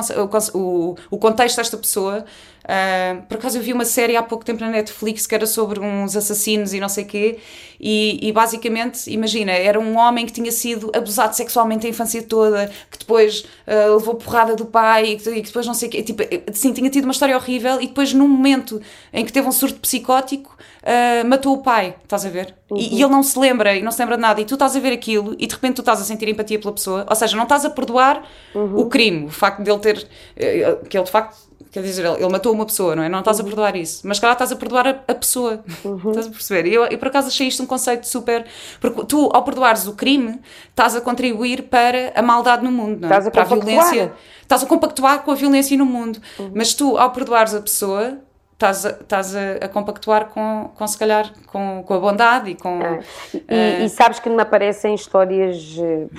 o, 0.55 0.95
o 1.11 1.17
contexto 1.19 1.57
desta 1.57 1.77
pessoa. 1.77 2.25
Uh, 2.63 3.23
por 3.23 3.37
acaso 3.37 3.57
eu 3.57 3.61
vi 3.61 3.73
uma 3.73 3.85
série 3.85 4.15
há 4.15 4.23
pouco 4.23 4.45
tempo 4.45 4.61
na 4.61 4.69
Netflix 4.69 5.25
que 5.25 5.33
era 5.33 5.45
sobre 5.45 5.79
uns 5.79 6.15
assassinos 6.15 6.73
e 6.73 6.79
não 6.79 6.89
sei 6.89 7.03
o 7.03 7.07
quê, 7.07 7.39
e, 7.83 8.19
e, 8.21 8.31
basicamente, 8.31 9.11
imagina, 9.11 9.51
era 9.51 9.79
um 9.79 9.97
homem 9.97 10.27
que 10.27 10.31
tinha 10.31 10.51
sido 10.51 10.91
abusado 10.95 11.35
sexualmente 11.35 11.87
a 11.87 11.89
infância 11.89 12.21
toda, 12.21 12.71
que 12.91 12.99
depois 12.99 13.39
uh, 13.65 13.95
levou 13.97 14.13
porrada 14.13 14.55
do 14.55 14.67
pai 14.67 15.13
e 15.13 15.17
que, 15.17 15.29
e 15.31 15.35
que 15.41 15.47
depois 15.47 15.65
não 15.65 15.73
sei 15.73 15.87
o 15.87 15.91
quê. 15.91 16.03
Tipo, 16.03 16.21
sim, 16.53 16.73
tinha 16.73 16.89
tido 16.91 17.05
uma 17.05 17.11
história 17.11 17.35
horrível 17.35 17.81
e 17.81 17.87
depois, 17.87 18.13
num 18.13 18.27
momento 18.27 18.79
em 19.11 19.25
que 19.25 19.33
teve 19.33 19.47
um 19.47 19.51
surto 19.51 19.79
psicótico, 19.79 20.55
uh, 20.81 21.27
matou 21.27 21.55
o 21.55 21.63
pai, 21.63 21.95
estás 22.03 22.23
a 22.23 22.29
ver? 22.29 22.53
Uhum. 22.69 22.77
E, 22.77 22.99
e, 22.99 23.01
ele 23.01 23.11
não 23.11 23.23
se 23.23 23.37
lembra 23.39 23.75
e 23.75 23.81
não 23.81 23.91
se 23.91 23.99
lembra 23.99 24.15
de 24.15 24.21
nada, 24.21 24.39
e 24.39 24.45
tu 24.45 24.53
estás 24.53 24.75
a 24.75 24.79
ver 24.79 24.93
aquilo 24.93 25.35
e 25.39 25.47
de 25.47 25.55
repente 25.55 25.75
tu 25.75 25.81
estás 25.81 25.99
a 25.99 26.03
sentir 26.03 26.27
empatia 26.27 26.59
pela 26.59 26.73
pessoa, 26.73 27.05
ou 27.09 27.15
seja, 27.15 27.35
não 27.35 27.43
estás 27.43 27.65
a 27.65 27.69
perdoar 27.69 28.23
uhum. 28.53 28.79
o 28.79 28.85
crime, 28.87 29.25
o 29.25 29.29
facto 29.29 29.63
dele 29.63 29.79
ter. 29.79 30.07
Eh, 30.35 30.77
que 30.89 30.97
ele 30.97 31.05
de 31.05 31.11
facto. 31.11 31.51
Quer 31.71 31.81
dizer, 31.83 32.05
ele, 32.05 32.21
ele 32.21 32.29
matou 32.29 32.53
uma 32.53 32.65
pessoa, 32.65 32.97
não 32.97 33.03
é? 33.03 33.07
Não 33.07 33.19
estás 33.19 33.39
uhum. 33.39 33.45
a 33.45 33.47
perdoar 33.47 33.75
isso. 33.77 34.05
Mas, 34.05 34.19
claro, 34.19 34.33
estás 34.33 34.51
a 34.51 34.55
perdoar 34.57 34.87
a, 34.87 34.89
a 35.07 35.15
pessoa. 35.15 35.63
Uhum. 35.85 36.09
Estás 36.09 36.27
a 36.27 36.29
perceber? 36.29 36.67
E 36.67 36.73
eu, 36.73 36.83
eu, 36.83 36.97
por 36.97 37.07
acaso, 37.07 37.29
achei 37.29 37.47
isto 37.47 37.63
um 37.63 37.65
conceito 37.65 38.05
super. 38.05 38.45
Porque 38.81 39.05
tu, 39.05 39.29
ao 39.33 39.41
perdoares 39.43 39.87
o 39.87 39.93
crime, 39.93 40.41
estás 40.69 40.97
a 40.97 41.01
contribuir 41.01 41.63
para 41.63 42.11
a 42.13 42.21
maldade 42.21 42.61
no 42.61 42.71
mundo, 42.71 42.99
não 42.99 43.07
é? 43.07 43.11
Estás 43.11 43.27
a 43.27 43.31
para 43.31 43.43
a 43.43 43.45
violência. 43.45 44.11
Estás 44.41 44.63
a 44.63 44.65
compactuar 44.65 45.23
com 45.23 45.31
a 45.31 45.35
violência 45.35 45.77
no 45.77 45.85
mundo. 45.85 46.19
Uhum. 46.37 46.51
Mas 46.53 46.73
tu, 46.73 46.97
ao 46.97 47.11
perdoares 47.11 47.55
a 47.55 47.61
pessoa, 47.61 48.17
estás 48.51 48.85
a, 48.85 48.89
estás 48.89 49.33
a, 49.33 49.53
a, 49.61 49.69
compactuar 49.69 50.25
com, 50.25 50.71
com, 50.75 50.85
se 50.85 50.97
calhar, 50.97 51.31
com, 51.47 51.83
com 51.87 51.93
a 51.93 51.99
bondade 51.99 52.49
e 52.51 52.55
com... 52.55 52.81
Ah, 52.81 52.99
e, 53.33 53.37
uh, 53.37 53.85
e, 53.85 53.89
sabes 53.89 54.19
que 54.19 54.29
me 54.29 54.41
aparecem 54.41 54.93
histórias... 54.93 55.77
Uh, 55.77 56.09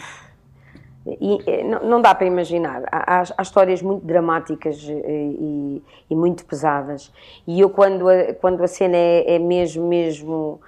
e, 1.07 1.38
eh, 1.46 1.64
não, 1.64 1.80
não, 1.80 2.03
dá 2.03 2.14
para 2.14 2.26
imaginar. 2.26 2.82
Há, 2.90 3.22
há 3.36 3.42
histórias 3.42 3.82
muito 3.82 4.07
dramáticas 4.07 4.82
e, 4.82 5.82
e, 6.11 6.14
muito 6.14 6.44
pesadas. 6.44 7.12
E 7.46 7.61
eu, 7.61 7.70
quando 7.70 8.09
a, 8.09 8.34
quando 8.34 8.62
a 8.62 8.68
cena 8.68 8.96
é, 8.96 9.34
é 9.34 9.38
mesmo, 9.38 9.88
mesmo 9.88 10.61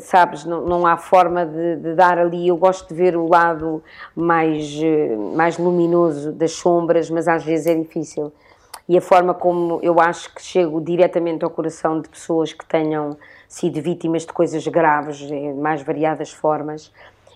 sabes, 0.00 0.46
não, 0.46 0.62
não 0.62 0.86
há 0.86 0.96
forma 0.96 1.44
de, 1.44 1.76
de, 1.76 1.94
dar 1.94 2.18
ali. 2.18 2.48
Eu 2.48 2.56
gosto 2.56 2.88
de 2.88 2.94
ver 2.94 3.14
o 3.14 3.28
lado 3.28 3.82
mais, 4.16 4.80
mais 5.34 5.58
luminoso 5.58 6.32
das 6.32 6.52
sombras, 6.52 7.10
mas 7.10 7.28
às 7.28 7.44
vezes 7.44 7.66
é 7.66 7.74
difícil 7.74 8.32
e 8.88 8.96
a 8.96 9.00
forma 9.02 9.34
como 9.34 9.78
eu 9.82 10.00
acho 10.00 10.34
que 10.34 10.42
chego 10.42 10.80
diretamente 10.80 11.44
ao 11.44 11.50
coração 11.50 12.00
de 12.00 12.08
pessoas 12.08 12.54
que 12.54 12.64
tenham 12.64 13.18
sido 13.46 13.82
vítimas 13.82 14.24
de 14.24 14.32
coisas 14.32 14.66
graves, 14.66 15.20
em 15.20 15.52
mais 15.52 15.82
variadas 15.82 16.32
formas, 16.32 16.90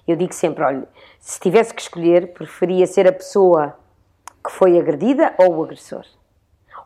eu 0.08 0.16
digo 0.16 0.32
sempre: 0.32 0.64
olha, 0.64 0.88
se 1.22 1.38
tivesse 1.38 1.72
que 1.72 1.80
escolher, 1.80 2.32
preferia 2.32 2.84
ser 2.84 3.06
a 3.06 3.12
pessoa 3.12 3.76
que 4.44 4.50
foi 4.50 4.76
agredida 4.76 5.32
ou 5.38 5.54
o 5.54 5.62
agressor. 5.62 6.04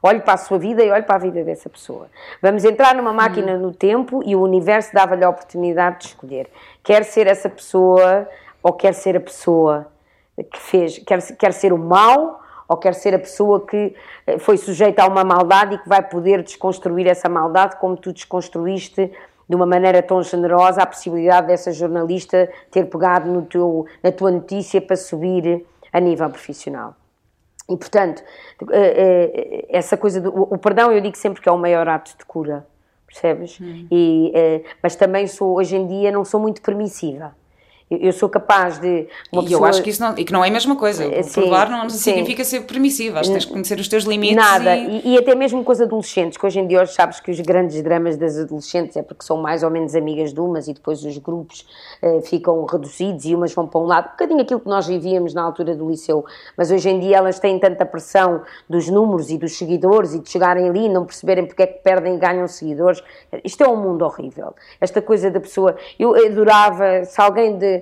Olhe 0.02 0.20
para 0.20 0.34
a 0.34 0.36
sua 0.36 0.58
vida 0.58 0.84
e 0.84 0.90
olhe 0.90 1.04
para 1.04 1.14
a 1.14 1.18
vida 1.18 1.42
dessa 1.42 1.70
pessoa. 1.70 2.10
Vamos 2.42 2.62
entrar 2.62 2.94
numa 2.94 3.14
máquina 3.14 3.52
hum. 3.52 3.60
no 3.60 3.72
tempo 3.72 4.22
e 4.26 4.36
o 4.36 4.42
universo 4.42 4.92
dava-lhe 4.92 5.24
a 5.24 5.30
oportunidade 5.30 6.00
de 6.00 6.04
escolher. 6.08 6.50
Quer 6.84 7.02
ser 7.04 7.26
essa 7.26 7.48
pessoa 7.48 8.28
ou 8.62 8.74
quer 8.74 8.92
ser 8.92 9.16
a 9.16 9.20
pessoa 9.20 9.86
que 10.36 10.60
fez, 10.60 10.98
quer, 10.98 11.22
quer 11.38 11.52
ser 11.54 11.72
o 11.72 11.78
mal 11.78 12.42
ou 12.68 12.76
quer 12.76 12.94
ser 12.94 13.14
a 13.14 13.18
pessoa 13.18 13.66
que 13.66 13.96
eh, 14.26 14.38
foi 14.38 14.58
sujeita 14.58 15.02
a 15.02 15.06
uma 15.06 15.24
maldade 15.24 15.76
e 15.76 15.78
que 15.78 15.88
vai 15.88 16.02
poder 16.02 16.42
desconstruir 16.42 17.06
essa 17.06 17.26
maldade 17.26 17.76
como 17.76 17.96
tu 17.96 18.12
desconstruíste 18.12 19.10
de 19.48 19.54
uma 19.54 19.66
maneira 19.66 20.02
tão 20.02 20.22
generosa 20.22 20.82
a 20.82 20.86
possibilidade 20.86 21.46
dessa 21.46 21.72
jornalista 21.72 22.50
ter 22.70 22.86
pegado 22.86 23.30
no 23.30 23.42
teu, 23.42 23.86
na 24.02 24.10
tua 24.10 24.30
notícia 24.30 24.80
para 24.80 24.96
subir 24.96 25.64
a 25.92 26.00
nível 26.00 26.28
profissional. 26.30 26.94
E, 27.68 27.76
portanto, 27.76 28.22
eh, 28.72 29.66
eh, 29.66 29.66
essa 29.68 29.96
coisa 29.96 30.20
do 30.20 30.30
o 30.30 30.58
perdão, 30.58 30.92
eu 30.92 31.00
digo 31.00 31.16
sempre 31.16 31.42
que 31.42 31.48
é 31.48 31.52
o 31.52 31.58
maior 31.58 31.88
ato 31.88 32.16
de 32.16 32.24
cura, 32.24 32.66
percebes? 33.06 33.58
Hum. 33.60 33.88
E, 33.90 34.62
mas 34.82 34.94
também 34.94 35.26
sou, 35.26 35.56
hoje 35.56 35.76
em 35.76 35.86
dia, 35.86 36.12
não 36.12 36.24
sou 36.24 36.40
muito 36.40 36.62
permissiva. 36.62 37.34
Eu, 37.88 38.12
sou 38.12 38.28
capaz 38.28 38.78
de. 38.80 38.88
E 38.88 39.06
pessoa... 39.30 39.48
eu 39.48 39.64
acho 39.64 39.80
que 39.80 39.90
isso 39.90 40.02
não, 40.02 40.18
e 40.18 40.24
que 40.24 40.32
não 40.32 40.44
é 40.44 40.48
a 40.48 40.50
mesma 40.50 40.74
coisa. 40.74 41.04
Eh, 41.04 41.22
sim, 41.22 41.40
Provar 41.40 41.70
não 41.70 41.88
sim. 41.88 41.98
significa 41.98 42.42
ser 42.42 42.62
permissivo. 42.62 43.16
Acho 43.16 43.28
que 43.28 43.34
tens 43.34 43.44
que 43.44 43.52
conhecer 43.52 43.78
os 43.78 43.86
teus 43.86 44.02
limites. 44.02 44.34
Nada. 44.36 44.74
E... 44.74 45.02
E, 45.04 45.14
e... 45.14 45.18
até 45.18 45.36
mesmo 45.36 45.62
com 45.62 45.70
os 45.70 45.80
adolescentes, 45.80 46.36
que 46.36 46.44
hoje 46.44 46.58
em 46.58 46.66
dia 46.66 46.82
hoje 46.82 46.92
sabes 46.94 47.20
que 47.20 47.30
os 47.30 47.38
grandes 47.38 47.80
dramas 47.82 48.16
das 48.16 48.36
adolescentes 48.38 48.96
é 48.96 49.02
porque 49.02 49.24
são 49.24 49.36
mais 49.36 49.62
ou 49.62 49.70
menos 49.70 49.94
amigas 49.94 50.34
de 50.34 50.40
umas 50.40 50.66
e 50.66 50.74
depois 50.74 51.04
os 51.04 51.16
grupos 51.18 51.64
uh, 52.02 52.20
ficam 52.22 52.64
reduzidos 52.64 53.24
e 53.24 53.36
umas 53.36 53.54
vão 53.54 53.68
para 53.68 53.80
um 53.80 53.84
lado. 53.84 54.08
Um 54.08 54.10
bocadinho 54.10 54.40
aquilo 54.40 54.58
que 54.58 54.68
nós 54.68 54.84
vivíamos 54.88 55.32
na 55.32 55.42
altura 55.42 55.76
do 55.76 55.88
liceu. 55.88 56.24
Mas 56.56 56.72
hoje 56.72 56.88
em 56.88 56.98
dia 56.98 57.18
elas 57.18 57.38
têm 57.38 57.56
tanta 57.56 57.86
pressão 57.86 58.42
dos 58.68 58.88
números 58.88 59.30
e 59.30 59.38
dos 59.38 59.56
seguidores 59.56 60.12
e 60.12 60.18
de 60.18 60.28
chegarem 60.28 60.68
ali 60.68 60.86
e 60.86 60.88
não 60.88 61.04
perceberem 61.04 61.46
porque 61.46 61.62
é 61.62 61.66
que 61.68 61.78
perdem 61.84 62.16
e 62.16 62.18
ganham 62.18 62.48
seguidores. 62.48 63.00
Isto 63.44 63.62
é 63.62 63.68
um 63.68 63.76
mundo 63.76 64.04
horrível. 64.04 64.56
Esta 64.80 65.00
coisa 65.00 65.30
da 65.30 65.38
pessoa. 65.38 65.76
Eu 65.96 66.16
adorava, 66.16 67.04
se 67.04 67.20
alguém 67.20 67.56
de 67.56 67.75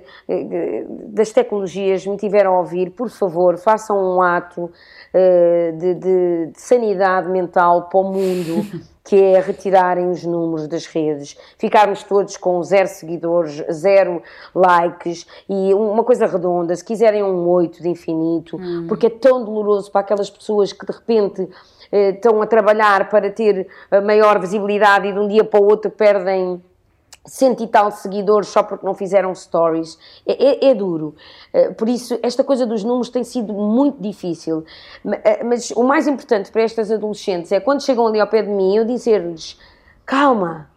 das 1.09 1.31
tecnologias 1.31 2.05
me 2.05 2.17
tiveram 2.17 2.55
a 2.55 2.59
ouvir, 2.59 2.91
por 2.91 3.09
favor, 3.09 3.57
façam 3.57 3.97
um 3.97 4.21
ato 4.21 4.65
uh, 4.65 5.77
de, 5.77 5.93
de, 5.93 6.45
de, 6.47 6.61
sanidade 6.61 7.29
mental 7.29 7.89
para 7.89 7.99
o 7.99 8.03
mundo, 8.03 8.65
que 9.03 9.15
é 9.15 9.39
retirarem 9.39 10.09
os 10.09 10.23
números 10.23 10.67
das 10.67 10.85
redes, 10.87 11.37
ficarmos 11.57 12.03
todos 12.03 12.37
com 12.37 12.61
zero 12.63 12.87
seguidores, 12.87 13.63
zero 13.71 14.21
likes 14.53 15.27
e 15.47 15.73
uma 15.73 16.03
coisa 16.03 16.25
redonda, 16.25 16.75
se 16.75 16.83
quiserem 16.83 17.23
um 17.23 17.47
oito 17.49 17.81
de 17.81 17.89
infinito, 17.89 18.57
hum. 18.57 18.85
porque 18.87 19.07
é 19.07 19.09
tão 19.09 19.43
doloroso 19.43 19.91
para 19.91 20.01
aquelas 20.01 20.29
pessoas 20.29 20.73
que 20.73 20.85
de 20.85 20.91
repente 20.91 21.47
eh, 21.91 22.09
estão 22.09 22.41
a 22.41 22.47
trabalhar 22.47 23.07
para 23.09 23.29
ter 23.29 23.67
maior 24.03 24.39
visibilidade 24.39 25.07
e 25.07 25.13
de 25.13 25.19
um 25.19 25.27
dia 25.27 25.43
para 25.43 25.61
o 25.61 25.65
outro 25.65 25.91
perdem 25.91 26.61
cento 27.25 27.63
e 27.63 27.67
tal 27.67 27.91
seguidores 27.91 28.49
só 28.49 28.63
porque 28.63 28.85
não 28.85 28.93
fizeram 28.93 29.33
stories, 29.33 29.97
é, 30.25 30.67
é, 30.67 30.71
é, 30.71 30.75
duro. 30.75 31.15
Eh, 31.51 31.71
por 31.71 31.89
isso, 31.89 32.17
esta 32.21 32.43
coisa 32.43 32.65
dos 32.65 32.83
números 32.83 33.09
tem 33.09 33.23
sido 33.23 33.53
muito 33.53 34.01
difícil. 34.01 34.63
Eh, 35.23 35.43
mas 35.43 35.71
o 35.71 35.83
mais 35.83 36.07
importante 36.07 36.51
para 36.51 36.61
estas 36.61 36.91
adolescentes 36.91 37.51
é 37.51 37.59
quando 37.59 37.83
chegam 37.83 38.07
ali 38.07 38.19
ao 38.19 38.27
pé 38.27 38.43
de 38.43 38.49
mim, 38.49 38.75
eu 38.75 38.85
dizer-lhes: 38.85 39.59
calma, 40.05 40.69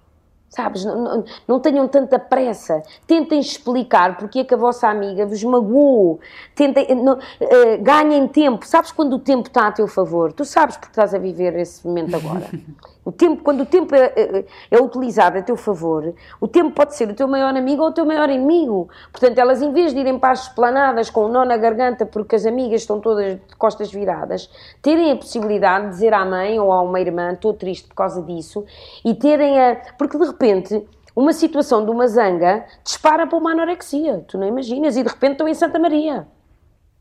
Sabes? 0.49 0.83
Não, 0.83 1.05
não, 1.05 1.25
não, 1.47 1.61
tenham 1.61 1.87
tanta 1.87 2.19
pressa. 2.19 2.83
Tentem 3.07 3.39
explicar 3.39 4.17
porque 4.17 4.41
é 4.41 4.45
que 4.45 4.55
a 4.55 4.57
vossa 4.57 4.89
amiga 4.89 5.27
vos 5.27 5.45
magoou. 5.45 6.21
Tentem, 6.55 6.95
não, 6.95 7.15
uh, 7.19 7.83
ganhem 7.83 8.27
tempo. 8.27 8.67
Sabes 8.67 8.91
quando 8.91 9.13
o 9.15 9.19
tempo 9.19 9.49
está 9.49 9.67
a 9.69 9.73
teu 9.73 9.87
favor? 9.87 10.33
Tu 10.33 10.47
sabes 10.47 10.77
porque 10.79 10.91
estás 10.91 11.13
a 11.13 11.19
viver 11.19 11.55
esse 11.57 11.87
momento 11.87 12.17
agora. 12.17 12.49
O 13.05 13.13
tempo, 13.13 13.43
quando 13.43 13.63
o 13.63 13.67
tempo 13.67 13.95
é, 13.95 14.13
é, 14.17 14.45
é, 14.71 14.81
utilizado 14.81 15.39
a 15.39 15.43
teu 15.43 15.57
favor, 15.57 16.15
o 16.41 16.47
tempo 16.47 16.71
pode 16.73 16.95
ser 16.95 17.09
o 17.09 17.15
teu 17.15 17.27
maior 17.27 17.57
amigo 17.57 17.83
ou 17.83 17.89
o 17.89 17.93
teu 17.93 18.05
maior 18.05 18.29
inimigo. 18.29 18.89
Portanto, 19.11 19.39
elas, 19.39 19.63
em 19.63 19.73
vez 19.73 19.95
de 19.95 20.01
irem 20.01 20.19
para 20.19 20.33
as 20.33 20.43
esplanadas 20.43 21.09
com 21.09 21.25
o 21.25 21.29
nó 21.29 21.45
na 21.45 21.57
garganta 21.57 22.05
porque 22.05 22.37
as 22.37 22.45
amigas 22.45 22.83
estão 22.83 23.01
todas 23.01 23.37
de 23.37 23.57
costas 23.57 23.91
viradas, 23.91 24.51
terem 24.83 25.11
a 25.13 25.17
possibilidade 25.17 25.87
de 25.87 25.91
dizer 25.93 26.13
à 26.13 26.25
mãe 26.25 26.61
ou 26.61 26.73
a 26.73 26.83
uma 26.83 27.01
irmã: 27.01 27.33
estou 27.33 27.55
triste 27.55 27.89
por 27.89 27.95
causa 27.95 28.23
disso, 28.23 28.65
e 29.05 29.15
terem 29.15 29.59
a. 29.59 29.77
Porque 29.97 30.19
de 30.19 30.27
repente 30.27 30.87
uma 31.19 31.33
situação 31.33 31.85
de 31.85 31.91
uma 31.91 32.07
zanga 32.07 32.65
dispara 32.85 33.27
para 33.27 33.37
uma 33.37 33.51
anorexia, 33.51 34.25
tu 34.29 34.39
não 34.39 34.47
imaginas, 34.47 34.97
e 34.97 35.03
de 35.03 35.09
repente 35.09 35.33
estão 35.33 35.49
em 35.49 35.55
Santa 35.55 35.77
Maria. 35.77 36.29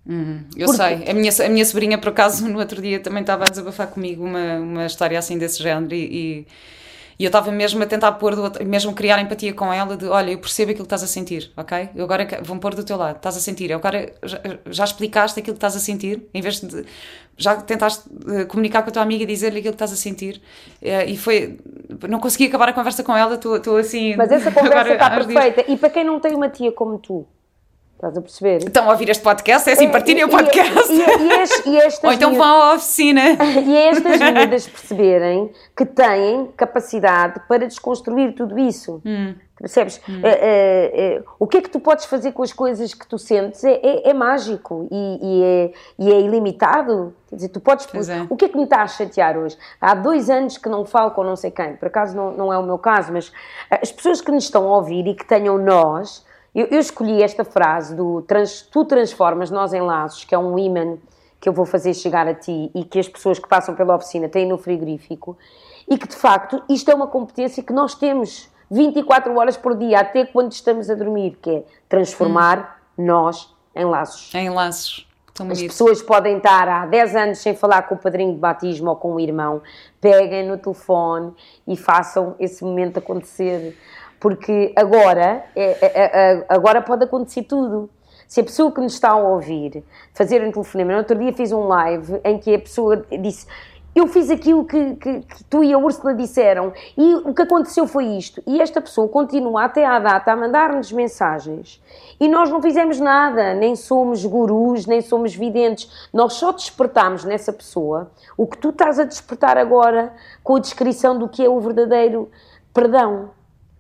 Uhum, 0.08 0.39
eu 0.55 0.68
Porque... 0.68 0.82
sei, 0.82 1.10
a 1.10 1.14
minha, 1.14 1.32
a 1.45 1.49
minha 1.49 1.66
sobrinha, 1.66 1.97
por 1.97 2.10
acaso, 2.10 2.47
no 2.47 2.60
outro 2.60 2.82
dia 2.82 2.99
também 2.99 3.22
estava 3.22 3.43
a 3.43 3.49
desabafar 3.49 3.88
comigo 3.88 4.24
uma, 4.24 4.55
uma 4.55 4.86
história 4.86 5.20
assim 5.20 5.38
desse 5.38 5.62
género 5.62 5.93
e, 5.93 5.97
e, 5.97 6.47
e 7.20 7.26
eu 7.26 7.28
estava 7.28 7.51
mesmo 7.51 7.84
a 7.84 7.86
tentar 7.86 8.14
pôr, 8.14 8.34
do 8.34 8.43
outro, 8.43 8.66
mesmo 8.66 8.93
criar 8.93 9.20
empatia 9.20 9.53
com 9.53 9.74
ela, 9.74 9.97
de 9.97 10.05
olha, 10.05 10.32
eu 10.32 10.38
percebo 10.38 10.72
aquilo 10.72 10.86
que 10.86 10.95
estás 10.95 11.03
a 11.03 11.08
sentir, 11.08 11.51
ok? 11.58 11.89
Eu 11.93 12.05
agora 12.05 12.26
vou-me 12.41 12.62
pôr 12.62 12.74
do 12.74 12.86
teu 12.86 12.95
lado, 12.95 13.18
estás 13.18 13.36
a 13.36 13.41
sentir, 13.41 13.70
eu 13.70 13.78
agora 13.78 14.14
já, 14.24 14.39
já, 14.68 14.84
explicaste 14.86 15.41
aquilo 15.41 15.55
que 15.55 15.58
estás 15.58 15.76
a 15.76 15.80
sentir, 15.80 16.26
em 16.34 16.41
vez 16.41 16.62
de 16.62 16.86
já 17.36 17.58
tentaste 17.58 18.08
uh, 18.08 18.47
comunicar 18.47 18.84
com 18.84 18.89
a 18.89 18.93
tua 18.93 19.01
amiga 19.03 19.24
e 19.24 19.28
dizer-lhe 19.28 19.60
aquilo 19.60 19.74
que 19.74 19.84
estás 19.84 19.91
a 19.91 19.97
sentir. 19.97 20.41
Uh, 20.82 21.05
e 21.05 21.18
foi, 21.18 21.60
não 22.08 22.20
consegui 22.20 22.45
acabar 22.45 22.70
a 22.70 22.74
conversa 22.74 23.03
com 23.03 23.16
ela, 23.16 23.36
estou 23.36 23.76
assim... 23.76 24.16
Mas 24.16 24.32
essa 24.32 24.51
conversa 24.53 24.93
está 24.93 25.10
perfeita, 25.10 25.66
e 25.68 25.76
para 25.76 25.89
quem 25.89 26.05
não 26.05 26.20
tem 26.20 26.34
uma 26.34 26.49
tia 26.49 26.72
como 26.72 26.97
tu, 26.97 27.28
Estás 27.98 28.16
a 28.16 28.22
perceber? 28.22 28.58
Estão 28.58 28.88
a 28.88 28.91
ouvir 28.91 29.10
este 29.10 29.24
podcast? 29.24 29.68
É 29.68 29.74
assim, 29.74 29.89
partilhem 29.89 30.24
o 30.24 30.30
podcast. 30.30 30.93
E, 30.93 31.02
e, 31.02 31.80
e, 31.80 31.82
Ou 32.04 32.14
então 32.14 32.36
vão 32.36 32.62
à 32.62 32.74
oficina. 32.76 33.22
E 33.66 33.76
é 33.76 33.88
estas 33.89 34.22
miúdas 34.34 34.68
perceberem 34.68 35.52
que 35.76 35.84
têm 35.84 36.48
capacidade 36.56 37.41
para 37.48 37.66
desconstruir 37.68 38.36
tudo 38.36 38.60
isso. 38.60 39.02
Hum. 39.04 39.34
Percebes? 39.58 40.00
Hum. 40.08 40.22
É, 40.24 40.30
é, 40.30 41.16
é, 41.16 41.24
o 41.39 41.48
que 41.48 41.58
é 41.58 41.62
que 41.62 41.72
tu 41.72 41.80
podes 41.80 42.06
fazer 42.06 42.34
com 42.34 42.43
as 42.43 42.54
coisas 42.54 42.93
que 42.93 43.08
tu 43.08 43.18
sentes 43.18 43.64
é, 43.64 43.80
é, 43.82 44.10
é 44.12 44.14
mágico 44.14 44.88
e, 44.91 45.41
é, 45.43 45.74
e, 45.98 46.12
é, 46.12 46.22
ilimitado. 46.22 47.16
Quer 47.28 47.38
dizer, 47.38 47.50
tu 47.50 47.60
podes. 47.60 47.88
O 48.30 48.36
que 48.36 48.45
é 48.45 48.50
que 48.50 48.58
me 48.58 48.66
está 48.66 48.84
a 48.84 48.88
chatear 48.88 49.36
hoje? 49.36 49.58
Há 49.82 49.95
dois 49.95 50.30
anos 50.30 50.60
que 50.60 50.70
não 50.70 50.86
falo 50.86 51.10
com 51.12 51.24
não 51.24 51.36
sei 51.36 51.50
quem, 51.50 51.76
por 51.76 51.88
acaso 51.88 52.16
não, 52.16 52.32
não 52.32 52.54
é 52.54 52.58
o 52.60 52.64
meu 52.64 52.78
caso, 52.78 53.12
mas 53.12 53.32
as 53.72 53.91
pessoas 53.91 54.22
que 54.22 54.30
nos 54.30 54.43
estão 54.43 54.72
a 54.72 54.78
ouvir 54.78 55.08
e 55.08 55.16
que 55.16 55.26
tenham 55.26 55.58
nós 55.58 56.26
eu, 56.58 56.66
eu 56.72 56.80
escolhi 56.80 57.22
esta 57.22 57.45
frase 57.45 57.95
do 57.95 58.24
trans, 58.24 58.64
Tu 58.64 58.84
transformas 58.86 59.51
nós 59.51 59.74
em 59.74 59.82
laços, 59.82 60.24
que 60.24 60.34
é 60.34 60.39
um 60.39 60.58
imã 60.58 60.97
que 61.39 61.47
eu 61.47 61.53
vou 61.53 61.68
fazer 61.68 61.93
chegar 61.93 62.28
a 62.28 62.34
ti 62.34 62.72
e 62.74 62.84
que 62.84 62.97
as 62.97 63.08
pessoas 63.08 63.38
que 63.38 63.47
passam 63.47 63.76
pela 63.76 63.95
oficina 63.95 64.28
têm 64.28 64.47
no 64.47 64.58
frigorífico 64.58 65.38
e 65.88 65.99
que 65.99 66.08
de 66.08 66.16
facto 66.16 66.64
isto 66.68 66.89
é 66.89 66.95
uma 66.95 67.05
competência 67.05 67.62
que 67.62 67.72
nós 67.72 67.93
temos 67.93 68.49
24 68.72 69.38
horas 69.38 69.55
por 69.55 69.78
dia, 69.78 69.99
até 69.99 70.26
quando 70.26 70.51
estamos 70.51 70.89
a 70.89 70.95
dormir, 70.95 71.38
que 71.39 71.49
é 71.49 71.64
transformar 71.88 72.82
hum. 72.97 73.05
nós 73.05 73.53
em 73.76 73.86
laços. 73.86 74.34
Em 74.34 74.49
laços. 74.49 75.08
As 75.39 75.62
pessoas 75.62 76.01
podem 76.01 76.38
estar 76.38 76.68
há 76.68 76.88
10 76.88 77.16
anos 77.16 77.38
sem 77.38 77.55
falar 77.55 77.84
com 77.84 77.93
o 77.93 77.97
padrinho 77.99 78.34
de 78.34 78.39
batismo 78.39 78.89
ou 78.89 78.95
com 78.95 79.14
o 79.14 79.20
irmão, 79.20 79.62
peguem 80.01 80.47
no 80.47 80.58
telefone 80.58 81.32
e 81.68 81.78
façam 81.78 82.36
esse 82.39 82.64
momento 82.64 82.97
acontecer 82.97 83.78
porque 84.20 84.74
agora, 84.76 85.43
é, 85.55 85.63
é, 85.63 85.91
é, 85.93 86.45
agora 86.49 86.82
pode 86.82 87.03
acontecer 87.03 87.43
tudo. 87.43 87.89
Se 88.28 88.41
a 88.41 88.43
pessoa 88.43 88.72
que 88.72 88.82
nos 88.82 88.93
está 88.93 89.11
a 89.11 89.18
ouvir 89.18 89.84
fazer 90.13 90.45
um 90.45 90.51
telefonema, 90.51 90.91
no 90.91 90.97
outro 90.97 91.18
dia 91.18 91.32
fiz 91.32 91.51
um 91.51 91.68
live 91.68 92.20
em 92.24 92.38
que 92.38 92.53
a 92.55 92.59
pessoa 92.59 93.05
disse 93.22 93.47
eu 93.97 94.05
fiz 94.07 94.30
aquilo 94.30 94.63
que, 94.63 94.95
que, 94.95 95.22
que, 95.22 95.43
tu 95.45 95.63
e 95.63 95.74
a 95.74 95.78
Úrsula 95.80 96.13
disseram 96.13 96.72
e 96.95 97.15
o 97.15 97.34
que 97.34 97.41
aconteceu 97.41 97.88
foi 97.88 98.05
isto. 98.05 98.43
E 98.45 98.61
esta 98.61 98.80
pessoa 98.80 99.07
continua 99.07 99.63
até 99.63 99.84
à 99.84 99.97
data 99.97 100.32
a 100.32 100.36
mandar-nos 100.36 100.91
mensagens 100.91 101.82
e 102.20 102.28
nós 102.28 102.47
não 102.51 102.61
fizemos 102.61 102.99
nada, 102.99 103.55
nem 103.55 103.76
somos 103.76 104.24
gurus, 104.24 104.86
nem 104.86 105.01
somos 105.01 105.34
videntes. 105.34 106.09
Nós 106.13 106.34
só 106.34 106.51
despertamos 106.51 107.26
nessa 107.26 107.51
pessoa 107.51 108.11
o 108.38 108.45
que 108.45 108.59
tu 108.59 108.70
estás 108.70 108.99
a 108.99 109.03
despertar 109.03 109.57
agora 109.57 110.13
com 110.43 110.57
a 110.57 110.59
descrição 110.59 111.18
do 111.18 111.28
que 111.28 111.43
é 111.43 111.49
o 111.49 111.59
verdadeiro 111.59 112.30
perdão. 112.72 113.32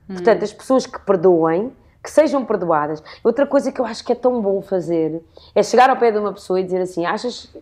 Portanto, 0.07 0.43
as 0.43 0.53
pessoas 0.53 0.85
que 0.85 0.99
perdoem, 0.99 1.71
que 2.01 2.09
sejam 2.09 2.45
perdoadas. 2.45 3.03
Outra 3.23 3.45
coisa 3.45 3.71
que 3.71 3.81
eu 3.81 3.85
acho 3.85 4.03
que 4.03 4.11
é 4.11 4.15
tão 4.15 4.41
bom 4.41 4.61
fazer 4.61 5.21
é 5.53 5.61
chegar 5.61 5.89
ao 5.89 5.97
pé 5.97 6.11
de 6.11 6.17
uma 6.17 6.33
pessoa 6.33 6.59
e 6.59 6.63
dizer 6.63 6.81
assim: 6.81 7.05
achas, 7.05 7.53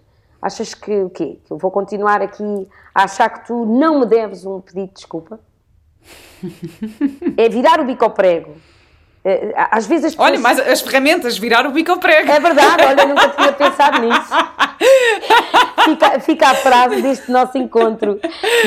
achas 0.41 0.73
que 0.73 1.01
o 1.01 1.09
quê? 1.09 1.39
Que 1.43 1.51
eu 1.51 1.57
vou 1.57 1.71
continuar 1.71 2.21
aqui 2.21 2.67
a 2.93 3.03
achar 3.03 3.29
que 3.29 3.47
tu 3.47 3.65
não 3.65 3.99
me 3.99 4.05
deves 4.05 4.45
um 4.45 4.61
pedido 4.61 4.87
de 4.87 4.93
desculpa? 4.93 5.39
é 7.35 7.49
virar 7.49 7.79
o 7.79 7.85
bico 7.85 8.03
ao 8.03 8.11
prego. 8.11 8.55
É, 9.27 9.55
às 9.71 9.87
vezes 9.87 10.05
as 10.05 10.11
pessoas... 10.13 10.29
Olha, 10.29 10.39
mas 10.39 10.59
as 10.59 10.81
ferramentas, 10.81 11.35
virar 11.35 11.65
o 11.65 11.71
bico 11.71 11.91
ao 11.91 11.97
prego. 11.97 12.31
É 12.31 12.39
verdade, 12.39 12.83
olha, 12.85 13.05
nunca 13.07 13.29
tinha 13.29 13.51
pensado 13.51 13.99
nisso. 14.01 14.29
Fica, 15.85 16.19
fica 16.19 16.47
a 16.49 16.55
frase 16.55 17.01
deste 17.01 17.31
nosso 17.31 17.57
encontro. 17.57 18.19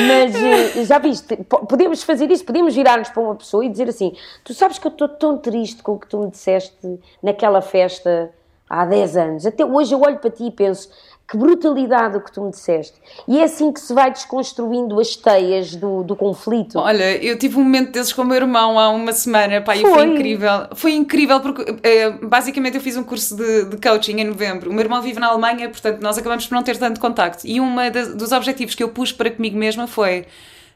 Mas 0.07 0.35
eh, 0.35 0.85
já 0.85 0.97
viste, 0.97 1.35
podemos 1.67 2.01
fazer 2.01 2.31
isso, 2.31 2.45
podemos 2.45 2.73
virar-nos 2.73 3.09
para 3.09 3.21
uma 3.21 3.35
pessoa 3.35 3.63
e 3.65 3.69
dizer 3.69 3.89
assim: 3.89 4.13
Tu 4.43 4.53
sabes 4.53 4.79
que 4.79 4.87
eu 4.87 4.91
estou 4.91 5.09
tão 5.09 5.37
triste 5.37 5.83
com 5.83 5.93
o 5.93 5.99
que 5.99 6.07
tu 6.07 6.17
me 6.19 6.31
disseste 6.31 6.99
naquela 7.21 7.61
festa 7.61 8.31
há 8.69 8.85
10 8.85 9.17
anos. 9.17 9.45
Até 9.45 9.65
hoje 9.65 9.93
eu 9.93 10.01
olho 10.01 10.17
para 10.17 10.29
ti 10.29 10.45
e 10.45 10.51
penso: 10.51 10.89
que 11.29 11.37
brutalidade 11.37 12.17
o 12.17 12.21
que 12.21 12.31
tu 12.31 12.41
me 12.41 12.49
disseste. 12.49 12.95
E 13.27 13.39
é 13.39 13.43
assim 13.43 13.71
que 13.71 13.79
se 13.79 13.93
vai 13.93 14.11
desconstruindo 14.11 14.99
as 14.99 15.15
teias 15.15 15.75
do, 15.75 16.03
do 16.03 16.15
conflito. 16.15 16.79
Olha, 16.79 17.23
eu 17.23 17.37
tive 17.37 17.57
um 17.57 17.63
momento 17.63 17.91
desses 17.91 18.11
com 18.11 18.23
o 18.23 18.25
meu 18.25 18.37
irmão 18.37 18.79
há 18.79 18.89
uma 18.89 19.13
semana, 19.13 19.61
pá, 19.61 19.75
foi. 19.75 19.83
e 19.83 19.93
foi 19.93 20.03
incrível. 20.05 20.67
Foi 20.73 20.91
incrível 20.93 21.39
porque, 21.39 21.77
eh, 21.83 22.09
basicamente, 22.23 22.75
eu 22.75 22.81
fiz 22.81 22.97
um 22.97 23.03
curso 23.03 23.37
de, 23.37 23.65
de, 23.65 23.77
coaching 23.77 24.19
em 24.19 24.23
novembro. 24.23 24.71
O 24.71 24.73
meu 24.73 24.81
irmão 24.81 25.01
vive 25.03 25.19
na 25.19 25.27
Alemanha, 25.27 25.69
portanto, 25.69 26.01
nós 26.01 26.17
acabamos 26.17 26.47
por 26.47 26.55
não 26.55 26.63
ter 26.63 26.77
tanto 26.77 26.99
contacto. 26.99 27.45
E 27.45 27.61
um 27.61 27.75
dos 28.15 28.31
objetivos 28.31 28.73
que 28.73 28.81
eu 28.81 28.89
pus 28.89 29.11
para 29.11 29.29
comigo 29.29 29.55
mesma 29.55 29.85
foi 29.85 30.25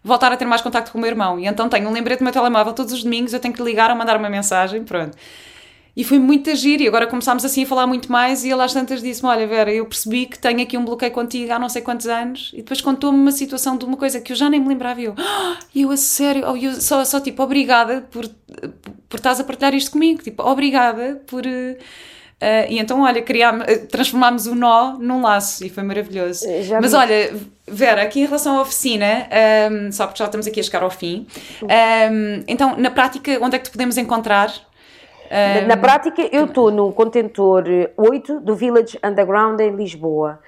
voltar 0.04 0.32
a 0.32 0.38
ter 0.38 0.46
mais 0.46 0.62
contacto 0.62 0.92
com 0.92 1.00
o 1.00 1.02
meu 1.02 1.10
irmão. 1.10 1.40
E 1.40 1.48
então 1.48 1.68
tenho 1.68 1.90
um 1.90 1.92
lembrete 1.92 2.20
no 2.20 2.26
meu 2.26 2.34
telemóvel 2.34 2.74
todos 2.74 2.94
os 2.94 3.04
domingos, 3.04 3.34
eu 3.34 3.40
tenho 3.40 3.56
que 3.56 3.64
ligar 3.64 3.90
ou 3.90 3.96
mandar 3.96 4.18
uma 4.18 4.30
mensagem, 4.30 4.84
pronto. 4.84 5.18
E 5.96 6.04
foi 6.04 6.18
muito 6.18 6.50
agir 6.50 6.82
e 6.82 6.88
agora 6.88 7.06
começámos 7.06 7.46
assim 7.46 7.64
a 7.64 7.68
falar 7.68 7.86
muito 7.86 8.12
mais 8.12 8.44
e 8.44 8.50
ele 8.50 8.62
às 8.62 8.74
tantas 8.74 9.02
disse-me, 9.02 9.30
olha 9.30 9.46
Vera, 9.46 9.72
eu 9.72 9.86
percebi 9.86 10.26
que 10.26 10.40
tenho 10.40 10.62
aqui 10.62 10.76
um 10.76 10.84
bloqueio 10.84 11.12
contigo 11.12 11.54
há 11.54 11.60
não 11.60 11.70
sei 11.70 11.84
quantos 11.84 12.08
anos 12.08 12.50
e 12.52 12.58
depois 12.58 12.82
contou-me 12.82 13.20
uma 13.20 13.32
situação 13.32 13.78
de 13.78 13.86
uma 13.86 13.96
coisa 13.96 14.20
que 14.20 14.32
eu 14.32 14.36
já 14.36 14.50
nem 14.50 14.60
me 14.60 14.70
lembrava 14.70 15.00
e 15.00 15.04
eu, 15.06 15.16
oh, 15.16 15.56
eu 15.76 15.92
a 15.92 15.98
sério, 15.98 16.46
oh, 16.48 16.58
eu 16.58 16.82
só, 16.82 17.06
só 17.06 17.20
tipo, 17.20 17.44
obrigada 17.44 18.02
por 18.10 18.28
por 19.14 19.18
estás 19.18 19.40
a 19.40 19.44
partilhar 19.44 19.76
isto 19.76 19.92
comigo. 19.92 20.24
Tipo, 20.24 20.42
obrigada 20.42 21.22
por. 21.28 21.46
Uh, 21.46 22.66
e 22.68 22.80
então, 22.80 23.02
olha, 23.02 23.22
criámos, 23.22 23.64
transformámos 23.92 24.48
o 24.48 24.56
nó 24.56 24.98
num 24.98 25.22
laço 25.22 25.64
e 25.64 25.70
foi 25.70 25.84
maravilhoso. 25.84 26.44
Já 26.64 26.82
Mas 26.82 26.92
vi. 26.92 26.98
olha, 26.98 27.34
Vera, 27.68 28.02
aqui 28.02 28.22
em 28.22 28.26
relação 28.26 28.58
à 28.58 28.62
oficina, 28.64 29.28
um, 29.72 29.92
só 29.92 30.08
porque 30.08 30.18
já 30.18 30.26
estamos 30.26 30.48
aqui 30.48 30.60
a 30.60 30.64
chegar 30.64 30.82
ao 30.82 30.90
fim, 30.90 31.28
um, 31.62 32.44
então, 32.48 32.76
na 32.76 32.90
prática, 32.90 33.38
onde 33.40 33.56
é 33.56 33.60
que 33.60 33.66
te 33.66 33.72
podemos 33.72 33.98
encontrar? 33.98 34.52
Um... 35.34 35.68
Na, 35.68 35.76
prática, 35.76 36.22
eu 36.32 36.46
estou 36.46 36.70
no 36.70 36.94
contentor 36.94 37.64
8 37.98 38.40
do 38.40 38.56
Village 38.56 39.00
Underground 39.04 39.60
em 39.60 39.72
Lisboa. 39.72 40.40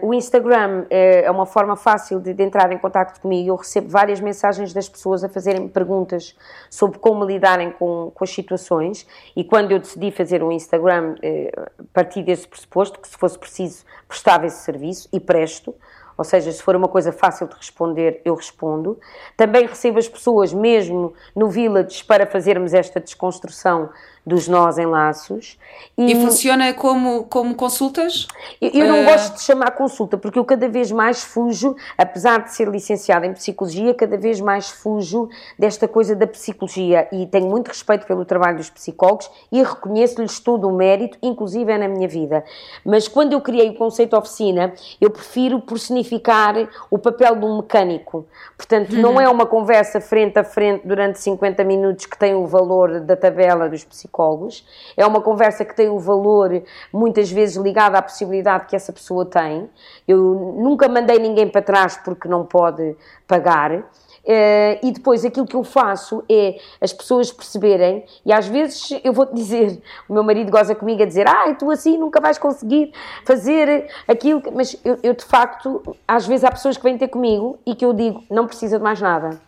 Um, 0.00 0.08
o 0.08 0.14
Instagram 0.14 0.86
é, 0.88 1.24
é 1.24 1.30
uma 1.30 1.44
forma 1.44 1.76
fácil 1.76 2.18
de, 2.18 2.32
de, 2.32 2.42
entrar 2.42 2.72
em 2.72 2.78
contato 2.78 3.20
comigo. 3.20 3.50
Eu 3.50 3.56
recebo 3.56 3.90
várias 3.90 4.18
mensagens 4.18 4.72
das 4.72 4.88
pessoas 4.88 5.22
a 5.22 5.28
fazerem 5.28 5.68
perguntas 5.68 6.34
sobre 6.70 6.98
como 6.98 7.26
lidarem 7.26 7.70
com, 7.72 8.10
com 8.14 8.24
as 8.24 8.30
situações. 8.30 9.06
E 9.36 9.44
quando 9.44 9.72
eu 9.72 9.78
decidi 9.78 10.10
fazer 10.10 10.42
o 10.42 10.46
um 10.46 10.52
Instagram, 10.52 11.16
eh, 11.22 11.52
parti 11.92 12.22
desse 12.22 12.48
pressuposto 12.48 12.98
que, 12.98 13.08
se 13.08 13.18
fosse 13.18 13.38
preciso, 13.38 13.84
prestava 14.08 14.46
esse 14.46 14.62
serviço 14.62 15.10
e 15.12 15.20
presto. 15.20 15.74
Ou 16.16 16.24
seja, 16.24 16.50
se 16.50 16.62
for 16.62 16.74
uma 16.74 16.88
coisa 16.88 17.12
fácil 17.12 17.46
de 17.46 17.54
responder, 17.54 18.20
eu 18.24 18.34
respondo. 18.34 18.98
Também 19.36 19.66
recebo 19.66 19.98
as 19.98 20.08
pessoas, 20.08 20.52
mesmo 20.52 21.12
no 21.34 21.48
Village, 21.48 22.04
para 22.04 22.26
fazermos 22.26 22.72
esta 22.72 23.00
desconstrução 23.00 23.90
dos 24.26 24.48
nós 24.48 24.76
em 24.76 24.86
laços. 24.86 25.56
E, 25.96 26.12
e 26.12 26.16
funciona 26.16 26.74
como, 26.74 27.24
como 27.24 27.54
consultas? 27.54 28.26
Eu, 28.60 28.70
eu 28.70 28.88
não 28.88 29.02
uh... 29.02 29.04
gosto 29.04 29.34
de 29.34 29.42
chamar 29.42 29.70
consulta, 29.70 30.18
porque 30.18 30.36
eu 30.36 30.44
cada 30.44 30.68
vez 30.68 30.90
mais 30.90 31.22
fujo, 31.22 31.76
apesar 31.96 32.42
de 32.42 32.52
ser 32.52 32.68
licenciada 32.68 33.24
em 33.24 33.32
psicologia, 33.32 33.94
cada 33.94 34.16
vez 34.16 34.40
mais 34.40 34.68
fujo 34.68 35.28
desta 35.56 35.86
coisa 35.86 36.16
da 36.16 36.26
psicologia 36.26 37.06
e 37.12 37.26
tenho 37.26 37.46
muito 37.46 37.68
respeito 37.68 38.04
pelo 38.04 38.24
trabalho 38.24 38.56
dos 38.56 38.68
psicólogos 38.68 39.30
e 39.52 39.62
reconheço-lhes 39.62 40.40
todo 40.40 40.68
o 40.68 40.72
mérito, 40.72 41.16
inclusive 41.22 41.70
é 41.70 41.78
na 41.78 41.86
minha 41.86 42.08
vida. 42.08 42.44
Mas 42.84 43.06
quando 43.06 43.32
eu 43.32 43.40
criei 43.40 43.70
o 43.70 43.74
conceito 43.74 44.16
oficina, 44.16 44.74
eu 45.00 45.10
prefiro 45.10 45.60
personificar 45.60 46.68
o 46.90 46.98
papel 46.98 47.36
de 47.36 47.44
um 47.44 47.58
mecânico. 47.58 48.26
Portanto, 48.56 48.94
uhum. 48.94 49.02
não 49.02 49.20
é 49.20 49.28
uma 49.28 49.46
conversa 49.46 50.00
frente 50.00 50.36
a 50.38 50.42
frente 50.44 50.84
durante 50.84 51.20
50 51.20 51.62
minutos 51.62 52.06
que 52.06 52.18
tem 52.18 52.34
o 52.34 52.46
valor 52.46 53.00
da 53.00 53.14
tabela 53.14 53.68
dos 53.68 53.84
psicólogos 53.84 54.15
psicólogos. 54.16 54.64
É 54.96 55.06
uma 55.06 55.20
conversa 55.20 55.64
que 55.64 55.76
tem 55.76 55.88
o 55.88 55.96
um 55.96 55.98
valor 55.98 56.62
muitas 56.92 57.30
vezes 57.30 57.56
ligado 57.56 57.96
à 57.96 58.02
possibilidade 58.02 58.66
que 58.66 58.74
essa 58.74 58.92
pessoa 58.92 59.26
tem. 59.26 59.68
Eu 60.08 60.18
nunca 60.58 60.88
mandei 60.88 61.18
ninguém 61.18 61.48
para 61.48 61.60
trás 61.60 61.96
porque 61.98 62.26
não 62.26 62.44
pode 62.44 62.96
pagar. 63.28 63.72
Uh, 63.72 64.74
e 64.82 64.90
depois 64.90 65.24
aquilo 65.24 65.46
que 65.46 65.54
eu 65.54 65.62
faço 65.62 66.24
é 66.28 66.58
as 66.80 66.92
pessoas 66.92 67.30
perceberem, 67.30 68.04
e 68.24 68.32
às 68.32 68.48
vezes 68.48 69.00
eu 69.04 69.12
vou-te 69.12 69.32
dizer, 69.32 69.80
o 70.08 70.12
meu 70.12 70.24
marido 70.24 70.50
goza 70.50 70.74
comigo 70.74 71.00
a 71.00 71.06
dizer, 71.06 71.28
ah, 71.28 71.54
tu 71.54 71.70
assim 71.70 71.96
nunca 71.96 72.20
vais 72.20 72.36
conseguir 72.36 72.92
fazer 73.24 73.88
aquilo, 74.08 74.42
mas 74.52 74.76
eu, 74.84 74.98
eu 75.00 75.14
de 75.14 75.24
facto, 75.24 75.96
às 76.08 76.26
vezes 76.26 76.42
há 76.42 76.50
pessoas 76.50 76.76
que 76.76 76.82
vêm 76.82 76.98
ter 76.98 77.06
comigo 77.06 77.56
e 77.64 77.76
que 77.76 77.84
eu 77.84 77.92
digo, 77.92 78.24
não 78.28 78.48
precisa 78.48 78.78
de 78.78 78.82
mais 78.82 79.00
nada 79.00 79.45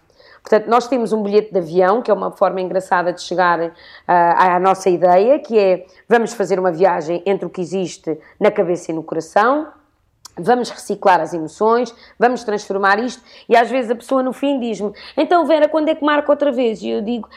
Portanto, 0.48 0.66
nós 0.66 0.88
temos 0.88 1.12
um 1.12 1.22
bilhete 1.22 1.52
de 1.52 1.58
avião, 1.58 2.00
que 2.00 2.10
é 2.10 2.14
uma 2.14 2.30
forma 2.30 2.58
engraçada 2.58 3.12
de 3.12 3.20
chegar 3.20 3.60
uh, 3.60 3.72
à 4.06 4.58
nossa 4.58 4.88
ideia, 4.88 5.38
que 5.38 5.58
é 5.58 5.84
vamos 6.08 6.32
fazer 6.32 6.58
uma 6.58 6.72
viagem 6.72 7.22
entre 7.26 7.44
o 7.44 7.50
que 7.50 7.60
existe 7.60 8.18
na 8.40 8.50
cabeça 8.50 8.90
e 8.90 8.94
no 8.94 9.02
coração, 9.02 9.68
vamos 10.38 10.70
reciclar 10.70 11.20
as 11.20 11.34
emoções, 11.34 11.94
vamos 12.18 12.44
transformar 12.44 12.98
isto, 12.98 13.22
e 13.46 13.54
às 13.54 13.70
vezes 13.70 13.90
a 13.90 13.94
pessoa 13.94 14.22
no 14.22 14.32
fim 14.32 14.58
diz-me, 14.58 14.90
então 15.18 15.44
Vera, 15.44 15.68
quando 15.68 15.90
é 15.90 15.94
que 15.94 16.02
marca 16.02 16.32
outra 16.32 16.50
vez? 16.50 16.80
E 16.80 16.88
eu 16.88 17.02
digo, 17.02 17.28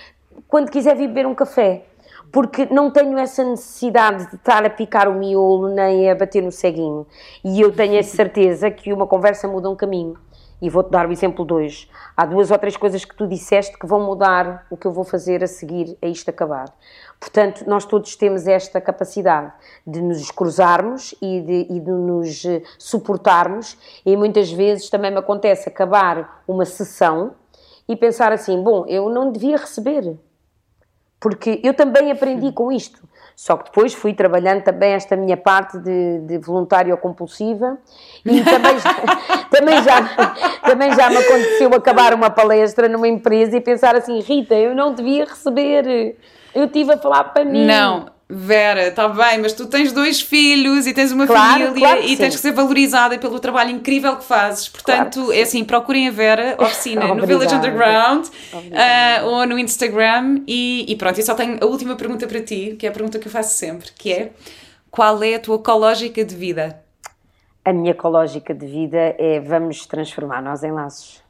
quando 0.47 0.71
quiser 0.71 0.95
vir 0.95 1.07
beber 1.07 1.27
um 1.27 1.35
café 1.35 1.83
porque 2.31 2.65
não 2.71 2.89
tenho 2.89 3.17
essa 3.17 3.43
necessidade 3.43 4.29
de 4.29 4.35
estar 4.35 4.65
a 4.65 4.69
picar 4.69 5.09
o 5.09 5.13
miolo 5.13 5.67
nem 5.67 6.09
a 6.09 6.15
bater 6.15 6.41
no 6.41 6.49
ceguinho. 6.49 7.05
E 7.43 7.59
eu 7.59 7.73
tenho 7.73 7.99
a 7.99 8.03
certeza 8.03 8.71
que 8.71 8.93
uma 8.93 9.05
conversa 9.05 9.49
muda 9.49 9.69
um 9.69 9.75
caminho. 9.75 10.15
E 10.61 10.69
vou-te 10.69 10.91
dar 10.91 11.07
o 11.07 11.11
exemplo 11.11 11.45
de 11.45 11.53
hoje. 11.53 11.89
Há 12.15 12.25
duas 12.25 12.51
ou 12.51 12.57
três 12.57 12.77
coisas 12.77 13.03
que 13.03 13.15
tu 13.15 13.25
disseste 13.25 13.77
que 13.79 13.87
vão 13.87 14.01
mudar 14.01 14.67
o 14.69 14.77
que 14.77 14.85
eu 14.85 14.91
vou 14.91 15.03
fazer 15.03 15.43
a 15.43 15.47
seguir 15.47 15.97
a 16.01 16.07
isto 16.07 16.29
acabar. 16.29 16.65
Portanto, 17.19 17.63
nós 17.67 17.83
todos 17.85 18.15
temos 18.15 18.47
esta 18.47 18.79
capacidade 18.79 19.51
de 19.85 20.01
nos 20.01 20.29
cruzarmos 20.29 21.15
e 21.21 21.41
de, 21.41 21.67
e 21.69 21.79
de 21.79 21.91
nos 21.91 22.45
eh, 22.45 22.61
suportarmos, 22.77 23.77
e 24.05 24.15
muitas 24.15 24.51
vezes 24.51 24.89
também 24.89 25.11
me 25.11 25.17
acontece 25.17 25.67
acabar 25.67 26.43
uma 26.47 26.65
sessão 26.65 27.35
e 27.87 27.95
pensar 27.95 28.31
assim: 28.31 28.61
bom, 28.63 28.85
eu 28.87 29.09
não 29.09 29.31
devia 29.31 29.57
receber, 29.57 30.17
porque 31.19 31.59
eu 31.63 31.73
também 31.73 32.11
aprendi 32.11 32.51
com 32.51 32.71
isto. 32.71 33.07
Só 33.41 33.57
que 33.57 33.71
depois 33.71 33.91
fui 33.91 34.13
trabalhando 34.13 34.61
também 34.61 34.93
esta 34.93 35.15
minha 35.15 35.35
parte 35.35 35.79
de, 35.79 36.19
de 36.27 36.37
voluntária 36.37 36.95
compulsiva 36.95 37.75
e 38.23 38.39
também 38.43 38.77
já, 38.77 38.93
também, 39.49 39.81
já, 39.81 40.59
também 40.61 40.93
já 40.93 41.09
me 41.09 41.17
aconteceu 41.17 41.73
acabar 41.73 42.13
uma 42.13 42.29
palestra 42.29 42.87
numa 42.87 43.07
empresa 43.07 43.57
e 43.57 43.59
pensar 43.59 43.95
assim, 43.95 44.19
Rita, 44.19 44.53
eu 44.53 44.75
não 44.75 44.93
devia 44.93 45.25
receber, 45.25 46.15
eu 46.53 46.65
estive 46.65 46.93
a 46.93 46.97
falar 46.99 47.23
para 47.33 47.43
mim. 47.43 47.65
Não, 47.65 48.11
Vera, 48.33 48.87
está 48.87 49.09
bem, 49.09 49.39
mas 49.41 49.51
tu 49.51 49.65
tens 49.65 49.91
dois 49.91 50.21
filhos 50.21 50.87
e 50.87 50.93
tens 50.93 51.11
uma 51.11 51.27
claro, 51.27 51.65
família 51.65 51.73
claro 51.73 52.01
e 52.03 52.15
tens 52.15 52.33
que 52.33 52.41
ser 52.41 52.53
valorizada 52.53 53.17
pelo 53.17 53.37
trabalho 53.41 53.71
incrível 53.71 54.15
que 54.15 54.23
fazes. 54.23 54.69
Portanto, 54.69 55.19
claro 55.19 55.33
é 55.33 55.41
assim, 55.41 55.65
procurem 55.65 56.07
a 56.07 56.11
Vera, 56.11 56.55
oficina 56.63 57.13
no 57.13 57.27
Village 57.27 57.53
Underground 57.53 58.25
uh, 58.25 59.25
ou 59.25 59.45
no 59.45 59.59
Instagram. 59.59 60.43
E, 60.47 60.85
e, 60.87 60.95
pronto, 60.95 61.19
eu 61.19 61.25
só 61.25 61.35
tenho 61.35 61.57
a 61.61 61.65
última 61.65 61.97
pergunta 61.97 62.25
para 62.25 62.41
ti, 62.41 62.77
que 62.79 62.85
é 62.85 62.89
a 62.89 62.93
pergunta 62.93 63.19
que 63.19 63.27
eu 63.27 63.31
faço 63.31 63.57
sempre, 63.57 63.89
que 63.97 64.13
é 64.13 64.31
qual 64.89 65.21
é 65.21 65.35
a 65.35 65.39
tua 65.39 65.57
ecológica 65.57 66.23
de 66.23 66.35
vida? 66.35 66.81
A 67.65 67.73
minha 67.73 67.91
ecológica 67.91 68.53
de 68.53 68.65
vida 68.65 69.13
é 69.19 69.41
vamos 69.41 69.85
transformar 69.85 70.41
nós 70.41 70.63
em 70.63 70.71
laços. 70.71 71.21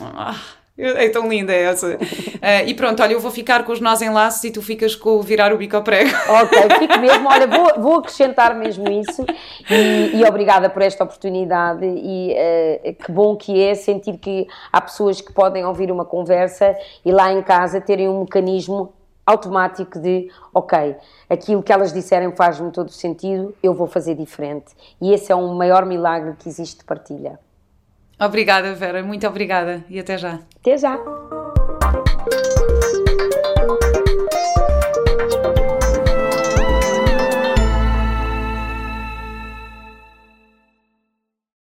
Ah. 0.00 0.40
É 0.78 1.08
tão 1.08 1.28
linda 1.28 1.52
essa. 1.52 1.96
Uh, 1.96 2.66
e 2.66 2.74
pronto, 2.74 3.02
olha, 3.02 3.12
eu 3.12 3.20
vou 3.20 3.30
ficar 3.30 3.64
com 3.64 3.72
os 3.72 3.80
nós 3.80 4.02
em 4.02 4.10
laços 4.10 4.42
e 4.44 4.50
tu 4.50 4.60
ficas 4.60 4.94
com 4.94 5.10
o 5.10 5.22
virar 5.22 5.52
o 5.52 5.58
bico 5.58 5.76
ao 5.76 5.82
prego. 5.82 6.10
Ok, 6.28 6.58
fico 6.78 6.98
mesmo. 6.98 7.28
Olha, 7.28 7.46
vou, 7.46 7.80
vou 7.80 7.98
acrescentar 7.98 8.54
mesmo 8.54 8.90
isso 8.90 9.24
e, 9.70 10.16
e 10.16 10.24
obrigada 10.24 10.68
por 10.68 10.82
esta 10.82 11.04
oportunidade. 11.04 11.84
E 11.84 12.34
uh, 12.34 12.94
que 12.94 13.12
bom 13.12 13.36
que 13.36 13.62
é 13.62 13.74
sentir 13.74 14.18
que 14.18 14.46
há 14.72 14.80
pessoas 14.80 15.20
que 15.20 15.32
podem 15.32 15.64
ouvir 15.64 15.92
uma 15.92 16.04
conversa 16.04 16.76
e 17.04 17.12
lá 17.12 17.32
em 17.32 17.42
casa 17.42 17.80
terem 17.80 18.08
um 18.08 18.20
mecanismo 18.20 18.92
automático 19.26 19.98
de, 19.98 20.28
ok, 20.52 20.96
aquilo 21.30 21.62
que 21.62 21.72
elas 21.72 21.92
disserem 21.92 22.30
faz-me 22.36 22.70
todo 22.70 22.90
sentido, 22.90 23.54
eu 23.62 23.72
vou 23.72 23.86
fazer 23.86 24.14
diferente. 24.14 24.74
E 25.00 25.14
esse 25.14 25.32
é 25.32 25.36
um 25.36 25.54
maior 25.54 25.86
milagre 25.86 26.34
que 26.38 26.48
existe 26.48 26.80
de 26.80 26.84
partilha. 26.84 27.38
Obrigada, 28.18 28.74
Vera. 28.74 29.02
Muito 29.02 29.26
obrigada 29.26 29.84
e 29.88 29.98
até 29.98 30.16
já. 30.16 30.40
Até 30.60 30.78
já. 30.78 30.98